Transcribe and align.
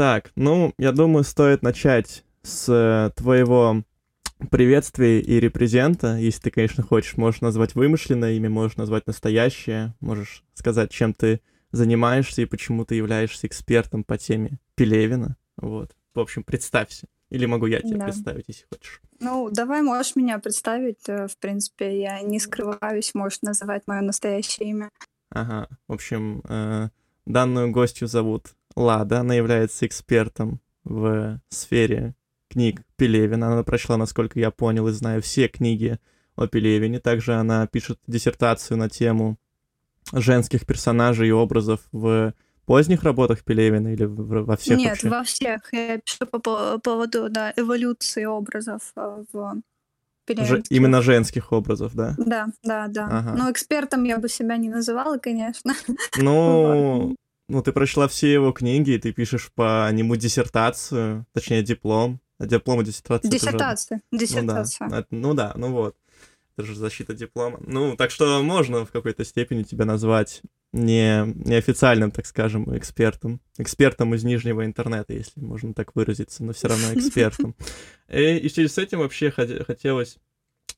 Так, 0.00 0.32
ну, 0.34 0.72
я 0.78 0.92
думаю, 0.92 1.24
стоит 1.24 1.60
начать 1.60 2.24
с 2.40 2.72
э, 2.72 3.10
твоего 3.14 3.82
приветствия 4.50 5.20
и 5.20 5.38
репрезента. 5.38 6.16
Если 6.16 6.40
ты, 6.40 6.50
конечно, 6.50 6.82
хочешь, 6.82 7.18
можешь 7.18 7.42
назвать 7.42 7.74
вымышленное 7.74 8.32
имя, 8.32 8.48
можешь 8.48 8.78
назвать 8.78 9.06
настоящее, 9.06 9.94
можешь 10.00 10.42
сказать, 10.54 10.90
чем 10.90 11.12
ты 11.12 11.42
занимаешься 11.70 12.40
и 12.40 12.46
почему 12.46 12.86
ты 12.86 12.94
являешься 12.94 13.46
экспертом 13.46 14.02
по 14.02 14.16
теме 14.16 14.58
Пелевина. 14.74 15.36
Вот. 15.58 15.94
В 16.14 16.20
общем, 16.20 16.44
представься. 16.44 17.06
Или 17.28 17.44
могу 17.44 17.66
я 17.66 17.82
тебя 17.82 17.98
да. 17.98 18.04
представить, 18.06 18.46
если 18.48 18.64
хочешь. 18.72 19.02
Ну, 19.18 19.50
давай 19.50 19.82
можешь 19.82 20.16
меня 20.16 20.38
представить. 20.38 21.06
Э, 21.08 21.28
в 21.28 21.36
принципе, 21.36 22.00
я 22.00 22.22
не 22.22 22.40
скрываюсь, 22.40 23.14
можешь 23.14 23.42
называть 23.42 23.82
мое 23.86 24.00
настоящее 24.00 24.70
имя. 24.70 24.88
Ага. 25.28 25.68
В 25.88 25.92
общем, 25.92 26.40
э, 26.48 26.88
данную 27.26 27.70
гостью 27.70 28.08
зовут 28.08 28.54
Лада. 28.76 29.20
Она 29.20 29.34
является 29.34 29.86
экспертом 29.86 30.60
в 30.84 31.40
сфере 31.48 32.14
книг 32.48 32.82
Пелевина. 32.96 33.52
Она 33.52 33.62
прочла, 33.62 33.96
насколько 33.96 34.38
я 34.38 34.50
понял 34.50 34.88
и 34.88 34.92
знаю, 34.92 35.22
все 35.22 35.48
книги 35.48 35.98
о 36.36 36.46
Пелевине. 36.46 37.00
Также 37.00 37.34
она 37.34 37.66
пишет 37.66 37.98
диссертацию 38.06 38.76
на 38.76 38.88
тему 38.88 39.38
женских 40.12 40.66
персонажей 40.66 41.28
и 41.28 41.32
образов 41.32 41.80
в 41.92 42.34
поздних 42.66 43.02
работах 43.02 43.44
Пелевина 43.44 43.92
или 43.92 44.04
во 44.04 44.56
всех 44.56 44.78
Нет, 44.78 45.02
вообще? 45.02 45.08
во 45.08 45.24
всех. 45.24 45.60
Я 45.72 45.98
пишу 45.98 46.26
по 46.26 46.78
поводу 46.78 47.28
да, 47.28 47.52
эволюции 47.56 48.24
образов 48.24 48.92
э, 48.96 49.24
в 49.32 49.62
Ж, 50.28 50.62
именно 50.70 51.02
женских 51.02 51.50
образов, 51.52 51.94
да? 51.94 52.14
Да, 52.16 52.46
да, 52.62 52.86
да. 52.86 53.08
Ага. 53.10 53.34
Но 53.36 53.50
экспертом 53.50 54.04
я 54.04 54.18
бы 54.18 54.28
себя 54.28 54.56
не 54.56 54.68
называла, 54.68 55.18
конечно. 55.18 55.74
Ну, 56.18 57.16
ну, 57.50 57.62
ты 57.62 57.72
прочла 57.72 58.08
все 58.08 58.32
его 58.32 58.52
книги, 58.52 58.92
и 58.92 58.98
ты 58.98 59.12
пишешь 59.12 59.50
по 59.52 59.90
нему 59.92 60.16
диссертацию, 60.16 61.26
точнее, 61.32 61.62
диплом. 61.62 62.20
А 62.38 62.46
диплом 62.46 62.80
и 62.80 62.84
диссертация. 62.84 63.30
Диссертация. 63.30 64.00
Же... 64.10 64.18
Диссертация. 64.18 64.88
Ну 64.88 64.94
да, 64.94 65.06
ну 65.10 65.34
да, 65.34 65.52
ну 65.56 65.72
вот. 65.72 65.96
Это 66.56 66.66
же 66.66 66.74
защита 66.74 67.14
диплома. 67.14 67.58
Ну, 67.66 67.96
так 67.96 68.10
что 68.10 68.42
можно 68.42 68.84
в 68.84 68.90
какой-то 68.90 69.24
степени 69.24 69.62
тебя 69.62 69.84
назвать 69.84 70.42
не, 70.72 71.24
неофициальным, 71.26 72.10
так 72.10 72.26
скажем, 72.26 72.76
экспертом. 72.76 73.40
Экспертом 73.58 74.14
из 74.14 74.24
нижнего 74.24 74.64
интернета, 74.64 75.12
если 75.12 75.40
можно 75.40 75.74
так 75.74 75.94
выразиться, 75.94 76.44
но 76.44 76.52
все 76.52 76.68
равно 76.68 76.94
экспертом. 76.94 77.54
И, 78.08 78.36
и 78.36 78.48
в 78.48 78.52
связи 78.52 78.68
с 78.68 78.78
этим 78.78 79.00
вообще 79.00 79.30
хотелось 79.30 80.18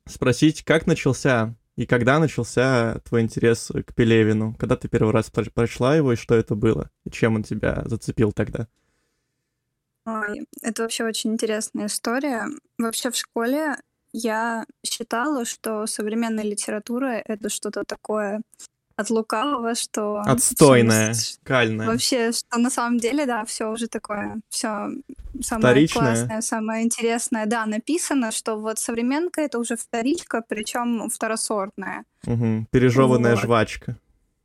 спросить, 0.07 0.63
как 0.63 0.87
начался 0.87 1.55
и 1.77 1.87
когда 1.87 2.19
начался 2.19 3.01
твой 3.05 3.23
интерес 3.23 3.71
к 3.87 3.95
Пелевину? 3.95 4.55
Когда 4.59 4.77
ты 4.77 4.89
первый 4.89 5.13
раз 5.13 5.31
прочла 5.31 5.97
его, 5.97 6.13
и 6.13 6.17
что 6.17 6.35
это 6.35 6.55
было? 6.55 6.91
И 7.05 7.11
чем 7.11 7.37
он 7.37 7.43
тебя 7.43 7.83
зацепил 7.87 8.33
тогда? 8.33 8.69
Ой, 10.05 10.47
это 10.61 10.83
вообще 10.83 11.05
очень 11.05 11.33
интересная 11.33 11.87
история. 11.87 12.47
Вообще 12.77 13.11
в 13.11 13.17
школе 13.17 13.77
я 14.13 14.67
считала, 14.85 15.45
что 15.45 15.87
современная 15.87 16.45
литература— 16.45 17.23
это 17.25 17.49
что-то 17.49 17.85
такое 17.85 18.43
от 18.97 19.11
лукавого, 19.11 19.75
что... 19.75 20.23
Отстойное, 20.25 21.15
все, 21.15 21.39
кальное. 21.43 21.87
Вообще, 21.87 22.33
что 22.33 22.59
на 22.59 22.71
самом 22.71 22.99
деле, 22.99 23.27
да, 23.27 23.45
все 23.45 23.71
уже 23.71 23.89
такое, 23.89 24.41
все 24.49 24.91
самое 25.41 25.73
Вторичное. 25.73 26.03
классное, 26.03 26.41
самое 26.41 26.85
интересное, 26.85 27.47
да, 27.47 27.67
написано, 27.67 28.33
что 28.33 28.57
вот 28.57 28.79
современка 28.79 29.41
это 29.41 29.59
уже 29.59 29.77
вторичка, 29.77 30.43
причем 30.47 31.09
второсортная. 31.09 32.05
Угу. 32.27 32.67
Пережеванная 32.71 33.35
вот. 33.35 33.43
жвачка. 33.43 33.97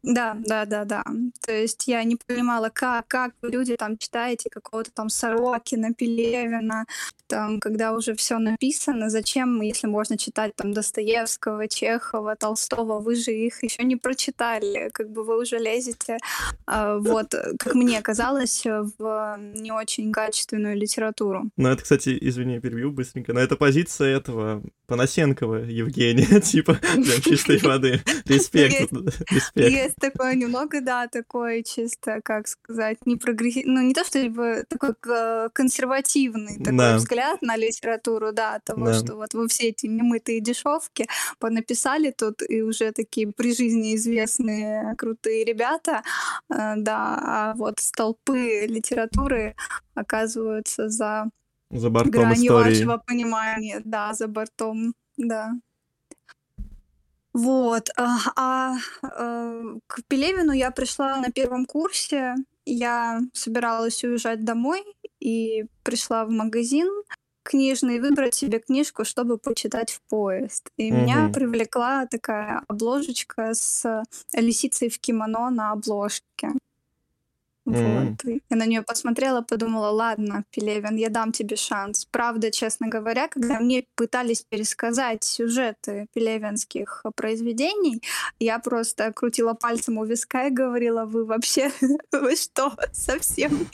Да, 0.08 0.38
да, 0.40 0.66
да, 0.66 0.86
да. 0.86 1.04
То 1.46 1.52
есть 1.52 1.86
я 1.88 2.02
не 2.06 2.16
понимала, 2.16 2.70
как, 2.74 3.08
как 3.08 3.34
вы 3.42 3.50
люди 3.50 3.76
там 3.76 3.98
читаете 3.98 4.50
какого-то 4.50 4.90
там 4.92 5.10
Сорокина, 5.10 5.94
Пелевина, 5.94 6.86
там, 7.28 7.60
когда 7.60 7.92
уже 7.92 8.16
все 8.16 8.38
написано, 8.38 9.10
зачем, 9.10 9.60
если 9.62 9.88
можно 9.88 10.18
читать 10.18 10.56
там 10.56 10.72
Достоевского, 10.72 11.68
Чехова, 11.68 12.38
Толстого, 12.38 13.00
вы 13.00 13.16
же 13.16 13.34
их 13.34 13.62
еще 13.64 13.84
не 13.84 13.98
прочитали, 13.98 14.90
как 14.94 15.10
бы 15.10 15.26
вы 15.26 15.42
уже 15.42 15.58
лезете, 15.58 16.20
э, 16.68 16.98
вот, 17.02 17.36
как 17.60 17.76
мне 17.76 18.02
казалось, 18.02 18.64
в 18.66 19.38
не 19.56 19.74
очень 19.74 20.14
качественную 20.14 20.78
литературу. 20.78 21.50
Ну, 21.58 21.68
это, 21.68 21.84
кстати, 21.84 22.18
извини, 22.22 22.62
перебью 22.62 22.92
быстренько, 22.92 23.34
но 23.34 23.42
это 23.42 23.58
позиция 23.58 24.16
этого 24.16 24.64
Панасенкова 24.88 25.66
Евгения, 25.66 26.40
типа, 26.42 26.76
прям 26.76 27.22
чистой 27.22 27.58
воды. 27.58 28.02
Респект, 28.26 28.90
респект 29.56 29.97
такое 30.00 30.36
немного, 30.36 30.82
да, 30.82 31.08
такое 31.08 31.64
чисто, 31.64 32.22
как 32.24 32.48
сказать, 32.48 32.98
не 33.06 33.16
прогрессивный, 33.16 33.74
ну 33.74 33.82
не 33.82 33.94
то, 33.94 34.04
что 34.04 34.22
типа, 34.22 34.64
такой 34.68 34.94
консервативный 35.52 36.58
такой 36.58 36.78
да. 36.78 36.98
взгляд 36.98 37.42
на 37.42 37.56
литературу, 37.58 38.32
да, 38.32 38.60
того, 38.60 38.86
да. 38.86 38.94
что 38.94 39.16
вот 39.16 39.34
вы 39.34 39.48
все 39.48 39.70
эти 39.70 39.88
немытые 39.88 40.40
дешевки 40.40 41.08
понаписали 41.40 42.12
тут, 42.12 42.42
и 42.48 42.62
уже 42.62 42.92
такие 42.92 43.32
при 43.32 43.54
жизни 43.54 43.96
известные 43.96 44.96
крутые 44.98 45.44
ребята, 45.44 46.04
э, 46.50 46.76
да, 46.78 47.20
а 47.22 47.54
вот 47.56 47.80
столпы 47.80 48.66
литературы 48.68 49.56
оказываются 49.96 50.90
за 50.90 51.30
за 51.70 51.90
бортом 51.90 52.12
гранью 52.12 52.46
истории. 52.46 52.76
вашего 52.76 52.98
понимания, 52.98 53.82
да, 53.84 54.14
за 54.14 54.28
бортом, 54.28 54.94
да. 55.18 55.52
Вот. 57.38 57.90
А, 57.96 58.18
а, 58.36 58.78
а 59.04 59.54
к 59.86 60.02
Пелевину 60.08 60.54
я 60.54 60.72
пришла 60.72 61.18
на 61.18 61.32
первом 61.32 61.66
курсе. 61.66 62.34
Я 62.66 63.22
собиралась 63.32 64.04
уезжать 64.04 64.44
домой 64.44 64.84
и 65.20 65.66
пришла 65.84 66.26
в 66.26 66.32
магазин 66.32 66.88
книжный 67.44 68.00
выбрать 68.00 68.34
себе 68.34 68.60
книжку, 68.60 69.06
чтобы 69.06 69.38
почитать 69.38 69.92
в 69.92 70.02
поезд. 70.10 70.72
И 70.78 70.92
угу. 70.92 71.00
меня 71.00 71.30
привлекла 71.32 72.08
такая 72.08 72.64
обложечка 72.68 73.54
с 73.54 74.04
лисицей 74.34 74.90
в 74.90 75.00
кимоно 75.00 75.52
на 75.52 75.74
обложке. 75.74 76.54
Вот. 77.68 78.24
Mm. 78.24 78.42
Я 78.50 78.56
на 78.56 78.66
нее 78.66 78.82
посмотрела, 78.82 79.42
подумала, 79.42 79.90
ладно, 79.90 80.46
Пелевин, 80.52 80.96
я 80.96 81.10
дам 81.10 81.34
тебе 81.34 81.58
шанс. 81.58 82.06
Правда, 82.06 82.50
честно 82.50 82.88
говоря, 82.88 83.28
когда 83.28 83.60
мне 83.60 83.84
пытались 83.96 84.44
пересказать 84.44 85.26
сюжеты 85.26 86.08
пелевинских 86.14 87.04
произведений, 87.18 88.02
я 88.40 88.60
просто 88.60 89.12
крутила 89.12 89.54
пальцем 89.54 89.98
у 89.98 90.06
виска 90.06 90.48
и 90.48 90.50
говорила, 90.50 91.04
вы 91.04 91.26
вообще, 91.26 91.70
вы 92.14 92.38
что, 92.38 92.72
совсем? 92.94 93.68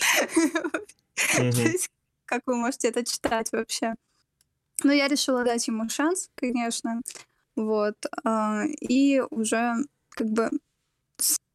Как 2.26 2.42
вы 2.48 2.56
можете 2.56 2.88
это 2.88 3.06
читать 3.06 3.52
вообще? 3.52 3.94
Но 4.84 4.92
я 4.92 5.08
решила 5.08 5.44
дать 5.44 5.68
ему 5.68 5.88
шанс, 5.88 6.32
конечно. 6.34 7.02
Вот. 7.56 7.98
А, 8.24 8.64
и 8.66 9.22
уже 9.30 9.76
как 10.10 10.28
бы 10.30 10.50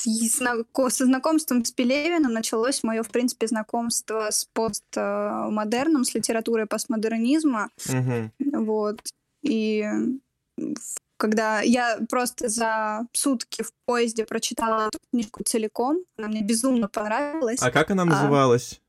со 0.02 1.04
знакомством 1.04 1.64
с 1.64 1.72
Пелевиным 1.72 2.32
началось 2.32 2.82
мое, 2.82 3.02
в 3.02 3.10
принципе, 3.10 3.46
знакомство 3.46 4.30
с 4.30 4.48
постмодерном, 4.52 6.04
с 6.04 6.14
литературой 6.14 6.66
постмодернизма. 6.66 7.70
Угу. 7.88 8.64
Вот. 8.64 9.00
И 9.42 9.84
когда 11.16 11.60
я 11.60 11.98
просто 12.08 12.48
за 12.48 13.06
сутки 13.12 13.62
в 13.62 13.72
поезде 13.84 14.24
прочитала 14.24 14.88
эту 14.88 14.98
книжку 15.10 15.42
целиком, 15.44 15.98
она 16.16 16.28
мне 16.28 16.42
безумно 16.42 16.88
понравилась. 16.88 17.60
А 17.60 17.70
как 17.70 17.90
она 17.90 18.04
а, 18.04 18.06
называлась? 18.06 18.80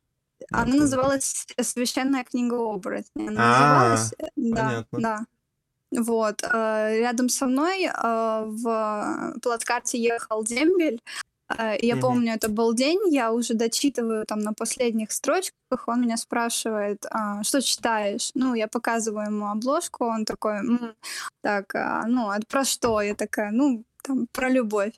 А, 0.51 0.63
она 0.63 0.75
называлась 0.75 1.47
«Священная 1.59 2.23
книга 2.23 2.55
оборотня». 2.55 3.29
Она 3.29 3.31
а, 3.37 3.89
называлась... 3.89 4.13
Да, 4.35 4.85
понятно. 4.91 4.99
да. 4.99 5.25
Вот. 5.91 6.43
Э, 6.43 6.99
рядом 6.99 7.29
со 7.29 7.45
мной 7.45 7.85
э, 7.85 8.43
в 8.45 9.33
плацкарте 9.41 9.97
ехал 9.97 10.43
дембель. 10.43 11.01
Э, 11.49 11.75
я 11.81 11.95
mm 11.95 12.01
помню, 12.01 12.33
это 12.33 12.49
был 12.49 12.73
день, 12.73 12.99
я 13.13 13.31
уже 13.31 13.53
дочитываю 13.53 14.25
там 14.25 14.39
на 14.39 14.53
последних 14.53 15.11
строчках, 15.11 15.87
он 15.87 16.01
меня 16.01 16.17
спрашивает, 16.17 17.05
а, 17.09 17.43
что 17.43 17.61
читаешь? 17.61 18.31
Ну, 18.35 18.53
я 18.55 18.67
показываю 18.67 19.27
ему 19.27 19.47
обложку, 19.47 20.05
он 20.05 20.25
такой, 20.25 20.57
М, 20.59 20.95
так, 21.41 21.73
а, 21.75 22.05
ну, 22.07 22.29
а 22.29 22.39
про 22.47 22.63
что? 22.63 23.01
Я 23.01 23.15
такая, 23.15 23.51
ну, 23.51 23.83
там, 24.03 24.27
про 24.31 24.49
любовь. 24.49 24.93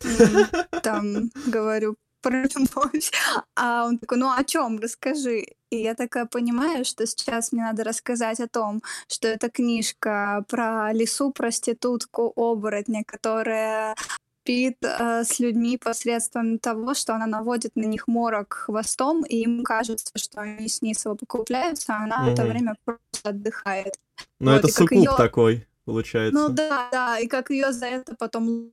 Там, 0.82 1.30
говорю, 1.46 1.96
про 2.20 2.42
любовь. 2.42 3.10
А 3.56 3.86
он 3.86 3.98
такой, 3.98 4.18
ну 4.18 4.30
о 4.30 4.42
чем, 4.44 4.78
расскажи. 4.78 5.44
И 5.70 5.76
я 5.76 5.94
такая 5.94 6.26
понимаю, 6.26 6.84
что 6.84 7.06
сейчас 7.06 7.52
мне 7.52 7.62
надо 7.62 7.84
рассказать 7.84 8.40
о 8.40 8.48
том, 8.48 8.82
что 9.08 9.28
это 9.28 9.50
книжка 9.50 10.44
про 10.48 10.92
лису 10.92 11.30
проститутку 11.30 12.32
оборотня, 12.36 13.04
которая 13.04 13.94
спит 14.50 14.78
э, 14.82 15.24
с 15.24 15.38
людьми 15.38 15.78
посредством 15.78 16.58
того, 16.58 16.94
что 16.94 17.14
она 17.14 17.26
наводит 17.26 17.76
на 17.76 17.84
них 17.84 18.08
морок 18.08 18.54
хвостом, 18.54 19.22
и 19.22 19.36
им 19.36 19.62
кажется, 19.62 20.12
что 20.16 20.40
они 20.40 20.68
с 20.68 20.82
ней 20.82 20.94
совокупляются, 20.94 21.94
а 21.94 22.04
она 22.04 22.16
угу. 22.16 22.30
в 22.30 22.32
это 22.32 22.44
время 22.44 22.74
просто 22.84 23.28
отдыхает. 23.28 23.94
Ну, 24.40 24.52
вот, 24.52 24.58
это 24.58 24.68
суккуб 24.68 24.98
её... 24.98 25.16
такой, 25.16 25.66
получается. 25.84 26.38
Ну 26.38 26.48
да, 26.48 26.88
да, 26.90 27.18
и 27.18 27.26
как 27.26 27.50
ее 27.50 27.72
за 27.72 27.86
это 27.86 28.16
потом 28.16 28.72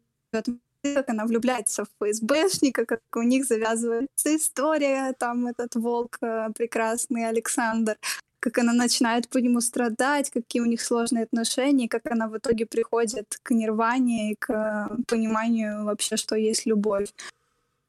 как 0.96 1.10
она 1.10 1.26
влюбляется 1.26 1.86
в 1.86 1.88
ФСБшника, 2.00 2.86
как 2.86 3.02
у 3.16 3.22
них 3.22 3.46
завязывается 3.46 4.36
история, 4.36 5.14
там 5.18 5.48
этот 5.48 5.76
волк 5.76 6.18
э, 6.22 6.50
прекрасный 6.56 7.28
Александр, 7.28 7.98
как 8.40 8.58
она 8.60 8.74
начинает 8.74 9.30
по 9.30 9.40
нему 9.40 9.62
страдать, 9.62 10.30
какие 10.30 10.62
у 10.62 10.66
них 10.66 10.82
сложные 10.82 11.24
отношения, 11.24 11.88
как 11.88 12.12
она 12.12 12.28
в 12.28 12.38
итоге 12.38 12.66
приходит 12.66 13.40
к 13.44 13.52
нирване 13.52 14.32
и 14.32 14.36
к 14.36 14.50
э, 14.50 15.04
пониманию 15.08 15.86
вообще, 15.86 16.18
что 16.18 16.36
есть 16.36 16.66
любовь. 16.66 17.10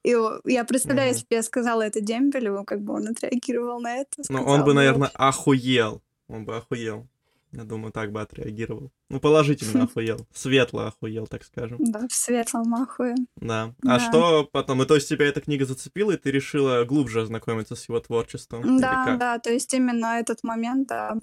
И 0.05 0.17
я 0.45 0.65
представляю, 0.65 1.11
mm-hmm. 1.11 1.15
если 1.15 1.27
бы 1.29 1.35
я 1.35 1.43
сказала 1.43 1.83
это 1.83 2.01
Дембелеву, 2.01 2.65
как 2.65 2.81
бы 2.81 2.95
он 2.95 3.09
отреагировал 3.09 3.81
на 3.81 3.97
это. 3.97 4.23
Ну, 4.29 4.43
он 4.43 4.65
бы, 4.65 4.73
наверное, 4.73 5.11
охуел. 5.15 6.01
Он 6.29 6.45
бы 6.45 6.57
охуел. 6.57 7.07
Я 7.53 7.65
думаю, 7.65 7.93
так 7.93 8.13
бы 8.13 8.21
отреагировал. 8.21 8.91
Ну, 9.09 9.21
положительно 9.21 9.85
охуел. 9.85 10.27
Светло 10.33 10.87
охуел, 10.87 11.27
так 11.27 11.45
скажем. 11.45 11.79
Да, 11.81 12.07
в 12.07 12.13
светлом 12.13 12.75
ахуе. 12.75 13.15
Да. 13.37 13.75
А 13.85 13.99
что 13.99 14.45
потом? 14.45 14.83
И 14.83 14.87
то 14.87 14.95
есть 14.95 15.09
тебя 15.09 15.27
эта 15.27 15.41
книга 15.41 15.65
зацепила, 15.65 16.13
и 16.13 16.17
ты 16.17 16.31
решила 16.31 16.85
глубже 16.85 17.23
ознакомиться 17.23 17.75
с 17.75 17.89
его 17.89 18.01
творчеством? 18.01 18.79
Да, 18.79 19.17
да, 19.17 19.39
то 19.39 19.51
есть 19.51 19.73
именно 19.73 20.19
этот 20.19 20.45
момент 20.45 20.89
да, 20.89 21.17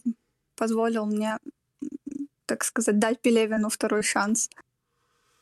позволил 0.56 1.06
мне, 1.06 1.38
так 2.46 2.64
сказать, 2.64 2.98
дать 2.98 3.22
Пелевину 3.22 3.70
второй 3.70 4.02
шанс. 4.02 4.50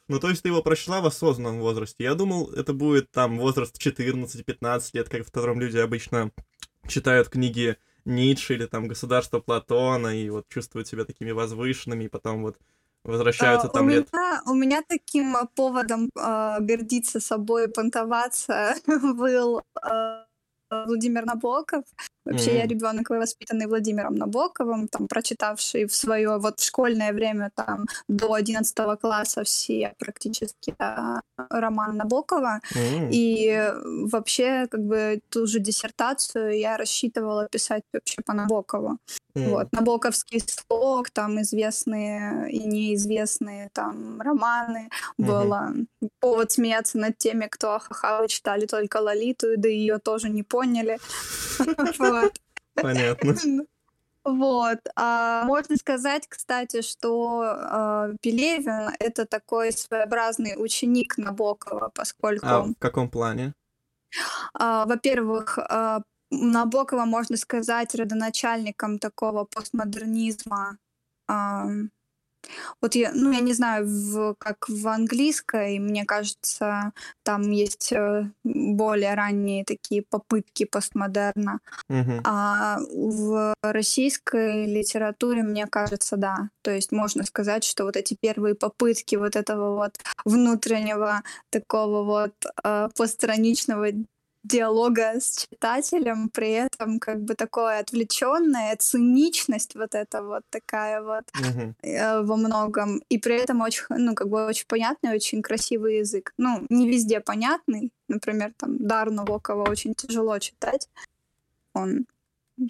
Ну, 0.10 0.20
то 0.20 0.30
есть 0.30 0.44
ты 0.44 0.50
его 0.50 0.62
прочла 0.62 1.00
в 1.00 1.06
осознанном 1.06 1.62
возрасте. 1.62 2.04
Я 2.04 2.14
думал, 2.14 2.52
это 2.52 2.74
будет 2.74 3.10
там 3.12 3.40
возраст 3.40 3.78
14-15 3.78 4.90
лет, 4.94 5.08
как 5.08 5.26
в 5.26 5.32
котором 5.32 5.62
люди 5.62 5.78
обычно 5.78 6.32
читают 6.88 7.30
книги 7.30 7.78
Ницше 8.06 8.56
или 8.56 8.66
там 8.66 8.88
государство 8.88 9.40
Платона 9.40 10.10
и 10.10 10.30
вот 10.30 10.48
чувствуют 10.50 10.88
себя 10.88 11.06
такими 11.06 11.32
возвышенными, 11.32 12.06
и 12.06 12.10
потом 12.10 12.44
вот 12.44 12.58
возвращаются 13.04 13.68
а, 13.68 13.70
там 13.70 13.86
у 13.86 13.90
лет. 13.90 14.12
Меня, 14.12 14.42
у 14.46 14.54
меня 14.54 14.82
таким 14.88 15.36
поводом 15.56 16.10
э, 16.16 16.58
гордиться 16.60 17.20
собой, 17.20 17.68
понтоваться 17.68 18.76
был 18.88 19.62
э, 19.82 20.24
Владимир 20.88 21.26
Набоков. 21.26 21.84
Вообще 22.26 22.52
mm-hmm. 22.52 22.58
я 22.58 22.68
ребенок 22.68 23.10
воспитанный 23.10 23.68
Владимиром 23.68 24.16
Набоковым, 24.16 24.88
там 24.88 25.08
прочитавший 25.08 25.86
в 25.86 25.94
свое 25.94 26.38
вот 26.38 26.62
школьное 26.62 27.12
время 27.12 27.52
там 27.54 27.86
до 28.08 28.34
11 28.34 28.76
класса 29.02 29.44
все 29.44 29.94
практически 30.00 30.74
да, 30.80 31.22
роман 31.50 31.98
Набокова. 31.98 32.62
Mm-hmm. 32.74 33.10
И 33.12 33.74
вообще 34.10 34.68
как 34.68 34.86
бы 34.86 35.20
ту 35.30 35.46
же 35.48 35.60
диссертацию 35.60 36.58
я 36.58 36.78
рассчитывала 36.78 37.48
писать 37.50 37.84
вообще 37.94 38.22
по 38.26 38.34
Набокову. 38.34 38.98
Mm. 39.36 39.50
Вот, 39.50 39.72
Набоковский 39.72 40.42
слог, 40.46 41.10
там 41.10 41.42
известные 41.42 42.52
и 42.52 42.60
неизвестные 42.60 43.70
там 43.74 44.22
романы. 44.22 44.90
Mm-hmm. 44.90 45.26
Было 45.26 45.74
повод 46.20 46.52
смеяться 46.52 47.00
над 47.00 47.18
теми, 47.18 47.48
кто 47.50 47.74
ахаха 47.74 48.28
читали 48.28 48.66
только 48.66 48.98
Лолиту, 48.98 49.58
да 49.58 49.68
ее 49.68 49.98
тоже 49.98 50.30
не 50.30 50.44
поняли. 50.64 51.00
Понятно. 52.76 53.36
Вот. 54.24 54.80
А 54.96 55.44
можно 55.44 55.76
сказать, 55.76 56.28
кстати, 56.30 56.82
что 56.82 57.44
э, 57.44 58.16
Пелевин— 58.22 58.96
это 59.00 59.26
такой 59.26 59.74
своеобразный 59.74 60.56
ученик 60.58 61.18
Набокова, 61.18 61.92
поскольку... 61.94 62.46
А 62.46 62.62
в 62.62 62.74
каком 62.80 63.10
плане? 63.10 63.54
Э, 64.58 64.86
во-первых, 64.86 65.58
э, 65.58 66.00
Набокова 66.32 67.06
можно 67.06 67.36
сказать 67.36 67.96
родоначальником 67.96 68.98
такого 68.98 69.44
постмодернизма. 69.44 70.78
Э, 71.30 71.66
вот 72.82 72.96
я, 72.96 73.12
ну, 73.14 73.32
я 73.32 73.40
не 73.40 73.54
знаю, 73.54 73.86
в, 73.88 74.36
как 74.38 74.68
в 74.68 74.88
английской, 74.88 75.80
мне 75.80 76.06
кажется, 76.06 76.92
там 77.24 77.52
есть 77.52 77.92
э, 77.92 78.30
более 78.44 79.14
ранние 79.14 79.64
такие 79.66 80.04
попытки 80.04 80.66
постмодерна. 80.66 81.60
Mm-hmm. 81.90 82.22
А 82.24 82.80
в 82.92 83.56
российской 83.62 84.66
литературе, 84.66 85.44
мне 85.44 85.68
кажется, 85.68 86.18
да. 86.18 86.50
То 86.62 86.72
есть 86.72 86.92
можно 86.92 87.24
сказать, 87.24 87.64
что 87.64 87.86
вот 87.86 87.98
эти 87.98 88.18
первые 88.20 88.56
попытки 88.56 89.16
вот 89.16 89.36
этого 89.36 89.76
вот 89.76 89.96
внутреннего 90.26 91.24
такого 91.50 92.04
вот 92.04 92.34
э, 92.64 92.90
постраничного 92.96 93.88
диалога 94.44 95.20
с 95.20 95.38
читателем, 95.38 96.30
при 96.30 96.52
этом 96.52 97.00
как 97.00 97.22
бы 97.22 97.34
такое 97.36 97.80
отвлеченная 97.80 98.76
циничность 98.76 99.76
вот 99.76 99.96
эта 99.96 100.22
вот 100.22 100.44
такая 100.50 101.02
вот 101.02 101.24
uh-huh. 101.40 101.74
э, 101.82 102.22
во 102.22 102.36
многом, 102.36 103.02
и 103.10 103.18
при 103.18 103.36
этом 103.36 103.62
очень, 103.62 103.84
ну, 103.90 104.16
как 104.16 104.28
бы 104.28 104.46
очень 104.46 104.66
понятный, 104.68 105.16
очень 105.16 105.42
красивый 105.42 106.00
язык. 106.00 106.34
Ну, 106.38 106.66
не 106.70 106.90
везде 106.90 107.20
понятный, 107.22 107.92
например, 108.10 108.54
там 108.58 108.78
Дар 108.78 109.12
Набокова 109.12 109.70
очень 109.70 109.94
тяжело 109.96 110.38
читать, 110.40 110.90
он 111.74 112.06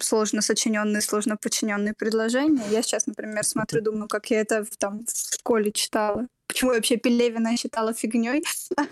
сложно 0.00 0.42
сочиненные, 0.42 1.02
сложно 1.02 1.36
подчиненные 1.36 1.92
предложения. 1.92 2.62
Я 2.70 2.82
сейчас, 2.82 3.06
например, 3.06 3.44
смотрю, 3.44 3.82
думаю, 3.82 4.08
как 4.08 4.30
я 4.30 4.40
это 4.40 4.64
в, 4.64 4.76
там 4.76 5.04
в 5.06 5.34
школе 5.34 5.72
читала 5.72 6.26
почему 6.54 6.70
я 6.70 6.76
вообще 6.76 6.96
Пелевина 6.96 7.56
считала 7.56 7.92
фигней. 7.92 8.42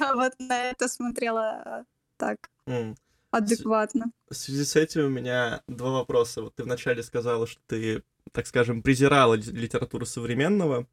А 0.00 0.14
вот 0.14 0.32
на 0.38 0.70
это 0.70 0.88
смотрела 0.88 1.62
э, 1.66 1.84
так 2.16 2.38
адекватно. 3.30 4.06
В 4.30 4.34
связи 4.34 4.64
с 4.64 4.76
этим 4.76 5.06
у 5.06 5.08
меня 5.08 5.62
два 5.66 5.90
вопроса. 5.90 6.42
Вот 6.42 6.54
ты 6.54 6.62
вначале 6.62 7.02
сказала, 7.02 7.46
что 7.46 7.60
ты, 7.66 8.02
так 8.32 8.46
скажем, 8.46 8.82
презирала 8.82 9.34
литературу 9.34 10.06
современного 10.06 10.86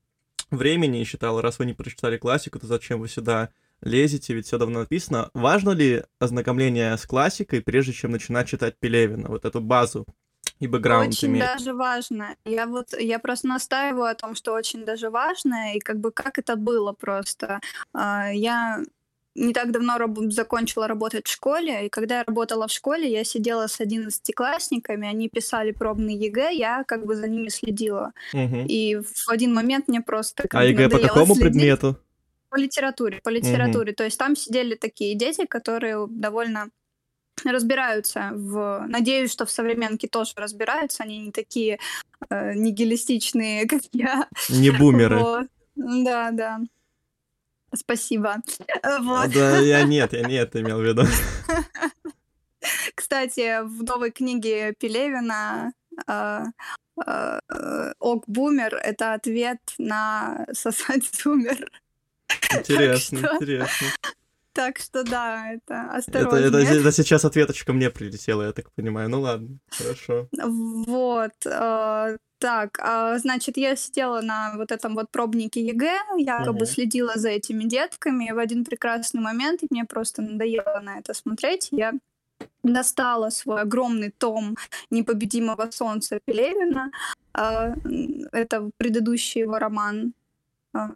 времени 0.50 1.02
и 1.02 1.06
считала, 1.06 1.42
раз 1.42 1.60
вы 1.60 1.66
не 1.66 1.74
прочитали 1.74 2.18
классику, 2.18 2.60
то 2.60 2.68
зачем 2.68 3.00
вы 3.00 3.08
сюда 3.08 3.50
лезете, 3.82 4.34
ведь 4.34 4.48
все 4.48 4.58
давно 4.58 4.80
написано. 4.80 5.30
Важно 5.34 5.70
ли 5.70 6.04
ознакомление 6.20 6.98
с 6.98 7.06
классикой, 7.06 7.62
прежде 7.62 7.94
чем 7.94 8.12
начинать 8.12 8.48
читать 8.50 8.78
Пелевина, 8.80 9.30
вот 9.30 9.46
эту 9.46 9.62
базу 9.62 10.06
и 10.64 10.68
бэкграунд 10.68 11.10
Очень 11.14 11.28
имеет. 11.30 11.46
даже 11.46 11.74
важно. 11.74 12.36
Я 12.46 12.66
вот, 12.66 12.94
я 13.00 13.20
просто 13.20 13.48
настаиваю 13.48 14.10
о 14.12 14.16
том, 14.16 14.36
что 14.36 14.54
очень 14.54 14.86
даже 14.86 15.10
важно, 15.10 15.76
и 15.76 15.80
как 15.80 16.00
бы 16.00 16.12
как 16.12 16.40
это 16.40 16.56
было 16.56 16.94
просто. 16.94 17.60
А, 17.94 18.30
я 18.32 18.82
не 19.36 19.52
так 19.54 19.72
давно 19.72 19.98
раб- 19.98 20.32
закончила 20.32 20.88
работать 20.88 21.28
в 21.28 21.32
школе, 21.32 21.88
и 21.88 21.90
когда 21.90 22.20
я 22.20 22.24
работала 22.24 22.68
в 22.68 22.72
школе, 22.72 23.12
я 23.12 23.24
сидела 23.24 23.68
с 23.68 23.80
одиннадцатиклассниками, 23.82 25.08
они 25.08 25.28
писали 25.28 25.72
пробный 25.72 26.16
ЕГЭ, 26.16 26.54
я 26.54 26.84
как 26.86 27.06
бы 27.06 27.16
за 27.16 27.28
ними 27.28 27.50
следила. 27.50 28.14
Угу. 28.34 28.66
И 28.68 28.96
в 28.98 29.30
один 29.30 29.54
момент 29.54 29.88
мне 29.88 30.02
просто 30.02 30.44
как 30.44 30.62
А 30.62 30.64
ЕГЭ 30.64 30.90
по 30.90 31.00
какому 31.00 31.36
следить. 31.36 31.42
предмету? 31.54 31.98
По 32.50 32.58
литературе, 32.58 33.20
по 33.24 33.30
литературе. 33.30 33.92
Угу. 33.92 33.96
То 33.98 34.04
есть 34.04 34.20
там 34.20 34.36
сидели 34.36 34.76
такие 34.76 35.16
дети, 35.16 35.46
которые 35.48 36.06
довольно 36.08 36.70
разбираются 37.44 38.32
в... 38.34 38.86
Надеюсь, 38.88 39.32
что 39.32 39.46
в 39.46 39.52
современке 39.52 40.08
тоже 40.08 40.34
разбираются, 40.36 41.04
они 41.04 41.20
не 41.20 41.32
такие 41.32 41.80
э, 42.30 42.54
нигилистичные, 42.54 43.68
как 43.68 43.82
я. 43.92 44.28
Не 44.50 44.72
бумеры. 44.72 45.20
Вот. 45.20 45.48
Да, 45.76 46.32
да. 46.32 46.60
Спасибо. 47.76 48.38
Вот. 49.00 49.32
Да, 49.32 49.60
я 49.60 49.84
нет, 49.84 50.14
я 50.14 50.22
не 50.22 50.36
это 50.36 50.62
имел 50.62 50.80
в 50.80 50.84
виду. 50.84 51.04
Кстати, 52.96 53.64
в 53.64 53.84
новой 53.84 54.12
книге 54.12 54.74
Пелевина 54.80 55.74
э, 56.08 56.44
э, 57.06 57.40
OK 58.00 58.24
boomer— 58.28 58.76
это 58.84 59.14
ответ 59.14 59.60
на 59.78 60.46
сосать 60.54 61.04
Зумер. 61.14 61.70
Интересно, 62.54 63.30
интересно. 63.34 63.88
Так 64.54 64.78
что 64.78 65.04
да, 65.04 65.54
это 65.54 65.90
осторожно. 65.92 66.38
Это, 66.38 66.58
это, 66.60 66.74
это 66.80 66.92
сейчас 66.92 67.26
ответочка 67.26 67.74
мне 67.74 67.90
прилетела, 67.90 68.44
я 68.44 68.54
так 68.54 68.72
понимаю. 68.72 69.10
Ну 69.10 69.22
ладно, 69.22 69.58
хорошо. 69.72 70.28
Вот. 70.32 71.34
Э, 71.46 72.18
так, 72.38 72.78
э, 72.80 73.18
значит, 73.18 73.58
я 73.58 73.76
сидела 73.76 74.22
на 74.22 74.54
вот 74.58 74.72
этом 74.72 74.94
вот 74.94 75.10
пробнике 75.10 75.66
ЕГЭ, 75.66 75.98
я 76.18 76.42
uh-huh. 76.42 76.46
как 76.46 76.56
бы 76.56 76.66
следила 76.66 77.14
за 77.16 77.30
этими 77.30 77.64
детками, 77.64 78.30
и 78.30 78.32
в 78.32 78.38
один 78.38 78.64
прекрасный 78.64 79.22
момент, 79.22 79.62
мне 79.70 79.86
просто 79.86 80.22
надоело 80.22 80.82
на 80.84 81.00
это 81.00 81.14
смотреть, 81.14 81.70
я 81.72 81.94
достала 82.64 83.30
свой 83.30 83.62
огромный 83.62 84.12
том 84.12 84.58
«Непобедимого 84.90 85.70
солнца» 85.72 86.20
Пелевина. 86.26 86.92
Э, 87.38 87.74
это 88.32 88.70
предыдущий 88.78 89.42
его 89.42 89.58
роман 89.58 90.14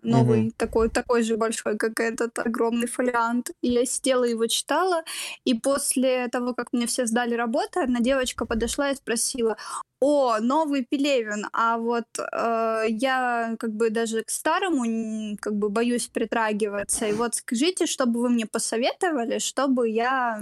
новый, 0.01 0.47
угу. 0.47 0.51
такой, 0.57 0.89
такой 0.89 1.23
же 1.23 1.37
большой, 1.37 1.77
как 1.77 1.99
этот 1.99 2.39
огромный 2.39 2.87
фолиант. 2.87 3.51
И 3.61 3.69
я 3.69 3.85
сидела 3.85 4.23
его 4.23 4.47
читала, 4.47 5.03
и 5.45 5.53
после 5.53 6.27
того, 6.27 6.53
как 6.53 6.73
мне 6.73 6.87
все 6.87 7.05
сдали 7.05 7.35
работу, 7.35 7.79
одна 7.79 7.99
девочка 7.99 8.45
подошла 8.45 8.91
и 8.91 8.95
спросила, 8.95 9.57
о, 9.99 10.39
новый 10.39 10.85
Пелевин, 10.85 11.47
а 11.53 11.77
вот 11.77 12.05
э, 12.19 12.85
я 12.89 13.55
как 13.57 13.71
бы 13.71 13.89
даже 13.89 14.23
к 14.23 14.29
старому 14.29 15.35
как 15.39 15.55
бы 15.55 15.69
боюсь 15.69 16.07
притрагиваться, 16.07 17.07
и 17.07 17.13
вот 17.13 17.35
скажите, 17.35 17.87
чтобы 17.87 18.21
вы 18.21 18.29
мне 18.29 18.45
посоветовали, 18.45 19.39
чтобы 19.39 19.89
я 19.89 20.39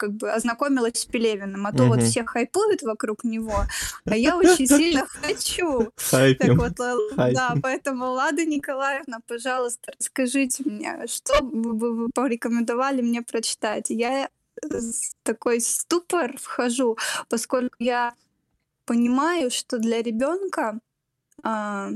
как 0.00 0.12
бы 0.12 0.32
ознакомилась 0.32 1.00
с 1.00 1.04
Пелевиным, 1.04 1.66
а 1.66 1.72
то 1.72 1.84
вот 1.84 2.02
все 2.02 2.24
хайпуют 2.24 2.80
вокруг 2.82 3.22
него, 3.22 3.66
а 4.06 4.16
я 4.16 4.38
очень 4.38 4.66
сильно 4.66 5.06
хочу. 5.22 5.92
Так 6.38 6.56
вот, 6.56 6.72
да, 7.16 7.54
поэтому, 7.62 8.06
Лада 8.12 8.46
Николаевна, 8.46 9.18
пожалуйста, 9.26 9.92
расскажите 9.98 10.62
мне, 10.64 11.06
что 11.06 11.34
вы 11.42 12.08
порекомендовали 12.14 13.02
мне 13.02 13.20
прочитать? 13.20 13.90
Я 13.90 14.30
такой 15.22 15.60
ступор 15.60 16.38
вхожу, 16.38 16.96
поскольку 17.28 17.76
я 17.78 18.14
понимаю, 18.86 19.50
что 19.50 19.78
для 19.78 20.00
ребенка 20.00 20.80
а, 21.42 21.90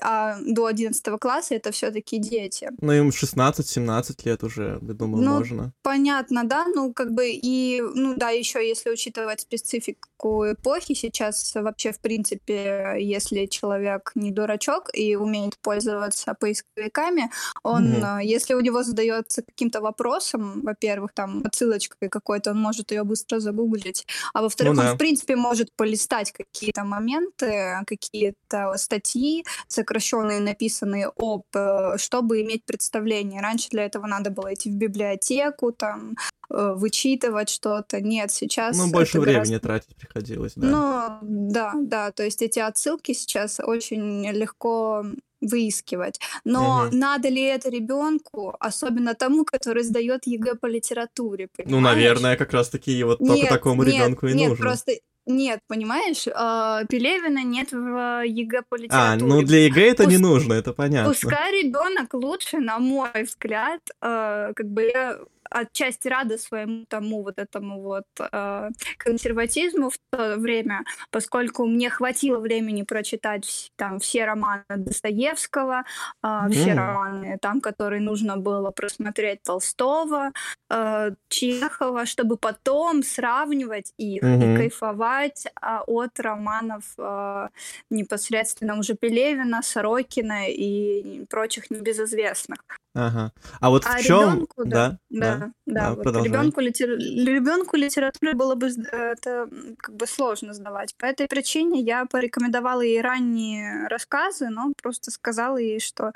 а 0.00 0.36
до 0.46 0.66
11 0.66 1.18
класса 1.20 1.54
это 1.54 1.70
все-таки 1.72 2.18
дети. 2.18 2.70
Ну, 2.80 2.92
им 2.92 3.08
16-17 3.10 4.24
лет 4.24 4.42
уже, 4.44 4.78
я 4.82 4.94
думаю, 4.94 5.24
ну, 5.24 5.38
можно. 5.38 5.72
Понятно, 5.82 6.44
да, 6.44 6.66
ну, 6.74 6.92
как 6.92 7.12
бы 7.12 7.30
и, 7.30 7.80
ну, 7.80 8.14
да, 8.16 8.30
еще 8.30 8.66
если 8.66 8.90
учитывать 8.90 9.40
специфику 9.40 10.44
эпохи, 10.50 10.94
сейчас 10.94 11.54
вообще, 11.54 11.92
в 11.92 12.00
принципе, 12.00 12.96
если 12.98 13.46
человек 13.46 14.12
не 14.14 14.30
дурачок 14.30 14.90
и 14.92 15.16
умеет 15.16 15.58
пользоваться 15.58 16.34
поисковиками, 16.34 17.30
он, 17.62 17.96
угу. 17.96 18.18
если 18.22 18.54
у 18.54 18.60
него 18.60 18.82
задается 18.82 19.42
каким-то 19.42 19.80
вопросом, 19.80 20.62
во-первых, 20.62 21.12
там, 21.14 21.42
отсылочкой 21.44 22.08
какой-то, 22.08 22.50
он 22.50 22.60
может 22.60 22.90
ее 22.90 23.04
быстро 23.04 23.40
загуглить, 23.40 24.06
а 24.32 24.42
во-вторых, 24.42 24.74
ну, 24.74 24.82
да. 24.82 24.90
он, 24.90 24.94
в 24.94 24.98
принципе, 24.98 25.36
может 25.36 25.72
полистать 25.76 26.32
какие-то 26.32 26.84
моменты, 26.84 27.78
какие-то 27.86 28.74
статьи, 28.76 29.44
сокращенные, 29.74 30.40
написанные 30.40 31.10
об, 31.16 31.44
э, 31.54 31.98
чтобы 31.98 32.42
иметь 32.42 32.64
представление. 32.64 33.40
Раньше 33.40 33.68
для 33.70 33.84
этого 33.84 34.06
надо 34.06 34.30
было 34.30 34.54
идти 34.54 34.70
в 34.70 34.74
библиотеку, 34.74 35.72
там, 35.72 36.16
э, 36.50 36.74
вычитывать 36.76 37.48
что-то. 37.48 38.00
Нет, 38.00 38.30
сейчас... 38.30 38.76
Ну, 38.76 38.90
больше 38.90 39.20
времени 39.20 39.58
гораздо... 39.58 39.60
тратить 39.60 39.96
приходилось, 39.96 40.52
да. 40.56 40.66
Ну, 40.66 41.50
да, 41.50 41.72
да, 41.76 42.10
то 42.10 42.22
есть 42.22 42.42
эти 42.42 42.58
отсылки 42.58 43.12
сейчас 43.12 43.60
очень 43.60 44.30
легко 44.30 45.04
выискивать. 45.40 46.20
Но 46.44 46.86
угу. 46.86 46.96
надо 46.96 47.28
ли 47.28 47.42
это 47.42 47.68
ребенку, 47.68 48.56
особенно 48.60 49.14
тому, 49.14 49.44
который 49.44 49.82
сдает 49.82 50.26
ЕГЭ 50.26 50.54
по 50.54 50.66
литературе? 50.66 51.48
Понимаешь? 51.54 51.70
Ну, 51.70 51.80
наверное, 51.80 52.36
как 52.36 52.52
раз 52.52 52.68
таки 52.68 53.02
вот 53.04 53.20
нет, 53.20 53.30
только 53.30 53.48
такому 53.48 53.84
нет, 53.84 53.94
ребенку 53.94 54.26
и 54.26 54.34
нет, 54.34 54.50
нужно. 54.50 54.64
Просто 54.64 54.92
нет, 55.26 55.60
понимаешь, 55.68 56.26
э, 56.26 56.86
Пелевина 56.88 57.42
нет 57.44 57.72
в 57.72 58.24
ЕГЭ 58.26 58.62
по 58.68 58.76
литературе. 58.76 59.24
А, 59.24 59.26
ну 59.26 59.42
для 59.42 59.64
ЕГЭ 59.66 59.90
это 59.90 60.04
Пус... 60.04 60.12
не 60.12 60.18
нужно, 60.18 60.54
это 60.54 60.72
понятно. 60.72 61.12
Пускай 61.12 61.62
ребенок 61.62 62.12
лучше, 62.14 62.58
на 62.58 62.78
мой 62.78 63.22
взгляд, 63.22 63.80
э, 64.02 64.52
как 64.54 64.66
бы 64.68 64.82
я 64.82 65.18
отчасти 65.54 66.08
рада 66.08 66.38
своему 66.38 66.84
тому 66.88 67.22
вот 67.22 67.38
этому 67.38 67.80
вот 67.80 68.04
э, 68.18 68.70
консерватизму 68.98 69.90
в 69.90 69.98
то 70.10 70.36
время, 70.36 70.84
поскольку 71.10 71.64
мне 71.66 71.90
хватило 71.90 72.38
времени 72.38 72.82
прочитать 72.82 73.70
там 73.76 73.98
все 74.00 74.24
романы 74.24 74.64
Достоевского, 74.68 75.84
э, 76.22 76.26
м. 76.26 76.50
все 76.50 76.74
романы 76.74 77.38
там, 77.40 77.60
которые 77.60 78.00
нужно 78.00 78.36
было 78.36 78.70
просмотреть 78.70 79.42
Толстого, 79.42 80.32
э, 80.70 81.10
Чехова, 81.28 82.06
чтобы 82.06 82.36
потом 82.36 83.02
сравнивать 83.02 83.92
их 83.96 84.22
mm-hmm. 84.22 84.54
и 84.54 84.56
кайфовать 84.56 85.46
э, 85.46 85.78
от 85.86 86.18
романов 86.20 86.84
э, 86.98 87.48
непосредственно 87.90 88.78
уже 88.78 88.94
Пелевина, 88.94 89.62
Сорокина 89.62 90.50
и 90.50 91.24
прочих 91.26 91.70
небезызвестных. 91.70 92.58
Ага. 92.94 93.32
А 93.60 93.70
вот 93.70 93.84
а 93.86 93.98
в 93.98 94.02
чем? 94.02 94.34
Ребенку, 94.34 94.64
да, 94.64 94.98
да, 95.10 95.36
да, 95.36 95.52
да, 95.66 95.90
да 95.90 95.94
вот 95.94 96.24
ребенку, 96.24 96.60
литер... 96.60 96.90
ребенку 96.90 97.76
литературы 97.76 98.34
было 98.34 98.54
бы 98.54 98.68
это 98.68 99.48
как 99.78 99.96
бы 99.96 100.06
сложно 100.06 100.54
сдавать. 100.54 100.94
По 100.96 101.06
этой 101.06 101.26
причине 101.26 101.80
я 101.80 102.06
порекомендовала 102.06 102.82
ей 102.82 103.00
ранние 103.00 103.88
рассказы, 103.88 104.48
но 104.48 104.72
просто 104.80 105.10
сказала 105.10 105.56
ей, 105.56 105.80
что 105.80 106.12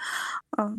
а, 0.56 0.74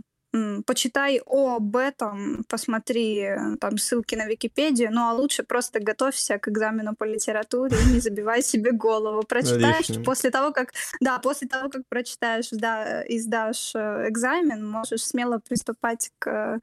почитай 0.66 1.22
об 1.26 1.76
этом, 1.76 2.44
посмотри 2.48 3.20
э, 3.20 3.58
там 3.60 3.78
ссылки 3.78 4.16
на 4.16 4.28
Википедию, 4.28 4.90
ну 4.92 5.10
а 5.10 5.14
лучше 5.14 5.44
просто 5.44 5.80
готовься 5.80 6.38
к 6.38 6.48
экзамену 6.48 6.96
по 6.96 7.04
литературе 7.04 7.76
и 7.78 7.94
не 7.94 8.00
забивай 8.00 8.44
себе 8.44 8.72
голову. 8.72 9.24
Прочитаешь 9.24 10.04
после 10.06 10.30
того, 10.30 10.52
как 10.52 10.74
да, 11.00 11.20
после 11.20 11.48
того, 11.48 11.70
как 11.70 11.82
прочитаешь, 11.90 12.50
да, 12.52 13.02
и 13.02 13.20
сдашь 13.20 13.72
э, 13.76 14.06
экзамен, 14.10 14.68
можешь 14.68 15.04
смело 15.04 15.40
приступать 15.40 16.12
к 16.20 16.28
э, 16.28 16.60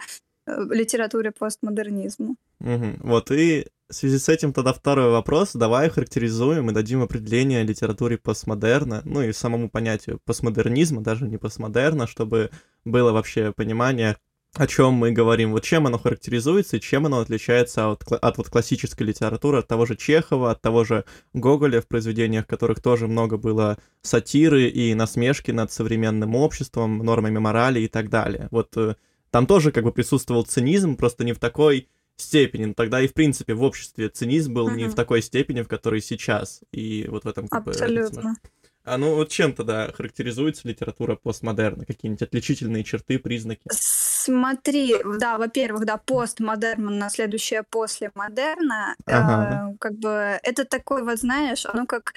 литературе 0.46 1.32
постмодернизма. 1.32 2.36
Угу. 2.60 2.96
Вот 3.00 3.30
и 3.30 3.66
в 3.88 3.94
связи 3.94 4.18
с 4.18 4.28
этим 4.28 4.52
тогда 4.52 4.72
второй 4.72 5.10
вопрос. 5.10 5.52
Давай 5.54 5.88
характеризуем 5.88 6.70
и 6.70 6.74
дадим 6.74 7.02
определение 7.02 7.62
литературе 7.62 8.18
постмодерна, 8.18 9.02
ну 9.04 9.22
и 9.22 9.32
самому 9.32 9.70
понятию 9.70 10.20
постмодернизма, 10.24 11.02
даже 11.02 11.26
не 11.26 11.38
постмодерна, 11.38 12.06
чтобы 12.06 12.50
было 12.84 13.12
вообще 13.12 13.52
понимание, 13.52 14.16
о 14.54 14.66
чем 14.66 14.94
мы 14.94 15.12
говорим, 15.12 15.52
вот 15.52 15.62
чем 15.64 15.86
оно 15.86 15.98
характеризуется 15.98 16.76
и 16.78 16.80
чем 16.80 17.06
оно 17.06 17.20
отличается 17.20 17.90
от, 17.90 18.10
от 18.10 18.38
вот 18.38 18.48
классической 18.48 19.04
литературы, 19.04 19.58
от 19.58 19.68
того 19.68 19.86
же 19.86 19.96
Чехова, 19.96 20.50
от 20.50 20.62
того 20.62 20.84
же 20.84 21.04
Гоголя, 21.34 21.80
в 21.80 21.86
произведениях 21.86 22.46
которых 22.46 22.80
тоже 22.80 23.06
много 23.06 23.36
было 23.36 23.76
сатиры 24.02 24.68
и 24.68 24.94
насмешки 24.94 25.50
над 25.50 25.70
современным 25.70 26.34
обществом, 26.34 26.98
нормами 26.98 27.38
морали 27.38 27.80
и 27.80 27.88
так 27.88 28.08
далее. 28.08 28.48
Вот 28.50 28.76
э, 28.76 28.94
там 29.30 29.46
тоже 29.46 29.72
как 29.72 29.84
бы 29.84 29.92
присутствовал 29.92 30.44
цинизм, 30.44 30.96
просто 30.96 31.24
не 31.24 31.34
в 31.34 31.38
такой 31.38 31.88
степени. 32.16 32.66
Но 32.66 32.74
тогда 32.74 33.00
и, 33.00 33.08
в 33.08 33.14
принципе, 33.14 33.54
в 33.54 33.62
обществе 33.62 34.08
цинизм 34.08 34.54
был 34.54 34.68
uh-huh. 34.68 34.76
не 34.76 34.84
в 34.86 34.94
такой 34.94 35.22
степени, 35.22 35.62
в 35.62 35.68
которой 35.68 36.00
сейчас. 36.00 36.62
И 36.72 37.06
вот 37.08 37.24
в 37.24 37.28
этом 37.28 37.48
как 37.48 37.66
Абсолютно. 37.68 38.22
бы... 38.22 38.50
А 38.86 38.98
ну 38.98 39.16
вот 39.16 39.30
чем 39.30 39.52
тогда 39.52 39.90
характеризуется 39.92 40.68
литература 40.68 41.16
постмодерна? 41.16 41.84
Какие-нибудь 41.84 42.22
отличительные 42.22 42.84
черты, 42.84 43.18
признаки? 43.18 43.62
Смотри, 43.68 44.94
да, 45.18 45.38
во-первых, 45.38 45.84
да, 45.84 45.96
постмодерн 45.96 46.96
на 46.96 47.10
следующее 47.10 47.64
после 47.68 48.12
модерна. 48.14 48.94
Ага. 49.06 49.72
Э, 49.72 49.76
как 49.80 49.98
бы 49.98 50.38
это 50.40 50.64
такой, 50.64 51.02
вот 51.02 51.18
знаешь, 51.18 51.66
оно 51.66 51.84
как 51.86 52.14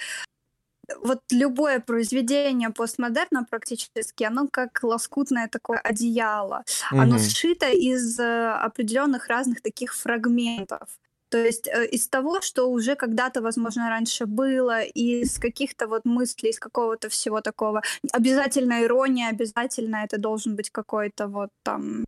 вот 1.02 1.20
любое 1.30 1.80
произведение 1.80 2.70
постмодерна 2.70 3.44
практически, 3.44 4.24
оно 4.24 4.48
как 4.50 4.80
лоскутное 4.82 5.48
такое 5.48 5.78
одеяло. 5.78 6.64
Угу. 6.92 7.00
Оно 7.00 7.18
сшито 7.18 7.70
из 7.70 8.18
э, 8.18 8.50
определенных 8.64 9.28
разных 9.28 9.60
таких 9.60 9.94
фрагментов. 9.94 10.88
То 11.30 11.38
есть 11.38 11.68
э, 11.68 11.86
из 11.86 12.08
того, 12.08 12.40
что 12.40 12.70
уже 12.70 12.96
когда-то, 12.96 13.40
возможно, 13.40 13.88
раньше 13.88 14.26
было, 14.26 14.82
из 14.82 15.38
каких-то 15.38 15.86
вот 15.86 16.04
мыслей, 16.04 16.50
из 16.50 16.58
какого-то 16.58 17.08
всего 17.08 17.40
такого. 17.40 17.82
Обязательно 18.12 18.82
ирония, 18.82 19.28
обязательно 19.30 20.04
это 20.04 20.18
должен 20.18 20.56
быть 20.56 20.70
какой-то 20.70 21.28
вот 21.28 21.50
там 21.62 22.04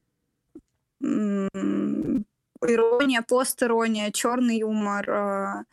ирония, 2.63 3.23
постирония, 3.23 4.11
черный 4.11 4.59
юмор. 4.59 5.11
Э, 5.11 5.65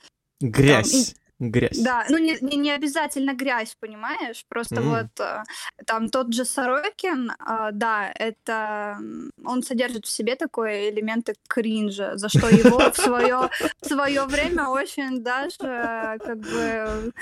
Грязь. 0.41 1.13
Там, 1.13 1.28
Грязь. 1.39 1.77
Да, 1.79 2.05
ну 2.09 2.17
не, 2.17 2.37
не, 2.41 2.57
не 2.57 2.71
обязательно 2.71 3.33
грязь, 3.33 3.75
понимаешь? 3.79 4.45
Просто 4.49 4.75
mm. 4.75 4.83
вот 4.83 5.19
э, 5.19 5.43
там 5.85 6.09
тот 6.09 6.33
же 6.33 6.43
Сорокин, 6.43 7.31
э, 7.31 7.69
да, 7.71 8.11
это 8.13 8.99
он 9.45 9.63
содержит 9.63 10.05
в 10.05 10.09
себе 10.09 10.35
такой 10.35 10.89
элементы 10.89 11.35
кринжа, 11.47 12.17
за 12.17 12.27
что 12.27 12.49
его 12.49 12.91
в 12.91 12.97
свое, 12.97 13.49
в 13.81 13.87
свое 13.87 14.25
время 14.25 14.67
очень 14.67 15.23
даже 15.23 15.57
как 15.57 16.39
бы 16.39 17.13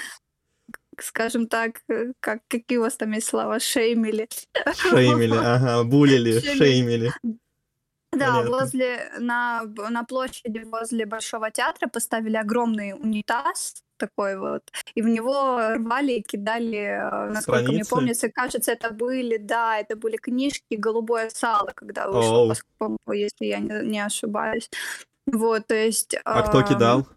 скажем 1.00 1.48
так, 1.48 1.84
как 2.20 2.42
какие 2.48 2.80
у 2.80 2.82
вас 2.82 2.98
там 2.98 3.12
есть 3.12 3.28
слова, 3.28 3.60
шеймили. 3.60 4.28
Шеймили, 4.76 5.38
ага, 5.38 5.84
булили, 5.84 6.40
шеймили. 6.40 7.14
Да, 8.12 8.32
Понятно. 8.32 8.50
возле 8.52 9.12
на, 9.20 9.64
на 9.90 10.04
площади 10.04 10.64
возле 10.66 11.06
Большого 11.06 11.52
театра 11.52 11.88
поставили 11.88 12.38
огромный 12.38 12.94
унитаз, 12.94 13.84
такой 13.98 14.38
вот. 14.38 14.62
И 14.96 15.02
в 15.02 15.08
него 15.08 15.60
рвали 15.76 16.14
и 16.14 16.22
кидали, 16.22 16.78
э, 16.78 17.30
насколько 17.30 17.62
Страницы? 17.62 17.74
мне 17.74 17.86
помнится, 17.86 18.30
кажется, 18.30 18.72
это 18.72 18.92
были, 18.92 19.38
да, 19.38 19.80
это 19.80 19.96
были 19.96 20.18
книжки 20.18 20.76
«Голубое 20.76 21.30
сало», 21.30 21.72
когда 21.76 22.08
вышло, 22.08 22.54
если 23.12 23.46
я 23.46 23.60
не, 23.60 23.86
не 23.86 24.00
ошибаюсь. 24.00 24.70
Вот, 25.26 25.68
то 25.68 25.76
есть... 25.76 26.16
А 26.24 26.44
кто 26.44 26.62
кидал? 26.64 27.08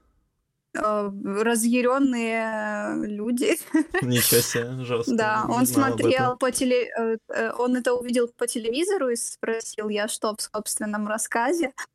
Э, 0.73 1.11
разъяренные 1.25 3.07
люди. 3.07 3.59
Ничего 4.03 4.41
себе, 4.41 4.85
жестко. 4.85 5.15
Да, 5.15 5.47
он 5.49 5.67
смотрел 5.67 6.37
по 6.37 6.53
теле... 6.53 6.89
Э, 7.29 7.53
он 7.59 7.77
это 7.77 7.95
увидел 7.95 8.29
по 8.29 8.47
телевизору 8.47 9.09
и 9.09 9.17
спросил, 9.17 9.89
я 9.89 10.07
что, 10.07 10.37
в 10.37 10.41
собственном 10.41 11.09
рассказе? 11.09 11.73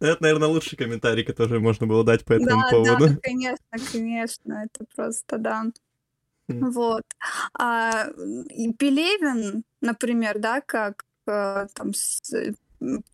Это, 0.00 0.22
наверное, 0.22 0.48
лучший 0.48 0.76
комментарий, 0.76 1.24
который 1.24 1.58
можно 1.58 1.86
было 1.86 2.04
дать 2.04 2.24
по 2.24 2.32
этому 2.32 2.62
да, 2.62 2.70
поводу. 2.70 3.08
Да, 3.08 3.16
конечно, 3.22 3.76
конечно, 3.92 4.64
это 4.64 4.86
просто, 4.96 5.36
да. 5.36 5.64
Вот. 6.48 7.02
А, 7.52 8.08
и 8.48 8.72
Пелевин, 8.72 9.62
например, 9.82 10.38
да, 10.38 10.62
как 10.62 11.04
э, 11.26 11.66
там 11.74 11.92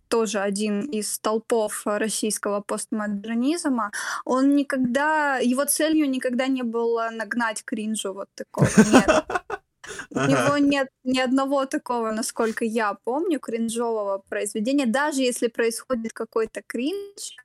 тоже 0.07 0.39
один 0.39 0.81
из 0.81 1.13
столпов 1.13 1.81
российского 1.85 2.61
постмодернизма, 2.61 3.91
он 4.25 4.55
никогда, 4.55 5.37
его 5.37 5.65
целью 5.65 6.09
никогда 6.09 6.47
не 6.47 6.63
было 6.63 7.09
нагнать 7.11 7.63
кринжу 7.65 8.13
вот 8.13 8.29
такого, 8.35 8.67
нет. 8.91 9.25
У 10.09 10.19
него 10.19 10.57
нет 10.57 10.89
ни 11.03 11.19
одного 11.19 11.65
такого, 11.65 12.11
насколько 12.11 12.65
я 12.65 12.97
помню, 13.03 13.39
кринжового 13.39 14.23
произведения. 14.29 14.85
Даже 14.85 15.21
если 15.21 15.47
происходит 15.47 16.13
какой-то 16.13 16.61
кринж, 16.67 17.37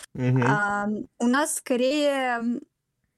а, 0.46 0.88
у 1.18 1.26
нас 1.26 1.56
скорее 1.56 2.60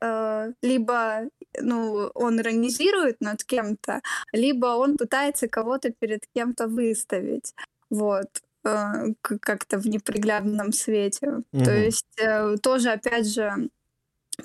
э, 0.01 0.53
либо 0.63 1.29
ну, 1.61 2.11
он 2.15 2.41
иронизирует 2.41 3.21
над 3.21 3.45
кем-то, 3.45 4.01
либо 4.33 4.67
он 4.67 4.97
пытается 4.97 5.49
кого-то 5.49 5.91
перед 5.91 6.21
кем-то 6.35 6.67
выставить. 6.67 7.55
Вот 7.91 8.29
э, 8.37 8.54
как-то 9.21 9.79
в 9.79 9.87
неприглядном 9.87 10.73
свете. 10.73 11.43
То 11.53 11.73
есть 11.77 12.07
э, 12.19 12.57
тоже, 12.63 12.91
опять 12.91 13.27
же, 13.27 13.69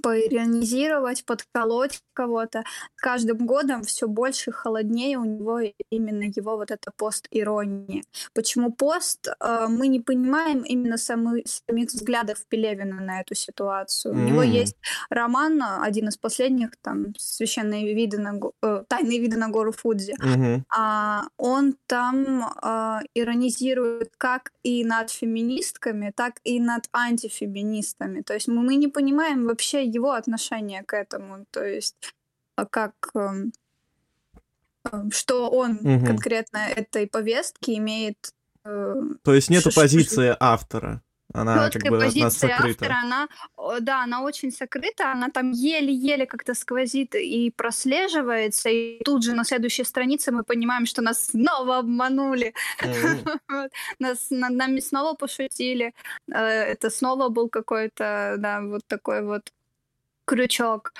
поиронизировать, 0.01 1.25
подколоть 1.25 2.01
кого-то. 2.13 2.63
С 2.95 3.01
каждым 3.01 3.45
годом 3.45 3.83
все 3.83 4.07
больше 4.07 4.51
холоднее 4.51 5.17
у 5.17 5.25
него 5.25 5.61
именно 5.89 6.23
его 6.23 6.57
вот 6.57 6.71
эта 6.71 6.91
пост-ирония. 6.95 8.03
Почему 8.33 8.71
пост? 8.71 9.27
Э, 9.39 9.67
мы 9.69 9.87
не 9.87 9.99
понимаем 9.99 10.61
именно 10.61 10.97
самы, 10.97 11.43
самих 11.45 11.89
взглядов 11.89 12.45
Пелевина 12.49 13.01
на 13.01 13.21
эту 13.21 13.35
ситуацию. 13.35 14.13
Mm-hmm. 14.13 14.23
У 14.23 14.27
него 14.27 14.43
есть 14.43 14.75
роман, 15.09 15.61
один 15.81 16.07
из 16.07 16.17
последних, 16.17 16.71
там, 16.81 17.15
«Священные 17.17 17.93
виды 17.93 18.17
на, 18.17 18.39
э, 18.61 18.83
«Тайные 18.87 19.19
виды 19.19 19.37
на 19.37 19.49
гору 19.49 19.71
Фудзи». 19.71 20.15
Mm-hmm. 20.21 20.63
А 20.75 21.23
он 21.37 21.75
там 21.87 22.43
э, 22.61 22.99
иронизирует 23.13 24.11
как 24.17 24.51
и 24.63 24.83
над 24.83 25.09
феминистками, 25.09 26.11
так 26.15 26.39
и 26.43 26.59
над 26.59 26.89
антифеминистами. 26.91 28.21
То 28.21 28.33
есть 28.33 28.47
мы, 28.47 28.61
мы 28.61 28.75
не 28.75 28.87
понимаем 28.87 29.45
вообще 29.45 29.78
вообще 29.79 29.85
его 29.85 30.11
отношение 30.11 30.83
к 30.83 30.93
этому, 30.93 31.45
то 31.51 31.63
есть 31.63 31.95
а 32.55 32.65
как 32.65 32.93
эм, 33.15 33.53
эм, 34.91 35.11
что 35.11 35.49
он 35.49 35.79
угу. 35.81 36.05
конкретно 36.05 36.57
этой 36.57 37.07
повестки 37.07 37.77
имеет. 37.77 38.33
Э, 38.65 38.95
то 39.23 39.33
есть 39.33 39.49
нету 39.49 39.71
позиции 39.73 40.35
автора. 40.39 41.01
Она 41.31 41.69
как 41.69 41.83
бы 41.83 41.99
позиция 41.99 42.57
сокрыта. 42.57 42.85
автора, 42.85 42.99
она, 43.03 43.27
да, 43.81 44.03
она 44.03 44.23
очень 44.23 44.51
сокрыта, 44.51 45.11
она 45.11 45.29
там 45.29 45.51
еле-еле 45.51 46.25
как-то 46.25 46.55
сквозит 46.55 47.13
и 47.13 47.51
прослеживается, 47.51 48.69
и 48.69 48.99
тут 49.03 49.23
же 49.23 49.35
на 49.35 49.43
следующей 49.43 49.83
странице 49.83 50.31
мы 50.31 50.43
понимаем, 50.43 50.87
что 50.87 51.03
нас 51.03 51.27
снова 51.27 51.77
обманули, 51.77 52.55
нас 53.99 54.27
над 54.31 54.53
нами 54.53 54.79
снова 54.79 55.13
пошутили, 55.13 55.93
э, 56.31 56.35
это 56.35 56.89
снова 56.89 57.29
был 57.29 57.47
какой-то, 57.47 58.35
да, 58.39 58.61
вот 58.61 58.81
такой 58.87 59.21
вот 59.21 59.51
крючок. 60.29 60.93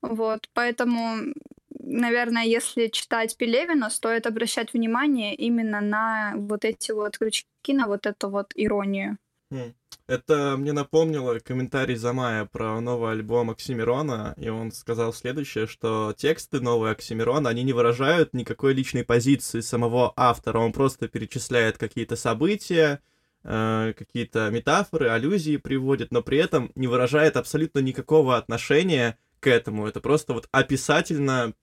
Вот, 0.00 0.48
поэтому, 0.54 1.34
наверное, 1.78 2.44
если 2.44 2.88
читать 2.88 3.36
Пелевина, 3.36 3.90
стоит 3.90 4.26
обращать 4.26 4.72
внимание 4.72 5.34
именно 5.34 5.82
на 5.82 6.32
вот 6.36 6.64
эти 6.64 6.92
вот 6.92 7.18
крючки, 7.18 7.74
на 7.74 7.86
вот 7.86 8.06
эту 8.06 8.30
вот 8.30 8.52
иронию. 8.54 9.18
Хм. 9.50 9.74
Это 10.06 10.56
мне 10.56 10.72
напомнило 10.72 11.38
комментарий 11.40 11.96
Замая 11.96 12.46
про 12.46 12.80
новый 12.80 13.12
альбом 13.12 13.50
Оксимирона, 13.50 14.34
и 14.38 14.48
он 14.48 14.72
сказал 14.72 15.12
следующее, 15.12 15.66
что 15.66 16.14
тексты 16.16 16.60
нового 16.60 16.90
Оксимирона, 16.90 17.50
они 17.50 17.62
не 17.62 17.74
выражают 17.74 18.32
никакой 18.32 18.72
личной 18.72 19.04
позиции 19.04 19.60
самого 19.60 20.14
автора, 20.16 20.58
он 20.58 20.72
просто 20.72 21.06
перечисляет 21.08 21.76
какие-то 21.76 22.16
события, 22.16 23.00
Э, 23.42 23.94
какие-то 23.96 24.50
метафоры, 24.50 25.08
аллюзии 25.08 25.56
приводит, 25.56 26.12
но 26.12 26.22
при 26.22 26.38
этом 26.38 26.72
не 26.74 26.86
выражает 26.86 27.36
абсолютно 27.36 27.78
никакого 27.78 28.36
отношения 28.36 29.18
к 29.40 29.46
этому. 29.46 29.86
Это 29.86 30.00
просто 30.00 30.34
вот 30.34 30.48
описательно 30.52 31.54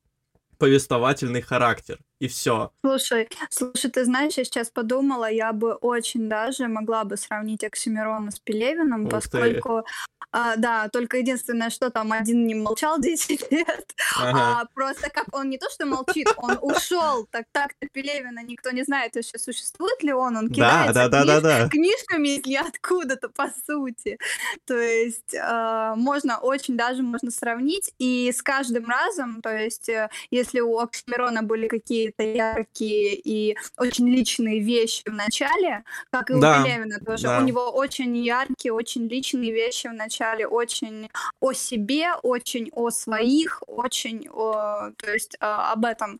повествовательный 0.57 1.41
характер 1.41 2.00
и 2.20 2.28
все. 2.28 2.72
Слушай, 2.84 3.30
слушай, 3.50 3.92
ты 3.92 4.04
знаешь, 4.06 4.38
я 4.38 4.44
сейчас 4.44 4.70
подумала, 4.70 5.30
я 5.30 5.54
бы 5.54 5.74
очень 5.74 6.28
даже 6.30 6.68
могла 6.68 7.04
бы 7.04 7.18
сравнить 7.18 7.64
Оксимирона 7.64 8.32
с 8.32 8.40
Пелевиным, 8.40 9.06
Ух 9.06 9.12
поскольку, 9.12 9.86
а, 10.32 10.56
да, 10.56 10.90
только 10.90 11.18
единственное, 11.18 11.70
что 11.70 11.90
там 11.90 12.12
один 12.12 12.48
не 12.48 12.56
молчал 12.56 13.00
10 13.00 13.52
лет, 13.52 13.94
ага. 14.20 14.62
а 14.62 14.66
просто 14.74 15.10
как 15.10 15.25
он 15.32 15.50
не 15.50 15.58
то 15.58 15.70
что 15.70 15.86
молчит, 15.86 16.27
он 16.38 16.58
ушел, 16.62 17.27
так 17.32 17.46
так-то 17.51 17.88
Пелевина 17.92 18.44
никто 18.44 18.72
не 18.72 18.84
знает 18.84 19.16
вообще, 19.16 19.38
существует 19.38 20.01
ли 20.01 20.12
он, 20.12 20.38
он 20.38 20.50
кидается 20.50 20.94
да, 20.94 21.08
да, 21.10 21.22
книж... 21.22 21.27
да, 21.27 21.42
да, 21.42 21.60
да. 21.64 21.70
книжками 21.70 22.27
или 22.38 22.56
откуда-то, 22.56 23.30
по 23.30 23.50
сути. 23.68 24.18
То 24.66 24.77
есть 24.77 25.34
э, 25.34 25.94
можно 25.96 26.40
очень 26.40 26.77
даже 26.77 27.03
можно 27.03 27.30
сравнить, 27.32 27.94
и 28.00 28.32
с 28.32 28.42
каждым 28.42 28.88
разом, 28.88 29.42
то 29.42 29.56
есть 29.56 29.88
э, 29.90 30.10
если 30.32 30.60
у 30.62 30.80
Оксимирона 30.80 31.44
были 31.44 31.68
какие 31.68 32.06
какие-то 32.11 32.24
яркие 32.24 33.15
и 33.15 33.55
очень 33.77 34.07
личные 34.09 34.59
вещи 34.59 35.03
в 35.05 35.13
начале, 35.13 35.83
как 36.11 36.29
и 36.29 36.39
да, 36.39 36.61
у 36.61 36.65
Пелевина 36.65 37.00
тоже. 37.00 37.24
Да. 37.24 37.39
У 37.39 37.43
него 37.43 37.70
очень 37.70 38.15
яркие, 38.17 38.74
очень 38.74 39.07
личные 39.07 39.51
вещи 39.51 39.87
в 39.87 39.93
начале, 39.93 40.48
очень 40.48 41.09
о 41.39 41.53
себе, 41.53 42.09
очень 42.24 42.70
о 42.74 42.89
своих, 42.89 43.61
очень 43.67 44.27
о, 44.29 44.91
то 44.98 45.11
есть 45.11 45.37
а, 45.39 45.74
об 45.74 45.85
этом. 45.85 46.20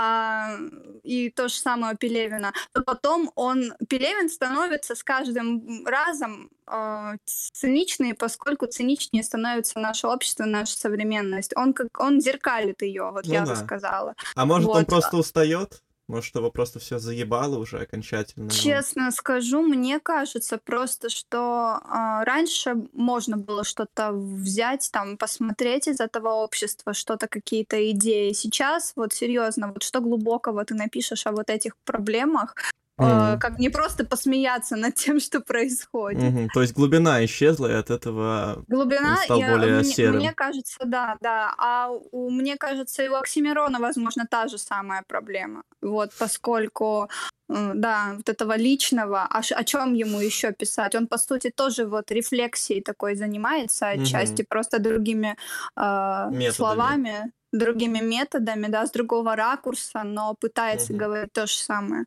А, 0.00 0.56
и 1.02 1.28
то 1.28 1.48
же 1.48 1.54
самое 1.54 1.96
Пелевина. 1.96 2.52
То 2.72 2.82
потом 2.82 3.32
он, 3.34 3.74
Пелевин 3.88 4.28
становится 4.30 4.94
с 4.94 5.02
каждым 5.02 5.84
разом 5.84 6.50
э, 6.68 7.16
циничный, 7.24 8.14
поскольку 8.14 8.66
циничнее 8.66 9.24
становится 9.24 9.80
наше 9.80 10.06
общество, 10.06 10.44
наша 10.44 10.76
современность. 10.76 11.52
Он 11.56 11.72
как 11.72 11.98
он 11.98 12.20
зеркалит 12.20 12.82
ее, 12.82 13.10
вот 13.10 13.26
ну 13.26 13.32
я 13.32 13.44
да. 13.44 13.50
бы 13.50 13.56
сказала. 13.56 14.14
А 14.36 14.46
может, 14.46 14.68
вот. 14.68 14.76
он 14.76 14.84
просто 14.84 15.16
устает? 15.16 15.82
Может, 16.08 16.34
его 16.36 16.50
просто 16.50 16.78
все 16.78 16.98
заебало 16.98 17.58
уже 17.58 17.80
окончательно? 17.80 18.48
Честно 18.48 19.10
скажу, 19.10 19.60
мне 19.60 20.00
кажется 20.00 20.56
просто, 20.56 21.10
что 21.10 21.80
э, 21.84 22.24
раньше 22.24 22.76
можно 22.94 23.36
было 23.36 23.62
что-то 23.62 24.12
взять, 24.12 24.88
там, 24.90 25.18
посмотреть 25.18 25.86
из 25.86 26.00
этого 26.00 26.30
общества, 26.30 26.94
что-то, 26.94 27.28
какие-то 27.28 27.90
идеи. 27.90 28.32
Сейчас, 28.32 28.94
вот 28.96 29.12
серьезно, 29.12 29.68
вот 29.68 29.82
что 29.82 30.00
глубокого 30.00 30.64
ты 30.64 30.74
напишешь 30.74 31.26
о 31.26 31.32
вот 31.32 31.50
этих 31.50 31.76
проблемах, 31.84 32.54
Mm. 32.98 33.38
как 33.38 33.58
не 33.58 33.68
просто 33.68 34.04
посмеяться 34.04 34.76
над 34.76 34.94
тем, 34.94 35.20
что 35.20 35.40
происходит. 35.40 36.22
Mm-hmm. 36.22 36.48
То 36.52 36.62
есть 36.62 36.74
глубина 36.74 37.24
исчезла, 37.24 37.68
и 37.68 37.74
от 37.74 37.90
этого 37.90 38.64
глубина 38.68 39.10
он 39.10 39.16
стал 39.16 39.40
и, 39.40 39.48
более 39.48 39.74
мне, 39.80 39.84
серым. 39.84 40.16
Мне 40.16 40.32
кажется, 40.32 40.78
да, 40.84 41.16
да. 41.20 41.54
А 41.58 41.90
у, 41.90 42.30
мне 42.30 42.56
кажется, 42.56 43.02
и 43.04 43.08
у 43.08 43.14
Оксимирона, 43.14 43.78
возможно, 43.78 44.26
та 44.30 44.48
же 44.48 44.58
самая 44.58 45.04
проблема. 45.06 45.62
Вот, 45.80 46.10
поскольку 46.18 47.08
да, 47.48 48.12
вот 48.16 48.28
этого 48.28 48.56
личного, 48.56 49.26
а 49.30 49.38
о 49.38 49.64
чем 49.64 49.94
ему 49.94 50.20
еще 50.20 50.52
писать? 50.52 50.94
Он, 50.94 51.06
по 51.06 51.18
сути, 51.18 51.50
тоже 51.50 51.86
вот 51.86 52.10
рефлексией 52.10 52.82
такой 52.82 53.14
занимается 53.14 53.88
отчасти, 53.88 54.42
mm-hmm. 54.42 54.48
просто 54.48 54.78
другими 54.78 55.36
э, 55.76 56.52
словами, 56.52 57.32
другими 57.52 58.00
методами, 58.00 58.66
да, 58.66 58.86
с 58.86 58.90
другого 58.90 59.34
ракурса, 59.34 60.02
но 60.04 60.34
пытается 60.38 60.92
mm-hmm. 60.92 60.96
говорить 60.96 61.32
то 61.32 61.46
же 61.46 61.54
самое. 61.54 62.04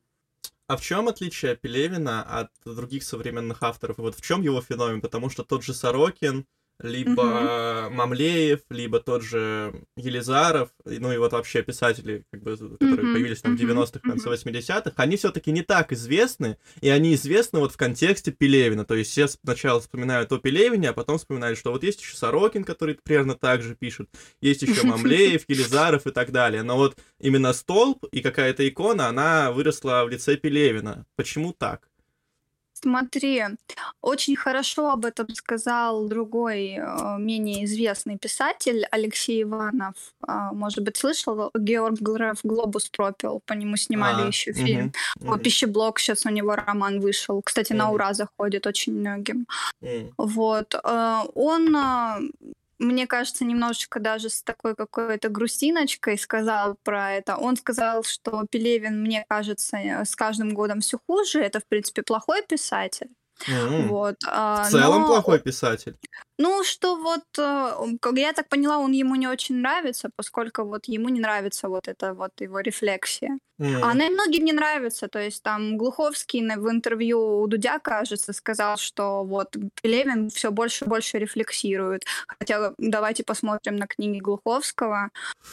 А 0.72 0.78
в 0.78 0.82
чем 0.82 1.10
отличие 1.10 1.58
Пелевина 1.58 2.24
от 2.24 2.50
других 2.64 3.04
современных 3.04 3.62
авторов? 3.62 4.00
И 4.00 4.02
вот 4.02 4.16
в 4.16 4.22
чем 4.22 4.42
его 4.42 4.62
феномен? 4.62 5.02
Потому 5.02 5.30
что 5.30 5.44
тот 5.44 5.66
же 5.66 5.74
Сорокин, 5.74 6.46
либо 6.84 7.88
угу. 7.88 7.96
Мамлеев, 7.96 8.62
либо 8.70 9.00
тот 9.00 9.24
же 9.24 9.74
Елизаров, 9.96 10.70
ну 10.86 11.12
и 11.12 11.18
вот 11.18 11.34
вообще 11.34 11.62
писатели, 11.62 12.26
как 12.32 12.44
бы, 12.44 12.58
которые 12.58 13.08
угу. 13.08 13.14
появились 13.14 13.42
там 13.42 13.56
в 13.56 13.60
90-х, 13.60 14.00
конце 14.00 14.30
80-х, 14.30 14.94
они 14.96 15.18
все-таки 15.18 15.52
не 15.52 15.62
так 15.62 15.92
известны, 15.92 16.58
и 16.82 16.90
они 16.90 17.14
известны 17.14 17.60
вот 17.60 17.74
в 17.74 17.78
контексте 17.78 18.32
Пелевина. 18.32 18.86
То 18.86 18.96
есть 18.96 19.12
все 19.12 19.28
сначала 19.28 19.80
вспоминают 19.80 20.32
о 20.32 20.38
Пелевине, 20.38 20.90
а 20.90 20.94
потом 20.94 21.18
вспоминают, 21.18 21.58
что 21.58 21.72
вот 21.72 21.84
есть 21.84 22.02
еще 22.02 22.16
Сорокин, 22.16 22.64
который 22.64 22.98
примерно 23.04 23.36
так 23.36 23.62
же 23.62 23.76
пишет, 23.76 24.10
есть 24.42 24.62
еще 24.62 24.86
Мамлеев, 24.86 25.44
Елизаров 25.48 26.08
и 26.08 26.12
так 26.12 26.32
далее. 26.32 26.64
Но 26.64 26.78
вот 26.78 26.98
именно 27.20 27.54
столб 27.54 28.06
и 28.12 28.22
какая-то 28.22 28.68
икона, 28.68 29.08
она 29.08 29.52
выросла 29.52 30.04
в 30.06 30.10
лице 30.10 30.38
Пелевина. 30.38 31.06
Почему 31.16 31.54
так? 31.54 31.91
Смотри, 32.82 33.44
очень 34.02 34.36
хорошо 34.36 34.90
об 34.92 35.06
этом 35.06 35.30
сказал 35.36 36.08
другой, 36.08 36.78
э, 36.78 37.18
менее 37.20 37.66
известный 37.66 38.18
писатель 38.18 38.86
Алексей 38.92 39.44
Иванов. 39.44 39.94
А, 40.22 40.52
может 40.52 40.84
быть, 40.84 40.98
слышал? 40.98 41.52
Георг 41.56 42.00
Греф 42.02 42.40
«Глобус 42.44 42.90
пропил». 42.90 43.42
По 43.46 43.54
нему 43.54 43.78
снимали 43.78 44.24
А, 44.24 44.28
еще 44.28 44.52
фильм. 44.54 44.92
мгм, 45.20 45.40
«Пищеблок» 45.40 46.00
сейчас 46.00 46.26
у 46.26 46.30
него 46.30 46.56
роман 46.56 47.00
вышел. 47.00 47.42
Кстати, 47.44 47.74
на 47.74 47.92
ура 47.92 48.14
заходит 48.14 48.66
очень 48.68 48.94
многим. 48.94 49.46
м. 49.82 50.10
Вот. 50.18 50.74
э, 50.84 51.18
Он 51.36 51.76
э, 51.76 52.20
мне 52.82 53.08
кажется, 53.08 53.46
немножечко 53.46 54.00
даже 54.00 54.30
с 54.30 54.42
такой 54.44 54.76
какой-то 54.76 55.30
грустиночкой 55.30 56.18
сказал 56.18 56.76
про 56.84 57.14
это. 57.14 57.38
Он 57.38 57.56
сказал, 57.56 58.04
что 58.04 58.46
Пелевин, 58.50 59.02
мне 59.02 59.24
кажется, 59.30 59.78
с 59.78 60.16
каждым 60.16 60.54
годом 60.54 60.82
все 60.82 61.00
хуже. 61.08 61.42
Это, 61.42 61.60
в 61.60 61.66
принципе, 61.68 62.02
плохой 62.02 62.44
писатель. 62.44 63.10
Mm. 63.48 63.88
Вот. 63.88 64.16
В 64.24 64.68
целом 64.70 65.02
но... 65.02 65.08
плохой 65.08 65.40
писатель. 65.40 65.96
Ну, 66.38 66.64
что 66.64 66.96
вот, 66.96 67.24
э, 67.38 67.98
как 68.00 68.18
я 68.18 68.34
так 68.34 68.50
поняла, 68.50 68.80
он 68.80 68.94
ему 68.94 69.16
не 69.16 69.28
очень 69.28 69.58
нравится, 69.58 70.10
поскольку 70.16 70.64
вот 70.64 70.86
ему 70.88 71.10
не 71.10 71.20
нравится 71.20 71.70
вот 71.70 71.88
эта 71.88 72.14
вот 72.14 72.32
его 72.42 72.62
рефлексия. 72.62 73.38
Mm. 73.60 73.82
А 73.84 73.92
она 73.92 74.08
и 74.08 74.10
многим 74.10 74.46
не 74.46 74.54
нравится. 74.54 75.08
То 75.08 75.20
есть 75.20 75.44
там 75.44 75.78
Глуховский 75.78 76.42
в 76.56 76.68
интервью 76.68 77.42
у 77.42 77.48
Дудя, 77.48 77.78
кажется, 77.78 78.34
сказал, 78.34 78.78
что 78.78 79.24
вот 79.24 79.56
Пелевин 79.82 80.30
все 80.30 80.50
больше 80.50 80.86
и 80.86 80.88
больше 80.88 81.20
рефлексирует. 81.20 82.06
Хотя 82.28 82.74
давайте 82.80 83.24
посмотрим 83.24 83.76
на 83.76 83.86
книги 83.86 84.20
Глуховского. 84.20 85.10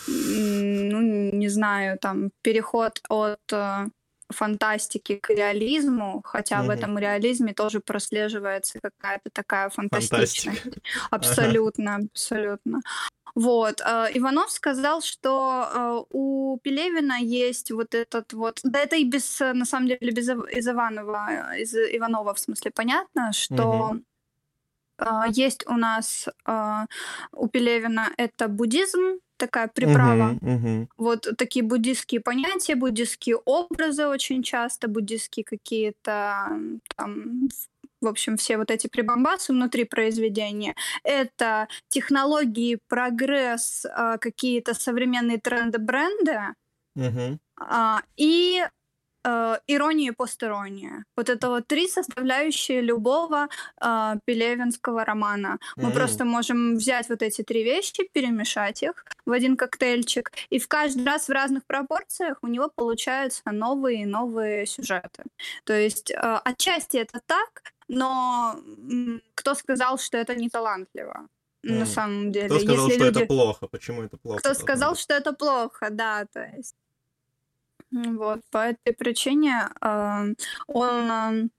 Ну, 0.07 1.01
не 1.33 1.49
знаю, 1.49 1.99
там 1.99 2.31
переход 2.41 3.01
от 3.11 3.53
э, 3.53 3.87
фантастики 4.31 5.17
к 5.17 5.31
реализму, 5.31 6.23
хотя 6.25 6.57
mm-hmm. 6.57 6.67
в 6.67 6.71
этом 6.71 6.99
реализме 6.99 7.55
тоже 7.55 7.81
прослеживается 7.81 8.79
какая-то 8.81 9.31
такая 9.33 9.71
фантастичность. 9.71 10.79
Абсолютно, 11.11 12.01
абсолютно. 12.13 12.81
Вот. 13.35 13.81
Э, 13.81 14.09
Иванов 14.15 14.51
сказал, 14.51 15.01
что 15.01 15.69
э, 15.73 16.05
у 16.11 16.59
Пелевина 16.63 17.19
есть 17.21 17.71
вот 17.71 17.95
этот 17.95 18.33
вот... 18.33 18.61
Да 18.65 18.81
это 18.81 18.97
и 18.97 19.05
без, 19.05 19.39
на 19.41 19.65
самом 19.65 19.89
деле, 19.89 20.11
без 20.11 20.29
из 20.29 20.69
Иванова, 20.69 21.57
из 21.57 21.75
Иванова, 21.75 22.35
в 22.35 22.39
смысле, 22.39 22.71
понятно, 22.71 23.33
что 23.33 23.93
mm-hmm. 23.93 24.03
Есть 25.31 25.67
у 25.67 25.75
нас 25.75 26.29
у 27.33 27.49
Пелевина 27.49 28.11
это 28.17 28.49
буддизм, 28.49 29.21
такая 29.39 29.69
приправа. 29.69 30.37
Угу, 30.41 30.53
угу. 30.53 30.89
Вот 30.99 31.29
такие 31.39 31.65
буддистские 31.65 32.21
понятия, 32.21 32.75
буддистские 32.75 33.37
образы 33.37 34.07
очень 34.07 34.43
часто, 34.43 34.89
буддистские 34.89 35.45
какие-то 35.45 36.51
там 36.97 37.49
в 38.01 38.07
общем, 38.07 38.37
все 38.37 38.59
вот 38.59 38.71
эти 38.71 38.87
прибамбасы 38.87 39.53
внутри 39.53 39.85
произведения. 39.85 40.77
Это 41.03 41.67
технологии, 41.89 42.79
прогресс, 42.87 43.85
а, 43.91 44.19
какие-то 44.19 44.75
современные 44.75 45.39
тренды 45.39 45.79
бренда. 45.79 46.55
Угу. 46.95 47.39
И 48.17 48.63
э, 49.29 49.59
ирония 49.67 50.11
и 50.11 50.15
постирония. 50.15 51.05
Вот 51.17 51.29
это 51.29 51.49
вот 51.49 51.67
три 51.67 51.89
составляющие 51.89 52.81
любого 52.81 53.49
э, 53.81 54.15
пелевинского 54.25 55.05
романа. 55.05 55.59
Мы 55.77 55.89
mm-hmm. 55.89 55.95
просто 55.95 56.25
можем 56.25 56.77
взять 56.77 57.09
вот 57.09 57.23
эти 57.23 57.43
три 57.43 57.65
вещи, 57.65 58.09
перемешать 58.13 58.83
их 58.83 59.05
в 59.27 59.33
один 59.33 59.57
коктейльчик, 59.57 60.33
и 60.51 60.59
в 60.59 60.69
каждый 60.69 61.05
раз 61.05 61.29
в 61.29 61.33
разных 61.33 61.63
пропорциях 61.67 62.39
у 62.43 62.47
него 62.47 62.71
получаются 62.75 63.43
новые 63.53 64.03
и 64.03 64.07
новые 64.07 64.67
сюжеты. 64.67 65.25
То 65.65 65.73
есть 65.73 66.11
э, 66.11 66.41
отчасти 66.45 66.97
это 66.99 67.21
так, 67.27 67.63
но 67.89 68.57
кто 69.35 69.55
сказал, 69.55 69.99
что 69.99 70.19
это 70.19 70.35
не 70.35 70.49
талантливо? 70.49 71.29
Mm. 71.67 71.79
На 71.79 71.87
самом 71.87 72.33
деле. 72.33 72.47
Кто 72.49 72.61
сказал, 72.61 72.87
Если 72.87 72.99
что 72.99 73.05
люди... 73.07 73.19
это 73.19 73.27
плохо? 73.27 73.67
Почему 73.67 74.03
это 74.03 74.17
плохо? 74.17 74.39
Кто 74.39 74.55
сказал, 74.55 74.95
что 74.95 75.15
это 75.15 75.33
плохо, 75.33 75.89
да, 75.91 76.25
то 76.33 76.41
есть. 76.57 76.75
Вот, 77.91 78.41
по 78.51 78.59
этой 78.59 78.93
причине 78.93 79.69
э, 79.81 80.35
он, 80.67 81.51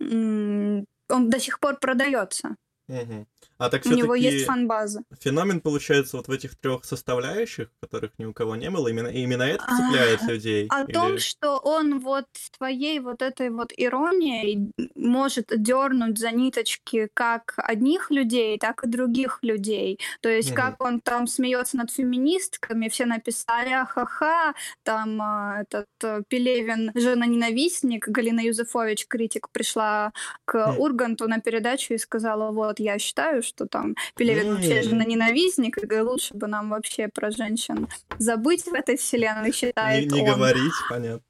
э, 0.00 0.84
он 1.08 1.30
до 1.30 1.38
сих 1.38 1.60
пор 1.60 1.78
продается. 1.78 2.56
Угу. 2.88 3.26
А 3.58 3.70
так 3.70 3.86
У 3.86 3.90
него 3.90 4.14
есть 4.14 4.46
фан-база. 4.46 5.02
Феномен 5.20 5.60
получается 5.60 6.16
вот 6.16 6.28
в 6.28 6.30
этих 6.30 6.56
трех 6.56 6.84
составляющих, 6.84 7.68
которых 7.80 8.12
ни 8.18 8.24
у 8.24 8.32
кого 8.32 8.54
не 8.56 8.70
было, 8.70 8.88
именно, 8.88 9.08
именно 9.08 9.42
это 9.42 9.64
цепляет 9.64 10.22
а, 10.22 10.26
людей. 10.26 10.66
О 10.68 10.84
или... 10.84 10.92
том, 10.92 11.18
что 11.18 11.56
он 11.58 12.00
вот 12.00 12.26
своей 12.56 13.00
вот 13.00 13.22
этой 13.22 13.50
вот 13.50 13.72
иронией 13.76 14.70
может 14.94 15.52
дернуть 15.56 16.18
за 16.18 16.32
ниточки 16.32 17.08
как 17.14 17.54
одних 17.56 18.10
людей, 18.10 18.58
так 18.58 18.84
и 18.84 18.88
других 18.88 19.38
людей. 19.42 19.98
То 20.20 20.28
есть 20.28 20.50
угу. 20.50 20.56
как 20.56 20.82
он 20.82 21.00
там 21.00 21.26
смеется 21.26 21.78
над 21.78 21.90
феминистками, 21.90 22.88
все 22.88 23.06
написали 23.06 23.70
ахаха, 23.70 24.54
там 24.82 25.20
э, 25.22 25.62
этот 25.62 25.86
э, 26.02 26.22
Пелевин 26.28 26.90
жена-ненавистник, 26.94 28.08
Галина 28.08 28.40
Юзефович, 28.40 29.06
критик, 29.08 29.48
пришла 29.50 30.12
к 30.44 30.72
угу. 30.72 30.82
Урганту 30.82 31.26
на 31.28 31.40
передачу 31.40 31.94
и 31.94 31.98
сказала, 31.98 32.50
вот, 32.50 32.80
я 32.80 32.98
считаю, 32.98 33.42
что 33.46 33.66
там 33.66 33.94
Пелевин 34.16 34.54
вообще 34.54 34.82
жена-ненавистник, 34.82 35.78
и 35.78 36.00
лучше 36.00 36.34
бы 36.34 36.46
нам 36.46 36.70
вообще 36.70 37.08
про 37.08 37.30
женщин 37.30 37.88
забыть 38.18 38.64
в 38.64 38.74
этой 38.74 38.96
вселенной, 38.96 39.52
считает 39.52 40.10
Не, 40.10 40.20
не 40.20 40.28
он. 40.28 40.34
говорить, 40.34 40.72
понятно 40.88 41.25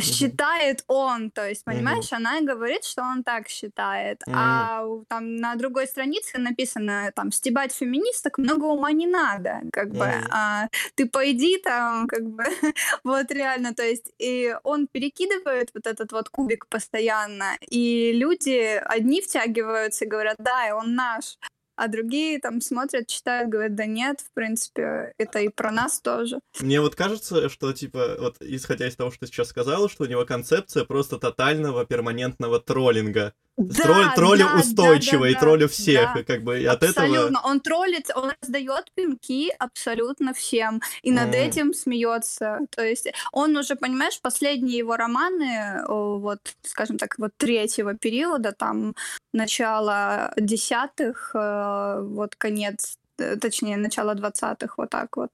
считает 0.00 0.84
он, 0.88 1.30
то 1.30 1.48
есть, 1.48 1.64
понимаешь, 1.64 2.12
mm-hmm. 2.12 2.16
она 2.16 2.40
говорит, 2.40 2.84
что 2.84 3.02
он 3.02 3.22
так 3.22 3.48
считает, 3.48 4.20
mm-hmm. 4.26 4.34
а 4.34 4.84
там 5.08 5.36
на 5.36 5.54
другой 5.56 5.86
странице 5.86 6.38
написано, 6.38 7.10
там, 7.14 7.32
стебать 7.32 7.72
феминисток 7.72 8.38
много 8.38 8.64
ума 8.64 8.92
не 8.92 9.06
надо, 9.06 9.62
как 9.72 9.88
mm-hmm. 9.88 9.98
бы, 9.98 10.28
а 10.30 10.68
ты 10.94 11.08
пойди 11.08 11.58
там, 11.58 12.06
как 12.06 12.28
бы, 12.28 12.44
вот 13.04 13.30
реально, 13.30 13.74
то 13.74 13.82
есть, 13.82 14.12
и 14.18 14.54
он 14.64 14.86
перекидывает 14.86 15.70
вот 15.74 15.86
этот 15.86 16.12
вот 16.12 16.28
кубик 16.28 16.66
постоянно, 16.68 17.56
и 17.68 18.12
люди 18.12 18.80
одни 18.84 19.20
втягиваются 19.20 20.04
и 20.04 20.08
говорят, 20.08 20.36
да, 20.38 20.68
и 20.68 20.72
он 20.72 20.94
наш, 20.94 21.38
а 21.80 21.88
другие 21.88 22.38
там 22.38 22.60
смотрят, 22.60 23.06
читают, 23.06 23.48
говорят, 23.48 23.74
да 23.74 23.86
нет, 23.86 24.20
в 24.20 24.30
принципе, 24.34 25.14
это 25.16 25.38
и 25.38 25.48
про 25.48 25.72
нас 25.72 25.98
тоже. 25.98 26.38
Мне 26.60 26.78
вот 26.82 26.94
кажется, 26.94 27.48
что, 27.48 27.72
типа, 27.72 28.16
вот 28.18 28.36
исходя 28.40 28.86
из 28.86 28.96
того, 28.96 29.10
что 29.10 29.20
ты 29.20 29.26
сейчас 29.28 29.48
сказала, 29.48 29.88
что 29.88 30.04
у 30.04 30.06
него 30.06 30.26
концепция 30.26 30.84
просто 30.84 31.16
тотального 31.16 31.86
перманентного 31.86 32.60
троллинга. 32.60 33.32
Да, 33.60 33.82
Тролль, 33.82 34.14
троллю 34.14 34.46
да, 34.46 34.58
устойчиво 34.58 35.26
да, 35.26 35.32
да, 35.32 35.36
и 35.36 35.40
троллю 35.40 35.68
всех, 35.68 36.14
да. 36.14 36.22
как 36.22 36.42
бы 36.42 36.62
и 36.62 36.64
от 36.64 36.82
абсолютно. 36.82 37.36
этого... 37.36 37.40
Он 37.44 37.60
троллит, 37.60 38.10
он 38.14 38.32
раздает 38.40 38.90
пинки 38.94 39.52
абсолютно 39.58 40.32
всем, 40.32 40.80
и 41.02 41.10
над 41.10 41.34
mm. 41.34 41.36
этим 41.36 41.74
смеется. 41.74 42.60
То 42.70 42.82
есть 42.82 43.12
он 43.32 43.54
уже, 43.58 43.76
понимаешь, 43.76 44.18
последние 44.22 44.78
его 44.78 44.96
романы, 44.96 45.84
вот, 45.86 46.38
скажем 46.62 46.96
так, 46.96 47.18
вот 47.18 47.32
третьего 47.36 47.92
периода, 47.94 48.52
там, 48.52 48.94
начало 49.34 50.32
десятых, 50.38 51.32
э, 51.34 52.00
вот 52.02 52.36
конец, 52.36 52.96
э, 53.18 53.36
точнее, 53.36 53.76
начало 53.76 54.14
двадцатых, 54.14 54.78
вот 54.78 54.88
так 54.88 55.16
вот. 55.18 55.30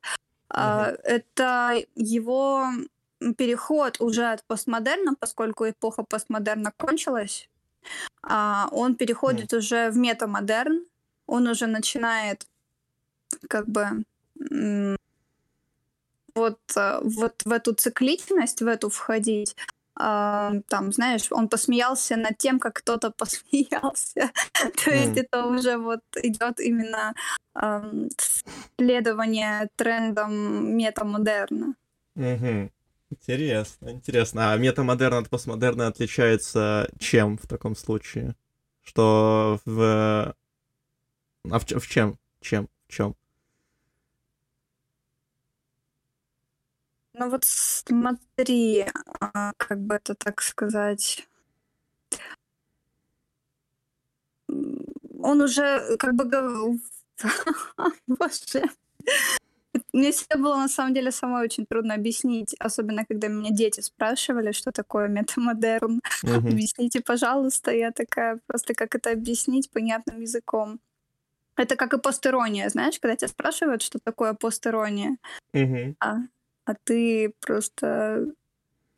Mm-hmm. 0.51 1.01
Это 1.05 1.83
его 1.95 2.67
переход 3.37 4.01
уже 4.01 4.33
от 4.33 4.45
постмодерна, 4.45 5.15
поскольку 5.19 5.69
эпоха 5.69 6.03
постмодерна 6.03 6.73
кончилась, 6.77 7.49
он 8.23 8.97
переходит 8.97 9.53
mm. 9.53 9.59
уже 9.59 9.91
в 9.91 9.97
метамодерн, 9.97 10.85
он 11.27 11.47
уже 11.47 11.67
начинает 11.67 12.47
как 13.49 13.69
бы 13.69 14.05
вот, 16.35 16.61
э, 16.77 17.01
вот 17.03 17.43
в 17.45 17.53
эту 17.53 17.75
цикличность, 17.75 18.61
в 18.61 18.67
эту 18.67 18.91
входить, 18.91 19.57
а, 19.99 20.53
там, 20.69 20.93
знаешь, 20.93 21.29
он 21.31 21.49
посмеялся 21.49 22.17
над 22.17 22.37
тем, 22.37 22.59
как 22.59 22.75
кто-то 22.75 23.11
посмеялся. 23.17 24.31
То 24.85 24.91
есть 24.91 25.17
это 25.17 25.47
уже 25.47 25.79
вот 25.79 26.03
идет 26.23 26.61
именно 26.61 27.15
следование 28.79 29.71
трендам 29.77 30.77
метамодерна. 30.77 31.75
Интересно, 33.11 33.91
интересно. 33.91 34.53
А 34.53 34.57
метамодерн 34.57 35.15
от 35.15 35.31
постмодерна 35.31 35.87
отличается 35.87 36.91
чем 36.99 37.39
в 37.39 37.47
таком 37.47 37.77
случае? 37.77 38.35
Что 38.83 39.61
в... 39.65 40.35
А 41.51 41.59
в, 41.59 41.65
в 41.65 41.87
чем? 41.87 42.19
Чем? 42.41 42.69
В 42.89 42.93
чем? 42.93 43.17
Ну 47.13 47.31
вот 47.31 47.45
смотри, 47.45 48.85
а, 49.21 49.53
как 49.57 49.81
бы 49.81 49.95
это 49.95 50.15
так 50.15 50.43
сказать... 50.43 51.27
Он 54.49 55.41
уже 55.41 55.97
как 55.97 56.15
бы... 56.15 56.25
Боже. 58.07 58.69
Мне 59.97 60.13
всегда 60.13 60.37
было 60.37 60.57
на 60.57 60.69
самом 60.69 60.93
деле 60.93 61.11
самой 61.11 61.43
очень 61.43 61.65
трудно 61.65 61.95
объяснить, 61.95 62.55
особенно 62.59 63.07
когда 63.07 63.29
меня 63.29 63.51
дети 63.51 63.81
спрашивали, 63.81 64.53
что 64.53 64.71
такое 64.71 65.09
метамодерн. 65.09 66.03
Uh-huh. 66.23 66.37
Объясните, 66.53 67.01
пожалуйста. 67.01 67.71
Я 67.71 67.93
такая, 67.93 68.39
просто 68.47 68.75
как 68.75 68.95
это 68.95 69.11
объяснить 69.11 69.71
понятным 69.71 70.21
языком. 70.21 70.81
Это 71.57 71.77
как 71.77 71.95
и 71.95 71.99
постерония, 71.99 72.69
знаешь, 72.69 73.01
когда 73.01 73.17
тебя 73.17 73.29
спрашивают, 73.29 73.81
что 73.81 73.99
такое 73.99 74.35
постерония, 74.35 75.17
uh-huh. 75.55 75.95
а, 76.01 76.17
а 76.67 76.75
ты 76.85 77.33
просто 77.41 78.27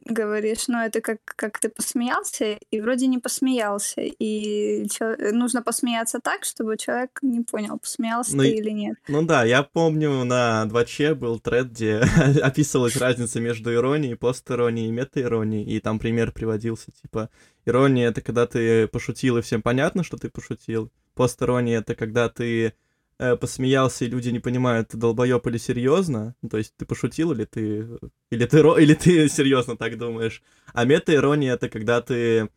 говоришь, 0.08 0.68
ну 0.68 0.78
это 0.78 1.00
как, 1.00 1.18
как 1.24 1.58
ты 1.58 1.68
посмеялся, 1.68 2.58
и 2.70 2.80
вроде 2.80 3.06
не 3.06 3.18
посмеялся. 3.18 4.00
И 4.00 4.86
чё, 4.88 5.16
нужно 5.32 5.62
посмеяться 5.62 6.20
так, 6.20 6.44
чтобы 6.44 6.76
человек 6.76 7.18
не 7.22 7.42
понял, 7.42 7.78
посмеялся 7.78 8.36
ну, 8.36 8.42
ты 8.42 8.50
или 8.50 8.70
нет. 8.70 8.96
Ну 9.08 9.22
да, 9.22 9.44
я 9.44 9.62
помню, 9.62 10.24
на 10.24 10.64
2Ч 10.66 11.14
был 11.14 11.38
тред, 11.38 11.70
где 11.70 11.98
описывалась 12.42 12.96
разница 12.96 13.40
между 13.40 13.72
иронией, 13.72 14.16
постиронией 14.16 14.88
и 14.88 14.92
метаиронией, 14.92 15.64
и 15.64 15.80
там 15.80 15.98
пример 15.98 16.32
приводился, 16.32 16.90
типа, 17.02 17.30
ирония— 17.64 18.08
это 18.10 18.20
когда 18.20 18.46
ты 18.46 18.88
пошутил, 18.88 19.38
и 19.38 19.42
всем 19.42 19.62
понятно, 19.62 20.02
что 20.02 20.16
ты 20.16 20.30
пошутил. 20.30 20.90
Постирония— 21.14 21.78
это 21.80 21.94
когда 21.94 22.28
ты 22.28 22.74
э, 23.18 23.36
посмеялся, 23.36 24.04
и 24.04 24.08
люди 24.08 24.30
не 24.30 24.38
понимают, 24.38 24.88
ты 24.88 24.96
долбоёб 24.96 25.46
или 25.46 25.58
серьезно. 25.58 26.34
Ну, 26.42 26.48
то 26.48 26.58
есть 26.58 26.74
ты 26.76 26.84
пошутил, 26.84 27.32
или 27.32 27.44
ты. 27.44 27.88
Или 28.30 28.46
ты, 28.46 28.58
или 28.58 28.94
ты 28.94 29.28
серьезно 29.30 29.76
так 29.76 29.98
думаешь. 29.98 30.42
А 30.72 30.84
мета-ирония 30.84 31.54
это 31.54 31.68
когда 31.68 32.00
ты 32.00 32.48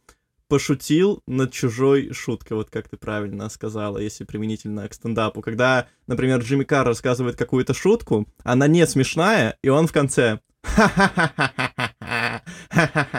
пошутил 0.48 1.24
над 1.28 1.54
чужой 1.54 2.12
шуткой, 2.12 2.58
вот 2.58 2.70
как 2.70 2.90
ты 2.90 2.98
правильно 2.98 3.48
сказала, 3.48 4.00
если 4.00 4.26
применительно 4.26 4.88
к 4.90 4.94
стендапу. 4.94 5.42
Когда, 5.42 5.88
например, 6.08 6.42
Джимми 6.42 6.66
Карр 6.66 6.88
рассказывает 6.88 7.38
какую-то 7.38 7.74
шутку, 7.74 8.28
она 8.44 8.68
не 8.68 8.86
смешная, 8.86 9.58
и 9.62 9.70
он 9.70 9.88
в 9.88 9.94
конце 9.94 10.42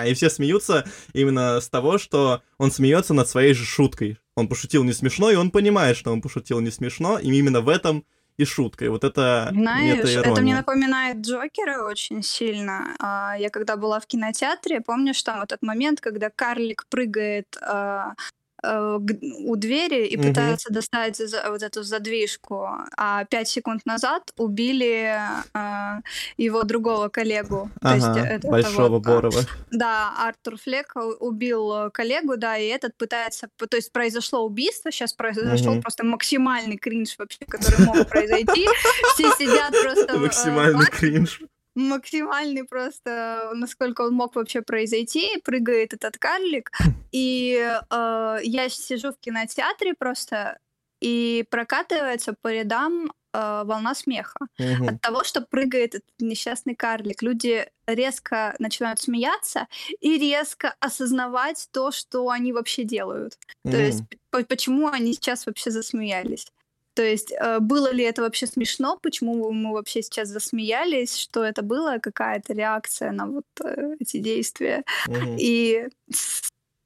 и 0.06 0.14
все 0.14 0.30
смеются 0.30 0.84
именно 1.12 1.60
с 1.60 1.68
того, 1.68 1.98
что 1.98 2.42
он 2.58 2.70
смеется 2.70 3.14
над 3.14 3.28
своей 3.28 3.54
же 3.54 3.64
шуткой. 3.64 4.18
Он 4.36 4.48
пошутил 4.48 4.84
не 4.84 4.92
смешно, 4.92 5.30
и 5.30 5.36
он 5.36 5.50
понимает, 5.50 5.96
что 5.96 6.12
он 6.12 6.22
пошутил 6.22 6.60
не 6.60 6.70
смешно, 6.70 7.18
и 7.18 7.30
именно 7.30 7.60
в 7.60 7.68
этом 7.68 8.04
и 8.38 8.44
шутка. 8.44 8.84
И 8.84 8.88
вот 8.88 9.04
это 9.04 9.48
Знаешь, 9.52 10.16
это 10.16 10.40
мне 10.40 10.54
напоминает 10.54 11.18
Джокера 11.18 11.84
очень 11.84 12.22
сильно. 12.22 12.94
А, 12.98 13.34
я 13.38 13.50
когда 13.50 13.76
была 13.76 14.00
в 14.00 14.06
кинотеатре, 14.06 14.80
помнишь 14.80 15.22
там 15.22 15.42
этот 15.42 15.62
момент, 15.62 16.00
когда 16.00 16.30
карлик 16.30 16.86
прыгает 16.88 17.56
а, 17.60 18.14
у 18.62 19.56
двери 19.56 20.06
и 20.06 20.16
угу. 20.16 20.28
пытаются 20.28 20.72
достать 20.72 21.16
за, 21.16 21.50
вот 21.50 21.62
эту 21.62 21.82
задвижку, 21.82 22.68
а 22.96 23.24
пять 23.24 23.48
секунд 23.48 23.84
назад 23.86 24.32
убили 24.36 25.16
э, 25.54 26.00
его 26.36 26.62
другого 26.62 27.08
коллегу. 27.08 27.70
Ага, 27.80 28.14
то 28.14 28.18
есть 28.20 28.30
это, 28.30 28.48
большого 28.48 28.88
вот, 28.88 29.02
Борова. 29.02 29.40
Да, 29.70 30.14
Артур 30.18 30.58
Флек 30.58 30.94
убил 31.20 31.90
коллегу, 31.92 32.36
да, 32.36 32.56
и 32.56 32.66
этот 32.66 32.96
пытается, 32.96 33.48
то 33.56 33.76
есть 33.76 33.92
произошло 33.92 34.44
убийство, 34.44 34.92
сейчас 34.92 35.12
произошел 35.12 35.72
угу. 35.72 35.82
просто 35.82 36.04
максимальный 36.04 36.76
кринж 36.76 37.16
вообще, 37.18 37.44
который 37.48 37.84
мог 37.86 38.08
произойти. 38.08 38.68
Все 39.14 39.30
сидят 39.38 39.72
просто... 39.82 40.18
Максимальный 40.18 40.86
кринж 40.86 41.40
максимальный 41.74 42.64
просто, 42.64 43.50
насколько 43.54 44.02
он 44.02 44.14
мог 44.14 44.34
вообще 44.34 44.62
произойти, 44.62 45.40
прыгает 45.44 45.94
этот 45.94 46.18
карлик, 46.18 46.70
и 47.12 47.54
э, 47.90 48.38
я 48.42 48.68
сижу 48.68 49.12
в 49.12 49.18
кинотеатре 49.18 49.94
просто, 49.94 50.58
и 51.00 51.44
прокатывается 51.50 52.34
по 52.40 52.48
рядам 52.48 53.12
э, 53.32 53.62
волна 53.64 53.94
смеха 53.94 54.38
угу. 54.58 54.88
от 54.88 55.00
того, 55.00 55.24
что 55.24 55.40
прыгает 55.40 55.96
этот 55.96 56.10
несчастный 56.20 56.76
карлик. 56.76 57.22
Люди 57.22 57.66
резко 57.86 58.54
начинают 58.58 59.00
смеяться 59.00 59.66
и 60.00 60.18
резко 60.18 60.76
осознавать 60.78 61.68
то, 61.72 61.90
что 61.90 62.30
они 62.30 62.52
вообще 62.52 62.84
делают. 62.84 63.36
Угу. 63.64 63.72
То 63.72 63.78
есть 63.78 64.02
почему 64.48 64.88
они 64.88 65.12
сейчас 65.12 65.46
вообще 65.46 65.70
засмеялись. 65.70 66.46
То 66.94 67.02
есть 67.02 67.32
э, 67.32 67.58
было 67.60 67.90
ли 67.90 68.04
это 68.04 68.22
вообще 68.22 68.46
смешно, 68.46 68.98
почему 69.02 69.50
мы 69.50 69.72
вообще 69.72 70.02
сейчас 70.02 70.28
засмеялись, 70.28 71.16
что 71.16 71.42
это 71.42 71.62
было, 71.62 71.98
какая-то 71.98 72.52
реакция 72.52 73.12
на 73.12 73.26
вот 73.26 73.46
э, 73.64 73.96
эти 73.98 74.18
действия. 74.18 74.84
Угу. 75.08 75.36
И 75.38 75.88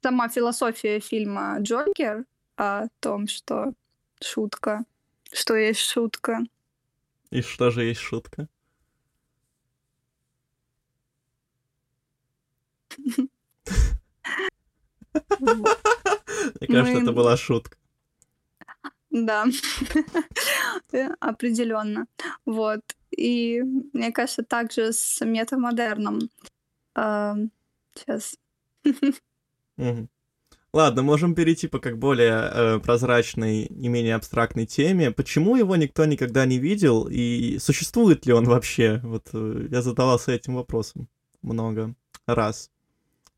сама 0.01 0.29
философия 0.29 0.99
фильма 0.99 1.57
Джокер 1.59 2.25
о 2.55 2.87
том, 3.01 3.27
что 3.27 3.73
шутка, 4.21 4.85
что 5.33 5.55
есть 5.55 5.81
шутка. 5.81 6.39
И 7.29 7.41
что 7.41 7.69
же 7.69 7.83
есть 7.83 7.99
шутка? 7.99 8.47
Мне 16.59 16.67
кажется, 16.67 17.01
это 17.01 17.11
была 17.11 17.35
шутка. 17.35 17.76
Да, 19.25 19.45
определенно. 21.19 22.07
Вот. 22.45 22.81
И 23.11 23.61
мне 23.93 24.11
кажется, 24.11 24.43
также 24.43 24.93
с 24.93 25.23
метамодерном. 25.25 26.29
Сейчас. 26.95 28.37
Ладно, 30.73 31.01
можем 31.01 31.33
перейти 31.33 31.67
по 31.67 31.79
как 31.79 31.97
более 31.97 32.51
э, 32.53 32.79
прозрачной 32.79 33.63
и 33.63 33.87
менее 33.87 34.15
абстрактной 34.15 34.65
теме. 34.65 35.11
Почему 35.11 35.55
его 35.55 35.75
никто 35.75 36.05
никогда 36.05 36.45
не 36.45 36.59
видел 36.59 37.07
и 37.09 37.57
существует 37.59 38.25
ли 38.25 38.33
он 38.33 38.45
вообще? 38.45 38.99
Вот 39.03 39.29
э, 39.33 39.67
я 39.71 39.81
задавался 39.81 40.33
этим 40.33 40.55
вопросом 40.55 41.07
много 41.41 41.95
раз. 42.27 42.69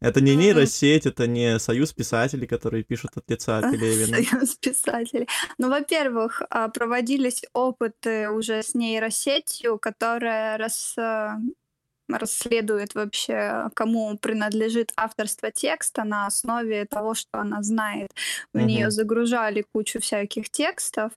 Это 0.02 0.22
не 0.22 0.36
нейросеть, 0.36 1.06
это 1.06 1.28
не 1.28 1.60
союз 1.60 1.92
писателей, 1.92 2.48
которые 2.48 2.84
пишут 2.84 3.12
от 3.16 3.30
лица 3.30 3.62
Пелевина. 3.62 4.24
Союз 4.24 4.56
писателей. 4.56 5.28
Ну, 5.58 5.70
во-первых, 5.70 6.42
а, 6.50 6.70
проводились 6.70 7.44
опыты 7.54 8.30
уже 8.30 8.64
с 8.64 8.74
нейросетью, 8.74 9.78
которая 9.78 10.58
рас, 10.58 10.96
расследует 12.18 12.96
вообще, 12.96 13.70
кому 13.74 14.18
принадлежит 14.18 14.92
авторство 14.96 15.52
текста 15.52 16.04
на 16.04 16.26
основе 16.26 16.86
того, 16.86 17.14
что 17.14 17.40
она 17.40 17.62
знает. 17.62 18.10
В 18.54 18.58
угу. 18.58 18.66
нее 18.66 18.92
загружали 18.92 19.66
кучу 19.74 20.00
всяких 20.00 20.50
текстов, 20.50 21.12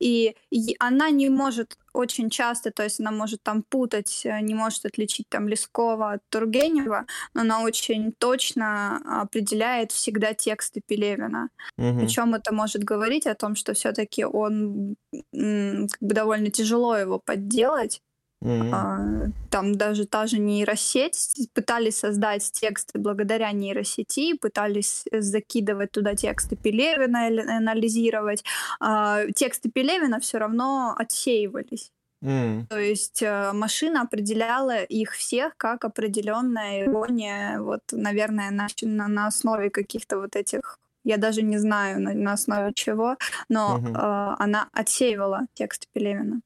и, 0.00 0.34
и 0.50 0.76
она 0.78 1.10
не 1.10 1.28
может 1.28 1.76
очень 1.92 2.30
часто, 2.30 2.70
то 2.70 2.84
есть 2.84 3.00
она 3.00 3.10
может 3.10 3.42
там 3.42 3.62
путать, 3.62 4.22
э, 4.24 4.40
не 4.40 4.54
может 4.54 4.84
отличить 4.86 5.26
там 5.28 5.48
Лескова 5.48 6.12
от 6.12 6.22
Тургенева, 6.28 7.06
но 7.34 7.40
она 7.40 7.62
очень 7.62 8.12
точно 8.12 9.22
определяет 9.22 9.92
всегда 9.92 10.34
тексты 10.34 10.80
Пелевина. 10.86 11.48
Угу. 11.76 11.98
Причем 11.98 12.34
это 12.34 12.54
может 12.54 12.84
говорить 12.84 13.26
о 13.26 13.34
том, 13.34 13.56
что 13.56 13.74
все-таки 13.74 14.24
он 14.24 14.96
как 15.32 16.00
бы 16.00 16.14
довольно 16.14 16.50
тяжело 16.50 16.96
его 16.96 17.18
подделать. 17.18 18.00
Mm-hmm. 18.42 19.32
Там 19.50 19.74
даже 19.74 20.06
та 20.06 20.26
же 20.26 20.38
нейросеть 20.38 21.48
пытались 21.54 21.98
создать 21.98 22.50
тексты 22.52 22.98
благодаря 22.98 23.50
нейросети, 23.52 24.36
пытались 24.36 25.04
закидывать 25.12 25.90
туда 25.90 26.14
тексты 26.14 26.54
Пелевина, 26.56 27.26
анализировать. 27.56 28.44
А, 28.80 29.26
тексты 29.34 29.70
Пелевина 29.70 30.20
все 30.20 30.38
равно 30.38 30.94
отсеивались. 30.96 31.90
Mm. 32.24 32.66
То 32.66 32.78
есть 32.78 33.22
э, 33.22 33.52
машина 33.52 34.02
определяла 34.02 34.82
их 34.82 35.12
всех 35.12 35.56
как 35.56 35.84
определенная 35.84 36.84
ирония, 36.84 37.60
вот, 37.60 37.82
наверное, 37.92 38.50
на, 38.50 38.66
на, 38.82 39.06
на 39.06 39.26
основе 39.28 39.70
каких-то 39.70 40.18
вот 40.18 40.34
этих 40.34 40.78
я 41.04 41.16
даже 41.16 41.42
не 41.42 41.58
знаю 41.58 42.00
на, 42.00 42.12
на 42.12 42.32
основе 42.32 42.72
чего, 42.74 43.16
но 43.48 43.78
mm-hmm. 43.78 43.92
э, 43.92 44.36
она 44.38 44.68
отсеивала 44.72 45.46
тексты 45.54 45.86
Пелевина. 45.92 46.40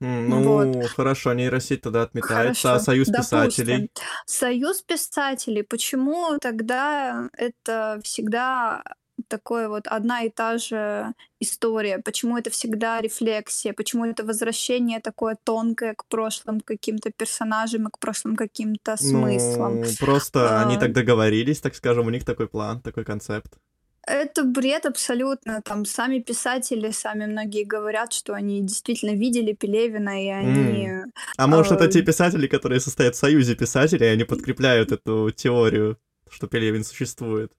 Ну, 0.00 0.42
вот. 0.42 0.86
хорошо, 0.88 1.32
нейросеть 1.32 1.80
тогда 1.82 2.02
отметается, 2.02 2.74
а 2.74 2.80
союз 2.80 3.08
допустим. 3.08 3.38
писателей? 3.38 3.90
Союз 4.26 4.82
писателей. 4.82 5.62
Почему 5.62 6.38
тогда 6.38 7.28
это 7.32 7.98
всегда 8.02 8.82
такое 9.28 9.68
вот 9.68 9.86
одна 9.86 10.22
и 10.22 10.30
та 10.30 10.58
же 10.58 11.14
история? 11.40 11.98
Почему 11.98 12.36
это 12.36 12.50
всегда 12.50 13.00
рефлексия? 13.00 13.72
Почему 13.72 14.04
это 14.04 14.24
возвращение 14.24 15.00
такое 15.00 15.36
тонкое 15.42 15.94
к 15.94 16.06
прошлым 16.08 16.60
каким-то 16.60 17.10
персонажам 17.10 17.88
и 17.88 17.90
к 17.90 17.98
прошлым 17.98 18.36
каким-то 18.36 18.96
смыслам? 18.96 19.80
Ну, 19.80 19.86
просто 19.98 20.60
а... 20.60 20.66
они 20.66 20.78
так 20.78 20.92
договорились, 20.92 21.60
так 21.60 21.74
скажем, 21.74 22.06
у 22.06 22.10
них 22.10 22.24
такой 22.24 22.48
план, 22.48 22.80
такой 22.80 23.04
концепт. 23.04 23.58
Это 24.06 24.44
бред 24.44 24.86
абсолютно. 24.86 25.60
Там 25.62 25.84
сами 25.84 26.20
писатели, 26.20 26.92
сами 26.92 27.26
многие 27.26 27.64
говорят, 27.64 28.12
что 28.12 28.34
они 28.34 28.62
действительно 28.62 29.16
видели 29.16 29.52
Пелевина, 29.52 30.24
и 30.24 30.28
они... 30.28 30.86
Mm. 30.86 31.04
А 31.36 31.46
может, 31.48 31.72
это 31.72 31.88
те 31.88 32.02
писатели, 32.02 32.46
которые 32.46 32.80
состоят 32.80 33.16
в 33.16 33.18
союзе 33.18 33.56
писателей, 33.56 34.06
и 34.06 34.10
они 34.10 34.24
подкрепляют 34.24 34.92
эту 34.92 35.32
теорию, 35.32 35.98
что 36.30 36.46
Пелевин 36.46 36.84
существует? 36.84 37.52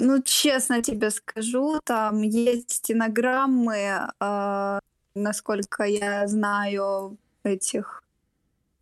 Ну, 0.00 0.20
честно 0.22 0.82
тебе 0.82 1.10
скажу, 1.10 1.80
там 1.84 2.22
есть 2.22 2.70
стенограммы, 2.72 4.10
э, 4.20 4.78
насколько 5.14 5.84
я 5.84 6.26
знаю, 6.26 7.18
этих... 7.44 8.02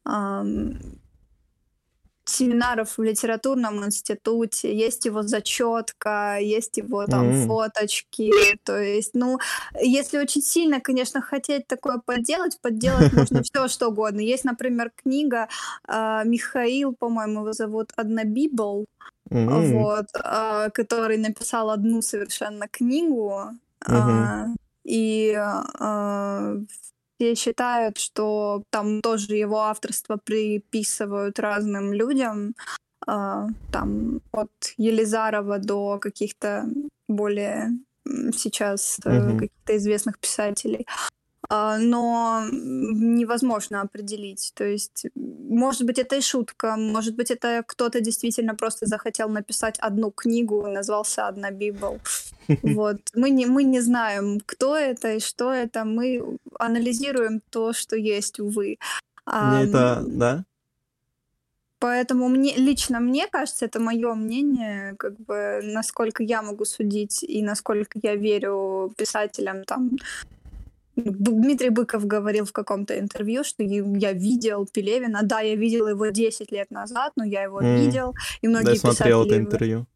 Э, 0.06 0.42
семинаров 2.24 2.96
в 2.98 3.02
литературном 3.02 3.84
институте, 3.84 4.74
есть 4.74 5.04
его 5.04 5.22
зачетка, 5.22 6.38
есть 6.40 6.76
его 6.76 7.06
там 7.06 7.30
mm. 7.30 7.46
фоточки, 7.46 8.30
то 8.64 8.78
есть, 8.78 9.14
ну, 9.14 9.38
если 9.80 10.18
очень 10.18 10.42
сильно, 10.42 10.80
конечно, 10.80 11.20
хотеть 11.20 11.66
такое 11.66 12.00
подделать, 12.04 12.58
подделать 12.60 13.12
можно 13.16 13.42
все 13.42 13.68
что 13.68 13.88
угодно. 13.88 14.20
Есть, 14.20 14.44
например, 14.44 14.90
книга 14.94 15.48
э, 15.88 16.22
Михаил, 16.24 16.94
по-моему, 16.94 17.40
его 17.40 17.52
зовут 17.52 17.92
Однобибл, 17.96 18.86
mm-hmm. 19.30 19.72
вот, 19.72 20.06
э, 20.14 20.70
который 20.72 21.18
написал 21.18 21.70
одну 21.70 22.02
совершенно 22.02 22.68
книгу, 22.68 23.50
mm-hmm. 23.86 24.46
э, 24.46 24.54
и 24.84 25.34
э, 25.34 26.58
все 27.16 27.34
считают, 27.34 27.98
что 27.98 28.62
там 28.70 29.00
тоже 29.00 29.36
его 29.36 29.60
авторство 29.60 30.16
приписывают 30.16 31.38
разным 31.38 31.92
людям, 31.92 32.54
э, 33.06 33.46
там 33.72 34.20
от 34.32 34.50
Елизарова 34.76 35.58
до 35.58 35.98
каких-то 35.98 36.64
более 37.08 37.70
сейчас 38.32 38.98
mm-hmm. 39.04 39.38
каких-то 39.38 39.76
известных 39.76 40.18
писателей. 40.18 40.86
А, 41.48 41.78
но 41.78 42.44
невозможно 42.50 43.82
определить. 43.82 44.52
То 44.54 44.64
есть, 44.64 45.06
может 45.14 45.84
быть, 45.84 45.98
это 45.98 46.16
и 46.16 46.20
шутка, 46.20 46.76
может 46.76 47.14
быть, 47.14 47.30
это 47.30 47.62
кто-то 47.66 48.00
действительно 48.00 48.54
просто 48.54 48.86
захотел 48.86 49.28
написать 49.28 49.78
одну 49.78 50.10
книгу 50.10 50.66
и 50.66 50.72
назвался 50.72 51.28
«Одна 51.28 51.50
Библ». 51.50 52.00
Вот. 52.62 52.98
Мы 53.14 53.30
не, 53.30 53.46
мы 53.46 53.64
не 53.64 53.80
знаем, 53.80 54.40
кто 54.44 54.76
это 54.76 55.14
и 55.14 55.20
что 55.20 55.50
это. 55.50 55.84
Мы 55.84 56.38
анализируем 56.58 57.40
то, 57.50 57.72
что 57.72 57.96
есть, 57.96 58.38
увы. 58.38 58.76
Это, 59.26 60.04
да? 60.06 60.44
Поэтому 61.78 62.28
мне 62.28 62.54
лично 62.56 63.00
мне 63.00 63.26
кажется, 63.26 63.64
это 63.66 63.80
мое 63.80 64.14
мнение, 64.14 64.94
как 64.98 65.18
бы 65.20 65.60
насколько 65.62 66.22
я 66.22 66.42
могу 66.42 66.64
судить 66.64 67.22
и 67.22 67.42
насколько 67.42 67.98
я 68.02 68.14
верю 68.14 68.92
писателям 68.96 69.64
там 69.64 69.90
Дмитрий 70.96 71.70
Быков 71.70 72.06
говорил 72.06 72.44
в 72.44 72.52
каком-то 72.52 72.98
интервью, 72.98 73.44
что 73.44 73.62
я 73.62 74.12
видел 74.12 74.66
Пелевина. 74.66 75.20
Да, 75.22 75.40
я 75.40 75.56
видел 75.56 75.88
его 75.88 76.06
10 76.06 76.52
лет 76.52 76.70
назад, 76.70 77.12
но 77.16 77.24
я 77.24 77.42
его 77.42 77.60
mm. 77.60 77.84
видел. 77.84 78.14
И 78.42 78.48
многие 78.48 78.74
да, 78.80 78.92
смотрел 78.92 79.24
это 79.24 79.36
интервью. 79.36 79.86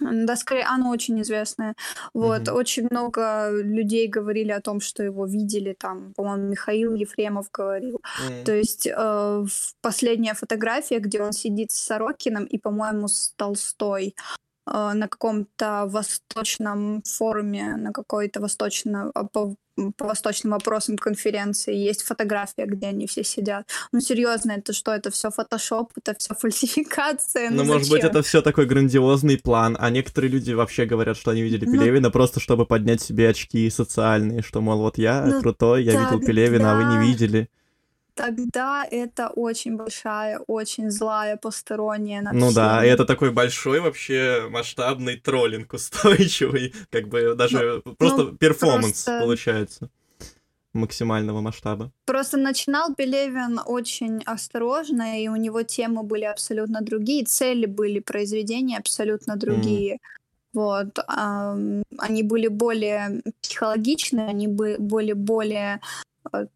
Да, 0.00 0.36
скорее, 0.36 0.64
оно 0.64 0.90
очень 0.90 1.20
известное. 1.20 1.74
Вот, 2.14 2.42
mm-hmm. 2.42 2.52
очень 2.52 2.88
много 2.90 3.50
людей 3.50 4.08
говорили 4.08 4.50
о 4.50 4.60
том, 4.60 4.80
что 4.80 5.02
его 5.02 5.26
видели, 5.26 5.76
там, 5.78 6.14
по-моему, 6.14 6.48
Михаил 6.48 6.94
Ефремов 6.94 7.50
говорил. 7.52 8.00
Mm-hmm. 8.00 8.44
То 8.44 8.52
есть 8.54 8.86
э, 8.86 9.44
последняя 9.82 10.34
фотография, 10.34 10.98
где 10.98 11.20
он 11.22 11.32
сидит 11.32 11.72
с 11.72 11.78
Сорокином 11.78 12.44
и, 12.44 12.58
по-моему, 12.58 13.06
с 13.06 13.32
Толстой 13.36 14.14
на 14.66 15.08
каком-то 15.08 15.86
восточном 15.88 17.02
форуме, 17.02 17.76
на 17.76 17.92
какой-то 17.92 18.40
восточно, 18.40 19.10
по, 19.32 19.56
по 19.96 20.06
восточным 20.06 20.52
вопросам 20.52 20.96
конференции, 20.96 21.74
есть 21.74 22.02
фотография, 22.02 22.66
где 22.66 22.88
они 22.88 23.06
все 23.06 23.24
сидят. 23.24 23.68
Ну, 23.90 24.00
серьезно, 24.00 24.52
это 24.52 24.72
что? 24.72 24.92
Это 24.92 25.10
все 25.10 25.30
фотошоп, 25.30 25.92
это 25.96 26.14
все 26.18 26.34
фальсификация. 26.38 27.50
Ну, 27.50 27.64
ну 27.64 27.74
может 27.74 27.90
быть, 27.90 28.04
это 28.04 28.22
все 28.22 28.42
такой 28.42 28.66
грандиозный 28.66 29.38
план, 29.38 29.76
а 29.80 29.90
некоторые 29.90 30.30
люди 30.30 30.52
вообще 30.52 30.84
говорят, 30.84 31.16
что 31.16 31.32
они 31.32 31.42
видели 31.42 31.64
ну, 31.64 31.72
Пелевина 31.72 32.10
просто 32.10 32.40
чтобы 32.40 32.66
поднять 32.66 33.00
себе 33.00 33.28
очки 33.28 33.68
социальные, 33.70 34.42
что, 34.42 34.60
мол, 34.60 34.78
вот 34.78 34.98
я 34.98 35.24
ну, 35.24 35.40
крутой, 35.40 35.84
я 35.84 35.92
да, 35.92 36.04
видел 36.04 36.20
Пелевина, 36.26 36.64
да. 36.64 36.72
а 36.72 36.76
вы 36.76 36.84
не 36.84 37.08
видели 37.08 37.48
тогда 38.14 38.84
это 38.90 39.28
очень 39.28 39.76
большая, 39.76 40.38
очень 40.46 40.90
злая 40.90 41.36
посторонняя 41.36 42.22
над 42.22 42.34
Ну 42.34 42.46
всеми. 42.46 42.54
да, 42.54 42.84
и 42.84 42.88
это 42.88 43.04
такой 43.04 43.30
большой 43.30 43.80
вообще 43.80 44.46
масштабный 44.50 45.16
троллинг 45.16 45.72
устойчивый, 45.72 46.74
как 46.90 47.08
бы 47.08 47.34
даже 47.34 47.82
ну, 47.84 47.94
просто 47.94 48.22
ну, 48.24 48.36
перформанс 48.36 49.04
просто... 49.04 49.20
получается 49.20 49.90
максимального 50.72 51.40
масштаба. 51.40 51.92
Просто 52.06 52.38
начинал 52.38 52.94
Пелевин 52.94 53.60
очень 53.66 54.22
осторожно, 54.24 55.22
и 55.22 55.28
у 55.28 55.36
него 55.36 55.62
темы 55.62 56.02
были 56.02 56.24
абсолютно 56.24 56.80
другие, 56.80 57.24
цели 57.24 57.66
были 57.66 58.00
произведения 58.00 58.78
абсолютно 58.78 59.36
другие. 59.36 59.94
Mm. 59.94 59.98
Вот, 60.54 60.98
эм, 60.98 61.82
они 61.98 62.22
были 62.22 62.48
более 62.48 63.22
психологичные, 63.40 64.28
они 64.28 64.48
были 64.48 65.14
более 65.14 65.80
э, 66.32 66.46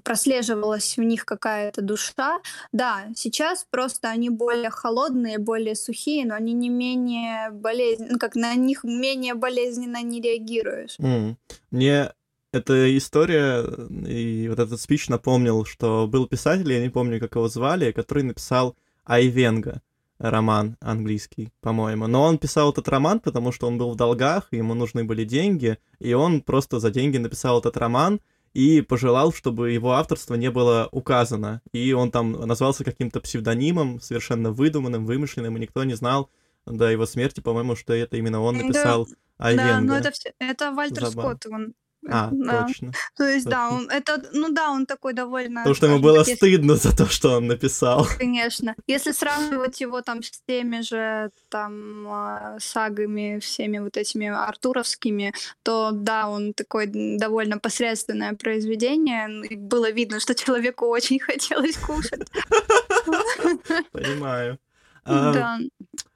прослеживалась 0.00 0.96
в 0.96 1.02
них 1.02 1.24
какая-то 1.24 1.82
душа. 1.82 2.40
Да, 2.72 3.06
сейчас 3.14 3.66
просто 3.70 4.08
они 4.08 4.30
более 4.30 4.70
холодные, 4.70 5.38
более 5.38 5.74
сухие, 5.74 6.26
но 6.26 6.34
они 6.34 6.52
не 6.52 6.68
менее 6.68 7.50
болезненные, 7.50 8.12
ну, 8.12 8.18
как 8.18 8.34
на 8.34 8.54
них 8.54 8.84
менее 8.84 9.34
болезненно 9.34 10.02
не 10.02 10.20
реагируешь. 10.20 10.96
Mm. 10.98 11.36
Мне 11.70 12.12
эта 12.52 12.96
история 12.96 13.64
и 14.06 14.46
вот 14.48 14.58
этот 14.58 14.80
спич 14.80 15.08
напомнил, 15.08 15.64
что 15.64 16.06
был 16.06 16.26
писатель, 16.26 16.70
я 16.70 16.80
не 16.80 16.90
помню, 16.90 17.18
как 17.18 17.34
его 17.34 17.48
звали, 17.48 17.92
который 17.92 18.24
написал 18.24 18.76
Айвенга 19.04 19.80
роман 20.18 20.76
английский, 20.80 21.52
по-моему. 21.60 22.06
Но 22.06 22.22
он 22.22 22.38
писал 22.38 22.70
этот 22.70 22.88
роман, 22.88 23.20
потому 23.20 23.52
что 23.52 23.66
он 23.66 23.76
был 23.76 23.90
в 23.90 23.96
долгах, 23.96 24.48
ему 24.52 24.74
нужны 24.74 25.04
были 25.04 25.24
деньги, 25.24 25.78
и 25.98 26.12
он 26.12 26.42
просто 26.42 26.78
за 26.78 26.90
деньги 26.90 27.18
написал 27.18 27.58
этот 27.58 27.76
роман, 27.76 28.20
и 28.54 28.82
пожелал, 28.82 29.32
чтобы 29.32 29.70
его 29.70 29.92
авторство 29.92 30.34
не 30.34 30.50
было 30.50 30.88
указано. 30.92 31.62
И 31.72 31.92
он 31.92 32.10
там 32.10 32.32
назвался 32.32 32.84
каким-то 32.84 33.20
псевдонимом, 33.20 34.00
совершенно 34.00 34.50
выдуманным, 34.50 35.06
вымышленным, 35.06 35.56
и 35.56 35.60
никто 35.60 35.84
не 35.84 35.94
знал 35.94 36.30
до 36.66 36.90
его 36.90 37.06
смерти, 37.06 37.40
по-моему, 37.40 37.74
что 37.76 37.92
это 37.92 38.16
именно 38.16 38.40
он 38.40 38.58
написал 38.58 39.06
да, 39.06 39.14
Айвенго. 39.38 39.72
Да, 39.72 39.80
но 39.80 39.96
это, 39.96 40.10
все, 40.12 40.32
это 40.38 40.72
Вальтер 40.72 41.06
Забав. 41.06 41.24
Скотт, 41.24 41.46
он 41.52 41.74
а, 42.08 42.30
да. 42.32 42.64
точно. 42.66 42.92
То 43.16 43.24
есть, 43.24 43.44
точно. 43.44 43.50
да, 43.50 43.70
он 43.70 43.90
это, 43.90 44.22
ну 44.32 44.52
да, 44.52 44.70
он 44.70 44.86
такой 44.86 45.12
довольно... 45.12 45.60
Потому 45.60 45.74
что 45.74 45.86
ему 45.86 45.98
было 45.98 46.18
если... 46.18 46.34
стыдно 46.34 46.76
за 46.76 46.96
то, 46.96 47.06
что 47.06 47.36
он 47.36 47.46
написал. 47.46 48.06
Конечно. 48.18 48.74
Если 48.86 49.12
сравнивать 49.12 49.80
его 49.80 50.00
там 50.02 50.22
с 50.22 50.42
теми 50.46 50.80
же 50.80 51.30
там 51.48 52.06
а, 52.08 52.56
сагами, 52.60 53.38
всеми 53.38 53.78
вот 53.78 53.96
этими 53.96 54.28
артуровскими, 54.28 55.32
то 55.62 55.90
да, 55.92 56.28
он 56.28 56.54
такой 56.54 56.86
довольно 56.86 57.58
посредственное 57.58 58.34
произведение. 58.34 59.46
И 59.46 59.56
было 59.56 59.90
видно, 59.90 60.20
что 60.20 60.34
человеку 60.34 60.86
очень 60.86 61.18
хотелось 61.20 61.76
кушать. 61.76 62.28
Понимаю. 63.92 64.58
Да. 65.04 65.58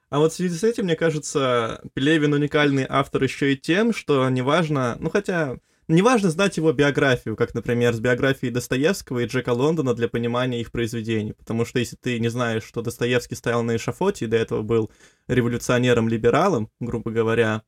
А 0.09 0.19
вот 0.19 0.31
в 0.31 0.35
связи 0.35 0.57
с 0.57 0.63
этим, 0.63 0.85
мне 0.85 0.95
кажется, 0.95 1.81
Пелевин 1.93 2.33
уникальный 2.33 2.85
автор 2.87 3.23
еще 3.23 3.53
и 3.53 3.57
тем, 3.57 3.93
что 3.93 4.29
неважно, 4.29 4.95
ну 4.99 5.09
хотя 5.09 5.57
Неважно 5.89 6.29
знать 6.29 6.57
его 6.57 6.73
биографию, 6.73 7.37
как, 7.37 7.53
например, 7.53 7.93
с 7.93 7.99
биографией 8.01 8.51
Достоевского 8.51 9.19
и 9.19 9.25
Джека 9.25 9.53
Лондона 9.53 9.93
для 9.93 10.09
понимания 10.09 10.59
их 10.59 10.69
произведений, 10.71 11.31
потому 11.31 11.63
что 11.63 11.79
если 11.79 11.95
ты 11.95 12.19
не 12.19 12.27
знаешь, 12.27 12.63
что 12.63 12.81
Достоевский 12.81 13.35
стоял 13.35 13.63
на 13.63 13.77
эшафоте 13.77 14.25
и 14.25 14.27
до 14.27 14.35
этого 14.35 14.63
был 14.63 14.91
революционером-либералом, 15.27 16.69
грубо 16.81 17.11
говоря, 17.11 17.61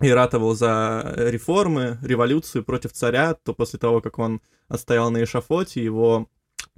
и 0.00 0.08
ратовал 0.08 0.54
за 0.54 1.14
реформы, 1.18 1.98
революцию 2.02 2.64
против 2.64 2.92
царя, 2.92 3.34
то 3.34 3.52
после 3.52 3.78
того, 3.78 4.00
как 4.00 4.18
он 4.18 4.40
отстоял 4.68 5.10
на 5.10 5.22
эшафоте, 5.22 5.84
его 5.84 6.30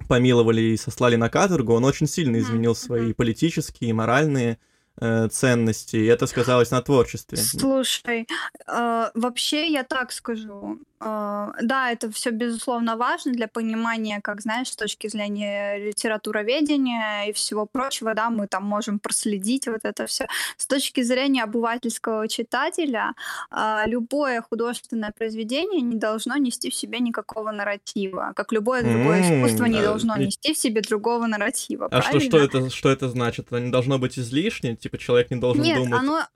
помиловали 0.09 0.61
и 0.61 0.77
сослали 0.77 1.15
на 1.15 1.29
каторгу, 1.29 1.73
он 1.73 1.85
очень 1.85 2.07
сильно 2.07 2.37
изменил 2.37 2.75
свои 2.75 3.13
политические 3.13 3.91
и 3.91 3.93
моральные 3.93 4.59
ценности, 4.99 5.95
и 5.95 6.05
это 6.05 6.27
сказалось 6.27 6.71
на 6.71 6.81
творчестве. 6.81 7.37
Слушай, 7.37 8.27
э, 8.67 9.09
вообще 9.15 9.67
я 9.67 9.83
так 9.83 10.11
скажу, 10.11 10.77
э, 11.01 11.47
да, 11.61 11.91
это 11.91 12.11
все 12.11 12.29
безусловно 12.29 12.95
важно 12.95 13.31
для 13.31 13.47
понимания, 13.47 14.21
как 14.21 14.41
знаешь, 14.41 14.69
с 14.69 14.75
точки 14.75 15.07
зрения 15.09 15.79
литературоведения 15.79 17.25
и 17.29 17.33
всего 17.33 17.65
прочего, 17.65 18.13
да, 18.13 18.29
мы 18.29 18.47
там 18.47 18.63
можем 18.65 18.99
проследить 18.99 19.67
вот 19.67 19.81
это 19.83 20.05
все. 20.05 20.27
С 20.57 20.67
точки 20.67 21.01
зрения 21.01 21.43
обывательского 21.43 22.27
читателя, 22.27 23.13
э, 23.51 23.83
любое 23.87 24.41
художественное 24.41 25.11
произведение 25.17 25.81
не 25.81 25.95
должно 25.95 26.37
нести 26.37 26.69
в 26.69 26.75
себе 26.75 26.99
никакого 26.99 27.51
нарратива, 27.51 28.33
как 28.35 28.51
любое 28.51 28.83
другое 28.83 29.21
mm, 29.21 29.37
искусство 29.37 29.65
не 29.65 29.81
должно 29.81 30.17
нести 30.17 30.53
в 30.53 30.57
себе 30.57 30.81
другого 30.81 31.25
нарратива. 31.25 31.87
А 31.91 32.01
что, 32.03 32.19
что 32.19 32.37
это, 32.37 32.69
что 32.69 32.89
это 32.89 33.09
значит? 33.09 33.47
Это 33.47 33.59
не 33.59 33.71
должно 33.71 33.97
быть 33.97 34.19
излишне? 34.19 34.77
Типа 34.83 34.97
человек 34.97 35.31
не 35.31 35.37
должен 35.37 35.63
Нет, 35.63 35.77
думать... 35.77 35.97
оно... 35.97 36.27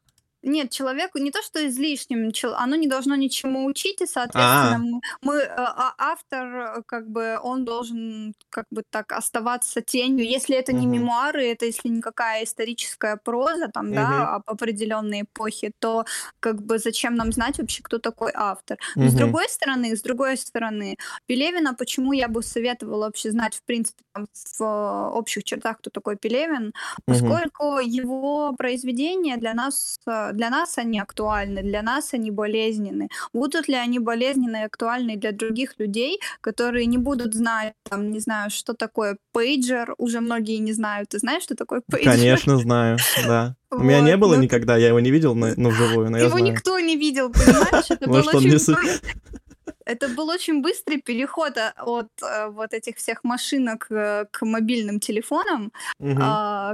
нет, 0.48 0.72
человеку 0.72 1.20
не 1.20 1.32
то, 1.32 1.42
что 1.42 1.66
излишним, 1.68 2.32
оно 2.56 2.76
не 2.76 2.88
должно 2.88 3.16
ничему 3.16 3.66
учить, 3.66 4.02
и, 4.02 4.06
соответственно, 4.06 4.76
а. 4.76 4.78
мы, 4.78 5.02
мы 5.22 5.42
а, 5.44 5.94
автор, 5.98 6.84
как 6.86 7.10
бы, 7.10 7.40
он 7.42 7.66
должен, 7.66 8.34
как 8.50 8.66
бы 8.72 8.84
так, 8.90 9.12
оставаться 9.12 9.82
тенью. 9.82 10.26
Если 10.26 10.56
это 10.56 10.74
не 10.74 10.86
мемуары, 10.86 11.48
это 11.48 11.66
если 11.66 11.90
никакая 11.90 12.44
историческая 12.44 13.18
проза, 13.18 13.68
там, 13.68 13.94
да, 13.94 14.36
об 14.36 14.44
определенной 14.46 15.22
эпохе, 15.22 15.72
то, 15.80 16.06
как 16.40 16.62
бы, 16.62 16.80
зачем 16.80 17.16
нам 17.16 17.32
знать 17.32 17.60
вообще, 17.60 17.84
кто 17.84 18.00
такой 18.00 18.32
автор? 18.34 18.78
Но 18.96 19.10
с 19.10 19.14
другой 19.14 19.50
стороны, 19.50 19.96
с 19.96 20.02
другой 20.02 20.38
стороны, 20.38 20.98
Пелевина, 21.26 21.74
почему 21.74 22.14
я 22.14 22.28
бы 22.28 22.42
советовала 22.42 23.06
вообще 23.06 23.32
знать, 23.32 23.56
в 23.56 23.64
принципе, 23.64 24.04
там, 24.14 24.28
в 24.58 25.10
общих 25.14 25.44
чертах, 25.44 25.80
кто 25.80 25.90
такой 25.90 26.16
Пелевин, 26.16 26.74
поскольку 27.06 27.80
его 27.80 28.54
произведения 28.58 29.38
для 29.38 29.54
нас 29.54 30.00
для 30.38 30.50
нас 30.50 30.78
они 30.78 31.00
актуальны, 31.00 31.62
для 31.62 31.82
нас 31.82 32.14
они 32.14 32.32
болезненны. 32.32 33.10
Будут 33.34 33.68
ли 33.68 33.76
они 33.76 34.00
болезненны 34.00 34.58
и 34.62 34.66
актуальны 34.66 35.18
для 35.18 35.32
других 35.32 35.74
людей, 35.80 36.20
которые 36.42 36.86
не 36.86 36.98
будут 36.98 37.34
знать, 37.34 37.74
там, 37.90 38.12
не 38.12 38.20
знаю, 38.20 38.50
что 38.50 38.74
такое 38.74 39.18
пейджер, 39.34 39.96
уже 39.98 40.22
многие 40.22 40.58
не 40.58 40.74
знают. 40.74 41.10
Ты 41.10 41.20
знаешь, 41.20 41.44
что 41.44 41.56
такое 41.56 41.82
пейджер? 41.92 42.12
Конечно, 42.12 42.58
знаю, 42.58 42.98
да. 43.26 43.56
У 43.72 43.80
меня 43.80 44.00
не 44.00 44.16
было 44.16 44.36
ну 44.36 44.42
никогда, 44.44 44.78
я 44.78 44.88
его 44.88 45.00
не 45.02 45.12
видел, 45.12 45.36
но, 45.36 45.50
ну, 45.58 45.70
вживую, 45.70 46.10
но 46.10 46.18
я 46.18 46.26
Его 46.26 46.40
никто 46.40 46.80
не 46.80 46.96
видел, 46.96 47.32
понимаешь? 47.32 47.86
Это 47.90 48.08
было 48.08 48.22
очень... 48.22 48.58
Это 49.88 50.10
был 50.10 50.28
очень 50.30 50.62
быстрый 50.62 51.02
переход 51.02 51.58
а, 51.58 51.74
от 51.86 52.10
э, 52.22 52.50
вот 52.50 52.74
этих 52.74 52.98
всех 52.98 53.24
машинок 53.24 53.88
э, 53.90 54.26
к 54.32 54.46
мобильным 54.46 55.00
телефонам, 55.00 55.72
угу. 56.00 56.22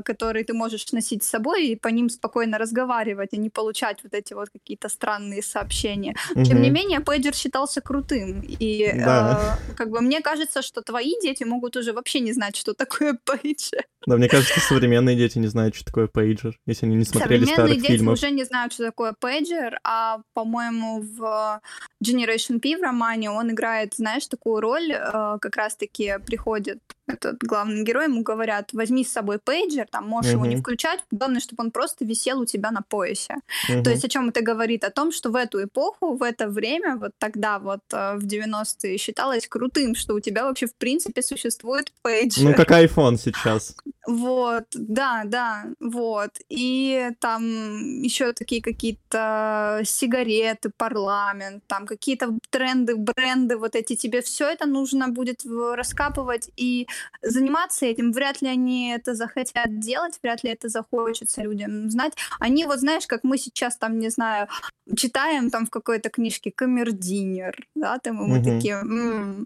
которые 0.03 0.43
ты 0.43 0.53
можешь 0.53 0.91
носить 0.91 1.23
с 1.23 1.29
собой 1.29 1.67
и 1.67 1.75
по 1.75 1.89
ним 1.89 2.09
спокойно 2.09 2.57
разговаривать, 2.57 3.29
а 3.33 3.37
не 3.37 3.49
получать 3.49 4.03
вот 4.03 4.13
эти 4.15 4.33
вот 4.33 4.49
какие-то 4.49 4.89
странные 4.89 5.43
сообщения. 5.43 6.15
Угу. 6.35 6.43
Тем 6.43 6.61
не 6.61 6.71
менее, 6.71 7.01
пейджер 7.01 7.35
считался 7.35 7.81
крутым. 7.81 8.41
И 8.41 8.91
да. 8.95 9.57
э, 9.69 9.73
как 9.75 9.89
бы 9.89 10.01
мне 10.01 10.21
кажется, 10.21 10.63
что 10.63 10.81
твои 10.81 11.13
дети 11.21 11.43
могут 11.43 11.77
уже 11.77 11.93
вообще 11.93 12.19
не 12.19 12.33
знать, 12.33 12.55
что 12.55 12.73
такое 12.73 13.17
пейджер. 13.25 13.85
Да, 14.07 14.17
мне 14.17 14.27
кажется, 14.27 14.59
современные 14.59 15.15
дети 15.15 15.37
не 15.37 15.47
знают, 15.47 15.75
что 15.75 15.85
такое 15.85 16.07
пейджер, 16.07 16.57
если 16.65 16.87
они 16.87 16.95
не 16.95 17.05
смотрели 17.05 17.45
старых 17.45 17.75
дети 17.75 17.91
фильмов. 17.91 18.17
уже 18.17 18.31
не 18.31 18.43
знают, 18.43 18.73
что 18.73 18.83
такое 18.83 19.13
пейджер, 19.17 19.79
а, 19.83 20.21
по-моему, 20.33 21.01
в 21.01 21.61
Generation 22.03 22.59
P 22.59 22.77
в 22.77 22.81
романе 22.81 23.02
он 23.27 23.51
играет, 23.51 23.93
знаешь, 23.95 24.27
такую 24.27 24.61
роль, 24.61 24.91
э, 24.91 25.37
как 25.41 25.55
раз-таки 25.55 26.17
приходит 26.25 26.79
этот 27.07 27.37
главный 27.39 27.83
герой, 27.83 28.05
ему 28.05 28.23
говорят, 28.23 28.71
возьми 28.73 29.03
с 29.03 29.11
собой 29.11 29.39
пейджер, 29.39 29.87
там 29.91 30.07
можешь 30.07 30.31
uh-huh. 30.31 30.35
его 30.35 30.45
не 30.45 30.55
включать, 30.55 30.99
главное, 31.11 31.41
чтобы 31.41 31.63
он 31.63 31.71
просто 31.71 32.05
висел 32.05 32.39
у 32.39 32.45
тебя 32.45 32.71
на 32.71 32.81
поясе. 32.81 33.35
Uh-huh. 33.69 33.83
То 33.83 33.89
есть 33.89 34.05
о 34.05 34.09
чем 34.09 34.29
это 34.29 34.41
говорит? 34.41 34.83
О 34.83 34.89
том, 34.89 35.11
что 35.11 35.29
в 35.29 35.35
эту 35.35 35.63
эпоху, 35.63 36.15
в 36.15 36.23
это 36.23 36.47
время, 36.47 36.97
вот 36.97 37.11
тогда 37.17 37.59
вот 37.59 37.81
э, 37.91 38.15
в 38.15 38.25
90-е 38.25 38.97
считалось 38.97 39.47
крутым, 39.47 39.95
что 39.95 40.13
у 40.13 40.19
тебя 40.19 40.45
вообще 40.45 40.67
в 40.67 40.75
принципе 40.75 41.21
существует 41.21 41.91
пейджер. 42.01 42.43
Ну, 42.43 42.53
как 42.53 42.71
iPhone 42.71 43.17
сейчас. 43.17 43.75
Вот, 44.05 44.65
да, 44.73 45.23
да, 45.25 45.65
вот. 45.79 46.31
И 46.49 47.09
там 47.19 48.01
еще 48.01 48.33
такие 48.33 48.61
какие-то 48.61 49.81
сигареты, 49.85 50.71
парламент, 50.75 51.63
там 51.67 51.85
какие-то 51.85 52.37
тренды, 52.49 52.95
бренды, 52.95 53.57
вот 53.57 53.75
эти 53.75 53.95
тебе 53.95 54.21
все 54.21 54.49
это 54.49 54.65
нужно 54.65 55.07
будет 55.07 55.41
раскапывать 55.45 56.49
и 56.57 56.87
заниматься 57.21 57.85
этим. 57.85 58.11
Вряд 58.11 58.41
ли 58.41 58.47
они 58.47 58.91
это 58.91 59.15
захотят 59.15 59.79
делать, 59.79 60.19
вряд 60.21 60.43
ли 60.43 60.51
это 60.51 60.69
захочется 60.69 61.41
людям 61.41 61.89
знать. 61.89 62.13
Они 62.39 62.65
вот, 62.65 62.79
знаешь, 62.79 63.07
как 63.07 63.23
мы 63.23 63.37
сейчас 63.37 63.77
там, 63.77 63.99
не 63.99 64.09
знаю, 64.09 64.47
читаем 64.95 65.49
там 65.49 65.65
в 65.65 65.69
какой-то 65.69 66.09
книжке 66.09 66.51
камердинер, 66.51 67.67
да, 67.75 67.99
там 67.99 68.23
и 68.23 68.27
мы 68.27 68.39
угу. 68.39 68.49
такие, 68.49 68.75
м-м, 68.75 69.45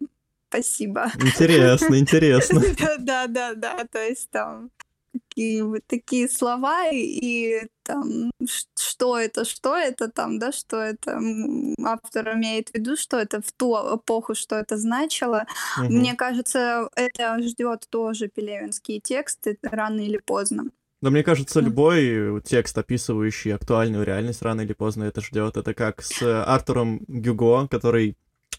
спасибо. 0.50 1.12
Интересно, 1.16 1.96
интересно. 1.98 2.62
Да, 3.00 3.28
да, 3.28 3.54
да, 3.54 3.86
то 3.92 4.00
есть 4.00 4.30
там 4.32 4.72
такие, 5.20 5.64
вот 5.64 5.82
такие 5.88 6.30
слова 6.30 6.90
и 6.92 7.68
там 7.84 8.32
что 8.78 9.18
это, 9.18 9.46
что 9.46 9.76
это 9.76 10.10
там, 10.10 10.40
да, 10.40 10.52
что 10.52 10.78
это 10.78 11.20
автор 11.84 12.34
имеет 12.36 12.70
в 12.70 12.76
виду, 12.76 12.96
что 12.96 13.18
это 13.18 13.42
в 13.42 13.52
ту 13.52 13.76
эпоху, 13.96 14.36
что 14.36 14.56
это 14.56 14.78
значило. 14.78 15.46
Угу. 15.78 15.94
Мне 15.94 16.16
кажется, 16.16 16.90
это 16.96 17.42
ждет 17.42 17.88
тоже 17.90 18.28
пелевинские 18.28 19.00
тексты 19.00 19.58
рано 19.62 20.02
или 20.02 20.18
поздно. 20.18 20.66
Да, 21.02 21.12
мне 21.12 21.24
кажется, 21.24 21.60
любой 21.60 22.42
текст, 22.42 22.78
описывающий 22.78 23.54
актуальную 23.54 24.04
реальность, 24.04 24.42
рано 24.42 24.62
или 24.62 24.74
поздно 24.74 25.04
это 25.04 25.22
ждет. 25.22 25.56
Это 25.56 25.74
как 25.76 26.02
с 26.02 26.22
Артуром 26.44 27.02
Гюго, 27.08 27.68
который 27.68 28.18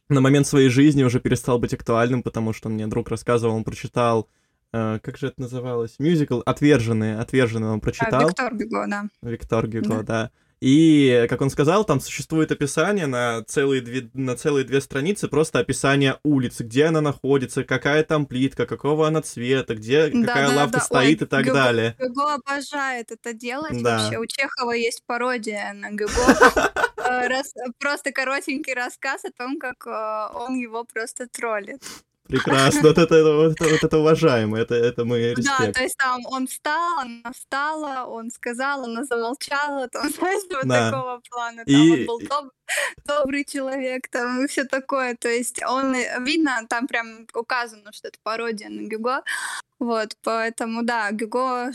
на 0.08 0.20
момент 0.20 0.46
своей 0.46 0.68
жизни 0.68 1.02
уже 1.02 1.20
перестал 1.20 1.58
быть 1.58 1.74
актуальным, 1.74 2.22
потому 2.22 2.52
что 2.52 2.68
мне 2.68 2.86
друг 2.86 3.08
рассказывал, 3.08 3.56
он 3.56 3.64
прочитал 3.64 4.28
Uh, 4.74 5.00
как 5.00 5.16
же 5.16 5.28
это 5.28 5.40
называлось? 5.40 5.94
Мюзикл 5.98 6.42
«Отверженные». 6.44 7.18
«Отверженные» 7.18 7.70
он 7.70 7.80
прочитал. 7.80 8.20
А, 8.20 8.28
Виктор 8.28 8.54
Гюго, 8.54 8.86
да. 8.86 9.04
Виктор 9.22 9.66
Гюго, 9.66 10.02
да. 10.02 10.02
да. 10.02 10.30
И, 10.60 11.26
как 11.28 11.40
он 11.40 11.50
сказал, 11.50 11.84
там 11.84 12.00
существует 12.00 12.50
описание 12.50 13.06
на 13.06 13.44
целые, 13.44 13.80
две, 13.80 14.10
на 14.12 14.36
целые 14.36 14.64
две 14.64 14.80
страницы, 14.80 15.28
просто 15.28 15.60
описание 15.60 16.18
улицы, 16.24 16.64
где 16.64 16.86
она 16.86 17.00
находится, 17.00 17.62
какая 17.62 18.02
там 18.02 18.26
плитка, 18.26 18.66
какого 18.66 19.06
она 19.06 19.22
цвета, 19.22 19.76
где 19.76 20.08
да, 20.08 20.26
какая 20.26 20.48
да, 20.48 20.56
лавка 20.56 20.78
да. 20.78 20.84
стоит 20.84 21.20
Ой, 21.20 21.26
и 21.26 21.30
так 21.30 21.44
Гюго, 21.44 21.54
далее. 21.54 21.96
Гюго 21.98 22.34
обожает 22.34 23.12
это 23.12 23.32
делать 23.32 23.80
да. 23.82 23.98
вообще. 23.98 24.18
У 24.18 24.26
Чехова 24.26 24.72
есть 24.72 25.04
пародия 25.06 25.72
на 25.72 25.90
Гюго. 25.90 26.12
Э, 27.10 27.26
просто 27.78 28.12
коротенький 28.12 28.74
рассказ 28.74 29.24
о 29.24 29.30
том, 29.30 29.58
как 29.58 29.86
э, 29.86 30.36
он 30.36 30.56
его 30.56 30.84
просто 30.84 31.26
троллит. 31.26 31.82
Прекрасно, 32.28 32.82
вот 32.82 32.98
это, 32.98 33.34
вот 33.34 33.52
это, 33.52 33.64
вот 33.64 33.82
это 33.82 33.98
уважаемо, 33.98 34.58
это, 34.58 34.74
это 34.74 35.04
мы 35.06 35.18
респект. 35.18 35.58
Да, 35.58 35.72
то 35.72 35.82
есть 35.82 35.96
там 35.96 36.20
он 36.26 36.46
встал, 36.46 36.98
она 36.98 37.32
встала, 37.32 38.06
он 38.06 38.30
сказал, 38.30 38.84
она 38.84 39.04
замолчала, 39.04 39.88
там, 39.88 40.10
знаешь, 40.12 40.42
вот 40.50 40.66
да. 40.66 40.90
такого 40.90 41.22
плана. 41.30 41.64
Там 41.64 41.74
и... 41.74 41.90
он 41.92 42.06
был 42.06 42.20
доб... 42.20 42.52
добрый 43.06 43.44
человек, 43.44 44.08
там, 44.08 44.44
и 44.44 44.46
все 44.46 44.64
такое. 44.64 45.16
То 45.16 45.28
есть 45.28 45.62
он, 45.64 45.94
э, 45.94 46.20
видно, 46.20 46.66
там 46.68 46.86
прям 46.86 47.26
указано, 47.34 47.92
что 47.92 48.08
это 48.08 48.18
пародия 48.22 48.68
на 48.68 48.86
Гюго. 48.86 49.22
Вот, 49.78 50.14
поэтому, 50.22 50.82
да, 50.82 51.10
Гюго 51.12 51.72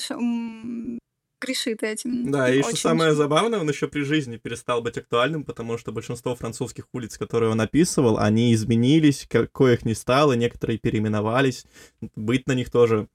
грешит 1.44 1.84
этим. 1.84 2.32
Да, 2.32 2.54
и 2.54 2.62
что 2.62 2.76
самое 2.76 3.14
забавное, 3.14 3.60
он 3.60 3.70
еще 3.70 3.88
при 3.88 4.02
жизни 4.02 4.38
перестал 4.38 4.82
быть 4.82 4.98
актуальным, 4.98 5.44
потому 5.44 5.78
что 5.78 5.92
большинство 5.92 6.36
французских 6.36 6.86
улиц, 6.94 7.18
которые 7.18 7.52
он 7.52 7.62
описывал, 7.62 8.18
они 8.18 8.54
изменились, 8.54 9.28
коих 9.52 9.86
не 9.86 9.94
стало, 9.94 10.34
некоторые 10.34 10.80
переименовались, 10.80 11.66
быт 12.16 12.48
на 12.48 12.54
них 12.54 12.72
тоже 12.72 13.08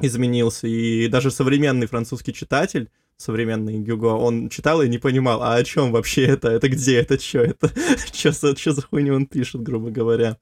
изменился, 0.00 0.66
и 0.66 1.08
даже 1.08 1.30
современный 1.30 1.86
французский 1.86 2.32
читатель, 2.32 2.90
современный 3.16 3.78
Гюго, 3.78 4.06
он 4.06 4.48
читал 4.48 4.82
и 4.82 4.88
не 4.88 4.98
понимал, 4.98 5.42
а 5.42 5.54
о 5.54 5.64
чем 5.64 5.92
вообще 5.92 6.26
это, 6.26 6.48
это 6.48 6.68
где, 6.68 7.00
это? 7.00 7.20
Что, 7.20 7.40
это? 7.40 7.70
Что 8.12 8.32
за, 8.32 8.56
что 8.56 8.72
за 8.72 8.82
хуйню 8.82 9.14
он 9.14 9.26
пишет, 9.26 9.62
грубо 9.62 9.90
говоря. 9.90 10.38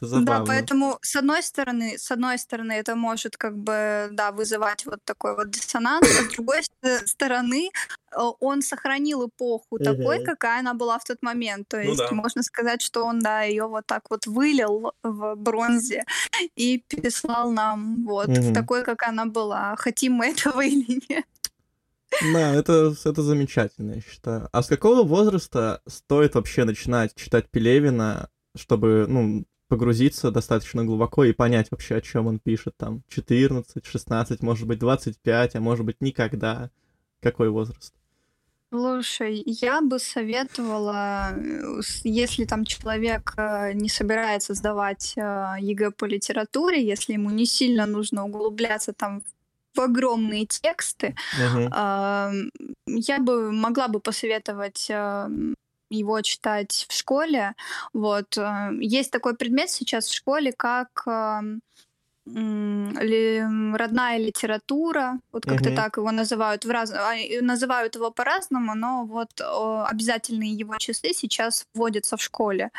Забавно. 0.00 0.26
Да, 0.26 0.44
поэтому 0.46 0.98
с 1.02 1.16
одной 1.16 1.42
стороны, 1.42 1.98
с 1.98 2.10
одной 2.10 2.38
стороны, 2.38 2.72
это 2.72 2.96
может 2.96 3.36
как 3.36 3.56
бы, 3.56 4.08
да, 4.12 4.32
вызывать 4.32 4.86
вот 4.86 5.00
такой 5.04 5.36
вот 5.36 5.50
диссонанс, 5.50 6.08
а 6.18 6.22
с 6.22 6.32
другой 6.32 6.62
стороны, 7.06 7.70
э, 8.12 8.18
он 8.40 8.62
сохранил 8.62 9.28
эпоху 9.28 9.78
такой, 9.78 10.24
какая 10.24 10.60
она 10.60 10.74
была 10.74 10.98
в 10.98 11.04
тот 11.04 11.18
момент. 11.22 11.68
То 11.68 11.76
ну 11.76 11.82
есть 11.82 12.00
ну, 12.00 12.08
да. 12.08 12.14
можно 12.14 12.42
сказать, 12.42 12.80
что 12.80 13.04
он, 13.04 13.20
да, 13.20 13.42
ее 13.42 13.66
вот 13.66 13.86
так 13.86 14.04
вот 14.10 14.26
вылил 14.26 14.92
в 15.02 15.34
бронзе 15.36 16.04
и 16.56 16.82
переслал 16.88 17.50
нам 17.50 18.04
вот 18.06 18.28
в 18.28 18.54
такой, 18.54 18.84
как 18.84 19.02
она 19.02 19.26
была. 19.26 19.76
Хотим 19.76 20.14
мы 20.14 20.28
этого 20.28 20.60
или 20.64 21.00
нет. 21.08 21.24
Да, 22.32 22.54
это, 22.54 22.94
это 23.04 23.22
замечательно, 23.22 23.94
я 23.94 24.00
считаю. 24.00 24.48
А 24.52 24.62
с 24.62 24.66
какого 24.66 25.04
возраста 25.04 25.80
стоит 25.86 26.34
вообще 26.34 26.64
начинать 26.64 27.14
читать 27.14 27.48
Пелевина, 27.50 28.30
чтобы, 28.56 29.06
ну, 29.08 29.44
погрузиться 29.70 30.30
достаточно 30.30 30.84
глубоко 30.84 31.24
и 31.24 31.32
понять 31.32 31.70
вообще, 31.70 31.96
о 31.96 32.00
чем 32.00 32.26
он 32.26 32.38
пишет. 32.40 32.74
Там 32.76 33.02
14, 33.08 33.86
16, 33.86 34.42
может 34.42 34.66
быть 34.66 34.80
25, 34.80 35.56
а 35.56 35.60
может 35.60 35.86
быть 35.86 36.00
никогда. 36.00 36.70
Какой 37.20 37.50
возраст? 37.50 37.94
Слушай, 38.72 39.42
я 39.46 39.80
бы 39.80 39.98
советовала, 39.98 41.32
э, 41.34 41.80
если 42.04 42.44
там 42.44 42.64
человек 42.64 43.34
э, 43.36 43.72
не 43.74 43.88
собирается 43.88 44.54
сдавать 44.54 45.14
э, 45.16 45.56
ЕГЭ 45.60 45.90
по 45.90 46.04
литературе, 46.04 46.84
если 46.84 47.14
ему 47.14 47.30
не 47.30 47.46
сильно 47.46 47.86
нужно 47.86 48.24
углубляться 48.24 48.92
там 48.92 49.22
в 49.74 49.80
огромные 49.80 50.46
тексты, 50.46 51.14
uh-huh. 51.38 52.50
я 52.86 53.18
бы 53.20 53.52
могла 53.52 53.86
бы 53.86 54.00
посоветовать 54.00 54.90
его 55.90 56.20
читать 56.22 56.86
в 56.88 56.94
школе. 56.94 57.54
Вот. 57.92 58.38
Э, 58.38 58.70
есть 58.80 59.10
такой 59.10 59.34
предмет 59.36 59.70
сейчас 59.70 60.06
в 60.06 60.14
школе, 60.14 60.52
как 60.56 61.04
эм, 61.06 61.60
родная 62.26 64.18
литература, 64.18 65.18
вот 65.32 65.44
как-то 65.44 65.70
угу. 65.70 65.76
так 65.76 65.96
его 65.96 66.10
называют, 66.12 66.64
в 66.64 66.70
раз... 66.70 66.92
А, 66.92 67.14
называют 67.40 67.96
его 67.96 68.10
по-разному, 68.10 68.74
но 68.74 69.04
вот 69.04 69.40
обязательные 69.40 70.52
его 70.52 70.76
часы 70.76 71.12
сейчас 71.12 71.66
вводятся 71.74 72.16
в 72.16 72.22
школе. 72.22 72.70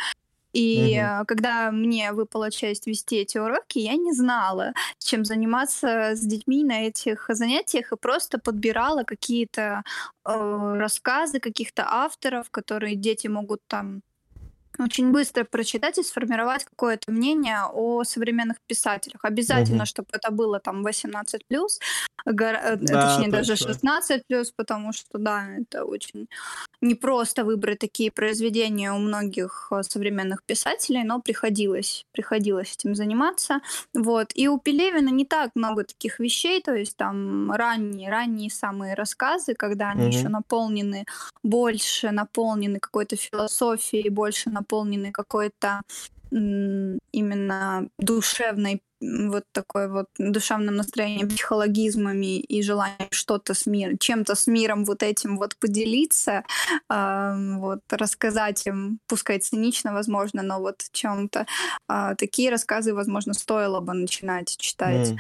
И 0.54 1.02
угу. 1.02 1.26
когда 1.26 1.72
мне 1.72 2.12
выпала 2.12 2.52
честь 2.52 2.88
вести 2.88 3.18
эти 3.18 3.38
уроки, 3.38 3.80
я 3.80 3.96
не 3.96 4.14
знала, 4.14 4.74
чем 5.00 5.26
заниматься 5.26 6.12
с 6.16 6.20
детьми 6.20 6.64
на 6.64 6.88
этих 6.88 7.26
занятиях, 7.30 7.92
и 7.92 7.98
просто 7.98 8.40
подбирала 8.40 9.04
какие-то 9.04 9.84
э, 10.26 10.76
рассказы 10.78 11.40
каких-то 11.40 11.86
авторов, 11.88 12.50
которые 12.52 12.96
дети 12.96 13.28
могут 13.28 13.62
там 13.68 14.02
очень 14.80 15.12
быстро 15.12 15.44
прочитать 15.44 15.98
и 15.98 16.04
сформировать 16.04 16.66
какое-то 16.66 17.12
мнение 17.12 17.60
о 17.74 18.04
современных 18.04 18.58
писателях. 18.68 19.24
Обязательно, 19.24 19.84
угу. 19.84 19.86
чтобы 19.86 20.10
это 20.14 20.32
было 20.32 20.60
там 20.60 20.84
18 20.84 21.46
плюс, 21.48 21.80
гор... 22.26 22.56
Э, 22.56 22.76
да, 22.78 23.08
точнее 23.08 23.32
точно. 23.32 23.38
даже 23.38 23.56
16 23.56 24.28
плюс, 24.28 24.52
потому 24.52 24.94
что 24.94 25.18
да, 25.18 25.46
это 25.58 25.86
очень 25.86 26.28
непросто 26.82 27.44
выбрать 27.44 27.80
такие 27.80 28.12
произведения 28.12 28.92
у 28.92 28.98
многих 28.98 29.68
э, 29.72 29.84
современных 29.84 30.44
писателей, 30.44 31.04
но 31.04 31.22
приходилось, 31.22 32.06
приходилось 32.12 32.74
этим 32.74 32.96
заниматься. 32.96 33.60
Вот. 33.94 34.32
И 34.36 34.48
у 34.48 34.58
Пелевина 34.58 35.10
не 35.10 35.26
так 35.26 35.52
много 35.56 35.84
таких 35.84 36.20
вещей, 36.20 36.62
то 36.62 36.74
есть 36.74 36.96
там 36.96 37.52
ранние, 37.52 38.10
ранние 38.10 38.50
самые 38.50 38.96
рассказы, 38.96 39.54
когда 39.54 39.90
они 39.90 40.04
угу. 40.04 40.12
еще 40.12 40.30
наполнены 40.30 41.06
больше, 41.44 42.12
наполнены 42.12 42.80
какой-то 42.80 43.16
философией, 43.16 44.10
больше 44.10 44.50
наполнены 44.50 44.61
какой-то 45.12 45.82
именно 46.32 47.90
душевной 47.98 48.82
вот 49.02 49.44
такой 49.52 49.90
вот 49.90 50.08
душевным 50.18 50.76
настроением, 50.76 51.30
психологизмами 51.30 52.40
и 52.40 52.62
желанием 52.62 53.10
что-то 53.12 53.54
с 53.54 53.66
миром, 53.66 53.98
чем-то 53.98 54.36
с 54.36 54.48
миром 54.48 54.86
вот 54.86 55.04
этим 55.04 55.38
вот 55.38 55.56
поделиться, 55.58 56.44
э, 56.90 57.56
вот 57.58 57.82
рассказать 57.90 58.68
им, 58.68 59.00
пускай 59.08 59.40
цинично, 59.40 59.94
возможно, 59.94 60.44
но 60.44 60.60
вот 60.60 60.84
чем-то. 60.92 61.46
Э, 61.90 62.16
такие 62.18 62.52
рассказы, 62.52 62.94
возможно, 62.94 63.34
стоило 63.34 63.80
бы 63.80 63.94
начинать 63.94 64.56
читать. 64.58 65.10
Mm. 65.10 65.18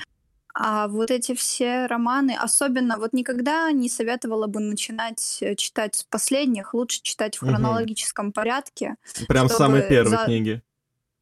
А 0.53 0.87
вот 0.87 1.11
эти 1.11 1.33
все 1.33 1.85
романы, 1.85 2.35
особенно 2.39 2.97
вот 2.97 3.13
никогда 3.13 3.71
не 3.71 3.89
советовала 3.89 4.47
бы 4.47 4.59
начинать 4.59 5.37
э, 5.41 5.55
читать 5.55 5.95
с 5.95 6.03
последних, 6.03 6.73
лучше 6.73 7.01
читать 7.01 7.37
в 7.37 7.39
хронологическом 7.39 8.27
угу. 8.27 8.33
порядке. 8.33 8.95
Прям 9.27 9.49
самые 9.49 9.87
первые 9.87 10.17
за... 10.17 10.25
книги. 10.25 10.61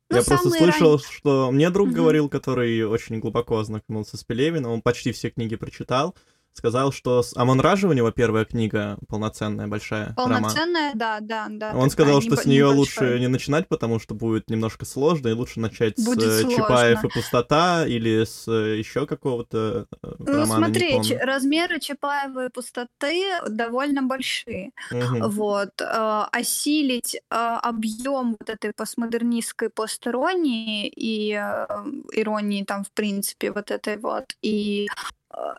Ну, 0.10 0.18
Я 0.18 0.24
просто 0.24 0.50
слышал, 0.50 0.92
ран... 0.94 1.00
что 1.00 1.52
мне 1.52 1.70
друг 1.70 1.90
угу. 1.90 1.98
говорил, 1.98 2.30
который 2.30 2.84
очень 2.84 3.20
глубоко 3.20 3.60
ознакомился 3.60 4.18
с 4.18 4.24
Пелевиным, 4.24 4.72
он 4.72 4.82
почти 4.82 5.12
все 5.12 5.30
книги 5.30 5.56
прочитал, 5.56 6.16
сказал, 6.60 6.92
что 6.92 7.24
Амон 7.36 7.60
Ража 7.62 7.88
у 7.88 7.94
него 7.94 8.12
первая 8.12 8.46
книга 8.46 8.98
полноценная, 9.08 9.68
большая. 9.68 10.14
Полноценная, 10.16 10.94
роман. 10.94 10.98
да, 10.98 11.20
да, 11.22 11.48
да. 11.50 11.74
Он 11.76 11.90
сказал, 11.90 12.22
что 12.22 12.36
с 12.36 12.46
нее 12.46 12.66
лучше 12.66 13.18
не 13.20 13.28
начинать, 13.28 13.68
потому 13.68 14.00
что 14.00 14.14
будет 14.14 14.50
немножко 14.50 14.86
сложно, 14.86 15.30
и 15.30 15.32
лучше 15.32 15.60
начать 15.60 15.96
будет 16.04 16.30
с 16.30 16.42
сложно. 16.42 16.58
Чапаев 16.58 17.04
и 17.06 17.08
пустота 17.08 17.88
или 17.88 18.26
с 18.26 18.48
э, 18.48 18.78
еще 18.78 19.08
какого-то 19.08 19.88
э, 20.04 20.08
ну, 20.20 20.26
романа. 20.26 20.66
Смотри, 20.68 21.02
ч- 21.04 21.18
размеры 21.18 21.80
Чапаева 21.80 22.48
и 22.48 22.50
пустоты 22.50 23.24
довольно 23.48 24.04
большие. 24.04 24.72
Угу. 24.92 25.30
Вот. 25.30 25.82
Э, 25.82 26.26
осилить 26.32 27.16
э, 27.16 27.20
объем 27.30 28.36
вот 28.38 28.50
этой 28.50 28.74
постмодернистской 28.74 29.70
посторонней 29.70 30.92
и 30.94 31.34
э, 31.34 31.68
иронии 32.12 32.64
там, 32.64 32.84
в 32.84 32.92
принципе, 32.92 33.52
вот 33.52 33.72
этой 33.72 33.98
вот, 33.98 34.26
и 34.42 34.88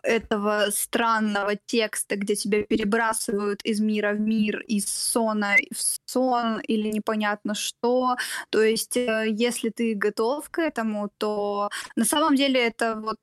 этого 0.03 0.67
странного 0.71 1.55
текста, 1.55 2.15
где 2.15 2.35
тебя 2.35 2.63
перебрасывают 2.63 3.61
из 3.63 3.79
мира 3.79 4.13
в 4.13 4.19
мир, 4.19 4.59
из 4.61 4.85
сона 4.85 5.55
в 5.71 5.81
сон 6.11 6.59
или 6.59 6.89
непонятно 6.89 7.55
что. 7.55 8.15
То 8.49 8.61
есть, 8.61 8.97
э, 8.97 9.25
если 9.29 9.69
ты 9.69 9.95
готов 9.95 10.49
к 10.49 10.59
этому, 10.59 11.09
то 11.17 11.69
на 11.95 12.05
самом 12.05 12.35
деле 12.35 12.67
это 12.67 12.95
вот 12.95 13.17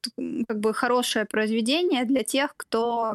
как 0.49 0.61
бы 0.61 0.75
хорошее 0.75 1.25
произведение 1.25 2.05
для 2.05 2.23
тех, 2.23 2.55
кто 2.57 3.15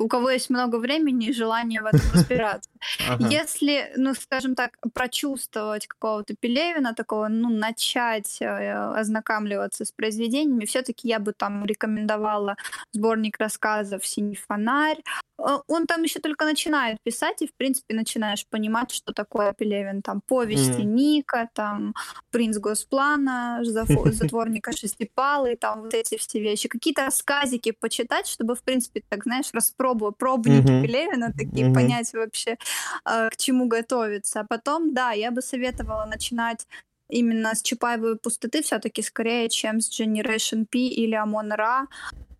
у 0.00 0.08
кого 0.08 0.30
есть 0.30 0.50
много 0.50 0.76
времени 0.76 1.28
и 1.28 1.32
желание 1.32 1.82
в 1.82 1.86
этом 1.86 2.00
разбираться. 2.14 2.70
Если, 3.18 3.92
ну, 3.96 4.14
скажем 4.14 4.54
так, 4.54 4.76
прочувствовать 4.94 5.86
какого-то 5.86 6.34
Пелевина, 6.40 6.94
такого, 6.94 7.28
ну, 7.28 7.48
начать 7.48 8.38
э, 8.40 8.72
ознакомливаться 9.00 9.84
с 9.84 9.92
произведениями, 9.92 10.64
все-таки 10.64 11.08
я 11.08 11.18
бы 11.18 11.32
там 11.32 11.64
рекомендовала 11.64 12.56
сборник 12.92 13.36
рассказов 13.38 14.06
«Синий 14.06 14.36
фонарь». 14.36 15.02
Э, 15.38 15.58
он 15.66 15.86
там 15.86 16.02
еще 16.02 16.20
только 16.20 16.44
начинает 16.44 16.98
писать, 17.02 17.42
и, 17.42 17.46
в 17.46 17.54
принципе, 17.54 17.94
начинаешь 17.94 18.46
понимать, 18.46 18.90
что 18.96 19.12
такое 19.12 19.52
Пелевин. 19.52 20.02
Там 20.02 20.20
повести 20.26 20.82
mm. 20.82 20.84
Ника, 20.84 21.48
там 21.52 21.94
«Принц 22.30 22.58
Госплана», 22.58 23.60
«Затворника 23.62 24.72
Шестипалы», 24.72 25.56
там 25.56 25.82
вот 25.82 25.94
эти 25.94 26.16
все 26.16 26.40
вещи. 26.40 26.68
Какие-то 26.68 27.04
рассказики 27.04 27.72
почитать, 27.72 28.26
чтобы, 28.26 28.54
в 28.54 28.62
принципе, 28.62 29.02
так, 29.08 29.24
знаешь, 29.24 29.50
распробовать 29.52 30.16
пробники 30.16 30.66
mm-hmm. 30.66 30.82
Пелевина, 30.82 31.32
такие 31.32 31.66
mm-hmm. 31.66 31.74
понять 31.74 32.12
вообще, 32.12 32.56
э, 33.04 33.28
к 33.30 33.36
чему 33.36 33.68
готовиться. 33.68 34.40
А 34.40 34.44
потом, 34.44 34.94
да, 34.94 35.12
я 35.12 35.30
бы 35.30 35.42
советовала 35.42 36.04
начинать 36.06 36.66
именно 37.08 37.54
с 37.54 37.62
Чапаевой 37.62 38.16
пустоты 38.16 38.62
все-таки 38.62 39.02
скорее, 39.02 39.48
чем 39.48 39.80
с 39.80 40.00
Generation 40.00 40.66
P 40.66 40.78
или 40.78 41.14
Амон 41.14 41.52
Ра, 41.52 41.86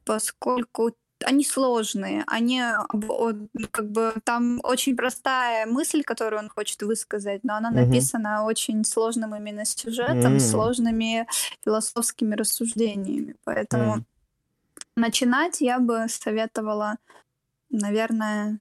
поскольку 0.04 0.92
они 1.24 1.44
сложные, 1.44 2.24
они 2.26 2.62
как 3.70 3.90
бы 3.90 4.14
там 4.24 4.60
очень 4.62 4.96
простая 4.96 5.66
мысль, 5.66 6.02
которую 6.02 6.40
он 6.40 6.48
хочет 6.48 6.82
высказать, 6.82 7.42
но 7.44 7.56
она 7.56 7.70
угу. 7.70 7.78
написана 7.78 8.44
очень 8.44 8.84
сложным 8.84 9.34
именно 9.34 9.64
сюжетом, 9.64 10.36
mm. 10.36 10.40
сложными 10.40 11.26
философскими 11.64 12.34
рассуждениями, 12.34 13.36
поэтому 13.44 13.96
mm. 13.96 14.02
начинать 14.96 15.60
я 15.60 15.78
бы 15.78 16.06
советовала, 16.08 16.96
наверное, 17.70 18.58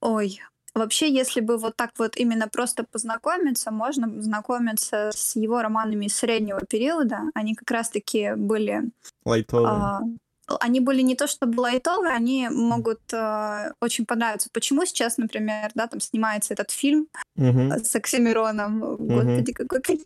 ой, 0.00 0.40
Вообще, 0.74 1.08
если 1.08 1.40
бы 1.40 1.56
вот 1.56 1.76
так 1.76 1.92
вот 1.98 2.16
именно 2.16 2.48
просто 2.48 2.82
познакомиться, 2.82 3.70
можно 3.70 4.20
знакомиться 4.20 5.12
с 5.14 5.36
его 5.36 5.62
романами 5.62 6.08
среднего 6.08 6.62
периода. 6.68 7.30
Они 7.32 7.54
как 7.54 7.70
раз-таки 7.70 8.34
были... 8.34 8.90
Лайтовые. 9.24 10.18
Они 10.60 10.80
были 10.80 11.02
не 11.02 11.14
то 11.14 11.26
чтобы 11.26 11.60
лайтовые, 11.60 12.12
они 12.12 12.48
могут 12.50 13.00
э, 13.12 13.72
очень 13.80 14.04
понравиться. 14.04 14.48
Почему 14.52 14.84
сейчас, 14.84 15.18
например, 15.18 15.70
да, 15.74 15.86
там 15.86 16.00
снимается 16.00 16.54
этот 16.54 16.70
фильм 16.70 17.08
uh 17.38 17.78
с 17.78 17.94
Оксимироном? 17.96 18.84
uh 18.84 18.96
Господи, 18.98 19.52
какой 19.52 19.80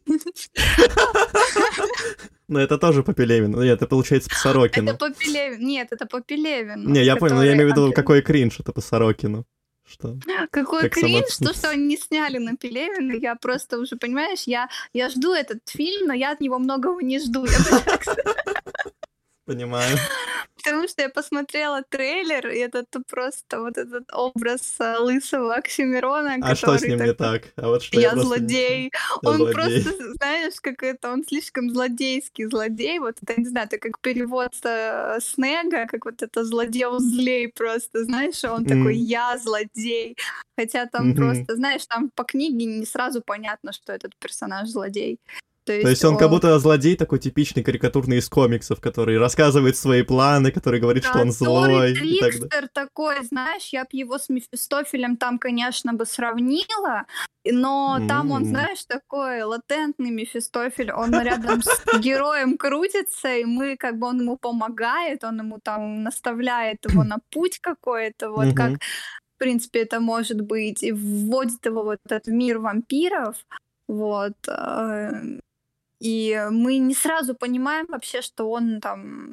Ну, 2.49 2.59
это 2.59 2.78
тоже 2.78 3.03
по 3.03 3.12
Пелевину. 3.12 3.62
Нет, 3.62 3.76
это 3.76 3.86
получается 3.86 4.30
по 4.34 4.36
Сорокину. 4.36 4.91
Это 4.91 4.99
по 4.99 5.11
Пелевину. 5.11 5.66
Нет, 5.66 5.89
это 5.91 6.07
по 6.07 6.20
Пелевину. 6.20 6.89
Не, 6.89 7.05
я 7.05 7.16
понял, 7.16 7.36
но 7.36 7.45
я 7.45 7.53
имею 7.53 7.68
в 7.68 7.72
виду, 7.72 7.93
какой 7.93 8.22
кринж 8.22 8.61
это 8.61 8.72
по 8.72 8.80
Сорокину. 8.80 9.45
Что? 9.91 10.18
Какой 10.51 10.82
как 10.82 10.93
кринж, 10.93 11.28
сама... 11.30 11.51
то, 11.51 11.57
что 11.57 11.70
они 11.70 11.86
не 11.86 11.97
сняли 11.97 12.39
на 12.39 12.57
Пелевина. 12.57 13.12
Я 13.12 13.36
просто 13.36 13.78
уже, 13.78 13.97
понимаешь, 13.97 14.43
я, 14.45 14.68
я 14.93 15.09
жду 15.09 15.32
этот 15.32 15.61
фильм, 15.66 16.09
но 16.09 16.12
я 16.12 16.32
от 16.32 16.41
него 16.41 16.59
многого 16.59 17.03
не 17.03 17.18
жду. 17.18 17.47
Понимаю. 19.49 19.96
Потому 20.57 20.88
что 20.88 21.03
я 21.03 21.09
посмотрела 21.09 21.82
трейлер, 21.88 22.49
и 22.49 22.59
это 22.59 22.84
просто 23.09 23.61
вот 23.61 23.78
этот 23.78 24.12
образ 24.12 24.76
э, 24.78 24.99
лысого 24.99 25.55
Оксимирона, 25.55 26.36
А 26.42 26.55
что 26.55 26.76
с 26.76 26.82
ним 26.82 27.01
не 27.01 27.14
так? 27.14 27.44
А 27.57 27.68
вот 27.68 27.82
что 27.82 27.99
я, 27.99 28.14
злодей. 28.14 28.92
Он 29.22 29.51
просто, 29.51 30.14
знаешь, 30.14 30.61
как 30.61 30.82
это, 30.82 31.11
он 31.12 31.24
слишком 31.24 31.70
злодейский 31.70 32.44
злодей. 32.46 32.99
Вот 32.99 33.16
это, 33.22 33.40
не 33.40 33.46
знаю, 33.46 33.68
это 33.68 33.78
как 33.78 33.99
перевод 34.01 34.53
э, 34.64 35.18
Снега, 35.22 35.86
как 35.86 36.05
вот 36.05 36.22
это 36.22 36.44
злодей 36.44 36.84
злей 36.99 37.49
просто, 37.49 38.05
знаешь, 38.05 38.44
он 38.44 38.64
такой 38.64 38.96
«я 38.96 39.38
злодей». 39.38 40.16
Хотя 40.57 40.86
там 40.86 41.14
просто, 41.14 41.57
знаешь, 41.57 41.86
там 41.86 42.11
по 42.14 42.24
книге 42.24 42.66
не 42.66 42.84
сразу 42.84 43.22
понятно, 43.22 43.72
что 43.72 43.92
этот 43.92 44.12
персонаж 44.18 44.68
злодей. 44.68 45.18
То 45.68 45.74
есть, 45.74 45.84
То 45.84 45.90
есть 45.90 46.04
он, 46.06 46.14
он 46.14 46.18
как 46.18 46.30
будто 46.30 46.58
злодей 46.58 46.96
такой 46.96 47.18
типичный 47.18 47.62
карикатурный 47.62 48.16
из 48.16 48.28
комиксов, 48.30 48.80
который 48.80 49.18
рассказывает 49.18 49.76
свои 49.76 50.02
планы, 50.02 50.50
который 50.50 50.80
говорит, 50.80 51.02
да, 51.02 51.10
что 51.10 51.18
он 51.20 51.30
злой. 51.30 51.94
Трикстер 51.94 52.68
такой, 52.72 53.22
знаешь, 53.26 53.68
я 53.70 53.82
бы 53.82 53.90
его 53.92 54.16
с 54.16 54.30
Мефистофелем 54.30 55.18
там, 55.18 55.38
конечно, 55.38 55.92
бы 55.92 56.06
сравнила, 56.06 57.04
но 57.44 57.98
mm-hmm. 58.00 58.08
там 58.08 58.30
он, 58.30 58.46
знаешь, 58.46 58.82
такой 58.86 59.42
латентный 59.42 60.10
Мефистофель, 60.10 60.90
он 60.90 61.10
рядом 61.20 61.62
с 61.62 61.98
героем 61.98 62.56
крутится, 62.56 63.36
и 63.36 63.44
мы, 63.44 63.76
как 63.76 63.98
бы, 63.98 64.06
он 64.06 64.22
ему 64.22 64.38
помогает, 64.38 65.22
он 65.22 65.38
ему 65.38 65.58
там 65.62 66.02
наставляет 66.02 66.78
его 66.88 67.04
на 67.04 67.18
путь 67.30 67.58
какой-то, 67.58 68.30
вот 68.30 68.46
mm-hmm. 68.46 68.54
как, 68.54 68.72
в 69.34 69.38
принципе, 69.38 69.80
это 69.80 70.00
может 70.00 70.40
быть, 70.40 70.82
и 70.82 70.92
вводит 70.92 71.66
его 71.66 71.82
вот 71.82 71.98
этот 72.06 72.26
мир 72.28 72.58
вампиров, 72.58 73.36
вот. 73.86 74.32
И 76.01 76.46
мы 76.51 76.78
не 76.78 76.94
сразу 76.94 77.34
понимаем 77.34 77.86
вообще, 77.88 78.22
что 78.22 78.51
он 78.51 78.80
там 78.80 79.32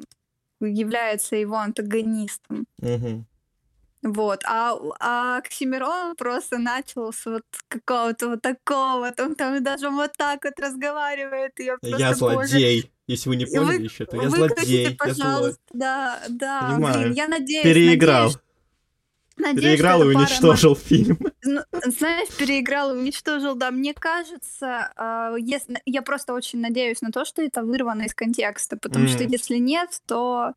является 0.60 1.36
его 1.36 1.56
антагонистом. 1.56 2.66
Угу. 2.80 3.24
Вот, 4.02 4.42
а, 4.44 4.78
а 5.00 5.38
Оксимирон 5.38 6.14
просто 6.16 6.58
начал 6.58 7.12
с 7.12 7.26
вот 7.26 7.42
какого-то 7.68 8.28
вот 8.28 8.42
такого, 8.42 9.10
там, 9.10 9.34
там 9.34 9.62
даже 9.64 9.90
вот 9.90 10.12
так 10.16 10.44
вот 10.44 10.60
разговаривает. 10.60 11.58
Я, 11.58 11.76
я 11.82 12.14
злодей. 12.14 12.82
Боже. 12.82 12.90
Если 13.08 13.28
вы 13.28 13.36
не 13.36 13.46
поняли 13.46 13.78
вы, 13.78 13.84
еще, 13.84 14.04
то 14.04 14.20
я 14.20 14.30
злодей. 14.30 14.94
пожалуйста, 14.96 15.60
я 15.72 15.78
да, 15.78 16.22
да. 16.28 16.70
Понимаю. 16.72 16.98
Блин, 17.00 17.12
я 17.12 17.28
надеюсь, 17.28 17.62
Переиграл. 17.62 18.24
Надеюсь, 18.24 18.45
Надеюсь, 19.36 19.64
переиграл 19.64 20.02
и 20.02 20.14
уничтожил 20.14 20.74
пара... 20.74 20.84
фильм. 20.84 21.18
Ну, 21.48 21.60
знаешь, 21.70 22.28
переиграл 22.36 22.92
и 22.92 22.98
уничтожил, 22.98 23.54
да. 23.54 23.70
Мне 23.70 23.94
кажется, 23.94 24.90
э, 24.96 25.36
если... 25.38 25.80
я 25.86 26.02
просто 26.02 26.34
очень 26.34 26.60
надеюсь 26.60 27.02
на 27.02 27.12
то, 27.12 27.24
что 27.24 27.40
это 27.40 27.62
вырвано 27.62 28.02
из 28.02 28.14
контекста, 28.14 28.76
потому 28.76 29.04
mm. 29.04 29.08
что 29.08 29.22
если 29.22 29.58
нет, 29.58 29.90
то... 30.06 30.54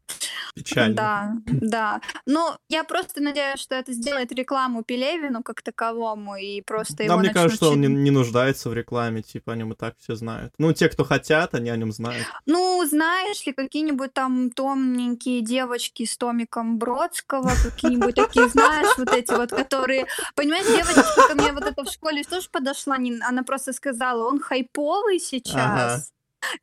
Печально. 0.56 0.96
Да, 0.96 1.36
да. 1.46 2.02
Ну, 2.26 2.54
я 2.70 2.84
просто 2.84 3.22
надеюсь, 3.22 3.60
что 3.60 3.76
это 3.76 3.94
сделает 3.94 4.32
рекламу 4.32 4.84
Пелевину 4.84 5.44
как 5.44 5.62
таковому, 5.62 6.38
и 6.38 6.62
просто 6.62 6.98
да, 6.98 7.04
его 7.04 7.18
мне 7.18 7.30
кажется, 7.30 7.58
что 7.58 7.72
он 7.74 7.82
не, 7.82 7.88
не 7.88 8.10
нуждается 8.10 8.72
в 8.72 8.74
рекламе, 8.74 9.22
типа, 9.22 9.54
о 9.54 9.56
нем 9.56 9.74
и 9.74 9.76
так 9.76 9.94
все 10.00 10.16
знают. 10.16 10.56
Ну, 10.58 10.74
те, 10.74 10.90
кто 10.90 11.04
хотят, 11.04 11.54
они 11.54 11.70
о 11.70 11.78
нем 11.78 11.92
знают. 11.92 12.26
Ну, 12.48 12.84
знаешь 12.90 13.46
ли, 13.46 13.54
какие-нибудь 13.54 14.14
там 14.14 14.50
томненькие 14.50 15.42
девочки 15.42 16.06
с 16.06 16.18
томиком 16.18 16.80
Бродского, 16.80 17.52
какие-нибудь 17.64 18.16
такие, 18.16 18.50
знаешь, 18.50 18.69
вот 18.98 19.10
эти 19.14 19.32
вот, 19.34 19.52
которые... 19.52 20.06
Понимаешь, 20.36 20.66
девочка 20.66 21.28
ко 21.28 21.36
мне 21.36 21.52
вот 21.52 21.64
это 21.64 21.84
в 21.84 21.92
школе 21.92 22.24
тоже 22.24 22.50
подошла, 22.50 22.96
она 22.96 23.44
просто 23.44 23.74
сказала, 23.74 24.28
он 24.28 24.40
хайповый 24.40 25.20
сейчас. 25.20 26.12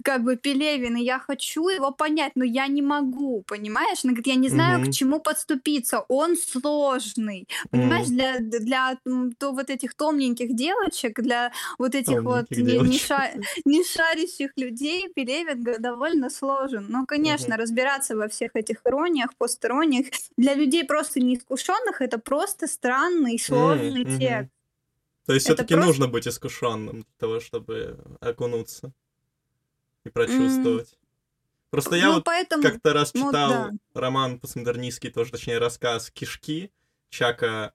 Как 0.02 0.22
бы 0.22 0.36
Пелевин, 0.36 0.96
и 0.96 1.04
я 1.04 1.18
хочу 1.18 1.68
его 1.68 1.90
понять, 1.90 2.32
но 2.34 2.44
я 2.44 2.66
не 2.66 2.82
могу, 2.82 3.42
понимаешь? 3.46 4.04
Она 4.04 4.12
говорит, 4.12 4.26
я 4.26 4.34
не 4.34 4.48
знаю, 4.48 4.80
mm-hmm. 4.80 4.90
к 4.90 4.94
чему 4.94 5.20
подступиться, 5.20 6.00
он 6.08 6.36
сложный, 6.36 7.48
понимаешь? 7.70 8.06
Mm-hmm. 8.06 8.38
Для, 8.38 8.60
для 8.60 8.98
то 9.38 9.52
вот 9.52 9.70
этих 9.70 9.94
томненьких 9.94 10.54
девочек, 10.54 11.20
для 11.20 11.52
вот 11.78 11.94
этих 11.94 12.22
вот 12.22 12.50
не, 12.50 12.78
не, 12.78 12.98
ша, 12.98 13.32
не 13.64 13.84
шарящих 13.84 14.52
людей 14.56 15.08
Пелевин 15.14 15.64
довольно 15.80 16.30
сложен. 16.30 16.86
Ну, 16.88 17.06
конечно, 17.06 17.54
mm-hmm. 17.54 17.58
разбираться 17.58 18.16
во 18.16 18.28
всех 18.28 18.52
этих 18.54 18.80
ирониях, 18.84 19.34
постирониях, 19.36 20.06
для 20.36 20.54
людей 20.54 20.84
просто 20.84 21.20
неискушенных 21.20 22.00
это 22.00 22.18
просто 22.18 22.66
странный, 22.66 23.38
сложный 23.38 24.04
mm-hmm. 24.04 24.18
текст. 24.18 24.50
То 25.26 25.34
есть 25.34 25.46
все-таки 25.46 25.74
просто... 25.74 25.88
нужно 25.88 26.08
быть 26.08 26.28
искушенным 26.28 27.00
для 27.00 27.14
того, 27.18 27.40
чтобы 27.40 27.98
окунуться 28.20 28.92
и 30.06 30.10
прочувствовать. 30.10 30.92
Mm. 30.92 30.98
Просто 31.70 31.96
я 31.96 32.06
ну, 32.06 32.14
вот 32.14 32.24
поэтому... 32.24 32.62
как-то 32.62 32.92
раз 32.92 33.12
ну 33.14 33.28
читал 33.28 33.70
ну, 33.70 33.78
да. 33.94 34.00
роман 34.00 34.38
постмодернистский, 34.38 35.10
тоже, 35.10 35.32
точнее, 35.32 35.58
рассказ 35.58 36.10
«Кишки» 36.10 36.72
Чака 37.10 37.72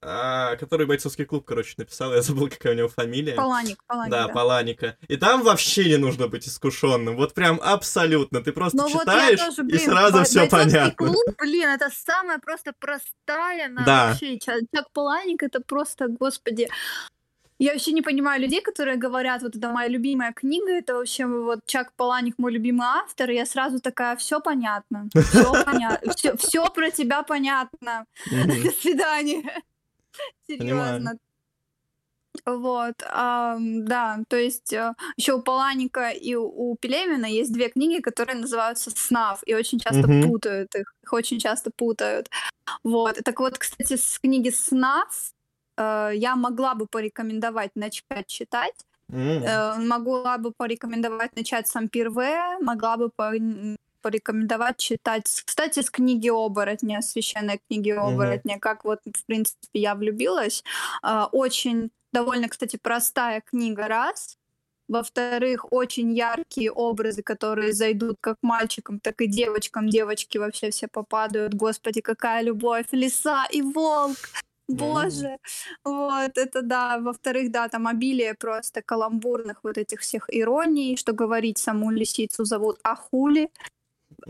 а, 0.00 0.54
который 0.56 0.86
бойцовский 0.86 1.24
клуб, 1.24 1.44
короче, 1.44 1.74
написал, 1.76 2.14
я 2.14 2.22
забыл, 2.22 2.48
какая 2.48 2.72
у 2.74 2.76
него 2.76 2.88
фамилия. 2.88 3.34
Паланик, 3.34 3.82
Паланик. 3.84 4.12
Да, 4.12 4.28
да. 4.28 4.32
Паланика. 4.32 4.96
И 5.08 5.16
там 5.16 5.42
вообще 5.42 5.88
не 5.88 5.96
нужно 5.96 6.28
быть 6.28 6.46
искушенным. 6.46 7.16
Вот 7.16 7.34
прям 7.34 7.60
абсолютно. 7.60 8.40
Ты 8.40 8.52
просто 8.52 8.78
Но 8.78 8.88
читаешь, 8.88 9.40
вот 9.40 9.48
тоже, 9.48 9.64
блин, 9.64 9.76
и 9.76 9.84
сразу 9.84 10.22
все 10.22 10.48
понятно. 10.48 10.94
клуб, 10.94 11.16
блин, 11.38 11.68
это 11.70 11.90
самая 11.90 12.38
просто 12.38 12.72
простая 12.78 13.74
да. 13.84 14.10
вообще. 14.10 14.38
Чак 14.38 14.62
Паланик 14.92 15.42
это 15.42 15.60
просто, 15.60 16.06
господи. 16.06 16.68
Я 17.58 17.72
вообще 17.72 17.92
не 17.92 18.02
понимаю 18.02 18.40
людей, 18.40 18.60
которые 18.60 18.96
говорят, 18.96 19.42
вот 19.42 19.56
это 19.56 19.68
моя 19.70 19.88
любимая 19.88 20.32
книга, 20.32 20.70
это 20.70 20.94
вообще 20.94 21.26
вот 21.26 21.60
Чак 21.66 21.92
Паланик 21.94 22.38
мой 22.38 22.52
любимый 22.52 22.86
автор, 22.86 23.30
и 23.30 23.34
я 23.34 23.46
сразу 23.46 23.80
такая, 23.80 24.16
все 24.16 24.40
понятно, 24.40 25.08
все 25.12 25.52
понятно, 25.64 26.36
все 26.36 26.66
про 26.70 26.90
тебя 26.90 27.22
понятно. 27.22 28.06
До 28.30 28.70
свидания. 28.80 29.62
Серьезно. 30.46 31.18
Вот, 32.46 32.94
а, 33.04 33.56
да, 33.58 34.20
то 34.28 34.36
есть 34.36 34.72
э, 34.72 34.94
еще 35.16 35.34
у 35.34 35.42
Паланика 35.42 36.10
и 36.10 36.34
у, 36.34 36.44
у 36.46 36.76
Пелевина 36.76 37.26
есть 37.26 37.52
две 37.52 37.68
книги, 37.68 38.00
которые 38.00 38.36
называются 38.36 38.90
«Снав», 38.90 39.42
и 39.44 39.54
очень 39.54 39.78
часто 39.78 40.02
mm-hmm. 40.02 40.26
путают 40.26 40.74
их, 40.74 40.94
их 41.02 41.12
очень 41.12 41.40
часто 41.40 41.70
путают. 41.74 42.30
Вот, 42.84 43.18
так 43.24 43.40
вот, 43.40 43.58
кстати, 43.58 43.96
с 43.96 44.18
книги 44.18 44.50
«Снав» 44.50 45.08
э, 45.78 46.12
я 46.14 46.36
могла 46.36 46.74
бы 46.74 46.86
порекомендовать 46.86 47.76
начать 47.76 48.26
читать. 48.26 48.74
Mm. 49.10 49.44
Э, 49.44 49.74
могла 49.78 50.36
бы 50.38 50.52
порекомендовать 50.52 51.36
начать 51.36 51.68
сам 51.68 51.88
первое, 51.88 52.58
могла 52.60 52.96
бы 52.96 53.10
порекомендовать 54.02 54.76
читать, 54.76 55.24
кстати, 55.44 55.80
с 55.80 55.90
книги 55.90 56.28
оборотня, 56.28 57.00
священной 57.02 57.60
книги 57.68 57.90
оборотня, 57.90 58.56
mm-hmm. 58.56 58.60
как 58.60 58.84
вот, 58.84 59.00
в 59.04 59.24
принципе, 59.26 59.80
я 59.80 59.94
влюбилась. 59.94 60.62
Э, 61.02 61.24
очень 61.32 61.90
довольно, 62.12 62.48
кстати, 62.48 62.78
простая 62.80 63.40
книга, 63.40 63.88
раз. 63.88 64.38
Во-вторых, 64.88 65.70
очень 65.70 66.14
яркие 66.14 66.72
образы, 66.72 67.22
которые 67.22 67.74
зайдут 67.74 68.16
как 68.20 68.36
мальчикам, 68.40 69.00
так 69.00 69.20
и 69.20 69.26
девочкам. 69.26 69.88
Девочки 69.88 70.38
вообще 70.38 70.70
все 70.70 70.88
попадают. 70.88 71.52
Господи, 71.52 72.00
какая 72.00 72.42
любовь! 72.42 72.86
Лиса 72.92 73.46
и 73.50 73.60
волк! 73.60 74.16
Боже, 74.68 75.38
вот 75.84 76.36
это 76.36 76.62
да. 76.62 76.98
Во-вторых, 76.98 77.50
да, 77.50 77.68
там 77.68 77.86
обилие 77.86 78.34
просто 78.34 78.82
каламбурных 78.82 79.60
вот 79.62 79.78
этих 79.78 80.00
всех 80.00 80.26
ироний, 80.28 80.96
что 80.96 81.12
говорить 81.12 81.58
саму 81.58 81.90
лисицу 81.90 82.44
зовут 82.44 82.78
Ахули. 82.82 83.50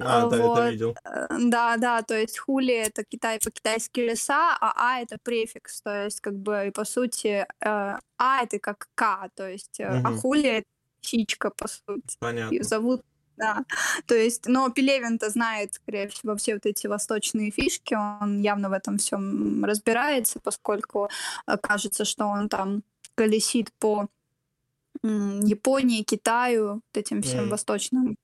А, 0.00 0.26
вот. 0.26 0.30
да, 0.30 0.52
это 0.52 0.70
видел. 0.70 0.96
Э, 1.04 1.26
да, 1.38 1.76
да, 1.76 2.02
то 2.02 2.18
есть 2.18 2.38
хули 2.38 2.74
это 2.74 3.04
Китай 3.04 3.38
по-китайски 3.38 4.00
леса, 4.00 4.56
а 4.60 4.72
а 4.76 5.00
это 5.00 5.18
префикс, 5.22 5.82
то 5.82 6.04
есть 6.04 6.20
как 6.20 6.34
бы 6.34 6.66
и 6.68 6.70
по 6.70 6.84
сути 6.84 7.46
э, 7.60 7.98
а 8.18 8.42
это 8.42 8.58
как 8.58 8.88
к, 8.94 9.28
то 9.34 9.48
есть 9.48 9.80
угу. 9.80 10.02
а 10.04 10.12
хули 10.12 10.48
это 10.48 10.66
птичка 11.00 11.50
по 11.50 11.68
сути. 11.68 12.16
Понятно. 12.18 12.54
Ее 12.54 12.64
зовут 12.64 13.02
да. 13.38 13.64
То 14.06 14.14
есть, 14.14 14.46
но 14.46 14.68
Пелевин-то 14.70 15.30
знает, 15.30 15.74
скорее 15.74 16.08
всего, 16.08 16.36
все 16.36 16.54
вот 16.54 16.66
эти 16.66 16.86
восточные 16.86 17.50
фишки, 17.50 17.94
он 17.94 18.40
явно 18.40 18.68
в 18.68 18.72
этом 18.72 18.98
всем 18.98 19.64
разбирается, 19.64 20.40
поскольку 20.40 21.08
э, 21.46 21.56
кажется, 21.56 22.04
что 22.04 22.26
он 22.26 22.48
там 22.48 22.82
колесит 23.14 23.72
по 23.78 24.08
Японии, 25.02 26.02
Китаю, 26.02 26.74
вот 26.74 26.96
этим 26.96 27.22
всем 27.22 27.44
mm. 27.44 27.48
восточным 27.48 28.16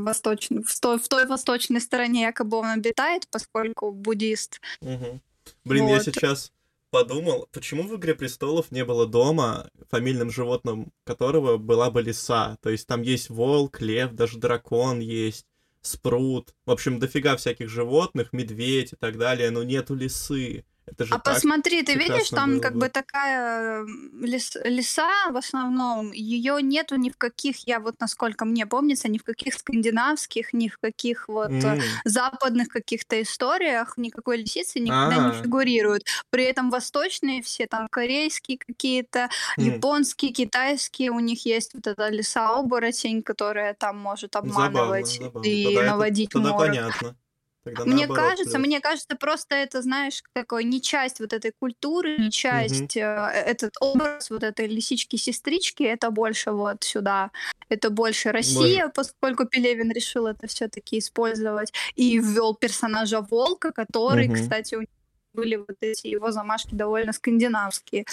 восточный, 0.00 0.62
в 0.64 0.80
той, 0.80 0.98
в 0.98 1.08
той 1.08 1.26
восточной 1.26 1.80
стороне 1.80 2.22
якобы 2.22 2.56
он 2.56 2.66
обитает, 2.66 3.28
поскольку 3.30 3.92
буддист. 3.92 4.60
Угу. 4.80 5.20
Блин, 5.64 5.84
вот. 5.84 5.92
я 5.92 6.00
сейчас 6.00 6.52
подумал, 6.90 7.48
почему 7.52 7.84
в 7.84 7.96
«Игре 7.96 8.14
престолов» 8.14 8.70
не 8.70 8.84
было 8.84 9.06
дома, 9.06 9.70
фамильным 9.90 10.30
животным 10.30 10.92
которого 11.04 11.56
была 11.56 11.90
бы 11.90 12.02
лиса. 12.02 12.58
То 12.62 12.70
есть 12.70 12.86
там 12.86 13.02
есть 13.02 13.30
волк, 13.30 13.80
лев, 13.80 14.12
даже 14.12 14.38
дракон 14.38 15.00
есть, 15.00 15.46
спрут. 15.80 16.54
В 16.66 16.70
общем, 16.70 16.98
дофига 16.98 17.36
всяких 17.36 17.68
животных, 17.68 18.32
медведь 18.32 18.92
и 18.92 18.96
так 18.96 19.18
далее, 19.18 19.50
но 19.50 19.62
нету 19.62 19.94
лисы. 19.94 20.64
Это 20.90 21.04
же 21.04 21.14
а 21.14 21.18
посмотри, 21.18 21.82
ты 21.82 21.94
видишь, 21.94 22.30
там 22.30 22.60
как 22.60 22.76
бы 22.76 22.88
такая 22.88 23.84
лес, 24.20 24.56
леса 24.64 25.30
в 25.30 25.36
основном, 25.36 26.12
ее 26.12 26.62
нету 26.62 26.96
ни 26.96 27.10
в 27.10 27.16
каких, 27.16 27.66
я 27.66 27.80
вот 27.80 27.96
насколько 28.00 28.44
мне 28.44 28.66
помнится, 28.66 29.08
ни 29.08 29.18
в 29.18 29.24
каких 29.24 29.54
скандинавских, 29.54 30.52
ни 30.52 30.68
в 30.68 30.78
каких 30.78 31.28
вот 31.28 31.50
mm. 31.50 31.80
западных 32.04 32.68
каких-то 32.68 33.20
историях 33.22 33.96
никакой 33.96 34.38
лисицы 34.38 34.80
никогда 34.80 35.16
А-а-а. 35.16 35.36
не 35.36 35.42
фигурирует. 35.42 36.06
При 36.30 36.44
этом 36.44 36.70
восточные 36.70 37.42
все 37.42 37.66
там 37.66 37.88
корейские 37.88 38.58
какие-то, 38.58 39.28
mm. 39.58 39.62
японские, 39.62 40.32
китайские, 40.32 41.10
у 41.10 41.20
них 41.20 41.46
есть 41.46 41.74
вот 41.74 41.86
эта 41.86 42.08
лиса-оборотень, 42.08 43.22
которая 43.22 43.74
там 43.74 43.98
может 43.98 44.36
обманывать 44.36 45.14
забавно, 45.14 45.26
забавно. 45.26 45.46
и 45.46 45.64
тогда 45.64 45.82
наводить 45.90 46.30
это, 46.30 46.38
тогда 46.38 46.52
понятно. 46.56 47.16
Тогда 47.64 47.84
мне 47.84 48.06
наоборот, 48.06 48.30
кажется, 48.30 48.52
да. 48.52 48.58
мне 48.58 48.80
кажется, 48.80 49.16
просто 49.16 49.54
это, 49.54 49.82
знаешь, 49.82 50.22
такой 50.32 50.64
не 50.64 50.80
часть 50.80 51.20
вот 51.20 51.34
этой 51.34 51.52
культуры, 51.52 52.16
не 52.16 52.30
часть 52.30 52.96
угу. 52.96 53.04
э, 53.04 53.30
этот 53.32 53.74
образ 53.80 54.30
вот 54.30 54.42
этой 54.42 54.66
лисички-сестрички, 54.66 55.82
это 55.82 56.10
больше 56.10 56.52
вот 56.52 56.82
сюда, 56.84 57.30
это 57.68 57.90
больше 57.90 58.32
Россия, 58.32 58.84
Боже. 58.84 58.92
поскольку 58.94 59.44
Пелевин 59.44 59.92
решил 59.92 60.26
это 60.26 60.46
все-таки 60.46 60.98
использовать 60.98 61.72
и 61.96 62.18
ввел 62.18 62.54
персонажа 62.54 63.20
Волка, 63.20 63.72
который, 63.72 64.28
угу. 64.28 64.34
кстати, 64.34 64.76
у 64.76 64.84
были 65.32 65.56
вот 65.56 65.76
эти 65.80 66.08
его 66.08 66.32
замашки 66.32 66.74
довольно 66.74 67.12
скандинавские. 67.12 68.04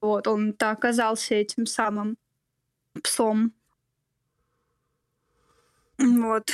Вот, 0.00 0.26
он-то 0.26 0.70
оказался 0.70 1.34
этим 1.34 1.66
самым 1.66 2.16
псом. 3.02 3.52
Вот. 5.98 6.50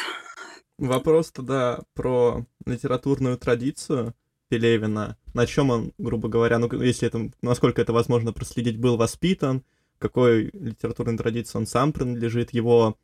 Вопрос 0.79 1.31
тогда 1.31 1.81
про 1.95 2.47
литературную 2.67 3.39
традицию 3.39 4.15
Пелевина. 4.49 5.17
На 5.33 5.47
чем 5.47 5.71
он, 5.71 5.93
грубо 5.99 6.29
говоря, 6.29 6.59
ну, 6.59 6.69
если 6.83 7.09
это, 7.09 7.31
насколько 7.43 7.81
это 7.81 7.93
возможно 7.93 8.33
проследить, 8.33 8.79
был 8.79 8.97
воспитан, 8.97 9.65
какой 9.99 10.51
литературной 10.53 11.17
традиции 11.17 11.59
он 11.59 11.67
сам 11.67 11.93
принадлежит, 11.93 12.53
его 12.53 12.97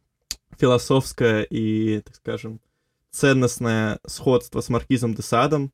философское 0.59 1.43
и, 1.43 2.01
так 2.01 2.17
скажем, 2.17 2.61
ценностное 3.11 4.01
сходство 4.07 4.61
с 4.61 4.69
Маркизом 4.69 5.15
де 5.15 5.23
Садом 5.23 5.73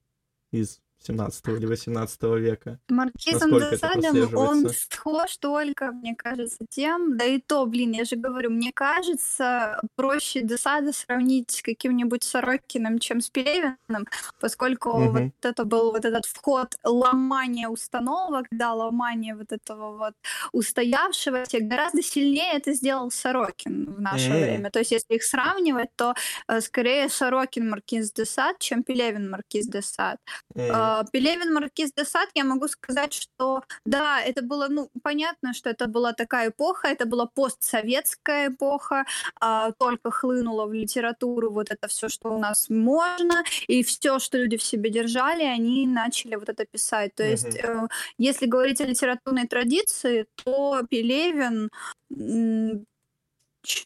из 0.53 0.81
17 1.07 1.49
или 1.49 1.67
18 1.67 2.23
века. 2.23 2.79
Маркизом 2.89 3.51
де 3.59 3.77
Садом 3.77 4.37
он 4.37 4.69
схож 4.71 5.37
только, 5.39 5.93
мне 5.93 6.15
кажется, 6.15 6.65
тем, 6.69 7.17
да 7.17 7.25
и 7.25 7.41
то, 7.41 7.67
блин, 7.67 7.93
я 7.93 8.05
же 8.05 8.17
говорю, 8.17 8.51
мне 8.51 8.73
кажется, 8.73 9.81
проще 9.97 10.41
де 10.43 10.57
Сада 10.57 10.93
сравнить 10.93 11.51
с 11.51 11.63
каким-нибудь 11.63 12.23
Сорокиным, 12.23 12.99
чем 12.99 13.21
с 13.21 13.31
Пелевиным, 13.31 14.07
поскольку 14.41 14.91
угу. 14.91 15.11
вот 15.11 15.33
это 15.43 15.65
был 15.65 15.93
вот 15.93 16.05
этот 16.05 16.27
вход 16.27 16.75
ломания 16.85 17.69
установок, 17.69 18.47
да, 18.51 18.75
ломание 18.75 19.35
вот 19.35 19.53
этого 19.53 19.97
вот 19.97 20.15
устоявшегося, 20.53 21.61
гораздо 21.61 22.03
сильнее 22.03 22.55
это 22.55 22.73
сделал 22.73 23.11
Сорокин 23.11 23.95
в 23.95 24.01
наше 24.01 24.31
mm. 24.31 24.45
время. 24.45 24.71
То 24.71 24.79
есть 24.79 24.93
если 24.93 25.15
их 25.15 25.23
сравнивать, 25.23 25.91
то 25.97 26.15
э, 26.49 26.61
скорее 26.61 27.09
Сорокин 27.09 27.71
Маркиз 27.71 28.13
де 28.13 28.25
Сад, 28.25 28.59
чем 28.59 28.83
Пелевин 28.83 29.31
Маркиз 29.31 29.67
де 29.67 29.83
Сад. 29.83 30.19
Mm. 30.55 30.96
Пелевин, 31.05 31.53
Маркиз 31.55 31.93
де 31.97 32.05
Сад, 32.05 32.29
я 32.35 32.45
могу 32.45 32.69
сказать, 32.69 33.13
что 33.13 33.63
да, 33.85 34.21
это 34.21 34.43
было, 34.43 34.69
ну, 34.69 34.91
понятно, 35.03 35.55
что 35.55 35.71
это 35.71 35.87
была 35.87 36.13
такая 36.13 36.49
эпоха, 36.49 36.89
это 36.89 37.07
была 37.07 37.27
постсоветская 37.27 38.49
эпоха, 38.49 39.05
а, 39.41 39.73
только 39.73 40.11
хлынуло 40.11 40.67
в 40.67 40.73
литературу 40.73 41.51
вот 41.51 41.71
это 41.71 41.89
все, 41.89 42.09
что 42.09 42.31
у 42.35 42.39
нас 42.39 42.71
можно, 42.71 43.45
и 43.69 43.83
все, 43.83 44.19
что 44.19 44.39
люди 44.39 44.57
в 44.57 44.63
себе 44.63 44.91
держали, 44.91 45.43
они 45.43 45.87
начали 45.87 46.37
вот 46.37 46.49
это 46.49 46.65
писать. 46.65 47.15
То 47.15 47.25
есть, 47.25 47.57
mm-hmm. 47.57 47.89
если 48.19 48.47
говорить 48.47 48.81
о 48.81 48.87
литературной 48.87 49.47
традиции, 49.47 50.27
то 50.45 50.83
Пелевин 50.89 51.71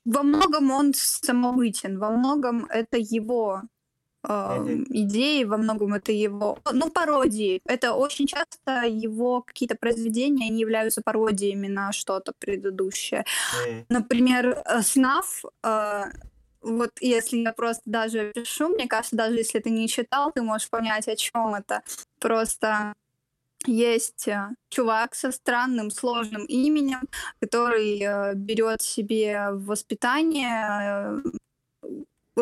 во 0.04 0.22
многом 0.22 0.70
он 0.70 0.92
самобытен, 0.94 1.98
во 1.98 2.10
многом 2.10 2.66
это 2.66 2.98
его 2.98 3.62
Идеи, 4.22 5.44
во 5.44 5.56
многом 5.56 5.94
это 5.94 6.12
его, 6.12 6.58
ну, 6.72 6.90
пародии. 6.90 7.60
Это 7.64 7.94
очень 7.94 8.26
часто 8.26 8.86
его 8.86 9.40
какие-то 9.42 9.76
произведения, 9.76 10.46
они 10.46 10.60
являются 10.60 11.00
пародиями 11.02 11.68
на 11.68 11.92
что-то 11.92 12.32
предыдущее. 12.38 13.24
Например, 13.88 14.62
э, 14.64 14.82
«Снаф», 14.82 15.44
э, 15.64 16.04
вот 16.60 16.90
если 17.00 17.38
я 17.38 17.52
просто 17.54 17.82
даже 17.86 18.32
пишу, 18.34 18.68
мне 18.68 18.86
кажется, 18.86 19.16
даже 19.16 19.36
если 19.36 19.60
ты 19.60 19.70
не 19.70 19.88
читал, 19.88 20.32
ты 20.32 20.42
можешь 20.42 20.68
понять, 20.68 21.08
о 21.08 21.16
чем 21.16 21.54
это. 21.54 21.82
Просто 22.18 22.92
есть 23.64 24.28
э, 24.28 24.50
чувак 24.68 25.14
со 25.14 25.32
странным, 25.32 25.90
сложным 25.90 26.44
именем, 26.44 27.00
который 27.40 28.34
берет 28.34 28.82
себе 28.82 29.48
в 29.52 29.64
воспитание 29.64 31.22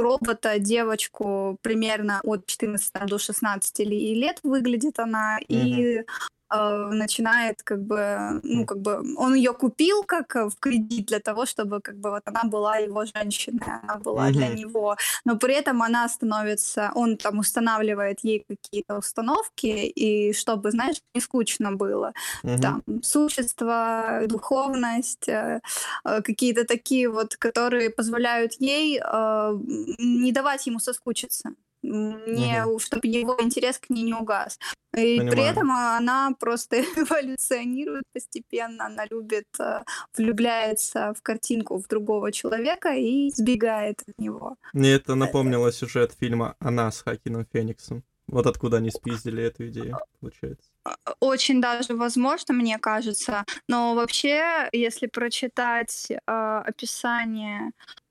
робота, 0.03 0.59
девочку 0.59 1.59
примерно 1.63 2.21
от 2.25 2.47
14 2.47 2.93
до 3.07 3.19
16 3.19 3.79
лет 3.81 4.41
выглядит 4.43 4.99
она, 4.99 5.39
mm-hmm. 5.41 5.47
и 5.49 6.05
начинает 6.51 7.63
как 7.63 7.83
бы, 7.83 8.41
ну, 8.43 8.65
как 8.65 8.79
бы, 8.79 9.03
он 9.17 9.35
ее 9.35 9.53
купил 9.53 10.05
как 10.05 10.37
э, 10.37 10.49
в 10.49 10.57
кредит 10.59 11.07
для 11.07 11.21
того, 11.21 11.47
чтобы 11.47 11.81
как 11.81 11.97
бы 11.97 12.11
вот 12.11 12.23
она 12.25 12.45
была 12.45 12.77
его 12.77 13.05
женщиной, 13.05 13.67
она 13.83 13.97
была 13.97 14.29
mm-hmm. 14.29 14.33
для 14.33 14.49
него, 14.49 14.97
но 15.25 15.37
при 15.37 15.55
этом 15.55 15.83
она 15.83 16.09
становится, 16.09 16.91
он 16.95 17.17
там 17.17 17.39
устанавливает 17.39 18.21
ей 18.23 18.45
какие-то 18.49 18.99
установки, 18.99 19.67
и 19.67 20.33
чтобы, 20.33 20.71
знаешь, 20.71 20.97
не 21.15 21.21
скучно 21.21 21.73
было. 21.73 22.13
Mm-hmm. 22.45 22.61
Там 22.61 22.83
существо, 23.03 24.27
духовность, 24.27 25.29
э, 25.29 25.61
э, 26.05 26.23
какие-то 26.23 26.65
такие 26.65 27.09
вот, 27.09 27.37
которые 27.37 27.91
позволяют 27.91 28.53
ей 28.61 29.01
э, 29.05 29.59
не 29.99 30.33
давать 30.33 30.67
ему 30.67 30.79
соскучиться 30.79 31.51
не, 31.83 32.65
угу. 32.65 32.79
чтобы 32.79 33.07
его 33.07 33.37
интерес 33.41 33.79
к 33.79 33.91
ней 33.91 34.03
не 34.03 34.15
угас. 34.15 34.59
И 34.97 35.19
Понимаю. 35.19 35.31
при 35.31 35.43
этом 35.43 35.71
она 35.71 36.33
просто 36.39 36.81
эволюционирует 36.97 38.05
постепенно, 38.13 38.87
она 38.87 39.05
любит, 39.11 39.47
э, 39.61 39.83
влюбляется 40.17 41.13
в 41.15 41.23
картинку 41.23 41.79
в 41.79 41.87
другого 41.87 42.33
человека 42.33 42.95
и 42.95 43.31
сбегает 43.31 44.03
от 44.07 44.19
него. 44.19 44.57
Мне 44.73 44.93
это 44.93 45.15
напомнило 45.15 45.73
сюжет 45.73 46.13
фильма 46.19 46.57
«Она» 46.59 46.91
с 46.91 47.03
Хакином 47.03 47.47
Фениксом. 47.53 48.03
Вот 48.29 48.47
откуда 48.47 48.77
они 48.77 48.91
спиздили 48.91 49.43
эту 49.43 49.69
идею, 49.69 49.99
получается. 50.21 50.71
А, 50.85 50.97
очень 51.21 51.63
даже 51.63 51.95
возможно, 51.95 52.53
мне 52.53 52.79
кажется. 52.79 53.45
Но 53.69 53.95
вообще, 53.95 54.69
если 54.73 55.07
прочитать 55.07 56.11
э, 56.11 56.17
описание 56.27 57.69
а, 57.69 58.08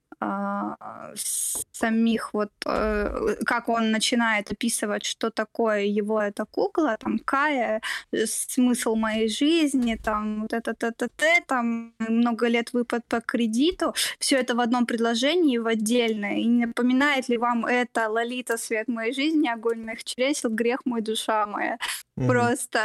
самих 1.72 2.34
вот 2.34 2.52
э, 2.66 3.36
как 3.46 3.70
он 3.70 3.92
начинает 3.92 4.52
описывать, 4.52 5.06
что 5.06 5.30
такое 5.30 5.82
его 5.84 6.22
эта 6.22 6.46
кукла, 6.46 6.98
там 7.00 7.20
Кая, 7.20 7.82
э, 8.12 8.26
смысл 8.26 8.96
моей 8.96 9.30
жизни, 9.30 9.96
там 10.04 10.42
вот 10.42 10.54
это 10.54 10.74
т 10.74 10.92
т 10.92 11.44
там 11.48 11.94
много 12.00 12.48
лет 12.48 12.74
выпад 12.74 13.04
по 13.08 13.22
кредиту, 13.22 13.94
все 14.20 14.38
это 14.38 14.56
в 14.56 14.60
одном 14.60 14.86
предложении 14.86 15.58
в 15.60 15.68
отдельное. 15.68 16.38
И 16.38 16.48
напоминает 16.48 17.30
ли 17.30 17.38
вам 17.38 17.66
это 17.66 18.10
Лолита 18.10 18.58
свет 18.58 18.88
моей 18.88 19.14
жизни, 19.14 19.48
огонь 19.48 19.84
моих 19.86 20.04
чресел, 20.04 20.50
грех 20.50 20.80
мой 20.86 21.02
душа 21.02 21.46
моя. 21.46 21.78
Mm-hmm. 22.18 22.28
Просто 22.28 22.80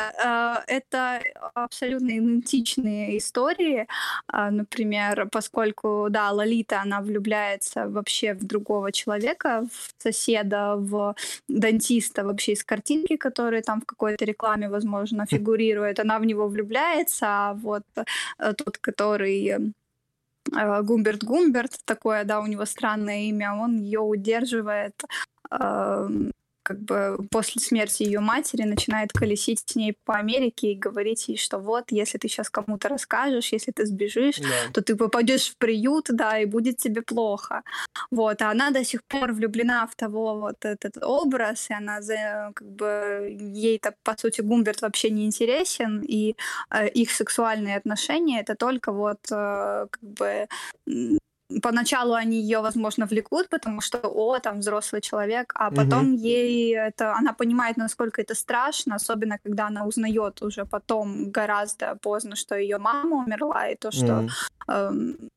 э, 0.68 0.76
это 0.76 1.22
абсолютно 1.54 2.10
идентичные 2.10 3.16
истории, 3.16 3.86
э, 4.32 4.50
например, 4.50 5.26
поскольку 5.32 6.08
да 6.10 6.30
Лолита 6.32 6.82
она 6.82 7.00
влюбляется 7.00 7.88
вообще 7.88 8.34
в 8.34 8.44
другого 8.44 8.92
человека, 8.92 9.66
в 9.72 10.02
соседа, 10.02 10.76
в 10.76 11.14
дантиста 11.48 12.24
вообще 12.24 12.52
из 12.52 12.62
картинки, 12.62 13.16
которые 13.16 13.62
там 13.62 13.80
в 13.80 13.86
какой-то 13.86 14.26
рекламе, 14.26 14.68
возможно, 14.68 15.24
фигурирует, 15.26 15.98
она 15.98 16.18
в 16.18 16.26
него 16.26 16.46
влюбляется, 16.48 17.26
а 17.26 17.54
вот 17.54 17.84
э, 17.96 18.52
тот, 18.52 18.76
который 18.78 19.46
э, 19.46 20.82
Гумберт 20.82 21.24
Гумберт, 21.24 21.78
такое, 21.86 22.24
да, 22.24 22.40
у 22.40 22.46
него 22.46 22.66
странное 22.66 23.22
имя, 23.22 23.54
он 23.54 23.78
ее 23.78 24.00
удерживает 24.00 25.02
эм, 25.50 26.32
как 26.62 26.80
бы 26.80 27.18
после 27.30 27.60
смерти 27.60 28.02
ее 28.02 28.20
матери 28.20 28.62
начинает 28.62 29.12
колесить 29.12 29.62
с 29.66 29.74
ней 29.74 29.96
по 30.04 30.14
Америке 30.14 30.72
и 30.72 30.78
говорить 30.78 31.28
ей, 31.28 31.36
что 31.36 31.58
вот, 31.58 31.84
если 31.90 32.18
ты 32.18 32.28
сейчас 32.28 32.50
кому-то 32.50 32.88
расскажешь, 32.88 33.52
если 33.52 33.72
ты 33.72 33.86
сбежишь, 33.86 34.38
да. 34.38 34.72
то 34.72 34.82
ты 34.82 34.96
попадешь 34.96 35.50
в 35.50 35.56
приют, 35.56 36.06
да, 36.10 36.38
и 36.38 36.46
будет 36.46 36.76
тебе 36.76 37.02
плохо. 37.02 37.62
Вот, 38.10 38.42
а 38.42 38.50
она 38.50 38.70
до 38.70 38.84
сих 38.84 39.02
пор 39.04 39.32
влюблена 39.32 39.86
в 39.86 39.94
того 39.94 40.40
вот 40.40 40.64
этот 40.64 41.02
образ, 41.02 41.70
и 41.70 41.74
она 41.74 42.00
за, 42.00 42.52
как 42.54 42.68
бы 42.68 43.36
ей-то 43.54 43.94
по 44.02 44.16
сути 44.16 44.40
Гумберт 44.40 44.82
вообще 44.82 45.10
не 45.10 45.24
интересен, 45.24 46.02
и 46.02 46.36
э, 46.70 46.88
их 46.88 47.10
сексуальные 47.10 47.76
отношения 47.76 48.40
это 48.40 48.54
только 48.54 48.92
вот 48.92 49.18
э, 49.30 49.86
как 49.90 50.02
бы 50.02 50.46
поначалу 51.61 52.14
они 52.14 52.40
ее, 52.40 52.61
возможно, 52.61 53.07
влекут, 53.07 53.48
потому 53.48 53.80
что, 53.80 53.98
о, 53.98 54.38
там 54.38 54.61
взрослый 54.61 55.00
человек, 55.00 55.53
а 55.55 55.70
потом 55.70 56.14
угу. 56.14 56.22
ей 56.22 56.76
это, 56.76 57.14
она 57.14 57.32
понимает, 57.32 57.76
насколько 57.76 58.22
это 58.22 58.34
страшно, 58.34 58.96
особенно 58.96 59.38
когда 59.38 59.66
она 59.66 59.84
узнает 59.84 60.42
уже 60.42 60.64
потом 60.64 61.30
гораздо 61.30 61.96
поздно, 61.96 62.36
что 62.36 62.57
ее 62.57 62.78
мама 62.78 63.24
умерла, 63.24 63.68
и 63.68 63.76
то, 63.76 63.90
что 63.90 64.20
угу. 64.20 64.30
эм, 64.68 65.30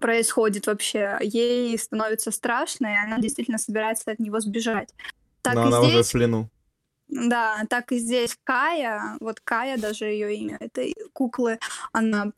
происходит 0.00 0.66
вообще, 0.66 1.18
ей 1.20 1.78
становится 1.78 2.30
страшно, 2.30 2.86
и 2.86 3.06
она 3.06 3.18
действительно 3.18 3.58
собирается 3.58 4.10
от 4.10 4.18
него 4.18 4.40
сбежать. 4.40 4.94
Так 5.42 5.54
Но 5.54 5.62
она 5.62 5.82
здесь... 5.82 5.94
уже 5.94 6.02
в 6.02 6.12
плену. 6.12 6.48
Да, 7.08 7.64
так 7.68 7.90
и 7.90 7.98
здесь 7.98 8.36
Кая, 8.44 9.16
вот 9.20 9.40
Кая 9.40 9.76
даже 9.78 10.04
ее 10.04 10.36
имя 10.36 10.56
этой 10.60 10.94
куклы, 11.12 11.58
она 11.92 12.30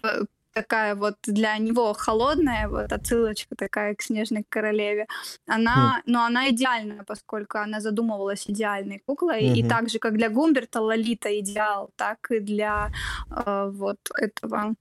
такая 0.53 0.95
вот 0.95 1.17
для 1.23 1.59
него 1.59 1.93
холодная, 1.95 2.69
вот 2.69 2.93
отсылочка 2.93 3.55
такая 3.57 3.95
к 3.95 4.03
Снежной 4.03 4.45
Королеве. 4.49 5.07
Она, 5.47 5.99
mm. 5.99 6.03
но 6.07 6.25
она 6.25 6.51
идеальная, 6.51 7.05
поскольку 7.05 7.59
она 7.59 7.81
задумывалась 7.81 8.49
идеальной 8.49 9.03
куклой, 9.07 9.43
mm-hmm. 9.43 9.57
и 9.57 9.69
так 9.69 9.89
же, 9.89 9.99
как 9.99 10.17
для 10.17 10.29
Гумберта 10.29 10.81
Лолита 10.81 11.39
идеал, 11.41 11.91
так 11.97 12.31
и 12.31 12.41
для 12.41 12.91
э, 13.31 13.71
вот 13.73 13.99
этого 14.17 14.75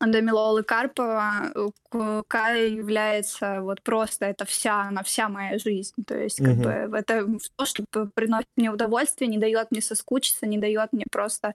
Дамилолы 0.00 0.62
Карпова 0.62 1.52
э, 1.92 2.22
Кая 2.28 2.68
является 2.68 3.60
вот 3.60 3.82
просто 3.82 4.26
это 4.26 4.44
вся, 4.44 4.82
она 4.82 5.02
вся 5.02 5.28
моя 5.28 5.58
жизнь. 5.58 5.94
То 6.06 6.16
есть 6.16 6.38
как 6.38 6.56
бы 6.56 6.70
это 6.96 7.26
то, 7.56 7.64
что 7.66 7.84
приносит 8.14 8.48
мне 8.56 8.70
удовольствие, 8.70 9.28
не 9.28 9.38
дает 9.38 9.70
мне 9.70 9.80
соскучиться, 9.80 10.46
не 10.46 10.58
дает 10.58 10.92
мне 10.92 11.04
просто 11.10 11.54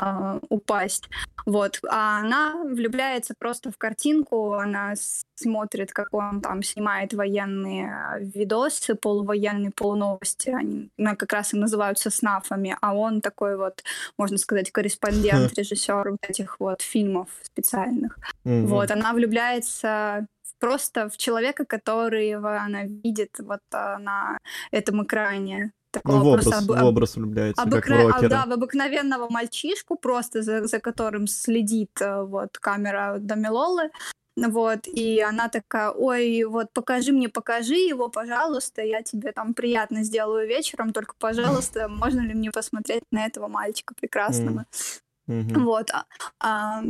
э, 0.00 0.40
упасть. 0.48 1.08
Вот. 1.44 1.80
А 1.88 2.20
она 2.20 2.56
влюбляется 2.64 3.34
просто 3.38 3.70
в 3.70 3.78
картинку, 3.78 4.54
она 4.54 4.94
смотрит, 5.36 5.92
как 5.92 6.12
он 6.14 6.40
там 6.40 6.62
снимает 6.62 7.12
военные 7.14 8.18
видосы, 8.20 8.94
полувоенные, 8.94 9.70
полуновости. 9.70 10.50
Они 10.50 10.90
как 11.16 11.32
раз 11.32 11.54
и 11.54 11.58
называются 11.58 12.10
снафами, 12.10 12.76
а 12.80 12.94
он 12.94 13.20
такой 13.20 13.56
вот, 13.56 13.84
можно 14.18 14.38
сказать, 14.38 14.72
корреспондент, 14.72 15.52
режиссер 15.56 16.10
вот 16.10 16.28
этих 16.28 16.58
вот 16.58 16.82
фильмов 16.82 17.28
специальных. 17.42 18.18
Mm-hmm. 18.44 18.66
Вот, 18.66 18.90
она 18.90 19.12
влюбляется 19.12 20.26
просто 20.58 21.08
в 21.08 21.16
человека, 21.16 21.64
которого 21.64 22.58
она 22.58 22.84
видит 22.84 23.38
вот 23.38 23.60
а, 23.72 23.98
на 23.98 24.38
этом 24.70 25.04
экране. 25.04 25.72
Такого 25.90 26.16
ну, 26.16 26.24
в 26.24 26.26
образ, 26.28 26.46
об... 26.52 26.64
в 26.64 26.84
образ 26.84 27.16
влюбляется, 27.16 27.62
обыкра... 27.62 27.96
как 27.96 28.04
в 28.04 28.06
рокера. 28.08 28.28
Да, 28.28 28.46
в 28.46 28.52
обыкновенного 28.52 29.30
мальчишку, 29.30 29.96
просто 29.96 30.42
за, 30.42 30.66
за 30.66 30.78
которым 30.78 31.26
следит 31.26 31.90
э, 32.00 32.22
вот 32.22 32.58
камера 32.58 33.16
Дамилолы. 33.18 33.90
Вот, 34.36 34.86
и 34.86 35.20
она 35.20 35.48
такая, 35.48 35.90
ой, 35.90 36.44
вот 36.44 36.70
покажи 36.72 37.12
мне, 37.12 37.30
покажи 37.30 37.76
его, 37.76 38.10
пожалуйста, 38.10 38.82
я 38.82 39.02
тебе 39.02 39.32
там 39.32 39.54
приятно 39.54 40.04
сделаю 40.04 40.46
вечером, 40.46 40.92
только, 40.92 41.14
пожалуйста, 41.18 41.88
можно 41.88 42.20
ли 42.20 42.34
мне 42.34 42.50
посмотреть 42.50 43.04
на 43.10 43.24
этого 43.24 43.48
мальчика 43.48 43.94
прекрасного? 43.94 44.66
Mm-hmm. 45.26 45.58
Вот, 45.58 45.90
а, 45.90 46.04
а, 46.38 46.82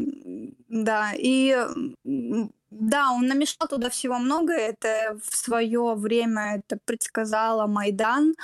да, 0.68 1.12
и 1.16 1.56
да, 2.04 3.12
он 3.12 3.26
намешал 3.28 3.68
туда 3.68 3.90
всего 3.90 4.18
много, 4.18 4.52
это 4.52 5.18
в 5.24 5.36
свое 5.36 5.94
время 5.94 6.56
это 6.58 6.78
предсказала 6.84 7.66
Майдан, 7.66 8.34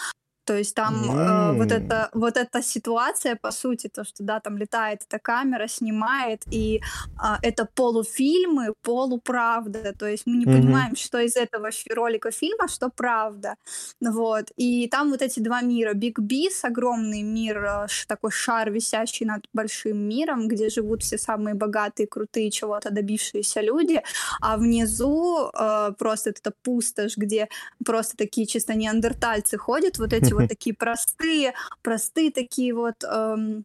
то 0.45 0.57
есть 0.57 0.75
там 0.75 0.95
э, 1.05 1.53
вот, 1.53 1.71
эта, 1.71 2.09
вот 2.13 2.37
эта 2.37 2.63
ситуация, 2.63 3.37
по 3.37 3.51
сути, 3.53 3.89
то, 3.89 4.05
что, 4.05 4.25
да, 4.25 4.41
там 4.41 4.57
летает 4.57 5.03
эта 5.09 5.19
камера, 5.19 5.69
снимает, 5.69 6.43
и 6.51 6.81
э, 6.81 7.37
это 7.43 7.69
полуфильмы, 7.75 8.75
полуправда, 8.83 9.93
то 9.97 10.07
есть 10.07 10.27
мы 10.27 10.37
не 10.37 10.45
mm-hmm. 10.45 10.63
понимаем, 10.63 10.97
что 10.97 11.21
из 11.21 11.37
этого 11.37 11.71
ролика 11.91 12.31
фильма, 12.31 12.69
что 12.69 12.89
правда, 12.89 13.55
вот, 14.01 14.51
и 14.57 14.89
там 14.89 15.11
вот 15.11 15.23
эти 15.23 15.39
два 15.41 15.61
мира, 15.61 15.95
Биг 15.95 16.19
Бис, 16.19 16.65
огромный 16.65 17.23
мир, 17.23 17.65
э, 17.65 17.87
такой 18.09 18.33
шар, 18.33 18.71
висящий 18.71 19.27
над 19.27 19.47
большим 19.53 19.99
миром, 20.09 20.49
где 20.49 20.69
живут 20.71 21.03
все 21.03 21.19
самые 21.19 21.55
богатые, 21.55 22.09
крутые, 22.09 22.51
чего-то 22.51 22.91
добившиеся 22.91 23.61
люди, 23.61 24.03
а 24.41 24.57
внизу 24.57 25.51
э, 25.55 25.93
просто 25.99 26.31
это 26.31 26.53
пустошь, 26.63 27.17
где 27.17 27.49
просто 27.85 28.17
такие 28.17 28.47
чисто 28.47 28.75
неандертальцы 28.75 29.57
ходят, 29.57 29.99
вот 29.99 30.13
эти 30.13 30.32
вот 30.35 30.49
такие 30.49 30.75
простые, 30.75 31.55
простые 31.83 32.31
такие 32.31 32.75
вот 32.75 33.05
эм, 33.05 33.65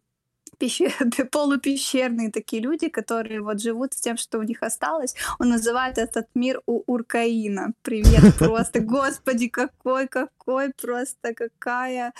пещер, 0.58 0.92
полупещерные 1.30 2.30
такие 2.30 2.62
люди, 2.62 2.88
которые 2.88 3.40
вот 3.40 3.60
живут 3.60 3.94
с 3.94 4.00
тем, 4.00 4.16
что 4.16 4.38
у 4.38 4.42
них 4.42 4.62
осталось. 4.62 5.14
Он 5.38 5.48
называет 5.48 5.98
этот 5.98 6.26
мир 6.34 6.60
у 6.66 6.82
Уркаина. 6.86 7.72
Привет 7.82 8.36
просто, 8.38 8.80
господи, 8.96 9.48
какой, 9.48 10.08
какой 10.08 10.72
просто, 10.72 11.34
какая 11.34 12.12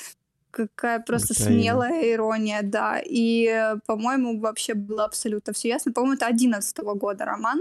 какая 0.50 0.98
просто 1.00 1.34
Украина. 1.34 1.62
смелая 1.62 2.12
ирония, 2.12 2.60
да. 2.62 3.00
И, 3.04 3.74
по-моему, 3.86 4.40
вообще 4.40 4.74
было 4.74 5.04
абсолютно 5.04 5.52
все 5.52 5.68
ясно. 5.68 5.92
По-моему, 5.92 6.14
это 6.14 6.26
11 6.26 6.78
-го 6.78 6.94
года 6.94 7.24
роман. 7.24 7.60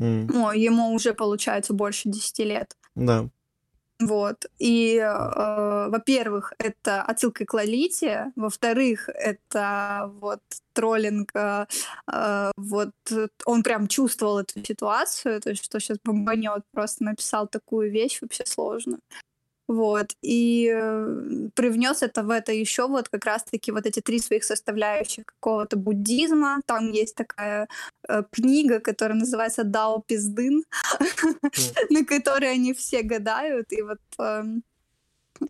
Mm. 0.00 0.26
О, 0.34 0.52
ему 0.52 0.92
уже, 0.94 1.14
получается, 1.14 1.72
больше 1.72 2.08
10 2.08 2.44
лет. 2.44 2.76
Да. 2.94 3.28
Вот. 4.00 4.46
И, 4.60 4.96
э, 4.96 5.88
во-первых, 5.88 6.52
это 6.58 7.02
отсылка 7.02 7.44
к 7.44 7.52
Лолите, 7.52 8.32
во-вторых, 8.36 9.08
это 9.08 10.12
вот 10.20 10.40
троллинг, 10.72 11.30
э, 11.34 11.66
э, 12.12 12.52
вот 12.56 12.92
он 13.44 13.62
прям 13.64 13.88
чувствовал 13.88 14.38
эту 14.38 14.64
ситуацию, 14.64 15.40
то 15.40 15.50
есть 15.50 15.64
что 15.64 15.80
сейчас 15.80 15.98
бомбанет, 16.04 16.62
просто 16.72 17.02
написал 17.04 17.48
такую 17.48 17.90
вещь 17.90 18.20
вообще 18.22 18.46
сложную. 18.46 19.00
Вот. 19.68 20.16
И 20.22 20.72
э, 20.74 21.50
привнес 21.54 22.02
это 22.02 22.22
в 22.22 22.30
это 22.30 22.52
еще 22.52 22.88
вот 22.88 23.10
как 23.10 23.26
раз-таки 23.26 23.70
вот 23.70 23.86
эти 23.86 24.00
три 24.00 24.18
своих 24.18 24.44
составляющих 24.44 25.26
какого-то 25.26 25.76
буддизма. 25.76 26.60
Там 26.66 26.90
есть 26.90 27.14
такая 27.14 27.68
э, 28.08 28.22
книга, 28.30 28.80
которая 28.80 29.18
называется 29.18 29.64
Дао 29.64 30.00
Пиздын, 30.00 30.64
на 31.90 32.04
которой 32.06 32.52
они 32.54 32.72
все 32.72 33.02
гадают. 33.02 33.70
И 33.72 33.82
вот 33.82 34.00
эм, 34.18 34.62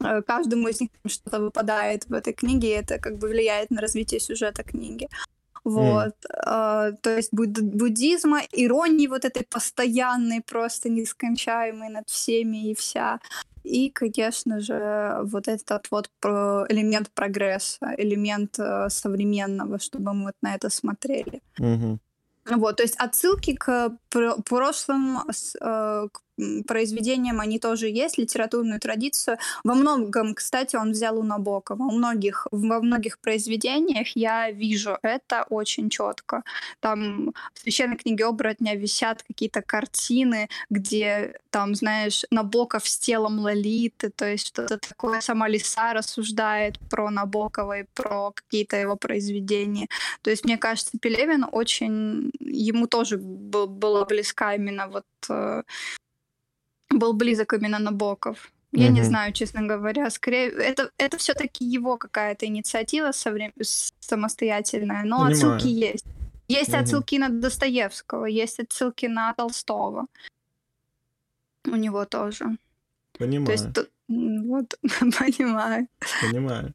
э, 0.00 0.22
каждому 0.22 0.68
из 0.68 0.80
них 0.80 0.90
что-то 1.06 1.38
выпадает 1.38 2.06
в 2.08 2.12
этой 2.12 2.32
книге, 2.32 2.68
и 2.68 2.82
это 2.82 2.98
как 2.98 3.18
бы 3.18 3.28
влияет 3.28 3.70
на 3.70 3.80
развитие 3.80 4.18
сюжета 4.18 4.64
книги. 4.64 5.08
Вот, 5.64 6.14
mm. 6.24 6.92
э, 6.92 6.96
то 7.02 7.16
есть 7.16 7.32
буд- 7.32 7.60
буддизма, 7.60 8.40
иронии 8.52 9.06
вот 9.06 9.24
этой 9.24 9.44
постоянной, 9.44 10.40
просто 10.40 10.88
нескончаемой 10.88 11.90
над 11.90 12.08
всеми 12.08 12.70
и 12.70 12.74
вся. 12.74 13.20
И, 13.64 13.90
конечно 13.90 14.61
же, 14.61 15.20
вот 15.24 15.48
этот 15.48 15.90
вот 15.90 16.11
элемент 16.22 17.11
прогресса, 17.14 17.94
элемент 17.96 18.59
э, 18.59 18.88
современного, 18.90 19.78
чтобы 19.78 20.12
мы 20.12 20.24
вот 20.26 20.34
на 20.42 20.54
это 20.54 20.70
смотрели. 20.70 21.42
Угу. 21.59 21.98
Вот, 22.56 22.76
то 22.76 22.82
есть 22.82 22.96
отсылки 22.96 23.54
к 23.54 23.90
прошлым, 24.44 25.18
э, 25.18 26.09
к 26.11 26.20
произведениям 26.66 27.41
они 27.41 27.59
тоже 27.59 27.89
есть, 27.89 28.18
литературную 28.18 28.80
традицию. 28.80 29.39
Во 29.64 29.74
многом, 29.74 30.34
кстати, 30.34 30.76
он 30.76 30.93
взял 30.93 31.18
у 31.18 31.22
Набокова. 31.22 31.82
У 31.82 31.91
многих, 31.91 32.47
во 32.51 32.80
многих 32.80 33.18
произведениях 33.18 34.09
я 34.14 34.51
вижу 34.51 34.99
это 35.03 35.45
очень 35.51 35.91
четко. 35.91 36.43
Там 36.80 37.34
в 37.55 37.59
священной 37.61 37.97
книге 37.97 38.26
оборотня 38.26 38.76
висят 38.76 39.22
какие-то 39.22 39.62
картины, 39.62 40.49
где 40.70 41.41
там, 41.51 41.74
знаешь, 41.74 42.24
Набоков 42.30 42.86
с 42.89 42.99
телом 42.99 43.39
Лолиты, 43.39 44.11
то 44.11 44.26
есть 44.26 44.49
что-то 44.49 44.78
такое. 44.78 45.20
Сама 45.20 45.49
Лиса 45.49 45.93
рассуждает 45.93 46.78
про 46.91 47.11
Набокова 47.11 47.80
и 47.80 47.84
про 47.95 48.32
какие-то 48.32 48.76
его 48.76 48.97
произведения. 48.97 49.89
То 50.22 50.30
есть, 50.30 50.45
мне 50.45 50.59
кажется, 50.59 50.99
Пелевин 51.01 51.47
очень... 51.51 52.30
Ему 52.41 52.86
тоже 52.86 53.18
был, 53.18 53.66
была 53.66 54.05
близка 54.05 54.55
именно 54.55 54.89
вот 54.89 55.05
э, 55.28 55.62
был 56.91 57.12
близок 57.12 57.53
именно 57.53 57.78
Набоков. 57.78 58.53
Я 58.72 58.86
угу. 58.86 58.95
не 58.97 59.03
знаю, 59.03 59.32
честно 59.32 59.62
говоря. 59.62 60.11
Скорее, 60.11 60.51
это, 60.51 60.91
это 60.99 61.16
все-таки 61.16 61.64
его 61.64 61.97
какая-то 61.97 62.47
инициатива 62.47 63.12
соврем... 63.12 63.53
самостоятельная, 63.61 65.05
но 65.05 65.24
Понимаю. 65.24 65.32
отсылки 65.32 65.68
есть. 65.68 66.05
Есть 66.49 66.70
угу. 66.70 66.78
отсылки 66.78 67.18
на 67.18 67.28
Достоевского, 67.28 68.26
есть 68.26 68.61
отсылки 68.61 69.07
на 69.07 69.32
Толстого. 69.34 70.07
У 71.66 71.76
него 71.76 72.05
тоже. 72.05 72.57
Понимаю. 73.18 73.47
То 73.47 73.53
есть, 73.53 73.72
тут, 73.74 73.91
вот, 74.09 74.78
понимаю. 75.18 75.89
Понимаю. 76.20 76.74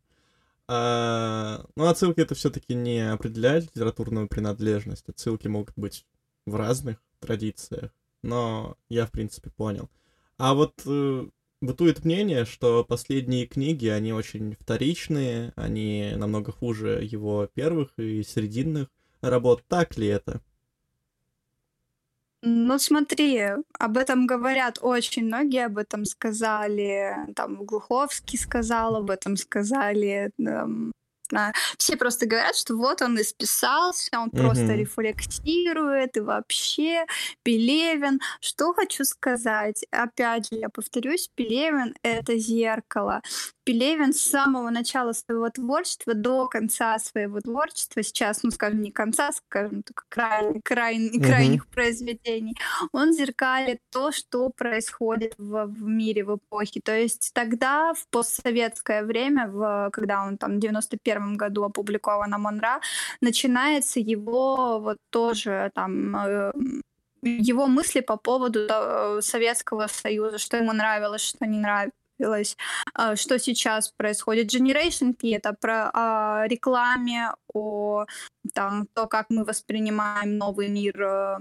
А, 0.68 1.66
ну, 1.76 1.88
отсылки 1.88 2.22
это 2.22 2.36
все-таки 2.36 2.74
не 2.74 3.12
определяет 3.12 3.66
литературную 3.66 4.28
принадлежность. 4.28 5.08
Отсылки 5.10 5.48
могут 5.48 5.74
быть 5.76 6.06
в 6.46 6.56
разных 6.56 6.98
традициях, 7.20 7.92
но 8.22 8.78
я, 8.90 9.06
в 9.06 9.12
принципе, 9.12 9.50
понял. 9.50 9.90
А 10.38 10.54
вот 10.54 10.82
э, 10.86 11.28
бытует 11.62 12.04
мнение, 12.06 12.46
что 12.46 12.84
последние 12.84 13.48
книги, 13.48 13.88
они 13.88 14.14
очень 14.14 14.56
вторичные, 14.60 15.54
они 15.56 16.14
намного 16.16 16.52
хуже 16.52 17.04
его 17.04 17.48
первых 17.54 17.98
и 17.98 18.24
срединных 18.24 18.90
работ. 19.22 19.64
Так 19.68 19.98
ли 19.98 20.08
это? 20.08 20.42
Ну, 22.46 22.78
смотри, 22.78 23.42
об 23.80 23.98
этом 23.98 24.28
говорят 24.28 24.78
очень 24.82 25.28
многие, 25.28 25.66
об 25.66 25.78
этом 25.78 26.04
сказали, 26.04 27.16
там, 27.38 27.64
Глуховский 27.64 28.38
сказал, 28.38 28.98
об 28.98 29.10
этом 29.10 29.38
сказали, 29.38 30.32
там, 30.38 30.92
знаю. 30.92 30.94
Все 31.78 31.98
просто 31.98 32.26
говорят, 32.26 32.56
что 32.56 32.76
вот 32.76 33.02
он 33.02 33.20
исписался, 33.20 34.20
он 34.20 34.28
угу. 34.28 34.38
просто 34.38 34.74
рефлексирует, 34.76 36.18
и 36.18 36.20
вообще 36.20 37.06
Пелевин. 37.44 38.20
Что 38.40 38.74
хочу 38.74 39.04
сказать? 39.04 39.86
Опять 39.92 40.50
же, 40.50 40.60
я 40.60 40.70
повторюсь, 40.70 41.30
Пелевин— 41.36 41.96
это 42.04 42.38
зеркало. 42.38 43.22
Пелевин 43.64 44.14
с 44.14 44.22
самого 44.22 44.70
начала 44.70 45.14
своего 45.14 45.50
творчества 45.50 46.14
до 46.14 46.48
конца 46.48 47.00
своего 47.00 47.40
творчества, 47.40 48.04
сейчас, 48.04 48.44
ну, 48.44 48.52
скажем, 48.52 48.82
не 48.82 48.92
конца, 48.92 49.32
скажем, 49.32 49.84
только 49.84 50.04
край, 50.10 50.62
край, 50.64 51.10
крайних 51.10 51.66
mm-hmm. 51.66 51.74
произведений, 51.74 52.56
он 52.92 53.14
зеркалит 53.14 53.80
то, 53.92 54.12
что 54.12 54.50
происходит 54.50 55.34
в, 55.38 55.66
в 55.66 55.84
мире 55.84 56.24
в 56.26 56.36
эпохе. 56.36 56.82
То 56.84 56.98
есть 56.98 57.32
тогда, 57.34 57.94
в 57.94 58.08
постсоветское 58.10 59.04
время, 59.04 59.48
в, 59.48 59.90
когда 59.94 60.26
он 60.26 60.38
там 60.38 60.58
в 60.58 60.60
91 60.60 61.38
году 61.38 61.64
опубликован 61.64 62.34
Амон-Ра, 62.34 62.82
начинается 63.22 64.00
его 64.00 64.80
вот 64.80 64.98
тоже 65.10 65.72
там 65.74 66.16
э, 66.16 66.52
его 67.22 67.68
мысли 67.68 68.02
по 68.02 68.18
поводу 68.18 68.68
э, 68.70 69.20
Советского 69.22 69.88
Союза, 69.88 70.38
что 70.38 70.58
ему 70.58 70.74
нравилось, 70.74 71.22
что 71.22 71.46
не 71.46 71.60
нравилось, 71.60 71.94
э, 72.98 73.16
что 73.16 73.40
сейчас 73.40 73.90
происходит. 73.90 74.54
Generation 74.54 75.14
P— 75.14 75.32
это 75.36 75.54
про 75.54 75.90
о 75.94 76.48
рекламе, 76.48 77.32
о 77.54 78.06
там, 78.54 78.88
то, 78.94 79.08
как 79.08 79.30
мы 79.30 79.46
воспринимаем 79.46 80.38
новый 80.38 80.70
мир 80.70 81.02
э, 81.02 81.38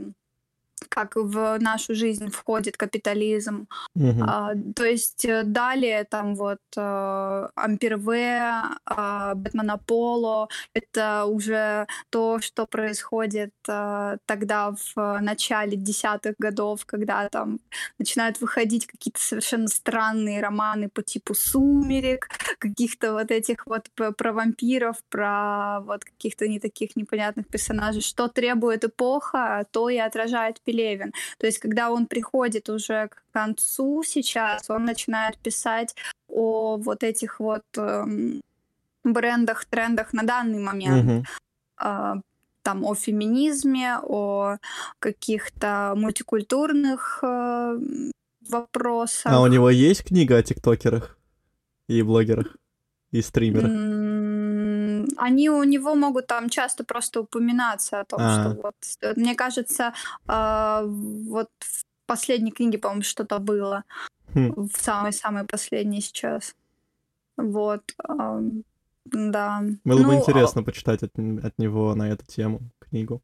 как 0.89 1.17
в 1.17 1.59
нашу 1.59 1.95
жизнь 1.95 2.31
входит 2.31 2.77
капитализм. 2.77 3.67
Угу. 3.95 4.25
А, 4.27 4.53
то 4.75 4.85
есть 4.85 5.25
э, 5.25 5.43
далее 5.45 6.05
там 6.05 6.35
вот 6.35 6.59
э, 6.77 7.49
Ампер 7.55 7.97
В, 7.97 8.11
э, 8.11 9.35
Бэтмен 9.35 9.71
Аполло, 9.71 10.49
это 10.75 11.25
уже 11.27 11.87
то, 12.11 12.41
что 12.41 12.67
происходит 12.67 13.53
э, 13.69 14.17
тогда 14.27 14.75
в 14.95 15.19
начале 15.21 15.77
десятых 15.77 16.35
годов, 16.39 16.85
когда 16.87 17.29
там 17.29 17.61
начинают 17.99 18.41
выходить 18.41 18.87
какие-то 18.87 19.21
совершенно 19.21 19.69
странные 19.69 20.41
романы 20.41 20.89
по 20.89 21.03
типу 21.03 21.35
«Сумерек», 21.35 22.29
каких-то 22.59 23.13
вот 23.13 23.31
этих 23.31 23.67
вот 23.67 23.89
про 23.95 24.33
вампиров, 24.33 24.97
про 25.09 25.81
вот 25.81 26.05
каких-то 26.05 26.49
не 26.49 26.61
таких 26.61 26.97
непонятных 26.97 27.47
персонажей. 27.49 28.03
Что 28.03 28.29
требует 28.29 28.85
эпоха, 28.85 29.67
то 29.71 29.89
и 29.89 29.99
отражает 29.99 30.61
Пелевин. 30.73 31.13
То 31.39 31.47
есть, 31.47 31.59
когда 31.59 31.91
он 31.91 32.07
приходит 32.07 32.69
уже 32.69 33.09
к 33.09 33.23
концу 33.33 34.03
сейчас, 34.05 34.71
он 34.71 34.85
начинает 34.85 35.39
писать 35.39 35.95
о 36.29 36.77
вот 36.77 37.03
этих 37.03 37.41
вот 37.41 37.63
э, 37.77 38.05
брендах, 39.05 39.65
трендах 39.67 40.13
на 40.13 40.23
данный 40.23 40.61
момент. 40.61 41.27
Mm-hmm. 41.81 42.17
Э, 42.17 42.21
там 42.63 42.85
о 42.85 42.95
феминизме, 42.95 43.99
о 44.03 44.57
каких-то 44.99 45.95
мультикультурных 45.97 47.19
э, 47.23 47.79
вопросах. 48.49 49.33
А 49.33 49.41
у 49.41 49.49
него 49.49 49.69
есть 49.71 50.05
книга 50.05 50.37
о 50.37 50.43
тиктокерах 50.43 51.19
и 51.89 52.03
блогерах 52.03 52.57
и 53.11 53.21
стримерах? 53.21 53.71
Они 55.17 55.51
у 55.51 55.63
него 55.65 55.95
могут 55.95 56.27
там 56.27 56.49
часто 56.49 56.85
просто 56.85 57.21
упоминаться 57.21 58.01
о 58.01 58.05
том, 58.05 58.21
а. 58.23 58.53
что 58.53 58.61
вот, 58.63 59.17
мне 59.17 59.35
кажется, 59.35 59.93
э, 60.29 60.83
вот 60.85 61.51
в 61.61 61.85
последней 62.07 62.53
книге, 62.53 62.79
по-моему, 62.79 63.03
что-то 63.03 63.39
было, 63.39 63.85
хм. 64.35 64.69
в 64.69 64.77
самой-самой 64.77 65.45
последней 65.45 66.01
сейчас. 66.01 66.55
Вот, 67.37 67.83
э, 68.09 68.41
да. 69.05 69.63
Было 69.85 69.99
ну, 69.99 70.09
бы 70.09 70.15
интересно 70.15 70.63
почитать 70.63 71.03
от, 71.03 71.13
от 71.19 71.59
него 71.59 71.95
на 71.95 72.09
эту 72.11 72.25
тему 72.27 72.61
книгу. 72.79 73.23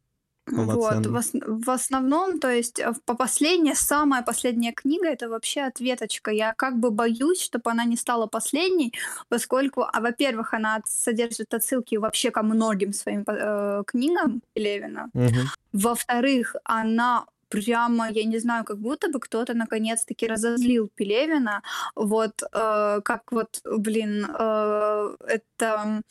Вот, 0.51 1.07
в, 1.07 1.23
в 1.65 1.71
основном, 1.71 2.39
то 2.41 2.51
есть 2.51 2.79
э, 2.81 2.93
по 3.05 3.15
последней, 3.15 3.75
самая 3.75 4.23
последняя 4.23 4.73
книга 4.73 5.09
это 5.09 5.29
вообще 5.29 5.63
ответочка. 5.63 6.31
Я 6.31 6.55
как 6.55 6.79
бы 6.79 6.91
боюсь, 6.91 7.41
чтобы 7.41 7.71
она 7.71 7.85
не 7.85 7.97
стала 7.97 8.27
последней, 8.27 8.93
поскольку, 9.29 9.83
а 9.83 10.01
во-первых, 10.01 10.55
она 10.55 10.81
содержит 10.87 11.55
отсылки 11.55 11.97
вообще 11.97 12.31
ко 12.31 12.43
многим 12.43 12.93
своим 12.93 13.25
э, 13.27 13.83
книгам 13.87 14.43
Левина. 14.55 15.11
Угу. 15.15 15.41
Во-вторых, 15.73 16.57
она 16.65 17.27
прямо, 17.49 18.11
я 18.11 18.25
не 18.25 18.39
знаю, 18.39 18.65
как 18.65 18.79
будто 18.79 19.09
бы 19.09 19.21
кто-то 19.21 19.55
наконец-таки 19.55 20.27
разозлил 20.27 20.91
Пелевина. 20.95 21.63
Вот 21.95 22.43
э, 22.43 23.01
как 23.05 23.33
вот, 23.33 23.61
блин, 23.65 24.27
э, 24.39 25.17
это 25.27 26.03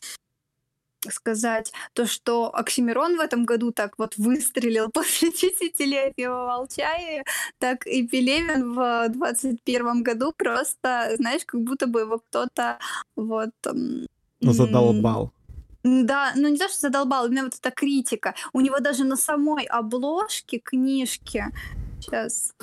сказать, 1.10 1.72
то, 1.94 2.06
что 2.06 2.54
Оксимирон 2.54 3.18
в 3.18 3.20
этом 3.20 3.46
году 3.46 3.72
так 3.72 3.98
вот 3.98 4.18
выстрелил 4.18 4.90
после 4.94 5.32
десятилетия 5.32 6.30
Волчая, 6.30 7.24
так 7.60 7.86
и 7.86 8.08
Пелевин 8.08 8.74
в 8.74 9.10
21 9.10 10.04
году 10.04 10.34
просто, 10.36 11.14
знаешь, 11.18 11.44
как 11.46 11.62
будто 11.62 11.88
бы 11.88 12.02
его 12.02 12.20
кто-то 12.20 12.80
вот... 13.16 13.52
Ну, 14.40 14.52
задолбал. 14.52 15.32
Да, 15.84 16.34
ну 16.36 16.50
не 16.50 16.58
то, 16.58 16.68
что 16.68 16.82
задолбал, 16.82 17.28
именно 17.28 17.44
вот 17.44 17.56
эта 17.56 17.72
критика. 17.72 18.36
У 18.54 18.60
него 18.60 18.80
даже 18.80 19.04
на 19.04 19.16
самой 19.16 19.64
обложке 19.66 20.60
книжки, 20.60 21.46
сейчас, 22.00 22.54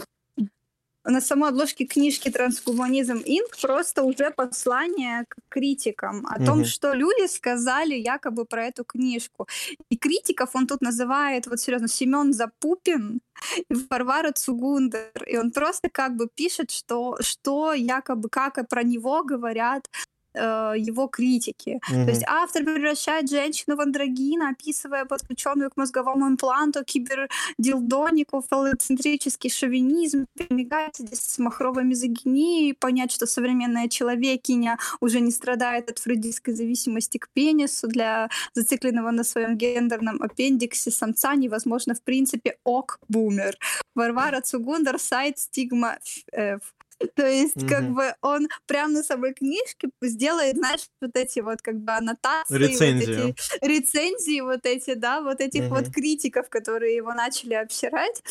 на 1.04 1.20
самой 1.20 1.50
обложке 1.50 1.84
книжки 1.84 2.30
«Трансгуманизм 2.30 3.22
Инк» 3.24 3.56
просто 3.60 4.02
уже 4.02 4.30
послание 4.30 5.24
к 5.28 5.36
критикам 5.48 6.26
о 6.26 6.42
том, 6.44 6.64
что 6.64 6.94
люди 6.94 7.26
сказали 7.28 7.94
якобы 7.94 8.44
про 8.46 8.66
эту 8.66 8.84
книжку. 8.84 9.46
И 9.90 9.96
критиков 9.96 10.50
он 10.54 10.66
тут 10.66 10.80
называет, 10.80 11.46
вот 11.46 11.60
серьезно, 11.60 11.88
Семен 11.88 12.32
Запупин 12.32 13.20
и 13.68 13.74
Варвара 13.90 14.32
Цугундер. 14.32 15.10
И 15.26 15.36
он 15.36 15.50
просто 15.50 15.88
как 15.90 16.16
бы 16.16 16.28
пишет, 16.34 16.70
что, 16.70 17.16
что 17.20 17.74
якобы, 17.74 18.28
как 18.28 18.68
про 18.68 18.82
него 18.82 19.22
говорят 19.24 19.88
э, 20.34 20.74
его 20.76 21.06
критики. 21.06 21.80
Mm-hmm. 21.90 22.04
То 22.04 22.10
есть 22.10 22.24
автор 22.26 22.64
превращает 22.64 23.30
женщину 23.30 23.76
в 23.76 23.80
андрогина, 23.80 24.50
описывая 24.50 25.04
подключенную 25.04 25.70
к 25.70 25.76
мозговому 25.76 26.28
импланту 26.28 26.84
кибердилдонику, 26.84 28.44
фалоцентрический 28.48 29.50
шовинизм, 29.50 30.26
перемигается 30.36 31.02
здесь 31.06 31.20
с 31.20 31.38
махровой 31.38 31.84
мизогинией, 31.84 32.74
понять, 32.74 33.12
что 33.12 33.26
современная 33.26 33.88
человекиня 33.88 34.78
уже 35.00 35.20
не 35.20 35.30
страдает 35.30 35.90
от 35.90 35.98
фрейдистской 35.98 36.54
зависимости 36.54 37.18
к 37.18 37.28
пенису, 37.32 37.88
для 37.88 38.28
зацикленного 38.54 39.10
на 39.10 39.24
своем 39.24 39.56
гендерном 39.56 40.22
аппендиксе 40.22 40.90
самца 40.90 41.34
невозможно 41.34 41.94
в 41.94 42.02
принципе 42.02 42.56
ок-бумер. 42.64 43.56
Варвара 43.94 44.40
Цугундер, 44.40 44.98
сайт 44.98 45.38
стигма 45.38 45.98
F. 46.32 46.73
То 47.14 47.26
есть, 47.26 47.56
mm-hmm. 47.56 47.68
как 47.68 47.90
бы 47.90 48.14
он 48.22 48.48
прямо 48.66 48.92
на 48.92 49.02
самой 49.02 49.34
книжке 49.34 49.88
сделает, 50.02 50.56
знаешь, 50.56 50.86
вот 51.00 51.16
эти 51.16 51.40
вот 51.40 51.62
как 51.62 51.76
бы 51.76 51.92
аннотации, 51.92 52.56
Рецензию. 52.56 53.26
вот 53.26 53.36
эти 53.36 53.64
рецензии, 53.64 54.40
вот 54.40 54.66
эти, 54.66 54.94
да, 54.94 55.20
вот 55.20 55.40
этих 55.40 55.62
mm-hmm. 55.62 55.68
вот 55.68 55.92
критиков, 55.92 56.48
которые 56.48 56.96
его 56.96 57.12
начали 57.14 57.54
обсирать 57.54 58.22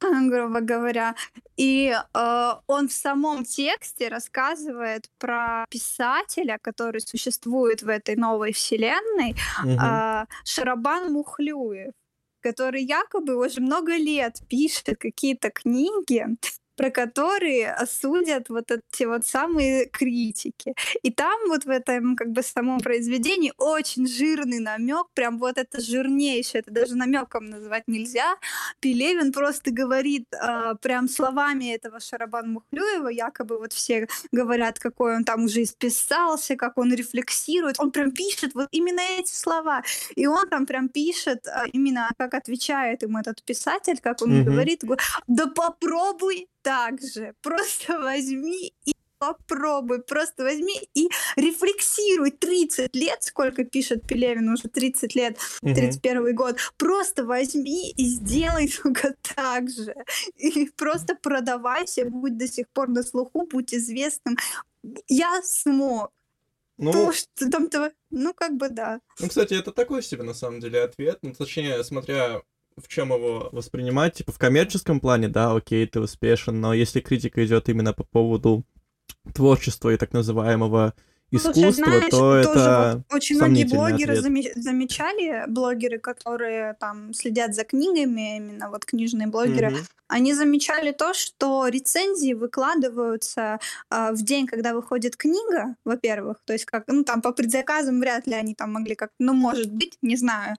грубо 0.00 0.60
говоря. 0.60 1.14
И 1.56 1.92
э, 1.92 2.50
он 2.66 2.88
в 2.88 2.92
самом 2.92 3.44
тексте 3.44 4.08
рассказывает 4.08 5.08
про 5.18 5.64
писателя, 5.70 6.58
который 6.62 7.00
существует 7.00 7.82
в 7.82 7.88
этой 7.88 8.16
новой 8.16 8.52
вселенной, 8.52 9.34
mm-hmm. 9.64 10.22
э, 10.22 10.26
Шарабан 10.44 11.12
Мухлюев 11.12 11.92
который 12.40 12.84
якобы 12.84 13.34
уже 13.34 13.60
много 13.60 13.96
лет 13.96 14.40
пишет 14.48 14.96
какие-то 14.98 15.50
книги, 15.50 16.24
про 16.78 16.90
которые 16.90 17.72
осудят 17.72 18.48
вот 18.48 18.70
эти 18.70 19.04
вот 19.04 19.26
самые 19.26 19.86
критики. 19.86 20.74
И 21.02 21.10
там 21.10 21.48
вот 21.48 21.64
в 21.64 21.70
этом 21.70 22.14
как 22.14 22.30
бы 22.30 22.42
самом 22.42 22.80
произведении 22.80 23.52
очень 23.58 24.06
жирный 24.06 24.60
намек, 24.60 25.08
прям 25.12 25.38
вот 25.38 25.58
это 25.58 25.80
жирнейшее, 25.80 26.60
это 26.60 26.70
даже 26.70 26.94
намеком 26.94 27.50
назвать 27.50 27.88
нельзя. 27.88 28.36
Пелевин 28.80 29.32
просто 29.32 29.72
говорит 29.72 30.26
э, 30.32 30.74
прям 30.80 31.08
словами 31.08 31.74
этого 31.74 31.98
Шарабан 31.98 32.52
Мухлюева, 32.52 33.08
якобы 33.08 33.58
вот 33.58 33.72
все 33.72 34.06
говорят, 34.30 34.78
какой 34.78 35.16
он 35.16 35.24
там 35.24 35.44
уже 35.44 35.64
исписался, 35.64 36.54
как 36.54 36.78
он 36.78 36.94
рефлексирует, 36.94 37.80
он 37.80 37.90
прям 37.90 38.12
пишет 38.12 38.54
вот 38.54 38.68
именно 38.70 39.02
эти 39.18 39.34
слова. 39.34 39.82
И 40.14 40.26
он 40.26 40.48
там 40.48 40.64
прям 40.64 40.88
пишет 40.88 41.46
э, 41.46 41.64
именно, 41.72 42.08
как 42.16 42.34
отвечает 42.34 43.02
ему 43.02 43.18
этот 43.18 43.42
писатель, 43.42 43.98
как 44.00 44.22
он 44.22 44.30
mm-hmm. 44.30 44.44
говорит, 44.44 44.84
да 45.26 45.46
попробуй 45.48 46.48
так 46.68 47.00
же. 47.00 47.34
Просто 47.40 47.98
возьми 47.98 48.74
и 48.84 48.94
попробуй, 49.18 50.02
просто 50.02 50.44
возьми 50.44 50.78
и 50.94 51.08
рефлексируй 51.36 52.30
30 52.30 52.94
лет, 52.94 53.22
сколько 53.22 53.64
пишет 53.64 54.06
Пелевин, 54.06 54.48
уже 54.50 54.68
30 54.68 55.14
лет, 55.14 55.38
31 55.62 56.18
угу. 56.18 56.34
год, 56.34 56.56
просто 56.76 57.24
возьми 57.24 57.90
и 57.90 58.04
сделай 58.04 58.68
только 58.82 59.14
так 59.34 59.70
же. 59.70 59.94
И 60.36 60.70
просто 60.76 61.14
продавайся, 61.14 62.04
будь 62.04 62.36
до 62.36 62.46
сих 62.46 62.68
пор 62.68 62.88
на 62.88 63.02
слуху, 63.02 63.46
будь 63.50 63.74
известным. 63.74 64.36
Я 65.08 65.40
смог. 65.42 66.12
Ну, 66.76 66.92
То, 66.92 67.12
что 67.12 67.50
там, 67.50 67.68
ну, 68.10 68.34
как 68.34 68.56
бы 68.56 68.68
да. 68.68 69.00
Ну, 69.18 69.28
кстати, 69.28 69.54
это 69.54 69.72
такой 69.72 70.02
себе, 70.02 70.22
на 70.22 70.34
самом 70.34 70.60
деле, 70.60 70.82
ответ. 70.82 71.18
Ну, 71.22 71.32
точнее, 71.32 71.82
смотря 71.82 72.42
в 72.80 72.88
чем 72.88 73.12
его 73.12 73.48
воспринимать, 73.52 74.14
типа 74.14 74.32
в 74.32 74.38
коммерческом 74.38 75.00
плане, 75.00 75.28
да, 75.28 75.54
окей, 75.54 75.86
ты 75.86 76.00
успешен, 76.00 76.60
но 76.60 76.74
если 76.74 77.00
критика 77.00 77.44
идет 77.44 77.68
именно 77.68 77.92
по 77.92 78.04
поводу 78.04 78.64
творчества 79.34 79.90
и 79.90 79.96
так 79.96 80.12
называемого 80.12 80.94
искусства, 81.30 81.72
Слушай, 81.72 81.72
знаешь, 81.72 82.10
то 82.10 82.34
это 82.36 83.04
вот 83.08 83.16
очень 83.16 83.36
многие 83.36 83.64
блогеры 83.64 84.14
заме- 84.20 84.52
замечали, 84.54 85.44
блогеры, 85.48 85.98
которые 85.98 86.74
там 86.80 87.12
следят 87.12 87.54
за 87.54 87.64
книгами, 87.64 88.38
именно 88.38 88.70
вот 88.70 88.84
книжные 88.84 89.28
блогеры, 89.28 89.72
угу. 89.72 89.78
они 90.08 90.32
замечали 90.32 90.92
то, 90.92 91.12
что 91.12 91.68
рецензии 91.68 92.32
выкладываются 92.32 93.60
э, 93.90 94.12
в 94.12 94.22
день, 94.22 94.46
когда 94.46 94.72
выходит 94.72 95.16
книга, 95.16 95.76
во-первых, 95.84 96.38
то 96.44 96.52
есть 96.52 96.64
как, 96.64 96.84
ну 96.86 97.04
там 97.04 97.20
по 97.20 97.32
предзаказам 97.32 98.00
вряд 98.00 98.26
ли 98.26 98.34
они 98.34 98.54
там 98.54 98.72
могли 98.72 98.94
как, 98.94 99.10
ну 99.18 99.34
может 99.34 99.70
быть, 99.70 99.98
не 100.00 100.16
знаю, 100.16 100.56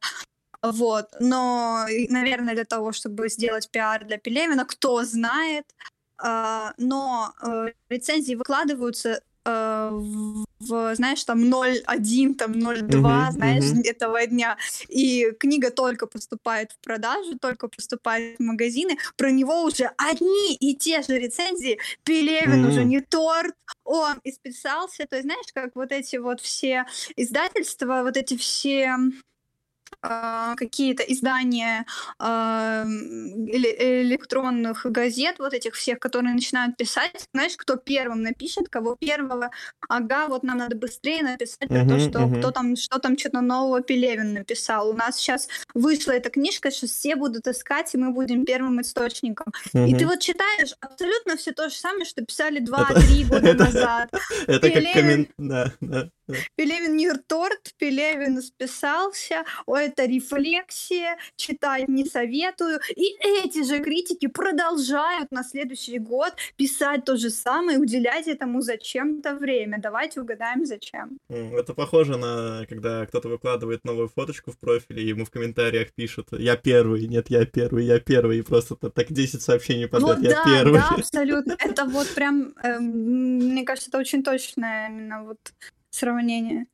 вот, 0.62 1.08
но, 1.20 1.86
наверное, 2.10 2.56
для 2.56 2.66
того, 2.66 2.92
чтобы 2.92 3.30
сделать 3.30 3.70
пиар 3.70 4.06
для 4.06 4.18
Пелевина, 4.18 4.66
кто 4.66 5.04
знает, 5.04 5.66
Uh, 6.22 6.74
но 6.78 7.34
uh, 7.42 7.74
рецензии 7.88 8.36
выкладываются 8.36 9.22
Э, 9.46 9.90
в, 10.60 10.94
знаешь, 10.96 11.24
там 11.24 11.46
0.1, 11.46 12.34
там 12.36 12.52
0.2, 12.52 12.90
uh-huh, 12.90 13.32
знаешь, 13.32 13.64
uh-huh. 13.64 13.82
этого 13.86 14.28
дня. 14.28 14.58
И 14.90 15.32
книга 15.40 15.72
только 15.72 16.06
поступает 16.06 16.74
в 16.74 16.80
продажу, 16.80 17.40
только 17.40 17.70
поступает 17.70 18.38
в 18.40 18.44
магазины. 18.44 18.98
Про 19.16 19.32
него 19.32 19.64
уже 19.64 19.90
одни 19.98 20.56
и 20.56 20.76
те 20.76 21.02
же 21.02 21.18
рецензии. 21.18 21.80
Пелевин 22.04 22.66
uh-huh. 22.66 22.70
уже 22.70 22.84
не 22.84 23.00
торт, 23.00 23.56
он 23.86 24.20
исписался. 24.26 25.08
То 25.08 25.16
есть, 25.16 25.26
знаешь, 25.26 25.48
как 25.54 25.76
вот 25.76 25.94
эти 25.94 26.18
вот 26.18 26.42
все 26.42 26.86
издательства, 27.16 28.02
вот 28.04 28.18
эти 28.18 28.36
все 28.36 28.98
а, 30.02 30.56
какие-то 30.56 31.04
издания 31.04 31.86
э, 32.20 32.84
электронных 34.04 34.86
газет, 34.86 35.36
вот 35.40 35.54
этих 35.54 35.76
всех, 35.76 36.00
которые 36.00 36.34
начинают 36.34 36.78
писать, 36.78 37.28
знаешь, 37.34 37.56
кто 37.58 37.76
первым 37.76 38.22
напишет, 38.22 38.70
кого 38.70 38.96
первого, 38.96 39.52
ага, 39.88 40.28
вот 40.28 40.44
нам 40.44 40.58
надо 40.58 40.76
быстрее 40.76 41.24
написать 41.24 41.70
uh-huh, 41.70 41.88
то, 41.88 42.00
что 42.00 42.20
uh-huh. 42.20 42.40
кто 42.40 42.52
там, 42.52 42.76
что 42.76 43.00
там 43.00 43.18
что-то 43.18 43.42
нового 43.42 43.82
Пелевин 43.82 44.34
написал. 44.34 44.90
У 44.90 44.94
нас 44.94 45.18
сейчас 45.18 45.48
вышла 45.74 46.12
эта 46.12 46.30
книжка, 46.30 46.72
сейчас 46.72 46.92
все 46.92 47.16
будут 47.16 47.48
искать, 47.48 47.94
и 47.96 47.98
мы 47.98 48.12
будем 48.12 48.46
первым 48.46 48.82
источником. 48.82 49.48
Uh-huh. 49.74 49.88
И 49.88 49.96
ты 49.96 50.06
вот 50.06 50.20
читаешь 50.20 50.74
абсолютно 50.80 51.38
все 51.38 51.52
то 51.52 51.70
же 51.70 51.76
самое, 51.76 52.06
что 52.06 52.24
писали 52.24 52.62
2-3 52.62 53.28
года 53.30 53.54
назад. 53.54 54.12
Это 54.48 54.70
как 54.70 54.84
коммент... 54.94 55.30
Да, 55.38 55.74
да. 55.82 56.10
Пелевин 56.56 57.20
торт, 57.28 57.74
Пелевин 57.78 58.42
списался, 58.42 59.44
это 59.80 60.06
рефлексия, 60.06 61.18
читать 61.36 61.88
не 61.88 62.06
советую. 62.06 62.80
И 62.96 63.16
эти 63.44 63.64
же 63.64 63.80
критики 63.80 64.28
продолжают 64.28 65.32
на 65.32 65.44
следующий 65.44 66.00
год 66.00 66.34
писать 66.56 67.06
то 67.06 67.18
же 67.18 67.30
самое, 67.30 67.80
уделять 67.80 68.28
этому 68.28 68.62
зачем-то 68.62 69.36
время. 69.36 69.80
Давайте 69.82 70.22
угадаем, 70.22 70.66
зачем. 70.66 71.18
Это 71.30 71.74
похоже 71.74 72.18
на, 72.18 72.66
когда 72.68 73.06
кто-то 73.06 73.30
выкладывает 73.30 73.84
новую 73.84 74.10
фоточку 74.10 74.52
в 74.52 74.58
профиле, 74.58 75.04
и 75.04 75.08
ему 75.08 75.26
в 75.26 75.32
комментариях 75.32 75.94
пишут 75.94 76.28
«Я 76.32 76.56
первый», 76.56 77.08
«Нет, 77.08 77.30
я 77.30 77.46
первый», 77.46 77.86
«Я 77.86 78.00
первый», 78.00 78.40
и 78.40 78.42
просто 78.42 78.76
так 78.76 79.12
10 79.12 79.42
сообщений 79.42 79.88
подряд 79.88 80.18
вот, 80.18 80.24
«Я 80.24 80.32
да, 80.32 80.44
первый». 80.46 80.80
Да, 80.80 80.90
абсолютно. 80.98 81.56
Это 81.60 81.86
вот 81.86 82.08
прям, 82.16 82.54
э, 82.64 82.80
мне 82.80 83.64
кажется, 83.64 83.90
это 83.90 84.00
очень 84.00 84.24
точное 84.24 84.90
именно 84.90 85.24
вот 85.24 85.40
сравнение. 85.90 86.66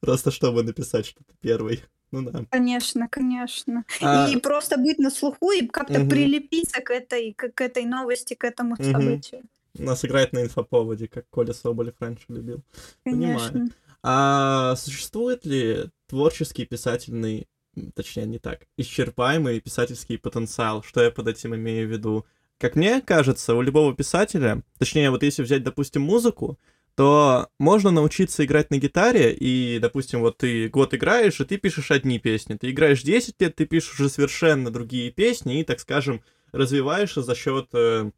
Просто 0.00 0.30
чтобы 0.30 0.62
написать, 0.62 1.06
что 1.06 1.20
ты 1.24 1.34
первый. 1.40 1.82
Ну 2.12 2.30
да. 2.30 2.44
Конечно, 2.50 3.08
конечно. 3.08 3.84
А... 4.00 4.28
И 4.30 4.36
просто 4.36 4.76
быть 4.76 4.98
на 4.98 5.10
слуху 5.10 5.50
и 5.50 5.66
как-то 5.66 6.00
угу. 6.00 6.10
прилепиться 6.10 6.80
к 6.80 6.90
этой, 6.90 7.32
к, 7.32 7.50
к 7.50 7.60
этой 7.60 7.84
новости, 7.84 8.34
к 8.34 8.44
этому 8.44 8.74
угу. 8.74 8.84
событию. 8.84 9.42
Нас 9.74 10.04
играет 10.04 10.32
на 10.32 10.42
инфоповоде, 10.42 11.08
как 11.08 11.28
Коля 11.30 11.54
Соболев 11.54 11.94
раньше 11.98 12.24
любил. 12.28 12.62
Конечно. 13.04 13.50
Понимаю. 13.50 13.70
А 14.02 14.74
существует 14.76 15.46
ли 15.46 15.90
творческий 16.08 16.66
писательный, 16.66 17.46
точнее 17.94 18.26
не 18.26 18.38
так, 18.38 18.66
исчерпаемый 18.76 19.60
писательский 19.60 20.18
потенциал? 20.18 20.82
Что 20.82 21.02
я 21.02 21.10
под 21.10 21.28
этим 21.28 21.54
имею 21.54 21.88
в 21.88 21.90
виду? 21.90 22.26
Как 22.58 22.76
мне 22.76 23.00
кажется, 23.00 23.54
у 23.54 23.62
любого 23.62 23.94
писателя, 23.94 24.62
точнее, 24.78 25.10
вот 25.10 25.22
если 25.22 25.42
взять, 25.42 25.62
допустим, 25.62 26.02
музыку, 26.02 26.58
то 26.94 27.48
можно 27.58 27.90
научиться 27.90 28.44
играть 28.44 28.70
на 28.70 28.76
гитаре, 28.76 29.32
и, 29.32 29.78
допустим, 29.78 30.20
вот 30.20 30.38
ты 30.38 30.68
год 30.68 30.92
играешь, 30.94 31.40
и 31.40 31.44
ты 31.44 31.56
пишешь 31.56 31.90
одни 31.90 32.18
песни. 32.18 32.56
Ты 32.56 32.70
играешь 32.70 33.02
10 33.02 33.40
лет, 33.40 33.56
ты 33.56 33.64
пишешь 33.64 33.98
уже 33.98 34.10
совершенно 34.10 34.70
другие 34.70 35.10
песни, 35.10 35.60
и, 35.60 35.64
так 35.64 35.80
скажем, 35.80 36.22
развиваешься 36.52 37.22
за 37.22 37.34
счет... 37.34 37.68
Э, 37.72 38.10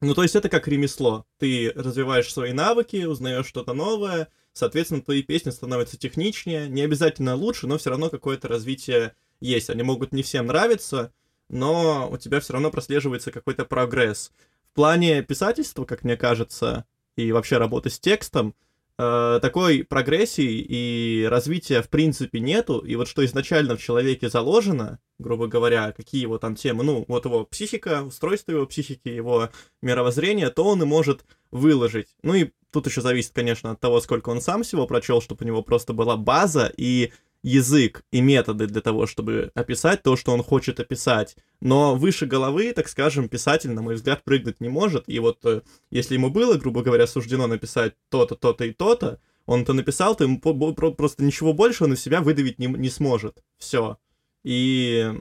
ну, 0.00 0.14
то 0.14 0.22
есть 0.22 0.36
это 0.36 0.48
как 0.48 0.68
ремесло. 0.68 1.26
Ты 1.38 1.72
развиваешь 1.74 2.32
свои 2.32 2.52
навыки, 2.52 3.04
узнаешь 3.04 3.46
что-то 3.46 3.74
новое, 3.74 4.28
соответственно, 4.54 5.02
твои 5.02 5.22
песни 5.22 5.50
становятся 5.50 5.98
техничнее, 5.98 6.68
не 6.68 6.82
обязательно 6.82 7.34
лучше, 7.34 7.66
но 7.66 7.76
все 7.76 7.90
равно 7.90 8.08
какое-то 8.08 8.48
развитие 8.48 9.14
есть. 9.40 9.68
Они 9.68 9.82
могут 9.82 10.12
не 10.12 10.22
всем 10.22 10.46
нравиться, 10.46 11.12
но 11.50 12.08
у 12.10 12.16
тебя 12.16 12.40
все 12.40 12.54
равно 12.54 12.70
прослеживается 12.70 13.30
какой-то 13.30 13.66
прогресс. 13.66 14.32
В 14.72 14.74
плане 14.74 15.22
писательства, 15.22 15.84
как 15.84 16.04
мне 16.04 16.16
кажется, 16.16 16.86
и 17.16 17.32
вообще 17.32 17.58
работы 17.58 17.90
с 17.90 17.98
текстом, 17.98 18.54
э, 18.98 19.38
такой 19.42 19.84
прогрессии 19.84 20.64
и 20.68 21.26
развития 21.28 21.82
в 21.82 21.88
принципе 21.88 22.40
нету, 22.40 22.78
и 22.78 22.96
вот 22.96 23.08
что 23.08 23.24
изначально 23.24 23.76
в 23.76 23.82
человеке 23.82 24.28
заложено, 24.28 24.98
грубо 25.18 25.46
говоря, 25.46 25.92
какие 25.92 26.22
его 26.22 26.38
там 26.38 26.54
темы, 26.54 26.84
ну, 26.84 27.04
вот 27.08 27.24
его 27.24 27.44
психика, 27.44 28.02
устройство 28.02 28.52
его 28.52 28.66
психики, 28.66 29.08
его 29.08 29.50
мировоззрение, 29.82 30.50
то 30.50 30.64
он 30.64 30.82
и 30.82 30.86
может 30.86 31.24
выложить. 31.50 32.08
Ну 32.22 32.34
и 32.34 32.50
тут 32.72 32.86
еще 32.86 33.00
зависит, 33.00 33.32
конечно, 33.32 33.70
от 33.70 33.80
того, 33.80 34.00
сколько 34.00 34.30
он 34.30 34.40
сам 34.40 34.64
всего 34.64 34.86
прочел, 34.86 35.22
чтобы 35.22 35.44
у 35.44 35.46
него 35.46 35.62
просто 35.62 35.92
была 35.92 36.16
база 36.16 36.72
и 36.76 37.12
язык 37.44 38.04
и 38.10 38.22
методы 38.22 38.66
для 38.66 38.80
того, 38.80 39.06
чтобы 39.06 39.52
описать 39.54 40.02
то, 40.02 40.16
что 40.16 40.32
он 40.32 40.42
хочет 40.42 40.80
описать. 40.80 41.36
Но 41.60 41.94
выше 41.94 42.24
головы, 42.24 42.72
так 42.72 42.88
скажем, 42.88 43.28
писатель, 43.28 43.70
на 43.70 43.82
мой 43.82 43.96
взгляд, 43.96 44.24
прыгнуть 44.24 44.60
не 44.60 44.70
может. 44.70 45.04
И 45.08 45.18
вот 45.18 45.44
э, 45.44 45.60
если 45.90 46.14
ему 46.14 46.30
было, 46.30 46.54
грубо 46.56 46.82
говоря, 46.82 47.06
суждено 47.06 47.46
написать 47.46 47.94
то-то, 48.08 48.34
то-то 48.34 48.64
и 48.64 48.72
то-то, 48.72 49.20
он 49.44 49.60
это 49.60 49.74
написал, 49.74 50.16
то 50.16 50.24
ему 50.24 50.38
просто 50.40 51.22
ничего 51.22 51.52
больше 51.52 51.84
он 51.84 51.92
из 51.92 52.00
себя 52.00 52.22
выдавить 52.22 52.58
не, 52.58 52.66
не 52.66 52.88
сможет. 52.88 53.44
Все. 53.58 53.98
И 54.42 55.12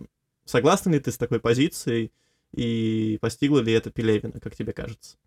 согласна 0.46 0.92
ли 0.92 1.00
ты 1.00 1.12
с 1.12 1.18
такой 1.18 1.42
позицией? 1.42 2.14
И 2.54 3.18
постигло 3.20 3.60
ли 3.60 3.74
это 3.74 3.92
Пелевина, 3.92 4.40
как 4.40 4.56
тебе 4.56 4.72
кажется? 4.72 5.18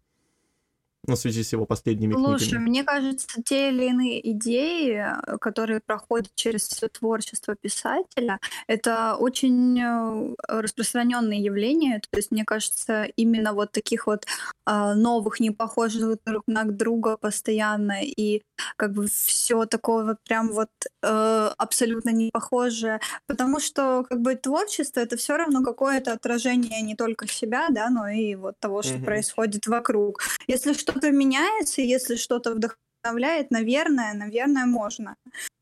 Ну, 1.06 1.14
в 1.14 1.18
связи 1.18 1.42
с 1.42 1.52
его 1.52 1.66
последними 1.66 2.12
Слушай, 2.12 2.48
книгами. 2.48 2.68
мне 2.68 2.84
кажется, 2.84 3.26
те 3.44 3.70
или 3.70 3.86
иные 3.86 4.30
идеи, 4.32 5.04
э, 5.26 5.38
которые 5.38 5.80
проходят 5.84 6.30
через 6.34 6.68
все 6.68 6.88
творчество 6.88 7.54
писателя, 7.54 8.38
это 8.66 9.16
очень 9.16 9.80
э, 9.80 10.34
распространенное 10.48 11.38
явление. 11.38 12.00
То 12.10 12.16
есть, 12.16 12.30
мне 12.30 12.44
кажется, 12.44 13.04
именно 13.16 13.52
вот 13.52 13.72
таких 13.72 14.06
вот 14.06 14.26
а, 14.64 14.94
новых, 14.94 15.40
не 15.40 15.50
похожих 15.50 16.18
друг 16.24 16.42
на 16.46 16.64
друга 16.64 17.16
постоянно, 17.16 18.02
и 18.02 18.42
как 18.76 18.92
бы 18.92 19.06
все 19.06 19.64
такое 19.66 20.04
вот 20.04 20.16
прям 20.24 20.52
вот 20.52 20.70
э, 21.02 21.50
абсолютно 21.56 22.10
не 22.10 22.30
похожее. 22.32 23.00
Потому 23.26 23.60
что 23.60 24.04
как 24.08 24.20
бы 24.20 24.34
творчество 24.34 25.00
это 25.00 25.16
все 25.16 25.36
равно 25.36 25.62
какое-то 25.62 26.12
отражение 26.12 26.82
не 26.82 26.96
только 26.96 27.28
себя, 27.28 27.66
да, 27.70 27.90
но 27.90 28.08
и 28.08 28.34
вот 28.34 28.54
того, 28.58 28.82
что 28.82 28.94
mm-hmm. 28.94 29.04
происходит 29.04 29.66
вокруг. 29.66 30.20
Если 30.46 30.72
что 30.72 30.95
что-то 30.96 31.10
меняется, 31.10 31.82
если 31.82 32.16
что-то 32.16 32.54
вдохновляет, 32.54 33.50
наверное, 33.50 34.14
наверное, 34.14 34.66
можно. 34.66 35.16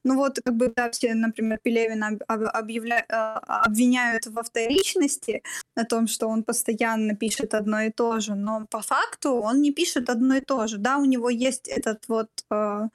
Ну 0.05 0.17
вот, 0.17 0.39
как 0.45 0.55
бы, 0.55 0.73
да, 0.77 0.91
все, 0.91 1.15
например, 1.15 1.59
Пелевина 1.63 2.19
объявля... 2.29 3.05
А, 3.09 3.65
обвиняют 3.65 4.27
во 4.27 4.43
вторичности, 4.43 5.43
на 5.77 5.85
том, 5.85 6.07
что 6.07 6.29
он 6.29 6.43
постоянно 6.43 7.17
пишет 7.17 7.55
одно 7.55 7.81
и 7.81 7.91
то 7.91 8.21
же, 8.21 8.35
но 8.35 8.67
по 8.71 8.81
факту 8.81 9.31
он 9.31 9.63
не 9.63 9.73
пишет 9.73 10.11
одно 10.11 10.37
и 10.37 10.41
то 10.41 10.67
же. 10.67 10.79
Да, 10.79 10.99
у 10.99 11.05
него 11.05 11.31
есть 11.31 11.69
этот 11.69 12.09
вот 12.09 12.29
а, 12.51 12.89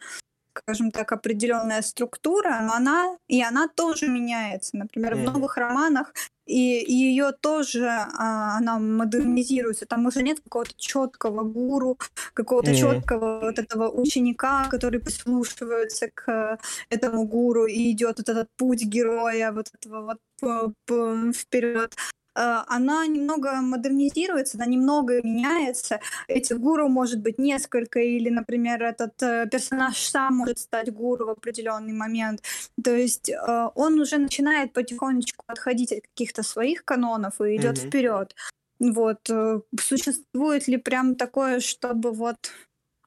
скажем 0.62 0.92
так, 0.92 1.12
определенная 1.12 1.82
структура, 1.82 2.60
но 2.62 2.74
она 2.74 3.18
и 3.28 3.42
она 3.42 3.68
тоже 3.68 4.08
меняется. 4.08 4.78
Например, 4.78 5.14
mm-hmm. 5.14 5.30
в 5.30 5.34
новых 5.34 5.58
романах 5.58 6.14
и, 6.46 6.84
ее 6.88 7.32
тоже 7.32 7.88
а, 7.88 8.58
она 8.58 8.80
модернизируется. 8.80 9.86
Там 9.86 10.08
уже 10.08 10.24
нет 10.24 10.40
какого-то 10.40 10.74
четкого 10.78 11.44
гуру, 11.44 12.00
какого-то 12.34 12.72
mm-hmm. 12.72 12.96
четкого 12.96 13.40
вот 13.42 13.60
этого 13.60 13.90
ученика, 13.90 14.66
который 14.70 15.00
прислушивается 15.00 16.10
к 16.14 16.58
этому 16.90 17.26
гуру 17.26 17.66
и 17.66 17.92
идет 17.92 18.18
вот 18.18 18.30
этот 18.30 18.48
путь 18.58 18.84
героя, 18.84 19.52
вот 19.52 19.68
этого 19.74 20.18
вот 20.40 21.36
вперед. 21.36 21.96
Э, 22.40 22.64
она 22.68 23.06
немного 23.08 23.62
модернизируется, 23.62 24.58
она 24.58 24.66
немного 24.66 25.22
меняется. 25.22 26.00
Этих 26.28 26.60
гуру 26.60 26.88
может 26.88 27.20
быть 27.22 27.38
несколько, 27.38 28.00
или, 28.00 28.30
например, 28.30 28.82
этот 28.84 29.22
э, 29.22 29.48
персонаж 29.52 29.98
сам 29.98 30.38
может 30.38 30.60
стать 30.60 30.94
гуру 30.94 31.26
в 31.26 31.30
определенный 31.30 31.94
момент. 31.94 32.42
То 32.82 32.96
есть 32.96 33.30
э, 33.30 33.70
он 33.76 34.00
уже 34.00 34.18
начинает 34.18 34.74
потихонечку 34.74 35.44
отходить 35.48 35.92
от 35.92 36.02
каких-то 36.08 36.44
своих 36.44 36.86
канонов 36.86 37.42
и 37.42 37.58
идет 37.58 37.78
mm-hmm. 37.78 37.88
вперед. 37.88 38.36
Вот. 38.80 39.30
Существует 39.78 40.70
ли 40.70 40.78
прям 40.78 41.16
такое, 41.16 41.60
чтобы 41.60 42.14
вот 42.14 42.38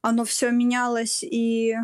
оно 0.03 0.25
все 0.25 0.51
менялось 0.51 1.23
и 1.23 1.77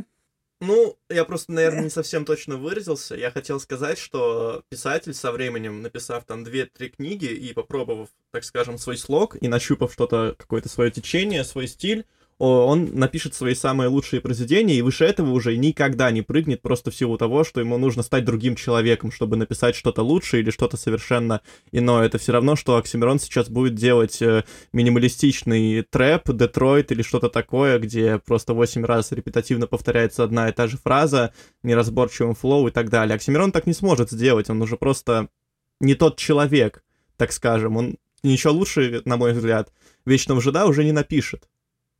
ну, 0.61 0.98
я 1.09 1.24
просто, 1.24 1.52
наверное, 1.52 1.84
не 1.84 1.90
совсем 1.90 2.24
точно 2.24 2.56
выразился. 2.56 3.14
Я 3.14 3.30
хотел 3.30 3.61
сказать, 3.61 3.98
что 3.98 4.62
писатель 4.68 5.14
со 5.14 5.32
временем, 5.32 5.82
написав 5.82 6.24
там 6.24 6.44
две-три 6.44 6.88
книги 6.88 7.26
и 7.26 7.52
попробовав, 7.52 8.09
так 8.30 8.44
скажем, 8.44 8.78
свой 8.78 8.96
слог 8.96 9.36
и 9.40 9.48
нащупав 9.48 9.92
что-то, 9.92 10.34
какое-то 10.36 10.68
свое 10.68 10.90
течение, 10.90 11.44
свой 11.44 11.68
стиль, 11.68 12.06
он 12.39 12.91
напишет 12.95 13.34
свои 13.34 13.55
самые 13.55 13.89
лучшие 13.89 14.20
произведения, 14.20 14.76
и 14.76 14.82
выше 14.82 15.05
этого 15.05 15.32
уже 15.32 15.57
никогда 15.57 16.11
не 16.12 16.22
прыгнет 16.22 16.62
просто 16.62 16.91
в 16.91 16.95
силу 16.95 17.18
того, 17.18 17.43
что 17.43 17.61
ему 17.61 17.78
нужно 17.78 18.05
стать 18.05 18.24
другим 18.24 18.55
человеком, 18.55 19.11
чтобы 19.11 19.36
написать 19.36 19.74
что-то 19.74 20.03
лучше 20.03 20.39
или 20.39 20.51
что-то 20.51 20.76
совершенно 20.76 21.41
иное. 21.72 22.07
Это 22.07 22.18
все 22.18 22.32
равно, 22.32 22.55
что 22.55 22.76
Оксимирон 22.76 23.18
сейчас 23.18 23.49
будет 23.49 23.74
делать 23.74 24.22
э, 24.22 24.45
минималистичный 24.72 25.82
трэп, 25.82 26.30
Детройт 26.32 26.93
или 26.93 27.03
что-то 27.03 27.28
такое, 27.28 27.80
где 27.80 28.18
просто 28.18 28.55
8 28.55 28.84
раз 28.84 29.11
репетативно 29.11 29.66
повторяется 29.66 30.22
одна 30.22 30.49
и 30.49 30.53
та 30.53 30.68
же 30.68 30.76
фраза, 30.76 31.32
неразборчивым 31.64 32.36
флоу 32.36 32.68
и 32.68 32.70
так 32.70 32.89
далее. 32.89 33.16
Оксимирон 33.16 33.51
так 33.51 33.66
не 33.66 33.72
сможет 33.72 34.11
сделать, 34.11 34.49
он 34.49 34.62
уже 34.62 34.76
просто 34.76 35.28
не 35.80 35.95
тот 35.97 36.16
человек, 36.16 36.84
так 37.16 37.32
скажем. 37.32 37.76
Он 37.76 37.97
ничего 38.22 38.53
лучше, 38.53 39.02
на 39.05 39.16
мой 39.16 39.32
взгляд, 39.32 39.73
Вечного 40.05 40.40
Жида 40.40 40.66
уже 40.66 40.85
не 40.85 40.93
напишет. 40.93 41.48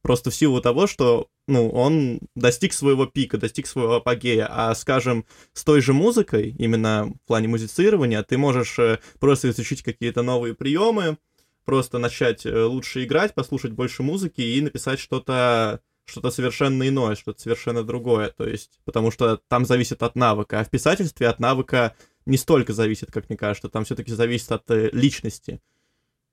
Просто 0.03 0.31
в 0.31 0.35
силу 0.35 0.61
того, 0.61 0.87
что, 0.87 1.29
ну, 1.47 1.69
он 1.70 2.20
достиг 2.35 2.73
своего 2.73 3.07
пика, 3.07 3.37
достиг 3.37 3.66
своего 3.66 3.97
апогея. 3.97 4.49
А, 4.51 4.75
скажем, 4.75 5.25
с 5.53 5.65
той 5.65 5.81
же 5.81 5.93
музыкой, 5.93 6.55
именно 6.59 7.12
в 7.25 7.27
плане 7.27 7.49
музицирования, 7.49 8.23
ты 8.23 8.39
можешь 8.39 8.79
э, 8.79 9.01
просто 9.19 9.51
изучить 9.51 9.83
какие-то 9.83 10.23
новые 10.23 10.55
приемы, 10.55 11.19
просто 11.65 11.99
начать 11.99 12.47
э, 12.47 12.65
лучше 12.65 13.05
играть, 13.05 13.35
послушать 13.35 13.73
больше 13.73 14.03
музыки 14.03 14.41
и 14.41 14.61
написать 14.61 14.99
что-то 15.01 15.81
что-то 16.09 16.31
совершенно 16.31 16.89
иное, 16.89 17.15
что-то 17.15 17.41
совершенно 17.41 17.85
другое. 17.85 18.31
То 18.31 18.47
есть, 18.47 18.81
потому 18.85 19.11
что 19.11 19.41
там 19.49 19.66
зависит 19.66 20.03
от 20.03 20.16
навыка. 20.16 20.61
А 20.61 20.65
в 20.65 20.70
писательстве 20.70 21.29
от 21.29 21.39
навыка 21.39 21.95
не 22.25 22.37
столько 22.37 22.73
зависит, 22.73 23.12
как 23.12 23.29
мне 23.29 23.37
кажется. 23.37 23.69
Там 23.69 23.85
все-таки 23.85 24.12
зависит 24.12 24.51
от 24.51 24.70
э, 24.70 24.89
личности. 24.93 25.61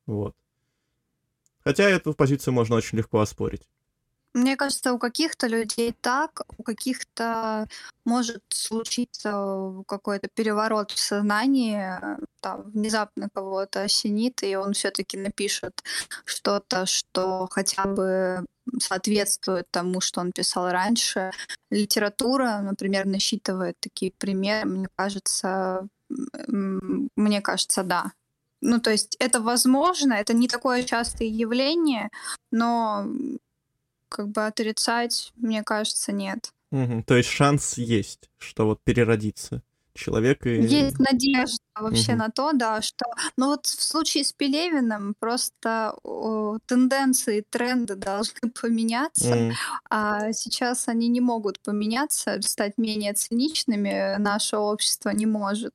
Вот. 0.05 0.35
Хотя 1.65 1.89
эту 1.89 2.13
позицию 2.13 2.53
можно 2.53 2.75
очень 2.75 2.97
легко 2.97 3.19
оспорить. 3.19 3.63
Мне 4.35 4.57
кажется, 4.57 4.91
у 4.91 4.99
каких-то 4.99 5.47
людей 5.47 5.95
так, 6.01 6.41
у 6.57 6.63
каких-то 6.63 7.69
может 8.03 8.43
случиться 8.49 9.73
какой-то 9.87 10.27
переворот 10.27 10.91
в 10.91 10.99
сознании, 10.99 11.81
там, 12.41 12.63
внезапно 12.71 13.29
кого-то 13.33 13.83
осенит, 13.83 14.43
и 14.43 14.57
он 14.57 14.73
все-таки 14.73 15.17
напишет 15.17 15.81
что-то, 16.25 16.85
что 16.85 17.47
хотя 17.49 17.85
бы 17.85 18.45
соответствует 18.79 19.67
тому, 19.71 20.01
что 20.01 20.19
он 20.19 20.33
писал 20.33 20.69
раньше. 20.69 21.31
Литература, 21.71 22.59
например, 22.61 23.05
насчитывает 23.05 23.77
такие 23.79 24.11
примеры, 24.11 24.67
мне 24.67 24.87
кажется, 24.97 25.87
мне 26.49 27.41
кажется, 27.41 27.83
да. 27.83 28.11
Ну, 28.65 28.79
то 28.79 28.91
есть 28.91 29.15
это 29.19 29.41
возможно, 29.41 30.13
это 30.13 30.33
не 30.33 30.47
такое 30.47 30.83
частое 30.83 31.27
явление, 31.27 32.09
но 32.51 33.05
как 34.09 34.29
бы 34.29 34.45
отрицать, 34.45 35.31
мне 35.35 35.63
кажется, 35.63 36.11
нет. 36.11 36.51
Угу. 36.71 37.03
То 37.05 37.15
есть 37.15 37.29
шанс 37.29 37.77
есть, 37.77 38.29
что 38.39 38.65
вот 38.65 38.81
переродиться 38.83 39.61
человек 39.93 40.45
и... 40.45 40.61
Есть 40.61 40.99
надежда 40.99 41.63
вообще 41.75 42.13
угу. 42.13 42.19
на 42.19 42.29
то, 42.29 42.51
да, 42.53 42.81
что... 42.81 43.05
Но 43.37 43.47
вот 43.47 43.67
в 43.67 43.83
случае 43.83 44.23
с 44.23 44.33
Пелевиным 44.33 45.15
просто 45.19 45.95
о, 46.03 46.57
тенденции, 46.65 47.45
тренды 47.49 47.95
должны 47.95 48.49
поменяться, 48.61 49.35
mm. 49.35 49.53
а 49.89 50.33
сейчас 50.33 50.87
они 50.87 51.07
не 51.07 51.21
могут 51.21 51.59
поменяться, 51.59 52.41
стать 52.41 52.77
менее 52.77 53.13
циничными 53.13 54.17
наше 54.17 54.57
общество 54.57 55.09
не 55.11 55.27
может 55.27 55.73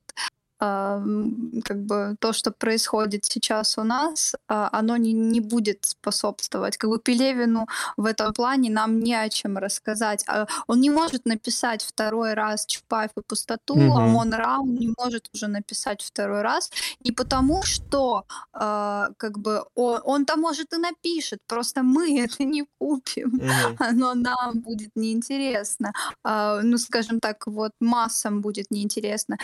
как 0.61 1.85
бы 1.85 2.15
то, 2.19 2.33
что 2.33 2.51
происходит 2.51 3.25
сейчас 3.25 3.79
у 3.79 3.83
нас, 3.83 4.35
а, 4.47 4.69
оно 4.71 4.95
не, 4.95 5.11
не 5.11 5.39
будет 5.39 5.85
способствовать. 5.85 6.77
Как 6.77 6.89
бы 6.91 6.99
Пелевину 6.99 7.67
в 7.97 8.05
этом 8.05 8.31
плане 8.31 8.69
нам 8.69 8.99
не 8.99 9.15
о 9.15 9.27
чем 9.29 9.57
рассказать. 9.57 10.23
А 10.27 10.45
он 10.67 10.79
не 10.79 10.91
может 10.91 11.25
написать 11.25 11.83
второй 11.83 12.35
раз 12.35 12.67
Чапаев 12.67 13.09
и 13.17 13.21
пустоту, 13.27 13.75
mm-hmm. 13.75 13.97
а 13.97 14.01
Мон 14.01 14.33
Раун 14.33 14.75
не 14.75 14.93
может 14.95 15.29
уже 15.33 15.47
написать 15.47 16.03
второй 16.03 16.43
раз. 16.43 16.71
Не 17.03 17.11
потому, 17.11 17.63
что 17.63 18.25
а, 18.53 19.09
как 19.17 19.39
бы 19.39 19.65
он, 19.73 19.99
он-то 20.03 20.37
может 20.37 20.73
и 20.73 20.77
напишет, 20.77 21.39
просто 21.47 21.81
мы 21.81 22.21
это 22.21 22.43
не 22.43 22.65
купим. 22.77 23.39
Mm-hmm. 23.39 23.75
Оно 23.79 24.13
нам 24.13 24.59
будет 24.59 24.91
неинтересно. 24.95 25.91
Ну, 26.23 26.77
скажем 26.77 27.19
так, 27.19 27.47
вот 27.47 27.71
массам 27.79 28.41
будет 28.41 28.69
неинтересно. 28.69 29.37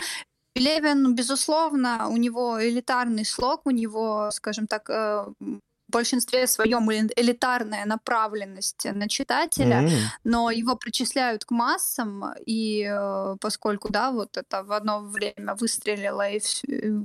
Левин, 0.58 1.14
безусловно, 1.14 2.08
у 2.08 2.16
него 2.16 2.58
элитарный 2.62 3.24
слог, 3.24 3.62
у 3.66 3.70
него, 3.70 4.30
скажем 4.32 4.66
так, 4.66 4.90
э, 4.90 5.26
в 5.40 5.92
большинстве 5.92 6.46
своем 6.46 6.90
элитарная 6.92 7.86
направленность 7.86 8.84
на 8.84 9.08
читателя, 9.08 9.82
mm. 9.82 9.90
но 10.24 10.50
его 10.50 10.76
причисляют 10.76 11.44
к 11.44 11.50
массам, 11.50 12.34
и 12.46 12.86
э, 12.86 13.36
поскольку, 13.40 13.88
да, 13.90 14.10
вот 14.10 14.36
это 14.36 14.62
в 14.64 14.72
одно 14.72 15.00
время 15.00 15.54
выстрелило, 15.54 16.28
и 16.28 16.40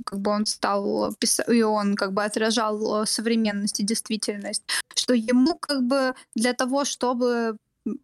как 0.05 0.19
бы 0.19 0.31
он 0.31 0.45
стал 0.45 1.13
писать, 1.15 1.47
и 1.47 1.63
он 1.63 1.95
как 1.95 2.11
бы 2.11 2.23
отражал 2.25 3.05
современность 3.05 3.79
и 3.79 3.83
действительность, 3.83 4.63
что 4.95 5.13
ему 5.13 5.55
как 5.55 5.83
бы 5.83 6.13
для 6.35 6.53
того, 6.53 6.83
чтобы 6.83 7.57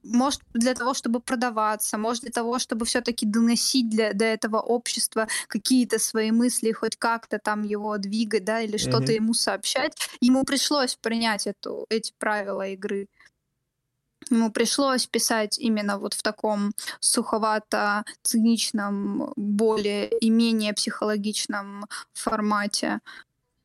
может 0.03 0.41
для 0.53 0.73
того, 0.73 0.93
чтобы 0.93 1.19
продаваться, 1.19 1.97
может 1.97 2.23
для 2.23 2.31
того, 2.31 2.59
чтобы 2.59 2.85
все-таки 2.85 3.25
доносить 3.25 3.89
для, 3.89 4.13
до 4.13 4.25
этого 4.25 4.59
общества 4.59 5.27
какие-то 5.47 5.99
свои 5.99 6.31
мысли, 6.31 6.71
хоть 6.71 6.97
как-то 6.97 7.39
там 7.39 7.63
его 7.63 7.97
двигать, 7.97 8.43
да, 8.43 8.61
или 8.61 8.77
что-то 8.77 9.11
mm-hmm. 9.11 9.15
ему 9.15 9.33
сообщать, 9.33 10.09
ему 10.21 10.43
пришлось 10.43 10.95
принять 10.95 11.47
эту, 11.47 11.85
эти 11.89 12.13
правила 12.17 12.67
игры. 12.67 13.07
Ему 14.29 14.51
пришлось 14.51 15.07
писать 15.07 15.57
именно 15.57 15.97
вот 15.97 16.13
в 16.13 16.21
таком 16.21 16.73
суховато-циничном, 16.99 19.33
более 19.35 20.09
и 20.19 20.29
менее 20.29 20.73
психологичном 20.73 21.85
формате 22.13 22.99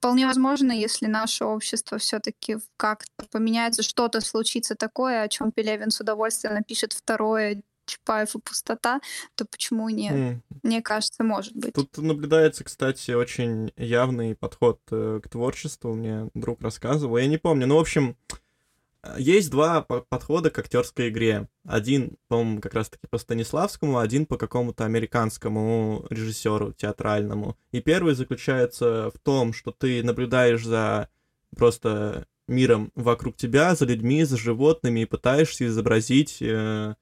вполне 0.05 0.27
возможно, 0.27 0.71
если 0.71 1.07
наше 1.07 1.47
общество 1.47 1.97
все-таки 1.97 2.59
как-то 2.77 3.25
поменяется, 3.31 3.83
что-то 3.83 4.21
случится 4.21 4.75
такое, 4.75 5.23
о 5.23 5.29
чем 5.29 5.51
Пелевин 5.51 5.91
с 5.91 5.99
удовольствием 5.99 6.57
напишет 6.57 6.93
второе 6.93 7.63
Чапаев 7.87 8.35
и 8.35 8.39
пустота, 8.39 9.01
то 9.35 9.47
почему 9.47 9.89
нет? 9.89 10.13
Mm. 10.13 10.41
Мне 10.63 10.83
кажется, 10.83 11.25
может 11.25 11.57
быть. 11.57 11.73
Тут 11.73 11.97
наблюдается, 11.97 12.65
кстати, 12.65 13.13
очень 13.13 13.73
явный 13.79 14.35
подход 14.37 14.79
э, 14.91 15.21
к 15.23 15.29
творчеству. 15.31 15.95
Мне 15.95 16.29
друг 16.35 16.61
рассказывал. 16.61 17.17
Я 17.17 17.27
не 17.27 17.39
помню. 17.39 17.67
Ну, 17.67 17.77
в 17.77 17.81
общем, 17.81 18.19
есть 19.19 19.51
два 19.51 19.83
подхода 19.83 20.51
к 20.51 20.59
актерской 20.59 21.09
игре. 21.09 21.49
Один, 21.67 22.17
по-моему, 22.29 22.61
как 22.61 22.75
раз-таки 22.75 23.07
по 23.09 23.19
Станиславскому, 23.19 23.99
один 23.99 24.27
по 24.27 24.37
какому-то 24.37 24.85
американскому 24.85 26.07
режиссеру 26.11 26.73
театральному. 26.73 27.57
И 27.73 27.81
первый 27.81 28.15
заключается 28.15 29.11
в 29.11 29.19
том, 29.19 29.53
что 29.53 29.73
ты 29.73 30.03
наблюдаешь 30.03 30.65
за 30.65 31.09
просто 31.57 32.27
миром 32.47 32.93
вокруг 32.95 33.37
тебя, 33.37 33.75
за 33.75 33.87
людьми, 33.87 34.25
за 34.25 34.37
животными 34.37 35.01
и 35.01 35.07
пытаешься 35.07 35.67
изобразить, 35.67 36.39
э, 36.41 36.95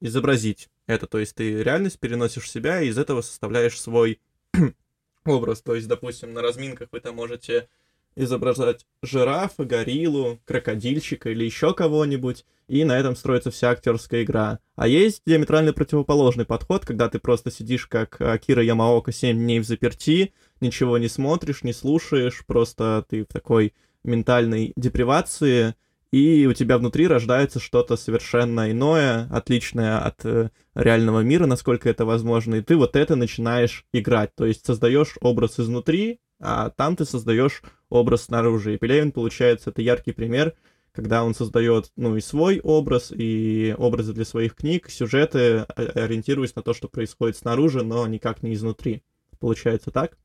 изобразить 0.00 0.68
это. 0.86 1.06
То 1.06 1.18
есть 1.18 1.34
ты 1.34 1.62
реальность 1.62 1.98
переносишь 1.98 2.44
в 2.44 2.48
себя 2.48 2.82
и 2.82 2.88
из 2.88 2.98
этого 2.98 3.22
составляешь 3.22 3.80
свой 3.80 4.20
образ. 5.24 5.62
То 5.62 5.74
есть, 5.74 5.88
допустим, 5.88 6.32
на 6.32 6.42
разминках 6.42 6.88
вы 6.92 7.00
там 7.00 7.16
можете 7.16 7.68
изображать 8.16 8.86
жирафа, 9.02 9.64
гориллу, 9.64 10.40
крокодильчика 10.44 11.30
или 11.30 11.44
еще 11.44 11.74
кого-нибудь, 11.74 12.44
и 12.68 12.84
на 12.84 12.98
этом 12.98 13.16
строится 13.16 13.50
вся 13.50 13.70
актерская 13.70 14.22
игра. 14.22 14.58
А 14.76 14.88
есть 14.88 15.22
диаметрально 15.26 15.72
противоположный 15.72 16.44
подход, 16.44 16.84
когда 16.84 17.08
ты 17.08 17.18
просто 17.18 17.50
сидишь 17.50 17.86
как 17.86 18.20
Акира 18.20 18.62
Ямаока 18.62 19.12
7 19.12 19.36
дней 19.36 19.60
в 19.60 19.64
заперти, 19.64 20.32
ничего 20.60 20.98
не 20.98 21.08
смотришь, 21.08 21.62
не 21.62 21.72
слушаешь, 21.72 22.44
просто 22.46 23.04
ты 23.08 23.24
в 23.24 23.26
такой 23.26 23.74
ментальной 24.04 24.72
депривации, 24.76 25.74
и 26.12 26.46
у 26.46 26.52
тебя 26.52 26.78
внутри 26.78 27.06
рождается 27.06 27.58
что-то 27.58 27.96
совершенно 27.96 28.70
иное, 28.70 29.28
отличное 29.30 29.98
от 29.98 30.24
э, 30.24 30.50
реального 30.74 31.20
мира, 31.20 31.46
насколько 31.46 31.88
это 31.88 32.04
возможно, 32.04 32.56
и 32.56 32.60
ты 32.60 32.76
вот 32.76 32.96
это 32.96 33.16
начинаешь 33.16 33.86
играть, 33.92 34.34
то 34.34 34.44
есть 34.44 34.66
создаешь 34.66 35.16
образ 35.22 35.58
изнутри, 35.58 36.20
а 36.38 36.70
там 36.70 36.96
ты 36.96 37.06
создаешь 37.06 37.62
образ 37.92 38.24
снаружи. 38.24 38.74
И 38.74 38.78
Пелевин, 38.78 39.12
получается, 39.12 39.70
это 39.70 39.82
яркий 39.82 40.12
пример, 40.12 40.54
когда 40.92 41.24
он 41.24 41.34
создает, 41.34 41.92
ну, 41.96 42.16
и 42.16 42.20
свой 42.20 42.60
образ, 42.60 43.12
и 43.14 43.74
образы 43.78 44.12
для 44.12 44.24
своих 44.24 44.54
книг, 44.54 44.90
сюжеты, 44.90 45.60
ориентируясь 45.76 46.54
на 46.56 46.62
то, 46.62 46.74
что 46.74 46.88
происходит 46.88 47.36
снаружи, 47.36 47.82
но 47.82 48.06
никак 48.06 48.42
не 48.42 48.54
изнутри. 48.54 49.02
Получается 49.38 49.90
так? 49.90 50.16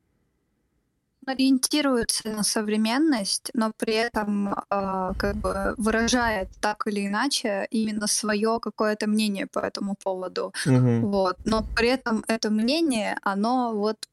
ориентируется 1.28 2.30
на 2.30 2.44
современность, 2.44 3.52
но 3.54 3.74
при 3.78 3.96
этом 3.96 4.54
э, 4.54 5.14
как 5.18 5.36
бы 5.36 5.76
выражает 5.78 6.48
так 6.62 6.88
или 6.88 7.06
иначе 7.06 7.68
именно 7.70 8.08
свое 8.08 8.60
какое-то 8.62 9.08
мнение 9.08 9.46
по 9.46 9.60
этому 9.60 9.96
поводу. 10.02 10.54
Мгм. 10.66 11.02
Вот. 11.12 11.38
Но 11.44 11.66
при 11.76 11.90
этом 11.90 12.24
это 12.30 12.50
мнение, 12.50 13.18
оно 13.24 13.74
вот 13.74 14.08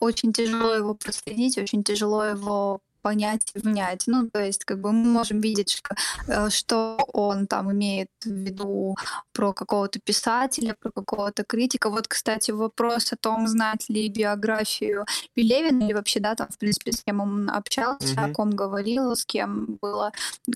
очень 0.00 0.32
тяжело 0.32 0.74
его 0.74 0.94
проследить, 0.94 1.58
очень 1.58 1.82
тяжело 1.82 2.24
его 2.24 2.80
понять 3.06 3.52
и 3.54 3.60
внять. 3.60 4.02
Ну, 4.08 4.28
то 4.28 4.44
есть, 4.44 4.64
как 4.64 4.80
бы 4.80 4.90
мы 4.90 5.08
можем 5.08 5.40
видеть, 5.40 5.70
что, 5.70 5.94
э, 6.26 6.50
что 6.50 6.98
он 7.12 7.46
там 7.46 7.70
имеет 7.70 8.08
в 8.24 8.30
виду 8.30 8.96
про 9.32 9.52
какого-то 9.52 10.00
писателя, 10.00 10.74
про 10.80 10.90
какого-то 10.90 11.44
критика. 11.44 11.88
Вот, 11.88 12.08
кстати, 12.08 12.50
вопрос 12.50 13.12
о 13.12 13.16
том, 13.16 13.46
знать 13.46 13.88
ли 13.88 14.08
биографию 14.08 15.04
Пелевина 15.34 15.84
или 15.84 15.92
вообще, 15.92 16.18
да, 16.18 16.34
там, 16.34 16.48
в 16.48 16.58
принципе, 16.58 16.90
с 16.90 17.04
кем 17.04 17.20
он 17.20 17.48
общался, 17.48 18.14
mm-hmm. 18.14 18.30
о 18.30 18.34
ком 18.34 18.50
говорил, 18.50 19.14
с 19.14 19.24
кем 19.24 19.78
было, 19.80 20.10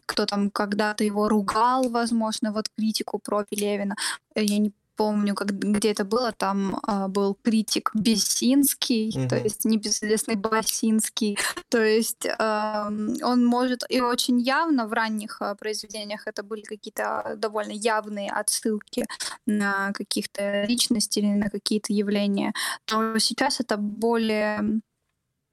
кто 0.06 0.26
там 0.26 0.50
когда-то 0.50 1.04
его 1.04 1.28
ругал, 1.28 1.88
возможно, 1.88 2.52
вот 2.52 2.68
критику 2.76 3.20
про 3.20 3.44
Пелевина. 3.44 3.94
Я 4.34 4.58
не 4.58 4.72
помню, 5.00 5.34
как, 5.34 5.48
где 5.48 5.92
это 5.92 6.04
было, 6.04 6.30
там 6.30 6.78
а, 6.82 7.08
был 7.08 7.34
критик 7.42 7.90
Бесинский, 7.94 9.08
mm-hmm. 9.08 9.28
то 9.28 9.36
есть 9.38 9.64
небезызвестный 9.64 10.34
Басинский, 10.34 11.38
то 11.70 11.82
есть 11.82 12.26
а, 12.38 12.88
он 13.22 13.46
может 13.46 13.84
и 13.88 14.02
очень 14.02 14.38
явно 14.38 14.86
в 14.86 14.92
ранних 14.92 15.40
а, 15.40 15.54
произведениях 15.54 16.26
это 16.26 16.42
были 16.42 16.60
какие-то 16.60 17.34
довольно 17.38 17.72
явные 17.72 18.30
отсылки 18.30 19.06
на 19.46 19.92
каких-то 19.92 20.64
личностей 20.64 21.20
или 21.20 21.28
на 21.28 21.48
какие-то 21.48 21.94
явления, 21.94 22.52
то 22.84 23.18
сейчас 23.18 23.60
это 23.60 23.78
более 23.78 24.82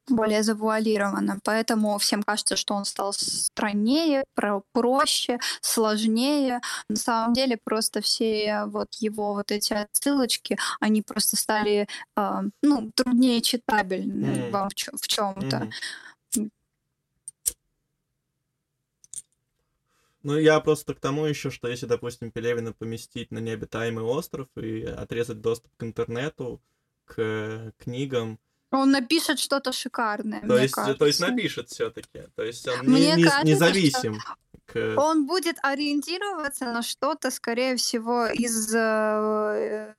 более 0.09 0.43
завуалировано. 0.43 1.39
Поэтому 1.43 1.97
всем 1.97 2.23
кажется, 2.23 2.55
что 2.55 2.73
он 2.73 2.85
стал 2.85 3.13
страннее, 3.13 4.23
проще, 4.71 5.39
сложнее. 5.61 6.61
На 6.89 6.95
самом 6.95 7.34
деле 7.34 7.57
просто 7.63 8.01
все 8.01 8.65
вот 8.65 8.93
его 8.95 9.34
вот 9.34 9.51
эти 9.51 9.73
отсылочки, 9.73 10.57
они 10.79 11.01
просто 11.01 11.35
стали 11.35 11.88
э, 12.15 12.41
ну, 12.61 12.91
труднее 12.95 13.41
читабельны 13.41 14.25
mm. 14.25 14.51
вам 14.51 14.69
в, 14.69 15.07
чем-то. 15.07 15.69
Mm. 16.35 16.49
Ну, 20.23 20.38
я 20.38 20.59
просто 20.59 20.93
к 20.93 20.99
тому 20.99 21.25
еще, 21.25 21.49
что 21.51 21.69
если, 21.69 21.85
допустим, 21.85 22.31
Пелевина 22.31 22.73
поместить 22.73 23.31
на 23.31 23.39
необитаемый 23.39 24.03
остров 24.03 24.49
и 24.57 24.84
отрезать 24.84 25.39
доступ 25.39 25.71
к 25.77 25.84
интернету, 25.84 26.61
к 27.05 27.71
книгам, 27.77 28.38
он 28.72 28.91
напишет 28.91 29.39
что-то 29.39 29.72
шикарное. 29.72 30.41
То 30.41 30.57
есть, 30.57 30.73
кажется. 30.73 30.98
то 30.98 31.06
есть 31.06 31.19
напишет 31.19 31.69
все-таки. 31.69 32.23
То 32.35 32.44
есть 32.44 32.68
он 32.68 32.85
мне 32.85 33.15
не, 33.15 33.23
кажется, 33.23 33.45
независим. 33.45 34.19
К... 34.65 34.95
Он 34.98 35.26
будет 35.26 35.57
ориентироваться 35.64 36.65
на 36.65 36.81
что-то, 36.81 37.31
скорее 37.31 37.77
всего, 37.77 38.27
из 38.27 38.73
э, 38.76 39.95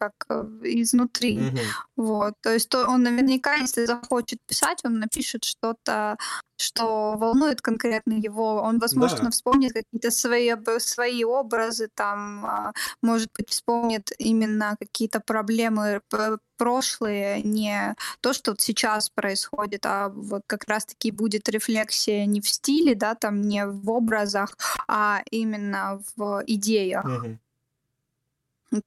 как 0.00 0.12
э, 0.30 0.44
изнутри. 0.62 1.38
Угу. 1.38 1.58
Вот. 1.96 2.34
То 2.40 2.52
есть 2.52 2.68
то 2.70 2.86
он 2.86 3.02
наверняка, 3.02 3.56
если 3.56 3.84
захочет 3.84 4.38
писать, 4.46 4.80
он 4.84 4.98
напишет 4.98 5.44
что-то, 5.44 6.16
что 6.60 7.16
волнует 7.16 7.60
конкретно 7.60 8.14
его. 8.14 8.56
Он, 8.62 8.78
возможно, 8.78 9.24
да. 9.24 9.30
вспомнит 9.30 9.72
какие-то 9.72 10.10
свои, 10.10 10.52
свои 10.78 11.24
образы, 11.24 11.88
там, 11.94 12.44
а, 12.46 12.72
может 13.02 13.28
быть, 13.36 13.50
вспомнит 13.50 14.12
именно 14.18 14.76
какие-то 14.78 15.20
проблемы 15.20 16.00
прошлые, 16.56 17.42
не 17.42 17.94
то, 18.20 18.32
что 18.34 18.52
вот 18.52 18.60
сейчас 18.60 19.08
происходит, 19.08 19.86
а 19.86 20.10
вот 20.10 20.42
как 20.46 20.64
раз-таки 20.68 21.10
будет 21.10 21.48
рефлексия 21.48 22.26
не 22.26 22.40
в 22.40 22.48
стиле, 22.48 22.94
да, 22.94 23.14
там, 23.14 23.40
не 23.40 23.66
в 23.66 23.90
образах, 23.90 24.56
а 24.86 25.22
именно 25.30 26.02
в 26.16 26.42
идеях. 26.46 27.04
Угу 27.04 27.38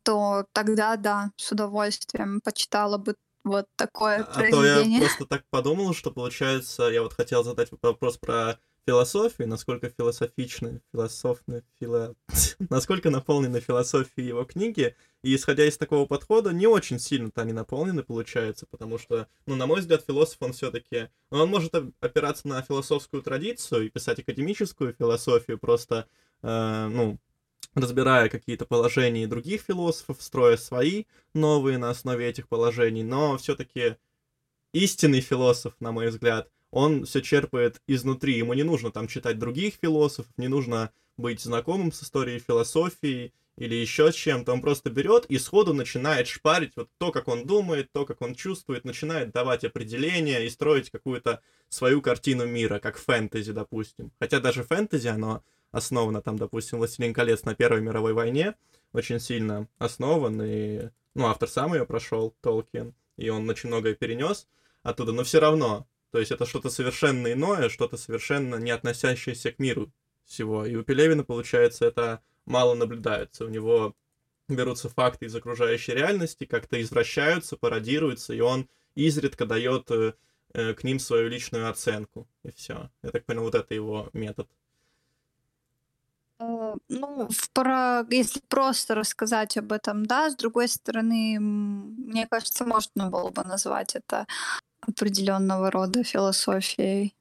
то 0.04 0.46
тогда 0.52 0.96
да, 0.96 1.32
с 1.36 1.52
удовольствием 1.52 2.42
почитала 2.42 2.98
бы 2.98 3.16
вот 3.44 3.68
такое 3.76 4.24
а 4.24 4.34
произведение. 4.34 4.72
А 4.72 4.84
то 4.84 4.90
я 4.90 5.00
просто 5.00 5.26
так 5.26 5.44
подумал, 5.50 5.94
что 5.94 6.12
получается, 6.12 6.84
я 6.84 7.02
вот 7.02 7.14
хотел 7.14 7.44
задать 7.44 7.70
вопрос 7.82 8.18
про 8.18 8.60
философию, 8.86 9.48
насколько 9.48 9.90
философичны, 9.90 10.82
философны, 10.92 11.64
фило... 11.80 12.16
насколько 12.70 13.10
наполнены 13.10 13.60
философией 13.60 14.28
его 14.28 14.44
книги, 14.44 14.96
и 15.24 15.36
исходя 15.36 15.66
из 15.66 15.78
такого 15.78 16.06
подхода, 16.06 16.52
не 16.52 16.68
очень 16.68 17.00
сильно-то 17.00 17.42
они 17.42 17.54
наполнены, 17.54 18.04
получается, 18.04 18.66
потому 18.70 18.98
что, 18.98 19.28
ну, 19.46 19.56
на 19.56 19.68
мой 19.68 19.80
взгляд, 19.80 20.04
философ, 20.06 20.38
он 20.42 20.54
все-таки, 20.54 21.10
ну, 21.32 21.40
он 21.40 21.50
может 21.50 21.74
опираться 22.02 22.48
на 22.48 22.62
философскую 22.62 23.24
традицию 23.24 23.86
и 23.86 23.90
писать 23.90 24.20
академическую 24.20 24.94
философию, 24.94 25.58
просто, 25.58 26.08
э, 26.42 26.88
ну, 26.92 27.20
разбирая 27.76 28.30
какие-то 28.30 28.66
положения 28.66 29.28
других 29.28 29.62
философов, 29.62 30.22
строя 30.22 30.58
свои 30.58 31.06
новые 31.34 31.78
на 31.78 31.90
основе 31.90 32.28
этих 32.28 32.48
положений, 32.48 33.04
но 33.04 33.38
все-таки 33.38 33.98
истинный 34.74 35.22
философ, 35.22 35.74
на 35.80 35.92
мой 35.92 36.10
взгляд, 36.10 36.50
он 36.72 37.06
все 37.06 37.22
черпает 37.22 37.82
изнутри. 37.88 38.38
Ему 38.38 38.54
не 38.54 38.64
нужно 38.64 38.92
там 38.92 39.08
читать 39.08 39.38
других 39.38 39.76
философов, 39.82 40.32
не 40.38 40.48
нужно 40.48 40.92
быть 41.18 41.40
знакомым 41.40 41.92
с 41.92 42.02
историей 42.04 42.40
философии 42.40 43.32
или 43.58 43.76
еще 43.76 44.12
чем-то. 44.12 44.52
Он 44.52 44.62
просто 44.62 44.90
берет 44.90 45.26
и 45.28 45.38
сходу 45.38 45.74
начинает 45.74 46.28
шпарить 46.28 46.74
вот 46.76 46.90
то, 46.98 47.12
как 47.12 47.28
он 47.28 47.46
думает, 47.46 47.92
то, 47.92 48.06
как 48.06 48.22
он 48.22 48.34
чувствует, 48.34 48.86
начинает 48.86 49.32
давать 49.32 49.64
определения 49.64 50.46
и 50.46 50.50
строить 50.50 50.90
какую-то 50.90 51.42
свою 51.70 52.02
картину 52.02 52.48
мира, 52.48 52.80
как 52.80 52.98
фэнтези, 52.98 53.52
допустим. 53.52 54.12
Хотя 54.20 54.40
даже 54.40 54.64
фэнтези, 54.64 55.08
оно 55.08 55.44
основана 55.74 56.22
там, 56.22 56.38
допустим, 56.38 56.78
«Властелин 56.78 57.14
колец» 57.14 57.44
на 57.44 57.56
Первой 57.56 57.82
мировой 57.82 58.14
войне, 58.14 58.56
очень 58.94 59.20
сильно 59.20 59.68
основан, 59.80 60.42
и, 60.42 60.90
ну, 61.16 61.26
автор 61.26 61.50
сам 61.50 61.74
ее 61.74 61.86
прошел, 61.86 62.34
Толкин, 62.42 62.94
и 63.18 63.30
он 63.30 63.50
очень 63.50 63.68
многое 63.68 63.96
перенес 63.96 64.48
оттуда, 64.84 65.12
но 65.12 65.24
все 65.24 65.40
равно, 65.40 65.88
то 66.12 66.20
есть 66.20 66.32
это 66.32 66.46
что-то 66.46 66.70
совершенно 66.70 67.34
иное, 67.34 67.70
что-то 67.70 67.98
совершенно 67.98 68.56
не 68.56 68.72
относящееся 68.72 69.52
к 69.52 69.60
миру 69.60 69.92
всего. 70.26 70.66
И 70.66 70.76
у 70.76 70.84
Пелевина, 70.84 71.24
получается, 71.24 71.86
это 71.86 72.22
мало 72.46 72.76
наблюдается. 72.76 73.46
У 73.46 73.50
него 73.50 73.96
берутся 74.48 74.90
факты 74.90 75.26
из 75.26 75.36
окружающей 75.36 75.94
реальности, 75.94 76.46
как-то 76.46 76.80
извращаются, 76.82 77.58
пародируются, 77.58 78.34
и 78.34 78.42
он 78.42 78.70
изредка 78.96 79.46
дает 79.46 79.90
э, 79.90 80.14
э, 80.54 80.74
к 80.74 80.84
ним 80.84 81.00
свою 81.00 81.30
личную 81.30 81.70
оценку. 81.70 82.28
И 82.44 82.52
все. 82.52 82.92
Я 83.02 83.10
так 83.10 83.26
понял, 83.26 83.42
вот 83.44 83.56
это 83.56 83.74
его 83.74 84.10
метод. 84.14 84.48
Э, 86.44 86.76
ну, 86.90 87.30
про, 87.54 88.06
если 88.10 88.42
просто 88.48 88.96
рассказать 88.96 89.58
об 89.58 89.72
этом, 89.72 90.06
да, 90.06 90.30
с 90.30 90.36
другой 90.36 90.68
стороны, 90.68 91.40
мне 91.40 92.28
кажется, 92.28 92.66
можно 92.66 93.10
было 93.10 93.30
бы 93.30 93.44
назвать 93.44 93.96
это 93.96 94.26
определенного 94.82 95.72
рода 95.72 96.04
философией. 96.04 97.16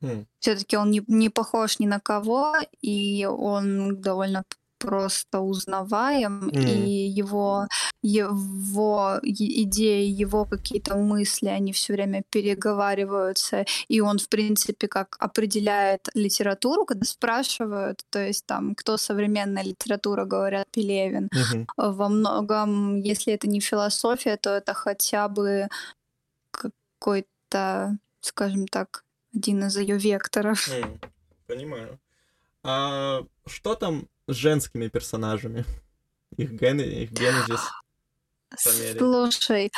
Хм. 0.00 0.26
Все-таки 0.38 0.76
он 0.76 0.90
не, 0.90 1.02
не 1.06 1.28
похож 1.28 1.78
ни 1.78 1.86
на 1.86 2.00
кого, 2.00 2.54
и 2.80 3.26
он 3.26 4.00
довольно 4.00 4.44
просто 4.80 5.40
узнаваем, 5.40 6.48
mm. 6.48 6.64
и 6.64 7.06
его, 7.06 7.68
его 8.02 9.20
идеи, 9.22 10.06
его 10.06 10.46
какие-то 10.46 10.96
мысли, 10.96 11.48
они 11.48 11.72
все 11.72 11.92
время 11.92 12.22
переговариваются, 12.30 13.66
и 13.88 14.00
он, 14.00 14.18
в 14.18 14.28
принципе, 14.28 14.88
как 14.88 15.16
определяет 15.20 16.08
литературу, 16.14 16.86
когда 16.86 17.04
спрашивают, 17.04 18.02
то 18.10 18.18
есть 18.18 18.46
там, 18.46 18.74
кто 18.74 18.96
современная 18.96 19.62
литература, 19.62 20.24
говорят 20.24 20.66
Пелевин. 20.72 21.28
Mm-hmm. 21.28 21.66
Во 21.76 22.08
многом, 22.08 22.96
если 23.02 23.34
это 23.34 23.48
не 23.48 23.60
философия, 23.60 24.36
то 24.36 24.50
это 24.50 24.72
хотя 24.72 25.28
бы 25.28 25.68
какой-то, 26.50 27.98
скажем 28.20 28.66
так, 28.66 29.04
один 29.34 29.64
из 29.64 29.76
ее 29.76 29.98
векторов. 29.98 30.68
Mm. 30.68 31.04
Понимаю. 31.46 31.98
А 32.62 33.22
что 33.46 33.74
там 33.74 34.08
с 34.32 34.36
женскими 34.36 34.88
персонажами. 34.88 35.64
Их 36.36 36.52
гены, 36.52 36.82
их 36.82 37.12
генезис. 37.12 37.60
Слушай, 38.56 39.70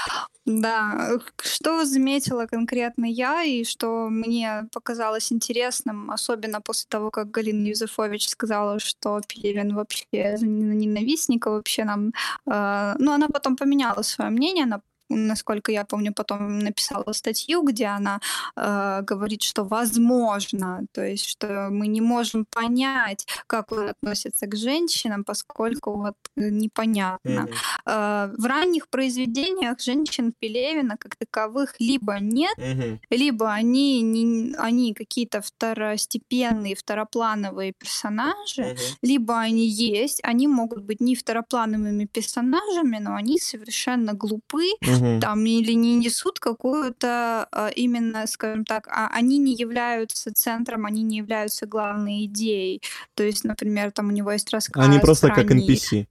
да, 0.47 1.11
что 1.43 1.85
заметила 1.85 2.47
конкретно 2.47 3.05
я 3.05 3.43
и 3.43 3.65
что 3.65 4.09
мне 4.09 4.67
показалось 4.73 5.31
интересным, 5.31 6.11
особенно 6.11 6.63
после 6.63 6.87
того, 6.89 7.11
как 7.11 7.31
Галина 7.31 7.69
Юзефович 7.69 8.31
сказала, 8.31 8.79
что 8.79 9.21
Пелевин 9.29 9.75
вообще 9.75 10.37
ненавистник, 10.41 11.47
вообще 11.47 11.85
нам... 11.85 12.13
Э, 12.51 12.95
ну, 12.99 13.13
она 13.13 13.29
потом 13.29 13.57
поменяла 13.57 14.03
свое 14.03 14.31
мнение, 14.31 14.65
она 14.65 14.81
насколько 15.17 15.73
я 15.73 15.85
помню, 15.85 16.13
потом 16.13 16.59
написала 16.59 17.13
статью, 17.13 17.63
где 17.63 17.87
она 17.87 18.21
э, 18.57 19.03
говорит, 19.03 19.43
что 19.43 19.65
возможно, 19.65 20.87
то 20.93 21.05
есть 21.05 21.27
что 21.27 21.69
мы 21.71 21.87
не 21.87 22.01
можем 22.01 22.45
понять, 22.45 23.27
как 23.47 23.73
он 23.73 23.89
относится 23.89 24.47
к 24.47 24.57
женщинам, 24.57 25.25
поскольку 25.25 25.97
вот 25.97 26.17
непонятно. 26.37 27.49
Mm-hmm. 27.49 27.55
Э, 27.87 28.35
в 28.37 28.47
ранних 28.47 28.89
произведениях 28.89 29.81
женщин 29.81 30.33
Пелевина 30.39 30.97
как 30.97 31.17
таковых 31.17 31.75
либо 31.79 32.19
нет, 32.21 32.57
mm-hmm. 32.59 32.99
либо 33.11 33.53
они, 33.53 34.03
не, 34.03 34.55
они 34.57 34.95
какие-то 34.95 35.41
второстепенные, 35.41 36.75
второплановые 36.75 37.73
персонажи, 37.73 38.63
mm-hmm. 38.63 38.97
либо 39.03 39.39
они 39.39 39.67
есть, 39.67 40.21
они 40.23 40.49
могут 40.49 40.83
быть 40.83 41.01
не 41.01 41.15
второплановыми 41.15 42.07
персонажами, 42.07 42.99
но 42.99 43.15
они 43.15 43.39
совершенно 43.39 44.13
глупы, 44.15 44.67
угу. 45.03 45.21
там 45.21 45.45
или 45.45 45.73
не 45.73 45.97
несут 45.97 46.39
какую-то 46.39 47.49
а, 47.51 47.69
именно, 47.69 48.27
скажем 48.27 48.65
так, 48.65 48.89
а 48.89 49.09
они 49.13 49.39
не 49.39 49.55
являются 49.55 50.33
центром, 50.33 50.87
они 50.87 51.03
не 51.03 51.19
являются 51.19 51.67
главной 51.67 52.25
идеей. 52.27 52.83
То 53.15 53.23
есть, 53.25 53.45
например, 53.45 53.93
там 53.93 54.09
у 54.09 54.13
него 54.13 54.33
есть 54.33 54.51
рассказ. 54.53 54.87
Они 54.87 54.99
просто 54.99 55.29
ранний... 55.29 55.43
как 55.43 55.57
NPC, 55.57 56.07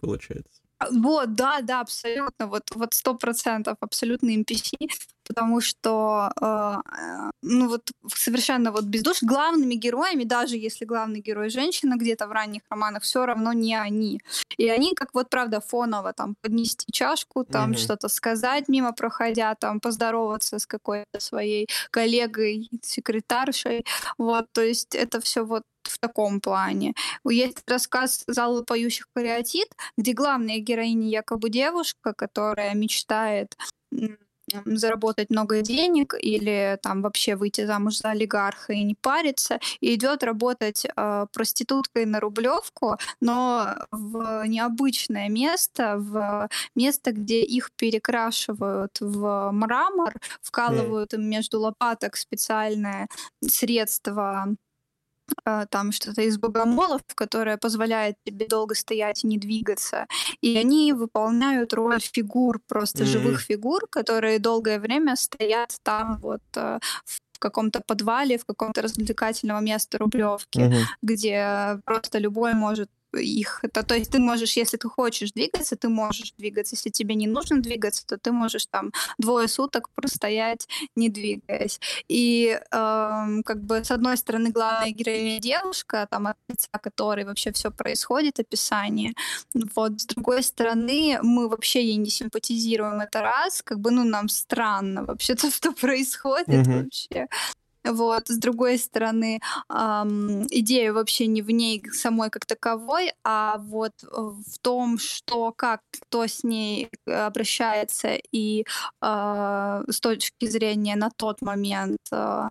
получается. 0.00 0.63
А, 0.84 0.88
вот, 0.90 1.34
да, 1.34 1.60
да, 1.62 1.80
абсолютно, 1.80 2.46
вот 2.46 2.62
вот 2.74 2.94
сто 2.94 3.14
процентов 3.14 3.76
абсолютно 3.80 4.30
NPC, 4.30 4.88
потому 5.26 5.60
что, 5.60 6.32
э, 6.40 7.30
ну 7.42 7.68
вот 7.68 7.90
совершенно 8.08 8.72
вот 8.72 8.84
без 8.84 9.02
душ 9.02 9.22
главными 9.22 9.74
героями, 9.74 10.24
даже 10.24 10.56
если 10.56 10.84
главный 10.84 11.20
герой 11.20 11.50
женщина 11.50 11.96
где-то 11.96 12.26
в 12.26 12.32
ранних 12.32 12.62
романах, 12.70 13.02
все 13.02 13.26
равно 13.26 13.52
не 13.52 13.74
они. 13.74 14.20
И 14.58 14.68
они, 14.68 14.94
как 14.94 15.14
вот 15.14 15.30
правда 15.30 15.60
фоново, 15.60 16.12
там 16.12 16.34
поднести 16.40 16.86
чашку, 16.92 17.44
там 17.44 17.70
угу. 17.70 17.78
что-то 17.78 18.08
сказать 18.08 18.68
мимо 18.68 18.92
проходя, 18.92 19.54
там 19.54 19.80
поздороваться 19.80 20.58
с 20.58 20.66
какой-то 20.66 21.20
своей 21.20 21.68
коллегой, 21.90 22.68
секретаршей, 22.82 23.84
вот, 24.18 24.46
то 24.52 24.62
есть 24.62 24.94
это 24.94 25.20
все 25.20 25.44
вот 25.44 25.62
в 25.88 25.98
таком 25.98 26.40
плане. 26.40 26.94
Есть 27.28 27.62
рассказ 27.66 28.24
«Зала 28.26 28.62
поющих 28.62 29.08
кариатид», 29.14 29.68
где 29.96 30.12
главная 30.12 30.58
героиня 30.58 31.08
якобы 31.08 31.50
девушка, 31.50 32.14
которая 32.14 32.74
мечтает 32.74 33.56
заработать 34.64 35.30
много 35.30 35.62
денег 35.62 36.14
или 36.20 36.78
там 36.82 37.02
вообще 37.02 37.36
выйти 37.36 37.64
замуж 37.66 37.98
за 37.98 38.10
олигарха 38.10 38.72
и 38.72 38.82
не 38.82 38.94
париться, 38.94 39.58
и 39.80 39.94
идет 39.94 40.22
работать 40.22 40.84
э, 40.84 41.26
проституткой 41.32 42.04
на 42.06 42.20
Рублевку, 42.20 42.96
но 43.20 43.74
в 43.90 44.44
необычное 44.46 45.28
место, 45.28 45.96
в 45.98 46.48
место, 46.74 47.12
где 47.12 47.42
их 47.42 47.70
перекрашивают 47.76 48.98
в 49.00 49.50
мрамор, 49.52 50.14
вкалывают 50.42 51.14
им 51.14 51.28
между 51.28 51.60
лопаток 51.60 52.16
специальное 52.16 53.08
средство 53.42 54.46
там 55.70 55.92
что-то 55.92 56.22
из 56.22 56.38
богомолов, 56.38 57.02
которое 57.14 57.56
позволяет 57.56 58.16
тебе 58.24 58.46
долго 58.46 58.74
стоять 58.74 59.24
и 59.24 59.26
не 59.26 59.38
двигаться. 59.38 60.06
И 60.40 60.56
они 60.56 60.92
выполняют 60.92 61.72
роль 61.72 62.00
фигур, 62.00 62.60
просто 62.68 63.02
mm-hmm. 63.02 63.06
живых 63.06 63.40
фигур, 63.40 63.86
которые 63.88 64.38
долгое 64.38 64.78
время 64.78 65.16
стоят 65.16 65.76
там 65.82 66.18
вот 66.18 66.42
э, 66.56 66.78
в 67.04 67.38
каком-то 67.38 67.80
подвале, 67.86 68.38
в 68.38 68.44
каком-то 68.44 68.82
развлекательном 68.82 69.64
месте 69.64 69.98
Рублевки, 69.98 70.60
mm-hmm. 70.60 70.82
где 71.02 71.78
просто 71.84 72.18
любой 72.18 72.54
может 72.54 72.90
их. 73.22 73.60
Это, 73.62 73.82
то 73.82 73.94
есть 73.94 74.10
ты 74.10 74.18
можешь, 74.18 74.56
если 74.56 74.76
ты 74.76 74.88
хочешь 74.88 75.32
двигаться, 75.32 75.76
ты 75.76 75.88
можешь 75.88 76.32
двигаться. 76.38 76.76
Если 76.76 76.90
тебе 76.90 77.14
не 77.14 77.26
нужно 77.26 77.60
двигаться, 77.60 78.06
то 78.06 78.18
ты 78.18 78.32
можешь 78.32 78.66
там 78.66 78.92
двое 79.18 79.48
суток 79.48 79.90
простоять, 79.90 80.68
не 80.96 81.08
двигаясь. 81.08 81.80
И 82.08 82.58
эм, 82.70 83.42
как 83.42 83.62
бы 83.62 83.84
с 83.84 83.90
одной 83.90 84.16
стороны 84.16 84.50
главная 84.50 84.90
героиня 84.90 85.40
девушка, 85.40 86.06
там 86.10 86.26
от 86.26 86.36
лица 86.48 86.68
которой 86.78 87.24
вообще 87.24 87.52
все 87.52 87.70
происходит, 87.70 88.40
описание. 88.40 89.14
Вот 89.74 90.00
с 90.00 90.06
другой 90.06 90.42
стороны 90.42 91.18
мы 91.22 91.48
вообще 91.48 91.84
ей 91.84 91.96
не 91.96 92.10
симпатизируем 92.10 93.00
это 93.00 93.20
раз, 93.20 93.62
как 93.62 93.80
бы 93.80 93.90
ну 93.90 94.04
нам 94.04 94.28
странно 94.28 95.04
вообще 95.04 95.34
то, 95.34 95.50
что 95.54 95.72
происходит 95.72 96.48
mm-hmm. 96.48 96.82
вообще. 96.82 97.28
Вот, 97.84 98.28
с 98.28 98.38
другой 98.38 98.78
стороны, 98.78 99.40
эм, 99.68 100.46
идея 100.50 100.92
вообще 100.92 101.26
не 101.26 101.42
в 101.42 101.50
ней 101.50 101.82
самой 101.92 102.30
как 102.30 102.46
таковой, 102.46 103.12
а 103.24 103.58
вот 103.58 103.92
в 104.02 104.58
том, 104.62 104.98
что 104.98 105.52
как 105.52 105.80
кто 105.90 106.26
с 106.26 106.44
ней 106.44 106.88
обращается 107.06 108.18
и 108.32 108.64
э, 109.02 109.84
с 109.88 110.00
точки 110.00 110.46
зрения 110.46 110.96
на 110.96 111.10
тот 111.10 111.42
момент, 111.42 111.98
э, 112.10 112.48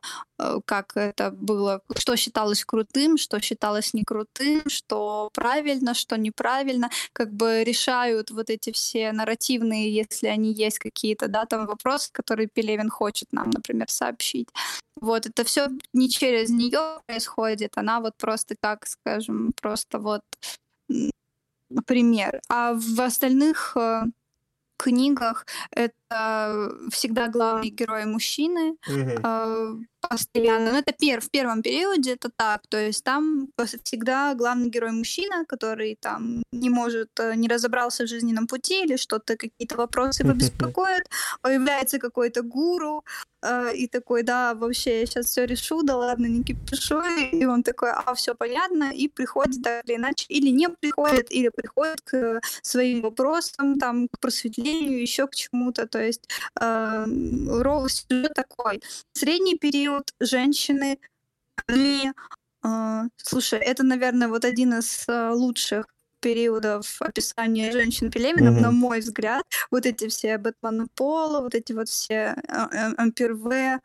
как 0.65 0.97
это 0.97 1.31
было, 1.31 1.81
что 1.95 2.15
считалось 2.15 2.65
крутым, 2.65 3.17
что 3.17 3.39
считалось 3.39 3.93
не 3.93 4.03
крутым, 4.03 4.63
что 4.67 5.29
правильно, 5.33 5.93
что 5.93 6.17
неправильно, 6.17 6.89
как 7.13 7.33
бы 7.33 7.63
решают 7.63 8.31
вот 8.31 8.49
эти 8.49 8.71
все 8.71 9.11
нарративные, 9.11 9.93
если 9.93 10.27
они 10.27 10.53
есть 10.53 10.79
какие-то, 10.79 11.27
да, 11.27 11.45
там 11.45 11.65
вопросы, 11.65 12.09
которые 12.11 12.47
Пелевин 12.47 12.89
хочет 12.89 13.31
нам, 13.31 13.49
например, 13.49 13.89
сообщить. 13.89 14.49
Вот, 15.01 15.22
это 15.25 15.43
все 15.43 15.69
не 15.93 16.09
через 16.09 16.49
нее 16.49 16.99
происходит, 17.05 17.77
она 17.77 17.99
вот 17.99 18.15
просто, 18.17 18.55
как 18.59 18.87
скажем, 18.87 19.53
просто 19.61 19.99
вот 19.99 20.23
пример. 21.85 22.41
А 22.49 22.73
в 22.73 23.01
остальных 23.01 23.75
э, 23.75 24.03
книгах 24.77 25.45
это 25.71 25.93
всегда 26.91 27.27
главный 27.27 27.69
герой 27.69 28.05
мужчины. 28.05 28.77
Mm-hmm 28.87 29.85
постоянно. 30.09 30.71
Ну, 30.71 30.77
это 30.77 30.93
пер, 30.93 31.21
в 31.21 31.29
первом 31.29 31.61
периоде 31.61 32.13
это 32.13 32.29
так. 32.35 32.61
То 32.69 32.77
есть 32.77 33.03
там 33.03 33.47
всегда 33.83 34.33
главный 34.33 34.69
герой 34.69 34.91
мужчина, 34.91 35.45
который 35.45 35.97
там 35.99 36.43
не 36.51 36.69
может, 36.69 37.09
э, 37.19 37.35
не 37.35 37.47
разобрался 37.47 38.03
в 38.03 38.07
жизненном 38.07 38.47
пути 38.47 38.83
или 38.83 38.97
что-то, 38.97 39.37
какие-то 39.37 39.77
вопросы 39.77 40.23
его 40.23 40.33
беспокоят. 40.39 41.09
Появляется 41.41 41.99
какой-то 41.99 42.41
гуру, 42.41 43.03
э, 43.41 43.75
и 43.75 43.87
такой, 43.87 44.23
да, 44.23 44.53
вообще 44.53 44.99
я 44.99 45.05
сейчас 45.05 45.27
все 45.27 45.45
решу, 45.45 45.83
да 45.83 45.95
ладно, 45.95 46.27
не 46.27 46.43
кипишу. 46.43 47.01
И 47.31 47.45
он 47.45 47.63
такой, 47.63 47.91
а, 47.91 48.13
все 48.13 48.35
понятно, 48.35 48.91
и 48.91 49.07
приходит 49.07 49.63
так 49.63 49.85
или 49.85 49.95
иначе, 49.95 50.25
или 50.29 50.49
не 50.49 50.69
приходит, 50.69 51.31
или 51.31 51.49
приходит 51.49 52.01
к 52.01 52.41
своим 52.61 53.01
вопросам, 53.01 53.79
там, 53.79 54.07
к 54.07 54.19
просветлению, 54.19 55.01
еще 55.01 55.27
к 55.27 55.35
чему-то. 55.35 55.87
То 55.87 56.02
есть 56.03 56.29
э, 56.59 57.05
сюжет 57.89 58.33
такой. 58.33 58.81
Средний 59.13 59.57
период 59.57 60.13
женщины, 60.19 60.99
они... 61.67 62.11
Э, 62.63 63.03
слушай, 63.17 63.59
это, 63.59 63.83
наверное, 63.83 64.27
вот 64.27 64.45
один 64.45 64.73
из 64.73 65.07
э, 65.07 65.29
лучших 65.31 65.85
периодов 66.23 67.01
описания 67.01 67.71
женщин 67.71 68.09
Пелемином, 68.09 68.55
mm-hmm. 68.55 68.61
на 68.61 68.71
мой 68.71 69.01
взгляд, 69.01 69.43
вот 69.69 69.85
эти 69.85 70.07
все 70.07 70.37
Бэтмена 70.37 70.87
Пола, 70.95 71.41
вот 71.41 71.53
эти 71.53 71.73
вот 71.73 71.89
все 71.89 72.35
Амперве, 72.97 73.79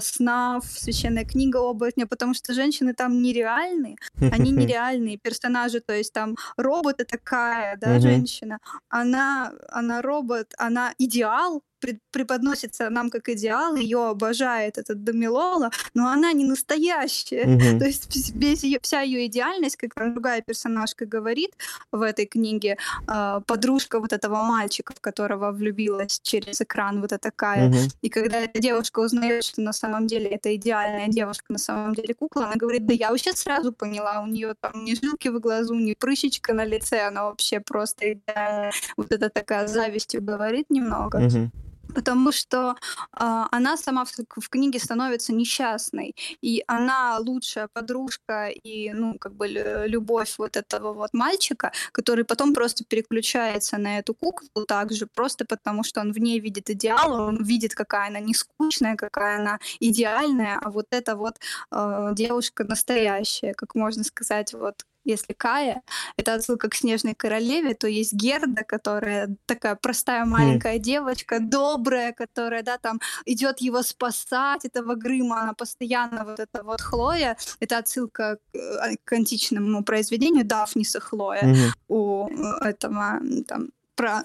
Снав, 0.00 0.64
Священная 0.64 1.24
книга 1.24 1.58
оборотня, 1.58 2.06
потому 2.06 2.34
что 2.34 2.54
женщины 2.54 2.94
там 2.94 3.20
нереальные, 3.20 3.96
они 4.20 4.50
нереальные 4.60 5.18
персонажи, 5.18 5.80
то 5.80 5.92
есть 5.92 6.12
там 6.12 6.36
робота 6.56 7.04
такая, 7.04 7.76
да, 7.76 7.96
mm-hmm. 7.96 8.00
женщина, 8.00 8.58
она, 8.88 9.52
она 9.68 10.00
робот, 10.00 10.54
она 10.58 10.94
идеал, 10.98 11.62
преподносится 12.10 12.90
нам 12.90 13.10
как 13.10 13.28
идеал, 13.28 13.76
ее 13.76 14.08
обожает 14.08 14.78
этот 14.78 15.04
Дамилола, 15.04 15.70
но 15.94 16.08
она 16.08 16.32
не 16.32 16.44
настоящая. 16.44 17.44
Mm-hmm. 17.44 17.78
То 17.80 17.84
есть 17.84 18.34
весь 18.34 18.64
ее, 18.64 18.78
вся 18.82 19.00
ее 19.00 19.26
идеальность, 19.26 19.76
как 19.76 19.94
другая 19.94 20.42
персонажка 20.42 21.06
говорит 21.06 21.50
в 21.92 22.02
этой 22.02 22.26
книге, 22.26 22.76
э, 23.08 23.40
подружка 23.46 24.00
вот 24.00 24.12
этого 24.12 24.42
мальчика, 24.42 24.92
в 24.94 25.00
которого 25.00 25.52
влюбилась 25.52 26.20
через 26.22 26.60
экран, 26.60 27.00
вот 27.00 27.14
такая. 27.20 27.70
Mm-hmm. 27.70 27.96
И 28.02 28.08
когда 28.08 28.40
эта 28.40 28.60
девушка 28.60 29.00
узнает, 29.00 29.44
что 29.44 29.60
на 29.60 29.72
самом 29.72 30.06
деле 30.06 30.26
это 30.26 30.54
идеальная 30.54 31.08
девушка, 31.08 31.52
на 31.52 31.58
самом 31.58 31.94
деле 31.94 32.14
кукла, 32.14 32.46
она 32.46 32.54
говорит, 32.56 32.86
да 32.86 32.94
я 32.94 33.10
вообще 33.10 33.32
сразу 33.32 33.72
поняла, 33.72 34.20
у 34.20 34.26
нее 34.26 34.54
там 34.60 34.84
не 34.84 34.94
жилки 34.94 35.28
в 35.28 35.40
глазу, 35.40 35.74
не 35.74 35.94
прыщичка 35.94 36.54
на 36.54 36.64
лице, 36.64 37.06
она 37.06 37.24
вообще 37.24 37.60
просто 37.60 38.12
идеальная. 38.12 38.72
Вот 38.96 39.12
это 39.12 39.30
такая 39.30 39.66
завистью 39.66 40.22
говорит 40.22 40.70
немного. 40.70 41.18
Mm-hmm 41.18 41.50
потому 41.94 42.32
что 42.32 42.76
э, 43.18 43.44
она 43.50 43.76
сама 43.76 44.04
в, 44.04 44.12
в 44.40 44.48
книге 44.48 44.78
становится 44.78 45.32
несчастной, 45.32 46.14
и 46.42 46.62
она 46.66 47.18
лучшая 47.18 47.68
подружка 47.72 48.48
и, 48.48 48.92
ну, 48.92 49.18
как 49.18 49.34
бы 49.34 49.48
любовь 49.86 50.34
вот 50.38 50.56
этого 50.56 50.92
вот 50.92 51.10
мальчика, 51.12 51.72
который 51.92 52.24
потом 52.24 52.54
просто 52.54 52.84
переключается 52.84 53.78
на 53.78 53.98
эту 53.98 54.14
куклу 54.14 54.64
также, 54.66 55.06
просто 55.06 55.44
потому 55.44 55.84
что 55.84 56.00
он 56.00 56.12
в 56.12 56.18
ней 56.18 56.40
видит 56.40 56.70
идеал, 56.70 57.12
он 57.12 57.44
видит, 57.44 57.74
какая 57.74 58.08
она 58.08 58.20
не 58.20 58.34
скучная, 58.34 58.96
какая 58.96 59.38
она 59.38 59.58
идеальная, 59.80 60.58
а 60.62 60.70
вот 60.70 60.86
эта 60.90 61.16
вот 61.16 61.36
э, 61.70 62.10
девушка 62.14 62.64
настоящая, 62.64 63.54
как 63.54 63.74
можно 63.74 64.04
сказать, 64.04 64.52
вот 64.54 64.84
если 65.04 65.32
Кая— 65.32 65.82
это 66.16 66.34
отсылка 66.34 66.68
к 66.68 66.74
Снежной 66.74 67.14
Королеве, 67.14 67.74
то 67.74 67.86
есть 67.86 68.12
Герда, 68.12 68.64
которая 68.64 69.36
такая 69.46 69.74
простая 69.74 70.24
маленькая 70.24 70.76
mm. 70.76 70.80
девочка, 70.80 71.38
добрая, 71.40 72.12
которая, 72.12 72.62
да, 72.62 72.78
там 72.78 73.00
идет 73.26 73.60
его 73.60 73.82
спасать, 73.82 74.64
этого 74.64 74.94
Грыма, 74.94 75.42
она 75.42 75.52
постоянно 75.52 76.24
вот 76.24 76.40
это 76.40 76.62
вот 76.62 76.80
Хлоя, 76.80 77.36
это 77.60 77.78
отсылка 77.78 78.36
к, 78.36 78.56
э, 78.56 78.96
к 79.04 79.12
античному 79.12 79.84
произведению 79.84 80.44
Дафниса 80.44 81.00
Хлоя 81.00 81.42
mm-hmm. 81.42 81.72
у 81.88 82.28
э, 82.28 82.68
этого 82.68 83.20
там 83.46 83.70
про 83.94 84.24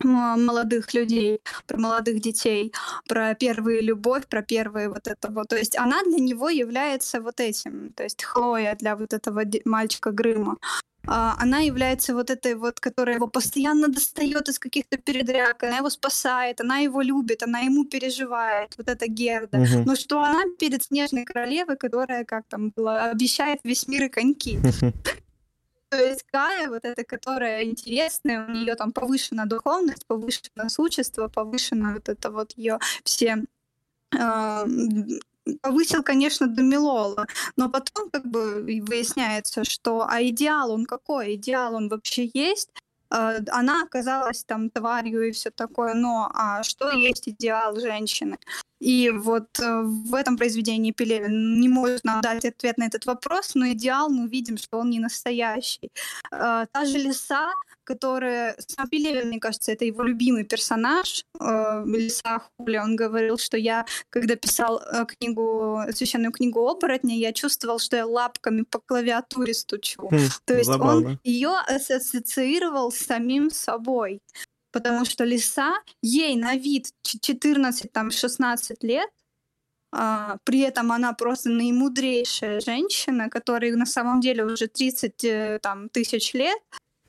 молодых 0.00 0.94
людей, 0.94 1.40
про 1.66 1.78
молодых 1.78 2.20
детей, 2.20 2.72
про 3.08 3.34
первую 3.34 3.82
любовь, 3.82 4.26
про 4.26 4.42
первые 4.42 4.88
вот 4.88 5.06
это 5.06 5.30
вот. 5.30 5.48
То 5.48 5.56
есть 5.56 5.76
она 5.76 6.02
для 6.02 6.18
него 6.18 6.48
является 6.48 7.20
вот 7.20 7.40
этим, 7.40 7.92
то 7.94 8.02
есть 8.02 8.22
Хлоя 8.22 8.76
для 8.76 8.96
вот 8.96 9.12
этого 9.12 9.42
мальчика 9.64 10.10
Грыма. 10.10 10.56
А, 11.06 11.36
она 11.38 11.58
является 11.58 12.14
вот 12.14 12.30
этой 12.30 12.54
вот, 12.54 12.80
которая 12.80 13.16
его 13.16 13.26
постоянно 13.28 13.88
достает 13.88 14.48
из 14.48 14.58
каких-то 14.58 14.96
передряг, 14.96 15.62
она 15.62 15.78
его 15.78 15.90
спасает, 15.90 16.60
она 16.60 16.78
его 16.78 17.02
любит, 17.02 17.42
она 17.42 17.60
ему 17.60 17.84
переживает, 17.84 18.74
вот 18.78 18.88
эта 18.88 19.06
Герда. 19.06 19.58
Угу. 19.58 19.84
Но 19.86 19.96
что 19.96 20.20
она 20.20 20.42
перед 20.58 20.82
Снежной 20.82 21.24
Королевой, 21.24 21.76
которая, 21.76 22.24
как 22.24 22.44
там 22.48 22.70
было, 22.70 23.10
обещает 23.10 23.60
весь 23.64 23.86
мир 23.88 24.04
и 24.04 24.08
коньки. 24.08 24.58
То 25.94 26.04
есть 26.04 26.24
Гая, 26.32 26.68
вот 26.70 26.84
эта, 26.84 27.04
которая 27.04 27.62
интересная, 27.62 28.44
у 28.48 28.50
нее 28.50 28.74
там 28.74 28.90
повышена 28.90 29.44
духовность, 29.46 30.04
повышено 30.08 30.68
существо, 30.68 31.28
повышено 31.28 31.94
вот 31.94 32.08
это 32.08 32.30
вот 32.32 32.52
ее 32.56 32.80
все 33.04 33.44
повысил, 35.60 36.02
конечно, 36.02 36.48
до 36.48 36.62
Милола, 36.62 37.26
но 37.56 37.70
потом 37.70 38.10
как 38.10 38.26
бы 38.26 38.62
выясняется, 38.62 39.62
что 39.62 40.04
а 40.08 40.20
идеал 40.22 40.72
он 40.72 40.84
какой? 40.84 41.34
Идеал 41.36 41.74
он 41.76 41.88
вообще 41.88 42.28
есть? 42.34 42.70
А, 43.14 43.36
она 43.50 43.82
оказалась 43.84 44.44
там 44.44 44.70
тварью 44.70 45.28
и 45.28 45.30
все 45.30 45.50
такое, 45.50 45.94
но 45.94 46.28
а 46.34 46.64
что 46.64 46.90
есть 46.90 47.28
идеал 47.28 47.78
женщины? 47.78 48.38
И 48.80 49.10
вот 49.10 49.60
э, 49.60 49.82
в 49.82 50.14
этом 50.14 50.36
произведении 50.36 50.90
Пелевин 50.90 51.60
не 51.60 51.68
может 51.68 52.04
нам 52.04 52.20
дать 52.20 52.44
ответ 52.44 52.76
на 52.76 52.86
этот 52.86 53.06
вопрос, 53.06 53.54
но 53.54 53.68
идеал 53.68 54.08
мы 54.08 54.26
видим, 54.28 54.56
что 54.58 54.78
он 54.78 54.90
не 54.90 54.98
настоящий. 54.98 55.92
Э, 56.32 56.66
та 56.72 56.84
же 56.84 56.98
лиса, 56.98 57.52
которая... 57.84 58.56
Сам 58.66 58.88
Пелевин, 58.88 59.28
мне 59.28 59.40
кажется, 59.40 59.72
это 59.72 59.84
его 59.84 60.02
любимый 60.02 60.44
персонаж. 60.44 61.24
Э, 61.40 61.84
лиса 61.86 62.42
Хули, 62.58 62.78
он 62.78 62.96
говорил, 62.96 63.38
что 63.38 63.56
я, 63.56 63.86
когда 64.10 64.36
писал 64.36 64.82
книгу, 65.06 65.80
священную 65.92 66.32
книгу 66.32 66.66
оборотня, 66.66 67.16
я 67.16 67.32
чувствовал, 67.32 67.78
что 67.78 67.96
я 67.96 68.06
лапками 68.06 68.62
по 68.62 68.80
клавиатуре 68.80 69.54
стучу. 69.54 70.08
Хм, 70.08 70.18
То 70.44 70.54
есть 70.54 70.70
забавно. 70.70 71.08
он 71.10 71.20
ее 71.24 71.52
ассоциировал 71.66 72.90
с 72.90 72.98
самим 72.98 73.50
собой 73.50 74.20
потому 74.74 75.04
что 75.04 75.24
лиса, 75.24 75.72
ей 76.02 76.34
на 76.34 76.56
вид 76.56 76.88
14-16 77.06 78.76
лет, 78.80 79.08
а, 79.96 80.38
при 80.42 80.60
этом 80.60 80.90
она 80.90 81.12
просто 81.12 81.48
наимудрейшая 81.50 82.58
женщина, 82.58 83.30
которой 83.30 83.70
на 83.76 83.86
самом 83.86 84.20
деле 84.20 84.44
уже 84.44 84.66
30 84.66 85.24
э, 85.24 85.58
там, 85.62 85.88
тысяч 85.88 86.34
лет, 86.34 86.58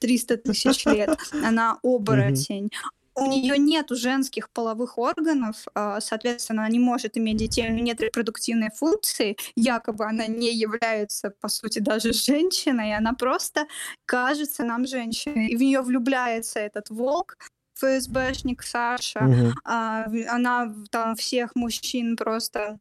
300 0.05 0.37
тысяч 0.37 0.85
лет, 0.85 1.17
она 1.43 1.79
оборотень. 1.83 2.69
У 3.17 3.27
нее 3.27 3.57
нет 3.57 3.87
женских 3.89 4.49
половых 4.49 4.97
органов, 4.97 5.55
а, 5.73 6.01
соответственно, 6.01 6.63
она 6.63 6.69
не 6.69 6.79
может 6.79 7.17
иметь 7.17 7.37
детей, 7.37 7.65
у 7.67 7.71
нее 7.71 7.81
нет 7.81 8.01
репродуктивной 8.01 8.69
функции, 8.75 9.37
якобы 9.55 10.05
она 10.05 10.27
не 10.27 10.53
является, 10.53 11.31
по 11.41 11.47
сути, 11.47 11.79
даже 11.79 12.11
женщиной, 12.11 12.93
она 12.93 13.13
просто 13.13 13.67
кажется 14.05 14.65
нам 14.65 14.85
женщиной. 14.85 15.47
И 15.47 15.55
в 15.55 15.61
нее 15.61 15.81
влюбляется 15.81 16.59
этот 16.59 16.89
волк, 16.89 17.37
ФСБшник 17.75 18.61
Саша, 18.63 19.19
угу. 19.19 19.53
она 19.63 20.73
там 20.91 21.15
всех 21.15 21.55
мужчин 21.55 22.17
просто 22.17 22.79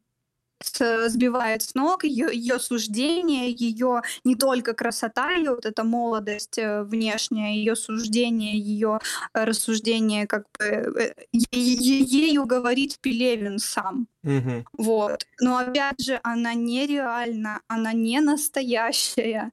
сбивает 0.61 1.61
с 1.61 1.75
ног 1.75 2.03
ее, 2.03 2.29
ее 2.33 2.59
суждение, 2.59 3.51
ее 3.51 4.01
не 4.23 4.35
только 4.35 4.73
красота, 4.73 5.31
ее 5.31 5.51
вот 5.51 5.65
эта 5.65 5.83
молодость 5.83 6.57
э, 6.57 6.83
внешняя, 6.83 7.53
ее 7.53 7.75
суждение, 7.75 8.57
ее 8.57 8.99
рассуждение, 9.33 10.27
как 10.27 10.45
бы 10.57 10.65
э, 10.65 11.13
ею 11.31 12.45
говорит 12.45 12.97
Пелевин 13.01 13.59
сам. 13.59 14.07
Угу. 14.23 14.65
Вот. 14.77 15.25
Но 15.39 15.57
опять 15.57 16.01
же, 16.01 16.19
она 16.23 16.53
нереальна, 16.53 17.61
она 17.67 17.93
не 17.93 18.19
настоящая. 18.21 19.51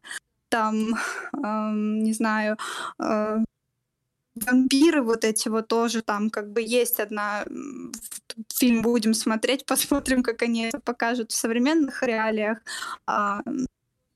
Там, 0.48 0.94
эм, 1.32 2.02
не 2.02 2.12
знаю, 2.12 2.58
э, 3.02 3.38
вампиры 4.34 5.02
вот 5.02 5.24
эти 5.24 5.48
вот 5.48 5.68
тоже 5.68 6.02
там 6.02 6.30
как 6.30 6.52
бы 6.52 6.62
есть 6.62 7.00
одна 7.00 7.44
фильм 8.54 8.82
будем 8.82 9.14
смотреть, 9.14 9.66
посмотрим, 9.66 10.22
как 10.22 10.42
они 10.42 10.64
это 10.64 10.80
покажут 10.80 11.32
в 11.32 11.36
современных 11.36 12.02
реалиях. 12.02 12.58
А, 13.06 13.42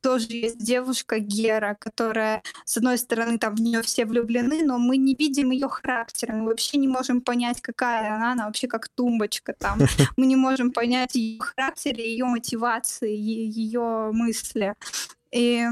тоже 0.07 0.27
есть 0.31 0.59
девушка 0.59 1.19
Гера, 1.19 1.77
которая, 1.81 2.43
с 2.65 2.77
одной 2.77 2.97
стороны, 2.97 3.39
там 3.39 3.57
в 3.57 3.61
нее 3.61 3.83
все 3.83 4.07
влюблены, 4.07 4.63
но 4.65 4.79
мы 4.79 4.99
не 4.99 5.17
видим 5.17 5.51
ее 5.51 5.69
характера, 5.69 6.33
мы 6.33 6.47
вообще 6.47 6.79
не 6.79 6.87
можем 6.87 7.21
понять, 7.21 7.61
какая 7.61 8.15
она, 8.15 8.33
она 8.33 8.47
вообще 8.47 8.69
как 8.69 8.89
тумбочка 8.89 9.53
там. 9.53 9.79
Мы 10.17 10.27
не 10.27 10.37
можем 10.37 10.71
понять 10.71 11.17
ее 11.17 11.41
характер, 11.41 11.99
ее 11.99 12.25
мотивации, 12.25 13.17
ее 13.17 14.11
мысли. 14.13 14.75
И 15.33 15.67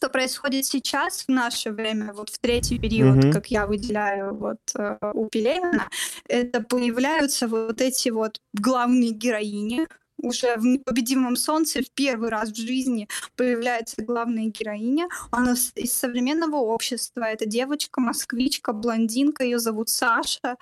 что 0.00 0.08
происходит 0.08 0.64
сейчас 0.64 1.24
в 1.24 1.28
наше 1.28 1.72
время, 1.72 2.14
вот 2.14 2.30
в 2.30 2.38
третий 2.38 2.78
период, 2.78 3.16
mm-hmm. 3.16 3.32
как 3.32 3.48
я 3.48 3.66
выделяю 3.66 4.34
вот 4.34 4.58
э, 4.74 4.96
у 5.12 5.26
Пелевина, 5.26 5.90
это 6.26 6.62
появляются 6.62 7.46
вот 7.46 7.82
эти 7.82 8.08
вот 8.08 8.40
главные 8.54 9.10
героини, 9.10 9.86
уже 10.22 10.56
в 10.56 10.64
«Непобедимом 10.64 11.36
солнце» 11.36 11.82
в 11.82 11.90
первый 11.92 12.30
раз 12.30 12.50
в 12.50 12.56
жизни 12.56 13.08
появляется 13.36 14.02
главная 14.02 14.46
героиня. 14.46 15.08
Она 15.30 15.54
из 15.74 15.92
современного 15.94 16.56
общества. 16.56 17.24
Это 17.24 17.46
девочка, 17.46 18.00
москвичка, 18.00 18.72
блондинка, 18.72 19.44
ее 19.44 19.58
зовут 19.58 19.88
Саша. 19.88 20.56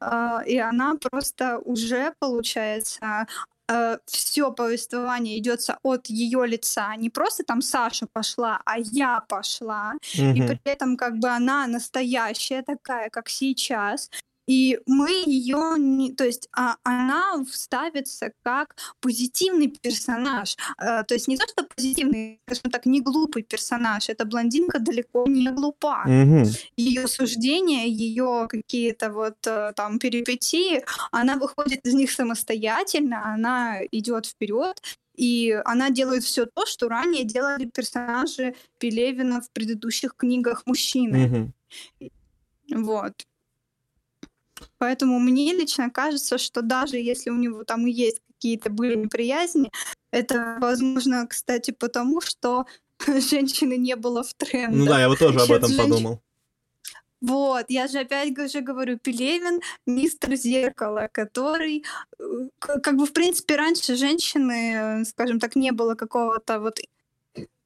Э, 0.00 0.38
и 0.46 0.58
она 0.58 0.96
просто 0.96 1.58
уже, 1.58 2.12
получается, 2.18 3.26
э, 3.68 3.98
все 4.06 4.52
повествование 4.52 5.38
идется 5.38 5.78
от 5.82 6.06
ее 6.06 6.46
лица, 6.46 6.94
не 6.96 7.10
просто 7.10 7.44
там 7.44 7.62
Саша 7.62 8.06
пошла, 8.12 8.60
а 8.64 8.78
я 8.78 9.20
пошла, 9.28 9.94
mm-hmm. 10.02 10.34
и 10.34 10.46
при 10.46 10.60
этом 10.64 10.96
как 10.96 11.18
бы 11.18 11.28
она 11.28 11.66
настоящая 11.66 12.62
такая, 12.62 13.10
как 13.10 13.28
сейчас, 13.28 14.10
и 14.46 14.78
мы 14.86 15.10
ее, 15.26 15.76
не, 15.78 16.12
то 16.12 16.24
есть 16.24 16.48
а, 16.56 16.76
она 16.82 17.44
ставится 17.50 18.32
как 18.42 18.76
позитивный 19.00 19.68
персонаж. 19.68 20.56
А, 20.76 21.04
то 21.04 21.14
есть 21.14 21.28
не 21.28 21.36
то, 21.36 21.46
что 21.46 21.64
позитивный, 21.64 22.40
скажем 22.46 22.70
так, 22.70 22.86
не 22.86 23.00
глупый 23.00 23.42
персонаж. 23.42 24.08
Эта 24.08 24.24
блондинка 24.24 24.78
далеко 24.78 25.24
не 25.26 25.50
глупа. 25.50 26.02
Угу. 26.06 26.50
Ее 26.76 27.06
суждения, 27.06 27.86
ее 27.86 28.46
какие-то 28.48 29.12
вот 29.12 29.46
э, 29.46 29.72
там 29.76 29.98
перипетии, 29.98 30.84
она 31.12 31.36
выходит 31.36 31.86
из 31.86 31.94
них 31.94 32.10
самостоятельно, 32.10 33.34
она 33.34 33.78
идет 33.92 34.26
вперед, 34.26 34.80
и 35.14 35.60
она 35.64 35.90
делает 35.90 36.24
все 36.24 36.46
то, 36.46 36.66
что 36.66 36.88
ранее 36.88 37.24
делали 37.24 37.66
персонажи 37.66 38.54
Пелевина 38.78 39.40
в 39.40 39.50
предыдущих 39.50 40.14
книгах 40.16 40.62
мужчины. 40.66 41.52
Угу. 42.00 42.10
Вот. 42.84 43.12
Поэтому 44.78 45.18
мне 45.18 45.52
лично 45.52 45.90
кажется, 45.90 46.38
что 46.38 46.62
даже 46.62 46.96
если 46.96 47.30
у 47.30 47.36
него 47.36 47.64
там 47.64 47.86
и 47.86 47.90
есть 47.90 48.20
какие-то 48.28 48.70
были 48.70 48.96
неприязни, 48.96 49.70
это 50.10 50.58
возможно, 50.60 51.26
кстати, 51.26 51.70
потому 51.70 52.20
что 52.20 52.66
женщины 53.06 53.76
не 53.76 53.96
было 53.96 54.22
в 54.22 54.34
тренде. 54.34 54.76
Ну 54.76 54.86
да, 54.86 55.00
я 55.00 55.08
вот 55.08 55.18
тоже 55.18 55.40
об 55.40 55.50
этом 55.50 55.70
женщ... 55.70 55.80
подумал. 55.80 56.20
Вот, 57.20 57.66
я 57.68 57.86
же 57.86 58.00
опять 58.00 58.36
же 58.50 58.60
говорю, 58.62 58.98
Пелевин— 58.98 59.60
мистер 59.86 60.34
зеркало, 60.34 61.08
который, 61.12 61.84
э, 62.18 62.24
как 62.58 62.96
бы, 62.96 63.06
в 63.06 63.12
принципе, 63.12 63.54
раньше 63.54 63.94
женщины, 63.94 65.04
скажем 65.04 65.38
так, 65.38 65.54
не 65.54 65.70
было 65.70 65.94
какого-то 65.94 66.58
вот 66.58 66.80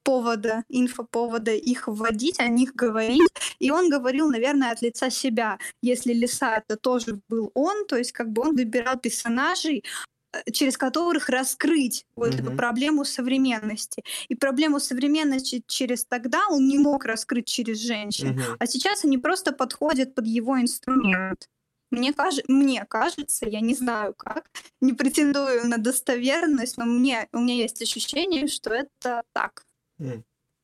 повода, 0.07 0.63
инфоповода 0.69 1.51
их 1.51 1.89
вводить, 1.89 2.39
о 2.39 2.47
них 2.47 2.73
говорить. 2.73 3.29
И 3.59 3.71
он 3.71 3.89
говорил, 3.89 4.29
наверное, 4.29 4.71
от 4.71 4.81
лица 4.81 5.09
себя. 5.09 5.59
Если 5.83 6.13
Лиса 6.13 6.55
это 6.55 6.77
тоже 6.77 7.19
был 7.27 7.51
он, 7.53 7.85
то 7.87 7.97
есть 7.97 8.13
как 8.13 8.31
бы 8.31 8.43
он 8.43 8.55
выбирал 8.55 8.97
персонажей, 8.97 9.83
э, 10.31 10.51
через 10.53 10.77
которых 10.77 11.27
раскрыть 11.27 12.05
вот 12.15 12.29
mm-hmm. 12.29 12.41
эту 12.41 12.51
проблему 12.55 13.03
современности. 13.03 14.01
И 14.29 14.35
проблему 14.35 14.79
современности 14.79 15.61
через 15.67 16.05
тогда 16.05 16.47
он 16.49 16.69
не 16.69 16.77
мог 16.77 17.03
раскрыть 17.03 17.47
через 17.47 17.79
женщин. 17.79 18.29
Mm-hmm. 18.29 18.55
А 18.59 18.65
сейчас 18.65 19.03
они 19.03 19.17
просто 19.17 19.51
подходят 19.51 20.15
под 20.15 20.25
его 20.25 20.57
инструмент. 20.57 21.49
Мне, 21.91 22.13
каж... 22.13 22.35
мне 22.47 22.85
кажется, 22.85 23.45
я 23.45 23.59
не 23.59 23.75
знаю 23.75 24.13
как, 24.13 24.49
не 24.81 24.93
претендую 24.93 25.67
на 25.67 25.77
достоверность, 25.77 26.77
но 26.77 26.85
мне... 26.85 27.27
у 27.33 27.39
меня 27.39 27.55
есть 27.55 27.81
ощущение, 27.81 28.47
что 28.47 28.73
это 28.73 29.23
так. 29.33 29.66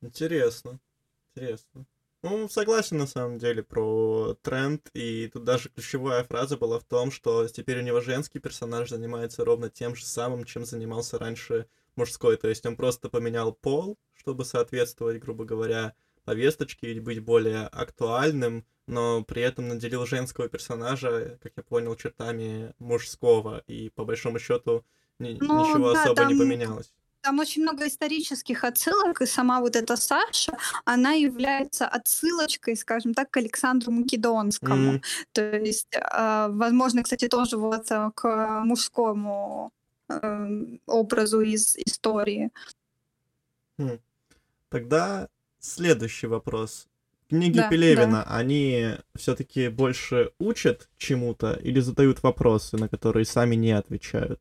Интересно. 0.00 0.80
Интересно. 1.34 1.86
Ну, 2.22 2.48
согласен 2.48 2.96
на 2.96 3.06
самом 3.06 3.38
деле 3.38 3.62
про 3.62 4.34
тренд, 4.40 4.88
и 4.94 5.28
тут 5.28 5.44
даже 5.44 5.68
ключевая 5.68 6.24
фраза 6.24 6.56
была 6.56 6.78
в 6.78 6.84
том, 6.84 7.10
что 7.10 7.46
теперь 7.48 7.80
у 7.80 7.82
него 7.82 8.00
женский 8.00 8.38
персонаж 8.38 8.88
занимается 8.88 9.44
ровно 9.44 9.68
тем 9.68 9.94
же 9.94 10.06
самым, 10.06 10.44
чем 10.44 10.64
занимался 10.64 11.18
раньше 11.18 11.66
мужской, 11.96 12.38
то 12.38 12.48
есть 12.48 12.64
он 12.64 12.76
просто 12.76 13.10
поменял 13.10 13.52
пол, 13.52 13.98
чтобы 14.14 14.46
соответствовать, 14.46 15.20
грубо 15.20 15.44
говоря, 15.44 15.94
повесточке 16.24 16.94
и 16.94 17.00
быть 17.00 17.20
более 17.20 17.66
актуальным, 17.66 18.64
но 18.86 19.22
при 19.22 19.42
этом 19.42 19.68
наделил 19.68 20.06
женского 20.06 20.48
персонажа, 20.48 21.38
как 21.42 21.52
я 21.56 21.62
понял, 21.62 21.94
чертами 21.94 22.74
мужского, 22.78 23.62
и 23.66 23.90
по 23.90 24.06
большому 24.06 24.38
счету 24.38 24.84
ни- 25.18 25.36
ну, 25.40 25.60
ничего 25.60 25.92
да, 25.92 26.02
особо 26.02 26.22
там... 26.22 26.28
не 26.28 26.38
поменялось. 26.38 26.92
Там 27.24 27.38
очень 27.38 27.62
много 27.62 27.86
исторических 27.86 28.64
отсылок, 28.64 29.22
и 29.22 29.26
сама 29.26 29.60
вот 29.60 29.76
эта 29.76 29.96
Саша, 29.96 30.52
она 30.84 31.12
является 31.12 31.88
отсылочкой, 31.88 32.76
скажем 32.76 33.14
так, 33.14 33.30
к 33.30 33.38
Александру 33.38 33.92
Македонскому. 33.92 34.92
Mm-hmm. 34.92 35.04
То 35.32 35.56
есть, 35.56 35.88
э, 35.94 36.48
возможно, 36.50 37.02
кстати, 37.02 37.28
тоже 37.28 37.56
вот 37.56 37.90
э, 37.90 38.10
к 38.14 38.60
мужскому 38.64 39.72
э, 40.10 40.76
образу 40.86 41.40
из 41.40 41.76
истории. 41.76 42.50
Mm. 43.78 44.00
Тогда 44.68 45.28
следующий 45.60 46.26
вопрос. 46.26 46.88
Книги 47.30 47.56
да, 47.56 47.70
Пелевина, 47.70 48.22
да. 48.28 48.36
они 48.36 48.96
все-таки 49.16 49.68
больше 49.68 50.32
учат 50.38 50.90
чему-то 50.98 51.54
или 51.54 51.80
задают 51.80 52.22
вопросы, 52.22 52.76
на 52.76 52.90
которые 52.90 53.24
сами 53.24 53.54
не 53.54 53.72
отвечают? 53.72 54.40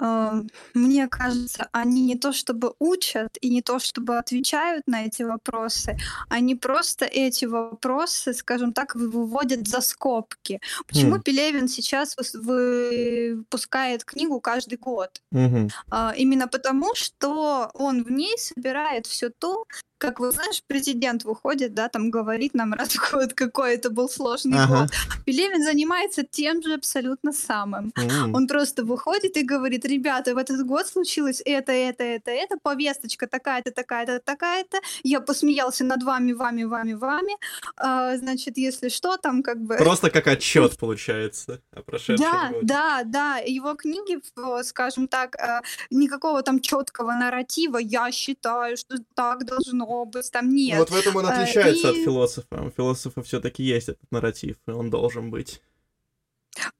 А, 0.00 0.42
мне 0.74 1.08
кажется, 1.08 1.68
они 1.72 2.02
не 2.02 2.16
то 2.16 2.32
чтобы 2.32 2.74
учат 2.78 3.36
и 3.40 3.50
не 3.50 3.62
то 3.62 3.78
чтобы 3.78 4.16
отвечают 4.16 4.86
на 4.86 5.06
эти 5.06 5.22
вопросы, 5.24 5.98
они 6.28 6.54
просто 6.54 7.04
эти 7.04 7.46
вопросы, 7.46 8.32
скажем 8.32 8.72
так, 8.72 8.94
выводят 8.94 9.66
за 9.66 9.80
скобки. 9.80 10.60
Почему 10.86 11.16
mm. 11.16 11.22
Пелевин 11.22 11.68
сейчас 11.68 12.16
выпускает 12.34 14.04
книгу 14.04 14.40
каждый 14.40 14.78
год? 14.78 15.20
Mm-hmm. 15.34 16.16
Именно 16.16 16.48
потому, 16.48 16.94
что 16.94 17.70
он 17.74 18.04
в 18.04 18.10
ней 18.10 18.38
собирает 18.38 19.06
все 19.06 19.30
то, 19.30 19.64
как 19.98 20.20
вы 20.20 20.30
знаешь, 20.30 20.62
президент 20.66 21.24
выходит, 21.24 21.74
да, 21.74 21.88
там 21.88 22.10
говорит 22.10 22.54
нам 22.54 22.72
раз 22.72 22.94
в 22.94 23.12
год, 23.12 23.34
какой 23.34 23.74
это 23.74 23.90
был 23.90 24.08
сложный 24.08 24.58
ага. 24.58 24.82
год. 24.82 24.90
Пелевин 25.26 25.62
занимается 25.62 26.22
тем 26.22 26.62
же 26.62 26.74
абсолютно 26.74 27.32
самым. 27.32 27.92
Mm. 27.96 28.32
Он 28.34 28.46
просто 28.46 28.84
выходит 28.84 29.36
и 29.36 29.42
говорит, 29.42 29.84
ребята, 29.84 30.34
в 30.34 30.38
этот 30.38 30.64
год 30.64 30.86
случилось 30.86 31.42
это, 31.44 31.72
это, 31.72 32.04
это, 32.04 32.30
это, 32.30 32.56
повесточка 32.62 33.26
такая-то, 33.26 33.72
такая-то, 33.72 34.20
такая-то, 34.20 34.78
я 35.02 35.20
посмеялся 35.20 35.84
над 35.84 36.02
вами, 36.02 36.32
вами, 36.32 36.64
вами, 36.64 36.92
вами, 36.92 37.34
а, 37.76 38.16
значит, 38.16 38.56
если 38.56 38.88
что, 38.88 39.16
там 39.16 39.42
как 39.42 39.60
бы... 39.60 39.76
Просто 39.76 40.10
как 40.10 40.28
отчет 40.28 40.78
получается 40.78 41.60
о 41.72 41.82
прошедшем 41.82 42.24
Да, 42.24 42.48
годе. 42.48 42.60
да, 42.62 43.02
да, 43.04 43.36
его 43.38 43.74
книги, 43.74 44.20
скажем 44.62 45.08
так, 45.08 45.34
а, 45.36 45.62
никакого 45.90 46.42
там 46.42 46.60
четкого 46.60 47.12
нарратива, 47.12 47.78
я 47.78 48.12
считаю, 48.12 48.76
что 48.76 48.96
так 49.14 49.44
должно 49.44 49.87
быть, 50.04 50.30
там 50.30 50.48
нет. 50.48 50.78
Вот 50.78 50.90
в 50.90 50.96
этом 50.96 51.16
он 51.16 51.26
э, 51.26 51.28
отличается 51.28 51.88
и... 51.88 51.90
от 51.90 51.96
философа. 51.96 52.62
У 52.62 52.70
философа 52.70 53.22
все-таки 53.22 53.62
есть 53.62 53.88
этот 53.88 54.10
нарратив, 54.10 54.56
и 54.66 54.70
он 54.70 54.90
должен 54.90 55.30
быть. 55.30 55.60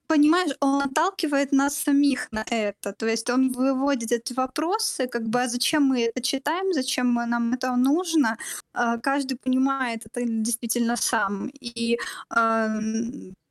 Понимаешь, 0.07 0.57
он 0.61 0.83
отталкивает 0.83 1.53
нас 1.53 1.77
самих 1.77 2.33
на 2.33 2.45
это. 2.51 2.93
То 2.93 3.07
есть 3.07 3.29
он 3.31 3.53
выводит 3.53 4.11
эти 4.11 4.33
вопросы, 4.33 5.07
как 5.07 5.29
бы, 5.29 5.43
а 5.43 5.49
зачем 5.49 5.83
мы 5.83 6.05
это 6.05 6.23
читаем, 6.23 6.73
зачем 6.73 7.15
нам 7.15 7.53
это 7.53 7.77
нужно. 7.77 8.39
А, 8.73 8.99
каждый 8.99 9.37
понимает 9.37 10.07
это 10.07 10.23
действительно 10.25 10.97
сам. 10.97 11.51
И 11.61 11.99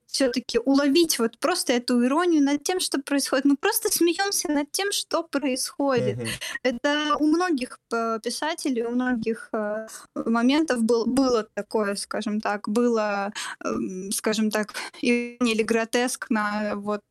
все-таки 0.07 0.59
уловить 0.59 1.19
вот 1.19 1.37
просто 1.37 1.73
эту 1.73 2.03
иронию 2.05 2.41
над 2.41 2.63
тем, 2.63 2.79
что 2.79 2.99
происходит. 2.99 3.45
Мы 3.45 3.57
просто 3.57 3.89
смеемся 3.89 4.51
над 4.51 4.71
тем, 4.71 4.91
что 4.91 5.23
происходит. 5.23 6.17
Mm-hmm. 6.17 6.29
Это 6.63 7.17
у 7.19 7.27
многих 7.27 7.79
э, 7.93 8.19
писателей, 8.23 8.83
у 8.83 8.91
многих 8.91 9.49
э, 9.51 9.87
моментов 10.15 10.81
был, 10.83 11.05
было 11.05 11.47
такое, 11.53 11.95
скажем 11.95 12.41
так, 12.41 12.69
было, 12.69 13.33
э, 13.63 13.67
скажем 14.11 14.49
так, 14.49 14.73
или 15.01 15.63
гротеск 15.63 16.29
на 16.29 16.75
вот 16.75 17.03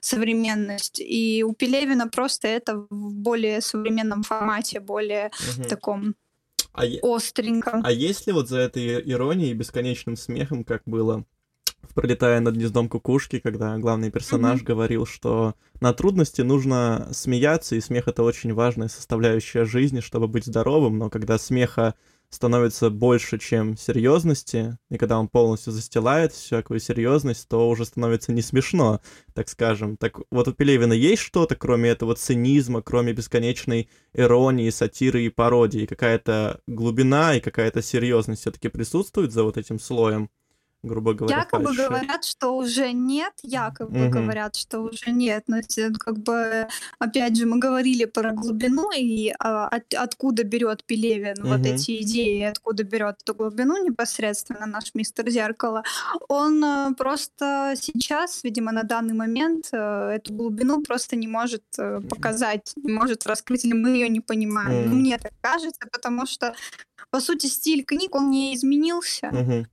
современность. 0.00 1.00
И 1.00 1.44
у 1.46 1.52
Пелевина 1.52 2.08
просто 2.08 2.48
это 2.48 2.86
в 2.90 3.12
более 3.12 3.60
современном 3.60 4.22
формате, 4.22 4.80
более 4.80 5.28
mm-hmm. 5.28 5.68
таком 5.68 6.14
а 6.72 6.84
остренько. 7.02 7.80
А 7.82 7.92
есть 7.92 8.26
ли 8.26 8.32
вот 8.32 8.48
за 8.48 8.58
этой 8.58 9.00
иронией 9.10 9.50
и 9.50 9.54
бесконечным 9.54 10.16
смехом, 10.16 10.64
как 10.64 10.82
было 10.86 11.24
пролетая 11.94 12.40
над 12.40 12.54
гнездом 12.54 12.88
кукушки, 12.88 13.38
когда 13.38 13.76
главный 13.78 14.10
персонаж 14.10 14.60
mm-hmm. 14.60 14.66
говорил, 14.66 15.06
что 15.06 15.54
на 15.80 15.92
трудности 15.92 16.42
нужно 16.42 17.08
смеяться, 17.12 17.76
и 17.76 17.80
смех 17.80 18.08
это 18.08 18.22
очень 18.22 18.54
важная 18.54 18.88
составляющая 18.88 19.64
жизни, 19.64 20.00
чтобы 20.00 20.28
быть 20.28 20.46
здоровым, 20.46 20.98
но 20.98 21.10
когда 21.10 21.38
смеха 21.38 21.94
становится 22.30 22.90
больше, 22.90 23.38
чем 23.38 23.76
серьезности, 23.76 24.76
и 24.90 24.98
когда 24.98 25.18
он 25.18 25.28
полностью 25.28 25.72
застилает 25.72 26.32
всякую 26.32 26.78
серьезность, 26.78 27.48
то 27.48 27.68
уже 27.68 27.84
становится 27.84 28.32
не 28.32 28.42
смешно, 28.42 29.00
так 29.34 29.48
скажем. 29.48 29.96
Так 29.96 30.18
вот 30.30 30.46
у 30.46 30.52
Пелевина 30.52 30.92
есть 30.92 31.22
что-то, 31.22 31.56
кроме 31.56 31.90
этого 31.90 32.14
цинизма, 32.14 32.82
кроме 32.82 33.12
бесконечной 33.14 33.88
иронии, 34.12 34.68
сатиры 34.70 35.22
и 35.22 35.30
пародии, 35.30 35.86
какая-то 35.86 36.60
глубина 36.66 37.34
и 37.34 37.40
какая-то 37.40 37.82
серьезность 37.82 38.42
все-таки 38.42 38.68
присутствует 38.68 39.32
за 39.32 39.42
вот 39.42 39.56
этим 39.56 39.78
слоем? 39.78 40.28
Грубо 40.82 41.12
говоря, 41.12 41.38
Якобы 41.38 41.66
фальши. 41.66 41.86
говорят, 41.86 42.24
что 42.24 42.56
уже 42.56 42.92
нет, 42.92 43.32
якобы 43.42 44.06
угу. 44.06 44.10
говорят, 44.10 44.54
что 44.56 44.80
уже 44.80 45.10
нет, 45.10 45.44
но 45.48 45.58
как 45.98 46.18
бы, 46.18 46.68
опять 46.98 47.36
же, 47.36 47.46
мы 47.46 47.58
говорили 47.58 48.04
про 48.04 48.32
глубину 48.32 48.90
и 48.96 49.34
а, 49.40 49.66
от, 49.66 49.92
откуда 49.94 50.44
берет 50.44 50.84
Пелевин 50.84 51.40
угу. 51.40 51.48
вот 51.48 51.66
эти 51.66 52.02
идеи, 52.02 52.42
откуда 52.42 52.84
берет 52.84 53.16
эту 53.22 53.34
глубину 53.34 53.84
непосредственно 53.84 54.66
наш 54.66 54.94
мистер 54.94 55.28
Зеркало. 55.28 55.82
Он 56.28 56.64
а, 56.64 56.94
просто 56.96 57.74
сейчас, 57.76 58.44
видимо, 58.44 58.70
на 58.70 58.84
данный 58.84 59.14
момент 59.14 59.70
а, 59.72 60.12
эту 60.12 60.32
глубину 60.32 60.82
просто 60.82 61.16
не 61.16 61.26
может 61.26 61.64
а, 61.76 62.00
показать, 62.00 62.72
не 62.76 62.92
может 62.92 63.26
раскрыть, 63.26 63.64
или 63.64 63.72
мы 63.72 63.90
ее 63.90 64.08
не 64.08 64.20
понимаем. 64.20 64.86
Угу. 64.86 64.94
Мне 64.94 65.18
так 65.18 65.32
кажется, 65.40 65.88
потому 65.90 66.24
что, 66.26 66.54
по 67.10 67.18
сути, 67.18 67.46
стиль 67.46 67.84
книг, 67.84 68.14
он 68.14 68.30
не 68.30 68.54
изменился. 68.54 69.28
Угу 69.32 69.66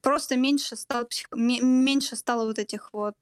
просто 0.00 0.36
меньше 0.36 0.76
стало, 0.76 1.06
меньше 1.32 2.16
стало 2.16 2.46
вот 2.46 2.58
этих 2.58 2.92
вот 2.92 3.16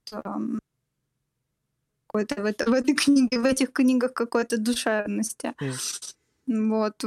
какой-то 2.06 2.43
в, 2.43 2.44
это, 2.44 2.70
в 2.70 2.72
этой 2.74 2.94
книге, 2.94 3.40
в 3.40 3.44
этих 3.44 3.72
книгах 3.72 4.12
какой-то 4.12 4.59
душевности. 4.59 5.55
Mm. 5.60 6.68
Вот, 6.68 7.05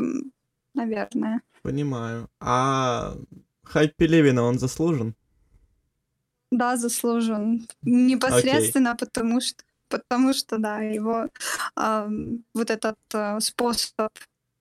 наверное. 0.73 1.41
Понимаю. 1.61 2.29
А 2.39 3.15
хайп 3.63 3.95
Пелевина, 3.95 4.43
он 4.43 4.59
заслужен? 4.59 5.15
Да, 6.51 6.77
заслужен. 6.77 7.67
Непосредственно, 7.81 8.89
okay. 8.89 8.97
потому 8.99 9.41
что 9.41 9.63
потому 9.89 10.33
что, 10.33 10.57
да, 10.57 10.79
его 10.79 11.27
э, 11.77 12.09
вот 12.53 12.69
этот 12.71 12.97
э, 13.13 13.39
способ 13.39 14.09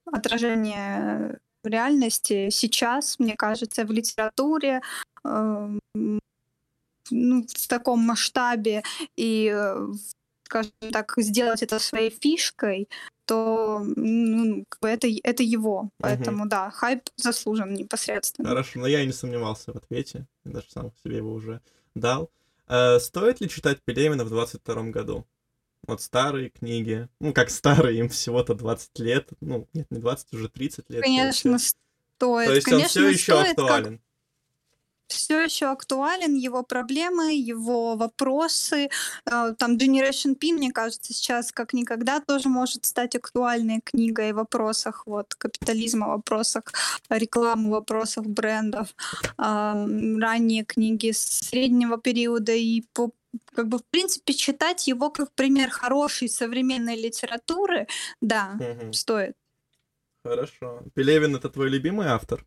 отражения 0.04 1.40
в 1.64 1.66
реальности 1.66 2.50
сейчас, 2.50 3.18
мне 3.18 3.34
кажется, 3.36 3.84
в 3.84 3.90
литературе 3.90 4.82
э, 5.24 5.78
ну, 7.10 7.46
в 7.46 7.68
таком 7.68 8.00
масштабе 8.00 8.82
и, 9.16 9.52
э, 9.54 9.86
скажем 10.44 10.72
так, 10.92 11.14
сделать 11.16 11.62
это 11.62 11.78
своей 11.78 12.10
фишкой, 12.10 12.88
то 13.26 13.82
ну, 13.96 14.64
это, 14.82 15.08
это 15.22 15.42
его. 15.42 15.90
Поэтому, 15.98 16.42
угу. 16.42 16.50
да, 16.50 16.70
хайп 16.70 17.08
заслужен 17.16 17.74
непосредственно. 17.74 18.48
Хорошо, 18.48 18.80
но 18.80 18.86
я 18.86 19.00
и 19.00 19.06
не 19.06 19.12
сомневался 19.12 19.72
в 19.72 19.76
ответе. 19.76 20.26
Я 20.44 20.52
даже 20.52 20.70
сам 20.70 20.92
себе 21.02 21.16
его 21.16 21.32
уже 21.32 21.60
дал. 21.94 22.30
Э, 22.68 22.98
стоит 22.98 23.40
ли 23.40 23.48
читать 23.48 23.80
Пелемина 23.84 24.24
в 24.24 24.28
22 24.28 24.82
году? 24.84 25.26
Вот 25.86 26.00
старые 26.00 26.50
книги, 26.50 27.08
ну, 27.20 27.32
как 27.32 27.50
старые, 27.50 27.98
им 27.98 28.08
всего-то 28.08 28.54
20 28.54 28.98
лет, 29.00 29.28
ну, 29.40 29.68
нет, 29.72 29.90
не 29.90 29.98
20, 29.98 30.32
уже 30.32 30.48
30 30.48 30.90
лет. 30.90 31.02
Конечно, 31.02 31.50
получается. 31.50 31.76
стоит. 32.16 32.46
То 32.46 32.54
есть 32.54 32.66
Конечно, 32.66 32.82
он 32.82 32.88
все 32.88 33.08
еще 33.08 33.40
актуален. 33.40 33.98
Как 33.98 34.04
все 35.08 35.42
еще 35.42 35.66
актуален, 35.66 36.34
его 36.34 36.62
проблемы, 36.62 37.34
его 37.34 37.96
вопросы. 37.96 38.88
Э, 39.26 39.54
там 39.58 39.76
Generation 39.76 40.34
P, 40.34 40.52
мне 40.52 40.70
кажется, 40.72 41.12
сейчас 41.12 41.52
как 41.52 41.72
никогда 41.72 42.20
тоже 42.20 42.48
может 42.48 42.84
стать 42.84 43.16
актуальной 43.16 43.80
книгой 43.84 44.32
в 44.32 44.36
вопросах 44.36 45.06
вот, 45.06 45.34
капитализма, 45.34 46.08
вопросах 46.08 46.64
рекламы, 47.08 47.70
вопросах 47.70 48.26
брендов. 48.26 48.94
Ранние 49.36 50.64
книги 50.64 51.12
среднего 51.12 51.98
периода 51.98 52.52
и 52.52 52.82
по 52.92 53.12
как 53.54 53.68
бы, 53.68 53.78
в 53.78 53.84
принципе, 53.90 54.34
читать 54.34 54.86
его 54.86 55.10
как 55.10 55.32
пример 55.32 55.70
хорошей 55.70 56.28
современной 56.28 56.96
литературы, 56.96 57.86
да, 58.20 58.58
угу. 58.58 58.92
стоит. 58.92 59.34
Хорошо. 60.24 60.82
Пелевин 60.94 61.36
это 61.36 61.50
твой 61.50 61.68
любимый 61.68 62.06
автор? 62.06 62.44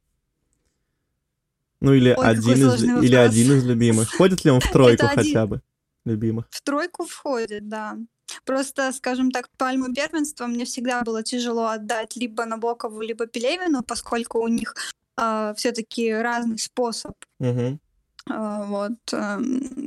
Ну 1.79 1.93
или 1.93 2.15
Ой, 2.17 2.25
один 2.25 2.67
из 2.67 2.83
или 2.83 3.15
один 3.15 3.53
из 3.53 3.65
любимых. 3.65 4.11
Входит 4.11 4.43
ли 4.45 4.51
он 4.51 4.59
в 4.59 4.71
тройку 4.71 5.05
хотя 5.07 5.45
бы 5.45 5.61
любимых? 6.05 6.47
В 6.49 6.61
тройку 6.61 7.05
входит, 7.05 7.67
да. 7.69 7.97
Просто, 8.45 8.91
скажем 8.93 9.31
так, 9.31 9.49
пальму 9.57 9.93
первенства 9.93 10.47
мне 10.47 10.65
всегда 10.65 11.01
было 11.01 11.23
тяжело 11.23 11.67
отдать 11.67 12.15
либо 12.15 12.45
Набокову, 12.45 13.01
либо 13.01 13.27
Пелевину, 13.27 13.83
поскольку 13.83 14.39
у 14.39 14.47
них 14.47 14.75
э, 14.75 15.21
а, 15.21 15.53
все-таки 15.53 16.11
разный 16.11 16.57
способ, 16.57 17.13
угу. 17.39 17.79
Э, 18.29 18.65
вот 18.67 19.13
э, 19.13 19.39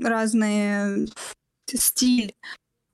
разный 0.03 1.09
стиль 1.67 2.35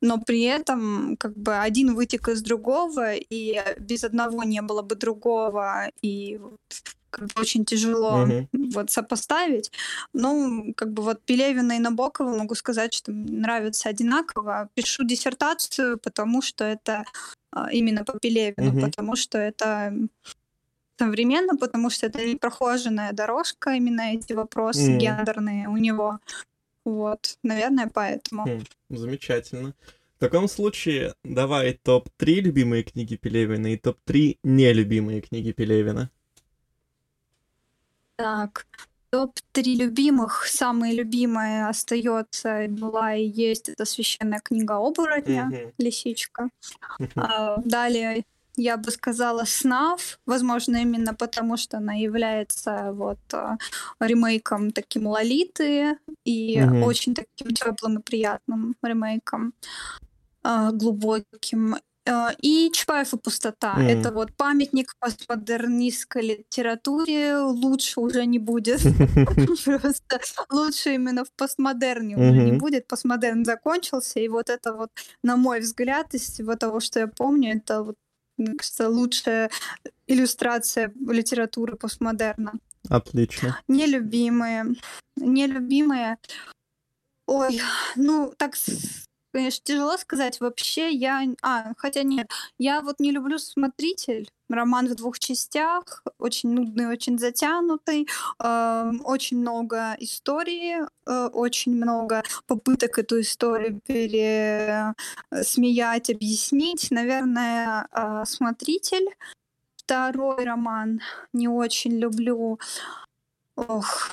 но 0.02 0.18
при 0.18 0.42
этом 0.42 1.16
как 1.16 1.36
бы 1.36 1.56
один 1.56 1.94
вытек 1.94 2.28
из 2.28 2.42
другого, 2.42 3.14
и 3.14 3.60
без 3.78 4.04
одного 4.04 4.44
не 4.44 4.62
было 4.62 4.82
бы 4.82 4.94
другого, 4.94 5.90
и 6.02 6.38
как 7.10 7.28
бы 7.28 7.40
очень 7.40 7.64
тяжело 7.64 8.26
uh-huh. 8.26 8.46
вот 8.74 8.90
сопоставить. 8.90 9.72
Ну, 10.12 10.74
как 10.76 10.92
бы 10.92 11.02
вот 11.02 11.22
Пелевина 11.24 11.72
и 11.72 11.78
Набокова 11.78 12.36
могу 12.36 12.54
сказать, 12.54 12.92
что 12.92 13.10
нравятся 13.12 13.88
одинаково. 13.88 14.68
Пишу 14.74 15.04
диссертацию, 15.04 15.98
потому 15.98 16.42
что 16.42 16.64
это 16.64 17.04
а, 17.52 17.72
именно 17.72 18.04
по 18.04 18.18
Пелевину, 18.18 18.72
uh-huh. 18.72 18.84
потому 18.84 19.16
что 19.16 19.38
это 19.38 19.94
современно, 20.98 21.56
потому 21.56 21.90
что 21.90 22.06
это 22.06 22.24
непрохоженная 22.24 23.12
дорожка, 23.12 23.70
именно 23.70 24.14
эти 24.14 24.32
вопросы 24.32 24.92
mm. 24.92 24.96
гендерные 24.98 25.68
у 25.68 25.76
него. 25.76 26.18
Вот, 26.84 27.38
наверное, 27.42 27.90
поэтому. 27.92 28.44
Хм, 28.44 28.64
замечательно. 28.90 29.74
В 30.16 30.20
таком 30.20 30.48
случае 30.48 31.14
давай 31.24 31.74
топ-3 31.74 32.40
любимые 32.40 32.82
книги 32.84 33.16
Пелевина 33.16 33.66
и 33.66 33.76
топ-3 33.76 34.38
нелюбимые 34.44 35.20
книги 35.20 35.52
Пелевина. 35.52 36.10
Так, 38.16 38.66
топ-3 39.10 39.74
любимых. 39.74 40.46
Самая 40.46 40.94
любимая 40.94 41.68
остается, 41.68 42.66
была 42.68 43.14
и 43.14 43.26
есть, 43.26 43.68
это 43.68 43.84
священная 43.84 44.40
книга 44.40 44.76
оборотня, 44.76 45.50
mm-hmm. 45.52 45.74
лисичка. 45.78 46.48
А, 47.14 47.60
далее 47.62 48.24
я 48.56 48.76
бы 48.76 48.90
сказала, 48.90 49.44
снав, 49.44 50.18
возможно, 50.26 50.76
именно 50.76 51.14
потому, 51.14 51.56
что 51.56 51.76
она 51.76 51.94
является 51.94 52.92
вот 52.92 53.18
а, 53.32 53.58
ремейком 54.00 54.70
таким 54.70 55.06
Лолиты 55.06 55.98
и 56.24 56.62
угу. 56.62 56.86
очень 56.86 57.14
таким 57.14 57.54
теплым 57.54 57.98
и 57.98 58.02
приятным 58.02 58.74
ремейком, 58.82 59.52
а, 60.42 60.72
глубоким. 60.72 61.76
А, 62.08 62.32
и 62.40 62.70
Чапаев 62.72 63.14
и 63.14 63.18
пустота. 63.18 63.74
Mm. 63.76 63.88
Это 63.88 64.12
вот 64.12 64.32
памятник 64.36 64.94
постмодернистской 65.00 66.22
литературе. 66.22 67.38
Лучше 67.38 68.00
уже 68.00 68.26
не 68.26 68.38
будет. 68.38 68.80
Просто 69.64 70.20
лучше 70.50 70.94
именно 70.94 71.24
в 71.24 71.32
постмодерне 71.36 72.16
уже 72.16 72.42
не 72.42 72.52
будет. 72.52 72.86
Постмодерн 72.86 73.44
закончился. 73.44 74.20
И 74.20 74.28
вот 74.28 74.50
это 74.50 74.72
вот, 74.72 74.90
на 75.24 75.36
мой 75.36 75.60
взгляд, 75.60 76.14
из 76.14 76.22
всего 76.22 76.54
того, 76.54 76.78
что 76.78 77.00
я 77.00 77.08
помню, 77.08 77.56
это 77.56 77.82
вот 77.82 77.96
мне 78.36 78.54
кажется, 78.56 78.88
лучшая 78.88 79.50
иллюстрация 80.06 80.92
литературы 81.08 81.76
постмодерна. 81.76 82.52
Отлично. 82.88 83.60
Нелюбимые. 83.68 84.74
Нелюбимые. 85.16 86.18
Ой, 87.26 87.60
ну 87.96 88.32
так 88.36 88.54
конечно, 89.36 89.62
тяжело 89.64 89.96
сказать. 89.98 90.40
Вообще 90.40 90.90
я... 90.90 91.22
А, 91.42 91.74
хотя 91.76 92.02
нет. 92.02 92.30
Я 92.58 92.80
вот 92.80 93.00
не 93.00 93.10
люблю 93.12 93.38
«Смотритель». 93.38 94.30
Роман 94.48 94.88
в 94.88 94.94
двух 94.94 95.18
частях, 95.18 96.04
очень 96.18 96.50
нудный, 96.54 96.86
очень 96.86 97.18
затянутый, 97.18 98.08
э, 98.38 98.92
очень 99.04 99.38
много 99.38 99.96
истории, 99.98 100.86
э, 101.06 101.26
очень 101.32 101.74
много 101.74 102.22
попыток 102.46 102.98
эту 102.98 103.20
историю 103.20 103.80
пересмеять, 103.86 104.94
объяснить. 106.10 106.90
Наверное, 106.90 107.88
э, 107.92 108.22
«Смотритель». 108.24 109.06
Второй 109.76 110.44
роман 110.44 111.00
не 111.34 111.48
очень 111.48 111.98
люблю. 111.98 112.58
Ох. 113.56 114.10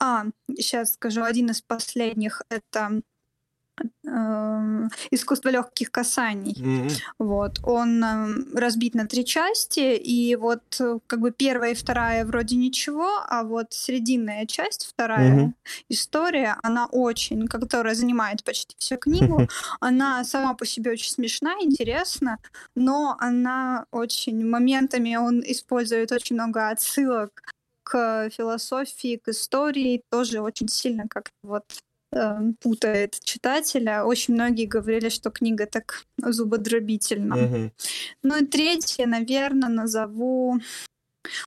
А, 0.00 0.24
сейчас 0.56 0.94
скажу, 0.94 1.22
один 1.22 1.50
из 1.50 1.60
последних— 1.62 2.42
это 2.48 3.02
искусство 5.10 5.50
легких 5.50 5.90
касаний. 5.90 6.52
Mm-hmm. 6.52 6.92
Вот 7.18 7.60
он 7.64 8.02
эм, 8.04 8.46
разбит 8.54 8.94
на 8.94 9.06
три 9.06 9.24
части, 9.24 9.96
и 9.96 10.36
вот 10.36 10.62
э, 10.80 10.98
как 11.06 11.20
бы 11.20 11.32
первая 11.32 11.72
и 11.72 11.74
вторая 11.74 12.24
вроде 12.24 12.56
ничего, 12.56 13.08
а 13.28 13.42
вот 13.42 13.72
срединная 13.72 14.46
часть, 14.46 14.86
вторая 14.86 15.46
mm-hmm. 15.46 15.52
история, 15.88 16.56
она 16.62 16.86
очень, 16.86 17.46
которая 17.48 17.94
занимает 17.94 18.44
почти 18.44 18.74
всю 18.78 18.96
книгу, 18.96 19.48
она 19.80 20.24
сама 20.24 20.54
по 20.54 20.64
себе 20.66 20.92
очень 20.92 21.10
смешна, 21.10 21.54
интересна, 21.60 22.38
но 22.74 23.16
она 23.18 23.86
очень 23.90 24.46
моментами 24.46 25.16
он 25.16 25.42
использует 25.44 26.12
очень 26.12 26.36
много 26.36 26.68
отсылок 26.68 27.30
к 27.82 28.30
философии, 28.30 29.20
к 29.22 29.28
истории, 29.28 30.02
тоже 30.10 30.40
очень 30.40 30.68
сильно 30.68 31.04
как 31.08 31.30
вот 31.42 31.64
Эм, 31.72 31.85
путает 32.60 33.18
читателя. 33.20 34.04
Очень 34.04 34.34
многие 34.34 34.66
говорили, 34.66 35.08
что 35.08 35.30
книга 35.30 35.66
так 35.66 36.04
зубодробительна. 36.18 37.36
Угу. 37.36 37.72
Ну 38.22 38.36
и 38.36 38.46
третье, 38.46 39.06
наверное, 39.06 39.68
назову 39.68 40.60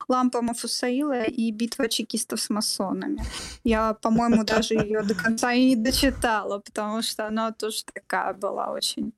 Лампа 0.08 0.42
Мафусаила 0.42 1.24
и 1.24 1.50
битва 1.50 1.88
чекистов 1.88 2.40
с 2.40 2.50
масонами. 2.50 3.22
Я, 3.64 3.94
по-моему, 3.94 4.44
даже 4.44 4.74
ее 4.74 5.02
до 5.02 5.14
конца 5.14 5.52
и 5.52 5.64
не 5.64 5.76
дочитала, 5.76 6.58
потому 6.58 7.02
что 7.02 7.26
она 7.26 7.52
тоже 7.52 7.84
такая 7.84 8.34
была 8.34 8.72
очень 8.72 9.12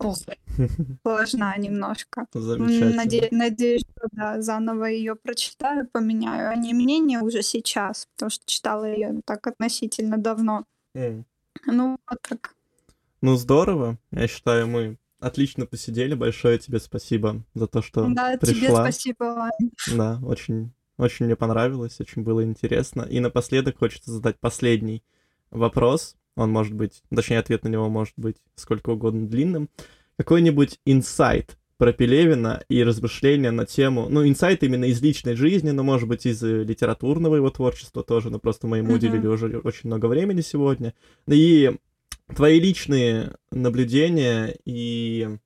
сложна 1.02 1.56
немножко. 1.56 2.26
Наде- 2.34 3.28
надеюсь, 3.30 3.82
что 3.82 4.08
да, 4.12 4.42
заново 4.42 4.86
ее 4.86 5.14
прочитаю, 5.14 5.86
поменяю, 5.88 6.50
а 6.50 6.56
не 6.56 6.74
мнение 6.74 7.20
уже 7.20 7.42
сейчас, 7.42 8.08
потому 8.14 8.30
что 8.30 8.44
читала 8.46 8.84
ее 8.84 9.20
так 9.24 9.46
относительно 9.46 10.18
давно. 10.18 10.64
Mm. 10.96 11.24
Ну, 11.66 11.98
вот 12.08 12.18
так. 12.22 12.54
Ну, 13.20 13.36
здорово. 13.36 13.98
Я 14.10 14.26
считаю, 14.28 14.66
мы 14.66 14.96
отлично 15.20 15.66
посидели. 15.66 16.14
Большое 16.14 16.58
тебе 16.58 16.80
спасибо 16.80 17.44
за 17.54 17.66
то, 17.66 17.82
что 17.82 18.06
да, 18.06 18.36
пришла. 18.38 18.54
Да, 18.54 18.60
тебе 18.60 18.70
спасибо. 18.70 19.50
Да, 19.92 20.18
очень, 20.22 20.72
очень 20.96 21.26
мне 21.26 21.36
понравилось, 21.36 22.00
очень 22.00 22.22
было 22.22 22.42
интересно. 22.42 23.02
И 23.02 23.20
напоследок 23.20 23.78
хочется 23.78 24.10
задать 24.10 24.38
последний 24.40 25.02
вопрос. 25.50 26.16
Он 26.36 26.50
может 26.50 26.74
быть, 26.74 27.02
точнее, 27.14 27.38
ответ 27.38 27.64
на 27.64 27.68
него 27.68 27.88
может 27.88 28.14
быть 28.16 28.36
сколько 28.54 28.90
угодно 28.90 29.26
длинным. 29.26 29.68
Какой-нибудь 30.16 30.78
инсайт 30.84 31.56
про 31.80 31.94
Пелевина 31.94 32.62
и 32.68 32.82
размышления 32.84 33.50
на 33.50 33.64
тему, 33.64 34.08
ну, 34.10 34.26
инсайт 34.28 34.62
именно 34.62 34.84
из 34.84 35.00
личной 35.00 35.34
жизни, 35.34 35.70
но, 35.70 35.82
может 35.82 36.08
быть, 36.08 36.26
из 36.26 36.42
э, 36.42 36.62
литературного 36.62 37.36
его 37.36 37.48
творчества 37.48 38.02
тоже, 38.02 38.28
но 38.28 38.38
просто 38.38 38.66
мы 38.66 38.78
ему 38.78 38.92
уделили 38.92 39.22
uh-huh. 39.22 39.32
уже 39.32 39.58
очень 39.60 39.88
много 39.88 40.04
времени 40.04 40.42
сегодня. 40.42 40.92
И 41.26 41.74
твои 42.36 42.60
личные 42.60 43.34
наблюдения 43.50 44.56
и 44.66 45.38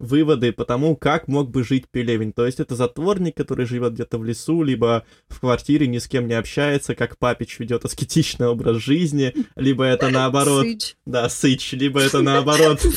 выводы 0.00 0.52
по 0.52 0.64
тому, 0.64 0.96
как 0.96 1.28
мог 1.28 1.50
бы 1.50 1.62
жить 1.62 1.84
Пелевин. 1.90 2.32
То 2.32 2.46
есть 2.46 2.58
это 2.58 2.74
затворник, 2.74 3.36
который 3.36 3.66
живет 3.66 3.92
где-то 3.92 4.18
в 4.18 4.24
лесу, 4.24 4.62
либо 4.62 5.04
в 5.28 5.40
квартире, 5.40 5.86
ни 5.86 5.98
с 5.98 6.08
кем 6.08 6.26
не 6.26 6.34
общается, 6.34 6.94
как 6.94 7.18
Папич 7.18 7.58
ведет 7.58 7.84
аскетичный 7.84 8.48
образ 8.48 8.78
жизни, 8.78 9.34
либо 9.56 9.84
это 9.84 10.08
наоборот... 10.10 10.64
Сыч. 10.64 10.96
Да, 11.04 11.28
Сыч, 11.28 11.72
либо 11.72 12.00
это 12.00 12.22
наоборот... 12.22 12.80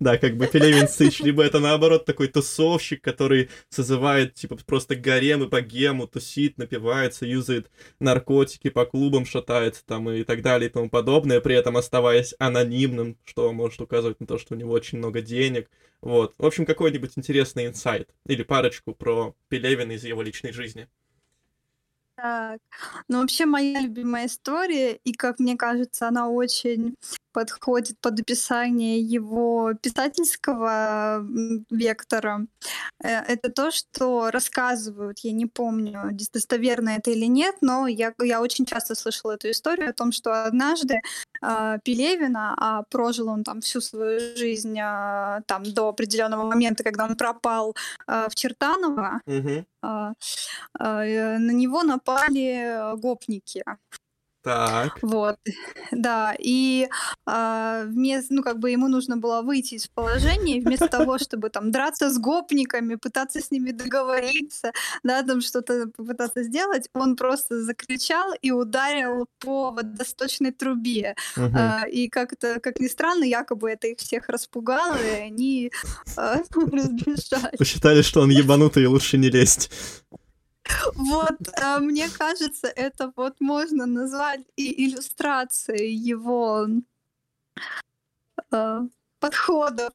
Да, 0.00 0.18
как 0.18 0.36
бы 0.36 0.46
Пелевин 0.46 0.88
Сыч, 0.88 1.20
либо 1.20 1.42
это 1.42 1.60
наоборот 1.60 2.04
такой 2.04 2.26
тусовщик, 2.26 3.00
который 3.00 3.48
созывает, 3.68 4.34
типа, 4.34 4.58
просто 4.66 4.96
гарем 4.96 5.44
и 5.44 5.48
богему, 5.48 6.08
тусит, 6.08 6.58
напивается, 6.58 7.26
юзает 7.26 7.70
наркотики, 8.00 8.70
по 8.70 8.84
клубам 8.86 9.24
шатается 9.24 9.82
там 9.86 10.10
и 10.10 10.24
так 10.24 10.42
далее 10.42 10.68
и 10.68 10.72
тому 10.72 10.90
подобное, 10.90 11.40
при 11.40 11.54
этом 11.54 11.76
оставаясь 11.76 12.34
анонимным, 12.38 13.16
что 13.24 13.52
может 13.52 13.80
указывать 13.80 14.20
на 14.20 14.26
то, 14.26 14.36
что 14.36 14.54
у 14.54 14.58
него 14.58 14.72
очень 14.72 14.98
много 14.98 15.20
денег, 15.22 15.70
вот. 16.04 16.34
В 16.36 16.44
общем, 16.44 16.66
какой-нибудь 16.66 17.12
интересный 17.16 17.66
инсайт 17.66 18.14
или 18.26 18.42
парочку 18.42 18.94
про 18.94 19.34
Пелевина 19.48 19.92
из 19.92 20.04
его 20.04 20.20
личной 20.20 20.52
жизни. 20.52 20.86
Так, 22.14 22.60
ну 23.08 23.22
вообще 23.22 23.46
моя 23.46 23.80
любимая 23.80 24.26
история, 24.26 24.96
и 24.96 25.12
как 25.14 25.38
мне 25.38 25.56
кажется, 25.56 26.06
она 26.06 26.28
очень 26.28 26.94
подходит 27.34 27.98
под 28.00 28.20
описание 28.20 29.00
его 29.00 29.74
писательского 29.82 31.26
вектора. 31.70 32.46
Э, 33.02 33.18
это 33.34 33.50
то, 33.50 33.70
что 33.70 34.30
рассказывают, 34.30 35.18
я 35.18 35.32
не 35.32 35.46
помню, 35.46 36.10
достоверно 36.32 36.90
это 36.90 37.10
или 37.10 37.26
нет, 37.26 37.56
но 37.60 37.88
я, 37.88 38.14
я 38.22 38.40
очень 38.40 38.64
часто 38.64 38.94
слышала 38.94 39.32
эту 39.32 39.50
историю 39.50 39.90
о 39.90 39.92
том, 39.92 40.12
что 40.12 40.46
однажды 40.46 41.00
э, 41.42 41.78
Пелевина, 41.84 42.54
а 42.56 42.82
прожил 42.84 43.28
он 43.28 43.42
там 43.42 43.60
всю 43.60 43.80
свою 43.80 44.36
жизнь 44.36 44.78
э, 44.78 45.42
там 45.46 45.64
до 45.64 45.88
определенного 45.88 46.44
момента, 46.44 46.84
когда 46.84 47.04
он 47.04 47.16
пропал 47.16 47.74
э, 48.06 48.28
в 48.30 48.34
Чертаново, 48.34 49.20
угу. 49.26 49.64
э, 49.82 50.12
э, 50.80 51.38
на 51.38 51.50
него 51.50 51.82
напали 51.82 52.96
гопники. 52.96 53.64
Так. 54.44 54.98
Вот, 55.00 55.38
да, 55.90 56.34
и 56.38 56.88
а, 57.24 57.84
вместо, 57.86 58.34
ну, 58.34 58.42
как 58.42 58.58
бы 58.58 58.70
ему 58.70 58.88
нужно 58.88 59.16
было 59.16 59.40
выйти 59.40 59.76
из 59.76 59.86
положения, 59.86 60.60
вместо 60.60 60.86
того, 60.86 61.16
чтобы 61.18 61.48
там 61.48 61.70
драться 61.70 62.10
с 62.10 62.18
гопниками, 62.18 62.96
пытаться 62.96 63.40
с 63.40 63.50
ними 63.50 63.70
договориться, 63.70 64.72
да, 65.02 65.22
там 65.22 65.40
что-то 65.40 65.86
попытаться 65.96 66.42
сделать, 66.42 66.90
он 66.92 67.16
просто 67.16 67.62
закричал 67.62 68.34
и 68.42 68.50
ударил 68.50 69.26
по 69.38 69.70
водосточной 69.70 70.52
трубе. 70.52 71.14
Угу. 71.38 71.56
А, 71.56 71.88
и 71.88 72.08
как-то, 72.08 72.60
как 72.60 72.80
ни 72.80 72.88
странно, 72.88 73.24
якобы 73.24 73.70
это 73.70 73.86
их 73.86 73.98
всех 73.98 74.28
распугало, 74.28 74.96
и 74.96 75.20
они 75.20 75.72
а, 76.18 76.36
разбежались. 76.54 77.58
Посчитали, 77.58 78.02
что 78.02 78.20
он 78.20 78.28
ебанутый 78.28 78.82
и 78.82 78.86
лучше 78.86 79.16
не 79.16 79.30
лезть. 79.30 79.70
Вот, 80.94 81.36
а, 81.60 81.78
мне 81.78 82.08
кажется, 82.08 82.68
это 82.68 83.12
вот 83.16 83.40
можно 83.40 83.86
назвать 83.86 84.40
и 84.56 84.86
иллюстрацией 84.86 85.94
его 85.94 86.66
а, 88.50 88.86
подхода 89.18 89.90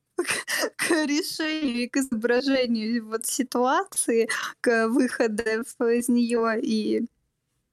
к 0.76 0.90
решению 0.92 1.90
к 1.90 1.98
изображению 1.98 3.08
вот 3.08 3.26
ситуации, 3.26 4.30
к 4.62 4.88
выходу 4.88 5.44
из 5.44 6.10
нее 6.10 6.60
и 6.62 7.08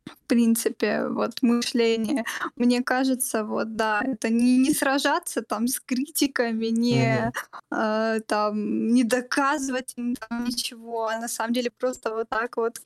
в 0.07 0.29
принципе, 0.29 1.09
вот 1.09 1.43
мышление. 1.43 2.25
Мне 2.57 2.83
кажется, 2.83 3.45
вот 3.45 3.77
да, 3.77 4.03
это 4.03 4.29
не, 4.29 4.59
не 4.59 4.73
сражаться 4.73 5.43
там 5.43 5.67
с 5.69 5.81
критиками, 5.81 6.67
не 6.67 7.33
э, 7.71 8.21
там 8.27 8.89
не 8.89 9.05
доказывать 9.05 9.95
им 9.97 10.15
там 10.15 10.45
ничего, 10.45 11.09
а 11.09 11.19
на 11.19 11.29
самом 11.29 11.53
деле 11.53 11.71
просто 11.71 12.15
вот 12.15 12.29
так 12.29 12.57
вот 12.57 12.79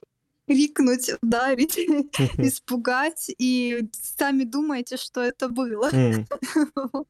крикнуть, 0.51 1.11
ударить, 1.23 1.79
испугать, 2.39 3.31
и 3.39 3.89
сами 3.93 4.45
думаете, 4.45 4.97
что 4.97 5.21
это 5.21 5.49
было. 5.49 5.91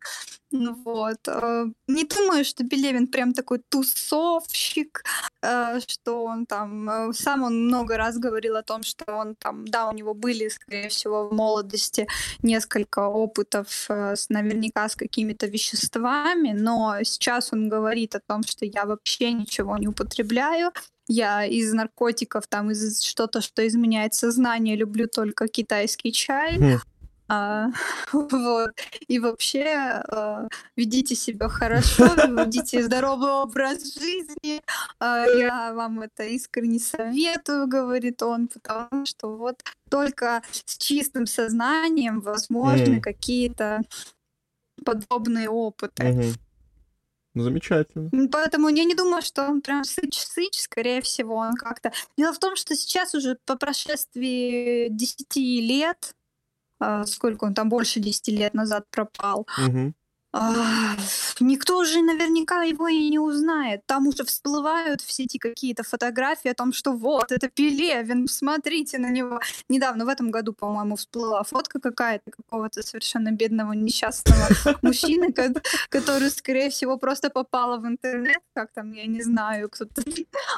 Ну 0.52 0.74
вот. 0.84 1.28
Э, 1.28 1.66
не 1.86 2.04
думаю, 2.04 2.44
что 2.44 2.64
Белевин 2.64 3.06
прям 3.06 3.32
такой 3.32 3.60
тусовщик, 3.68 5.04
что 5.42 6.24
он 6.24 6.46
там... 6.46 6.90
Э, 6.90 7.12
сам 7.12 7.42
он 7.42 7.66
много 7.66 7.96
раз 7.96 8.18
говорил 8.18 8.56
о 8.56 8.62
том, 8.62 8.82
что 8.82 9.04
он 9.14 9.34
там... 9.36 9.66
Да, 9.66 9.88
у 9.88 9.92
него 9.92 10.14
были, 10.14 10.48
скорее 10.48 10.88
всего, 10.88 11.28
в 11.28 11.32
молодости 11.32 12.06
несколько 12.42 13.08
опытов 13.08 13.68
с, 13.88 14.28
наверняка 14.28 14.88
с 14.88 14.96
какими-то 14.96 15.46
веществами, 15.46 16.52
но 16.52 16.96
сейчас 17.04 17.52
он 17.52 17.68
говорит 17.68 18.14
о 18.14 18.20
том, 18.20 18.42
что 18.42 18.64
я 18.66 18.84
вообще 18.84 19.32
ничего 19.32 19.76
не 19.78 19.88
употребляю, 19.88 20.72
я 21.08 21.44
из 21.44 21.72
наркотиков, 21.72 22.46
там, 22.46 22.70
из 22.70 23.02
что-то, 23.02 23.40
что 23.40 23.66
изменяет 23.66 24.14
сознание, 24.14 24.76
люблю 24.76 25.08
только 25.08 25.48
китайский 25.48 26.12
чай. 26.12 26.56
Хм. 26.56 26.78
А, 27.30 27.68
вот. 28.12 28.72
И 29.06 29.20
вообще 29.20 29.64
а, 29.64 30.48
ведите 30.74 31.14
себя 31.14 31.48
хорошо, 31.48 32.08
ведите 32.28 32.82
здоровый 32.82 33.30
образ 33.30 33.94
жизни. 33.94 34.60
А, 34.98 35.26
я 35.26 35.72
вам 35.72 36.00
это 36.00 36.24
искренне 36.24 36.80
советую, 36.80 37.68
говорит 37.68 38.20
он, 38.22 38.48
потому 38.48 39.06
что 39.06 39.36
вот 39.36 39.62
только 39.88 40.42
с 40.50 40.76
чистым 40.76 41.26
сознанием 41.26 42.20
возможны 42.20 42.96
mm. 42.96 43.00
какие-то 43.00 43.82
подобные 44.84 45.48
опыты. 45.48 46.02
Mm-hmm. 46.02 46.34
Ну, 47.34 47.44
замечательно. 47.44 48.10
Поэтому 48.32 48.68
я 48.70 48.82
не 48.82 48.96
думаю, 48.96 49.22
что 49.22 49.46
он 49.46 49.60
прям 49.60 49.84
сыч-сыч, 49.84 50.58
скорее 50.60 51.00
всего, 51.00 51.36
он 51.36 51.54
как-то... 51.54 51.92
Дело 52.18 52.32
в 52.32 52.40
том, 52.40 52.56
что 52.56 52.74
сейчас 52.74 53.14
уже 53.14 53.38
по 53.46 53.56
прошествии 53.56 54.88
10 54.88 55.36
лет, 55.36 56.16
сколько 57.06 57.44
он 57.44 57.54
там, 57.54 57.68
больше 57.68 58.00
10 58.00 58.28
лет 58.28 58.54
назад 58.54 58.84
пропал, 58.90 59.46
угу. 59.66 59.92
А, 60.32 60.96
никто 61.40 61.78
уже 61.78 62.02
наверняка 62.02 62.62
его 62.62 62.86
и 62.86 63.10
не 63.10 63.18
узнает. 63.18 63.84
Там 63.86 64.06
уже 64.06 64.24
всплывают 64.24 65.00
в 65.00 65.10
сети 65.10 65.38
какие-то 65.38 65.82
фотографии 65.82 66.48
о 66.50 66.54
том, 66.54 66.72
что 66.72 66.92
вот, 66.92 67.32
это 67.32 67.48
Пелевин, 67.48 68.28
смотрите 68.28 68.98
на 68.98 69.10
него. 69.10 69.40
Недавно, 69.68 70.04
в 70.04 70.08
этом 70.08 70.30
году, 70.30 70.52
по-моему, 70.52 70.94
всплыла 70.94 71.42
фотка 71.42 71.80
какая-то 71.80 72.30
какого-то 72.30 72.82
совершенно 72.82 73.32
бедного 73.32 73.72
несчастного 73.72 74.46
мужчины, 74.82 75.34
который, 75.88 76.30
скорее 76.30 76.70
всего, 76.70 76.96
просто 76.96 77.30
попала 77.30 77.78
в 77.78 77.86
интернет, 77.86 78.40
как 78.54 78.70
там, 78.72 78.92
я 78.92 79.06
не 79.06 79.22
знаю, 79.22 79.68
кто-то 79.68 80.02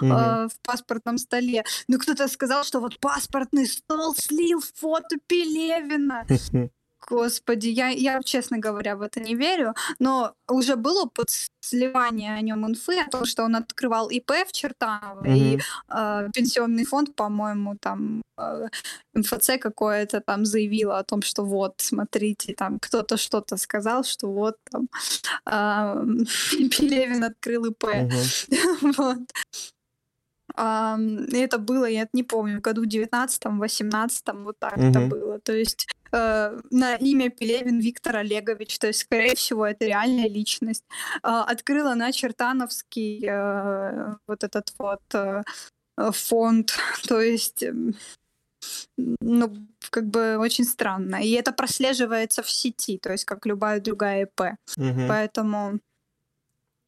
а, 0.03 0.49
в 0.49 0.61
паспортном 0.63 1.17
столе. 1.17 1.65
Ну, 1.89 1.99
кто-то 1.99 2.29
сказал, 2.29 2.65
что 2.65 2.81
вот 2.81 2.99
паспортный 3.01 3.67
стол 3.67 4.15
слил 4.15 4.63
фото 4.77 5.17
Пелевина. 5.27 6.27
Господи, 7.09 7.69
я, 7.69 7.89
я, 7.89 8.21
честно 8.23 8.59
говоря, 8.59 8.97
в 8.97 9.03
это 9.03 9.21
не 9.21 9.35
верю, 9.35 9.75
но 9.99 10.35
уже 10.49 10.77
было 10.77 11.07
под 11.07 11.31
сливание 11.61 12.35
о 12.35 12.41
нем 12.41 12.67
инфы, 12.67 12.99
о 13.01 13.11
том, 13.11 13.25
что 13.25 13.45
он 13.45 13.57
открывал 13.57 14.09
ИП 14.09 14.31
в 14.47 14.53
Чертаново, 14.53 15.23
mm-hmm. 15.25 15.37
и 15.37 15.61
э, 15.89 16.29
пенсионный 16.35 16.85
фонд, 16.85 17.15
по-моему, 17.15 17.77
там 17.81 18.23
э, 18.39 18.69
МФЦ 19.15 19.59
какое-то 19.61 20.21
там 20.21 20.45
заявило 20.45 20.99
о 20.99 21.05
том, 21.05 21.23
что 21.23 21.45
вот, 21.45 21.75
смотрите, 21.79 22.55
там 22.55 22.79
кто-то 22.79 23.17
что-то 23.17 23.57
сказал, 23.57 24.05
что 24.05 24.29
вот 24.29 24.57
там 24.71 24.89
э, 25.47 26.05
Пелевин 26.71 27.25
открыл 27.25 27.67
ИП. 27.67 27.85
Mm-hmm. 27.85 28.93
вот. 28.97 29.19
А, 30.55 30.99
это 31.33 31.59
было, 31.59 31.87
я 31.87 32.09
не 32.13 32.23
помню, 32.23 32.59
в 32.59 32.61
году 32.61 32.85
19-18, 32.85 34.43
вот 34.43 34.59
так 34.59 34.77
mm-hmm. 34.77 34.91
это 34.91 35.01
было. 35.01 35.39
То 35.41 35.53
есть 35.53 35.87
э, 36.13 36.61
на 36.71 36.95
имя 36.97 37.31
Пелевин 37.31 37.81
Виктор 37.81 38.17
Олегович, 38.17 38.79
то 38.79 38.87
есть, 38.89 39.01
скорее 39.01 39.35
всего, 39.35 39.67
это 39.67 39.87
реальная 39.87 40.29
личность. 40.29 40.85
Э, 41.23 41.43
открыла 41.47 41.95
на 41.95 42.13
Чертановский 42.13 43.25
э, 43.27 44.15
вот 44.27 44.45
этот 44.45 44.73
вот 44.79 45.03
э, 45.15 45.43
фонд, 46.13 46.73
то 47.09 47.21
есть... 47.21 47.65
Ну, 48.97 49.53
как 49.91 50.07
бы 50.07 50.37
очень 50.39 50.65
странно. 50.65 51.17
И 51.17 51.33
это 51.33 51.53
прослеживается 51.53 52.45
в 52.45 52.51
сети, 52.51 52.97
то 52.97 53.11
есть 53.11 53.25
как 53.25 53.45
любая 53.45 53.81
другая 53.81 54.23
ИП. 54.23 54.57
Угу. 54.77 55.09
Поэтому 55.09 55.81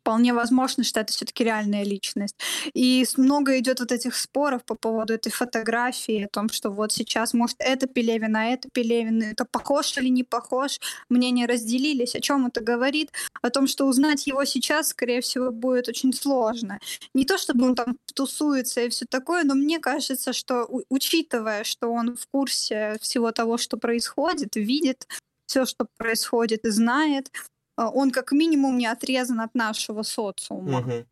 вполне 0.04 0.34
возможно, 0.34 0.84
что 0.84 1.00
это 1.00 1.14
все-таки 1.14 1.44
реальная 1.44 1.82
личность. 1.82 2.36
И 2.74 3.06
много 3.16 3.58
идет 3.58 3.80
вот 3.80 3.90
этих 3.90 4.14
споров 4.16 4.62
по 4.66 4.74
поводу 4.74 5.14
этой 5.14 5.32
фотографии, 5.32 6.24
о 6.24 6.28
том, 6.28 6.50
что 6.50 6.68
вот 6.68 6.92
сейчас, 6.92 7.32
может, 7.32 7.56
это 7.58 7.86
Пелевин, 7.86 8.36
а 8.36 8.44
это 8.44 8.68
Пелевин, 8.70 9.22
это 9.22 9.46
похож 9.46 9.96
или 9.96 10.08
не 10.08 10.22
похож, 10.22 10.78
мнения 11.08 11.46
разделились. 11.46 12.14
О 12.14 12.20
чем 12.20 12.46
это 12.46 12.60
говорит? 12.60 13.12
О 13.40 13.48
том, 13.48 13.66
что 13.66 13.86
узнать 13.86 14.26
его 14.26 14.44
сейчас, 14.44 14.88
скорее 14.88 15.22
всего, 15.22 15.50
будет 15.50 15.88
очень 15.88 16.12
сложно. 16.12 16.78
Не 17.14 17.24
то, 17.24 17.38
чтобы 17.38 17.64
он 17.64 17.74
там 17.74 17.96
тусуется 18.14 18.82
и 18.82 18.90
все 18.90 19.06
такое, 19.06 19.44
но 19.44 19.54
мне 19.54 19.78
кажется, 19.78 20.34
что 20.34 20.68
учитывая, 20.90 21.64
что 21.64 21.88
он 21.88 22.14
в 22.14 22.26
курсе 22.26 22.98
всего 23.00 23.32
того, 23.32 23.56
что 23.56 23.78
происходит, 23.78 24.56
видит 24.56 25.06
все, 25.46 25.64
что 25.66 25.86
происходит 25.96 26.64
и 26.64 26.70
знает, 26.70 27.30
он 27.76 28.10
как 28.10 28.32
минимум 28.32 28.78
не 28.78 28.86
отрезан 28.86 29.40
от 29.40 29.54
нашего 29.54 30.02
социума. 30.02 30.80
Угу. 30.80 31.06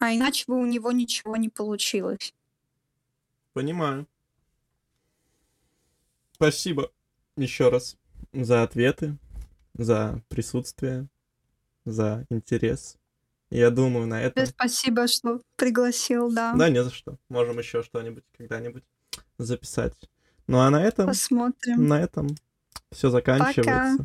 А 0.00 0.14
иначе 0.14 0.44
бы 0.48 0.56
у 0.58 0.66
него 0.66 0.90
ничего 0.90 1.36
не 1.36 1.48
получилось. 1.48 2.34
Понимаю. 3.52 4.06
Спасибо 6.32 6.90
еще 7.36 7.68
раз 7.68 7.96
за 8.32 8.64
ответы, 8.64 9.16
за 9.74 10.20
присутствие, 10.28 11.06
за 11.84 12.26
интерес. 12.30 12.96
Я 13.50 13.70
думаю, 13.70 14.06
на 14.06 14.22
этом... 14.22 14.46
Спасибо, 14.46 15.06
что 15.06 15.40
пригласил, 15.56 16.32
да. 16.32 16.54
Да, 16.54 16.68
не 16.70 16.82
за 16.82 16.90
что. 16.90 17.18
Можем 17.28 17.58
еще 17.58 17.82
что-нибудь 17.82 18.24
когда-нибудь 18.36 18.82
записать. 19.38 19.94
Ну 20.46 20.58
а 20.58 20.70
на 20.70 20.82
этом... 20.82 21.06
Посмотрим. 21.06 21.86
На 21.86 22.00
этом 22.00 22.28
все 22.90 23.10
заканчивается. 23.10 23.62
Пока. 23.62 23.96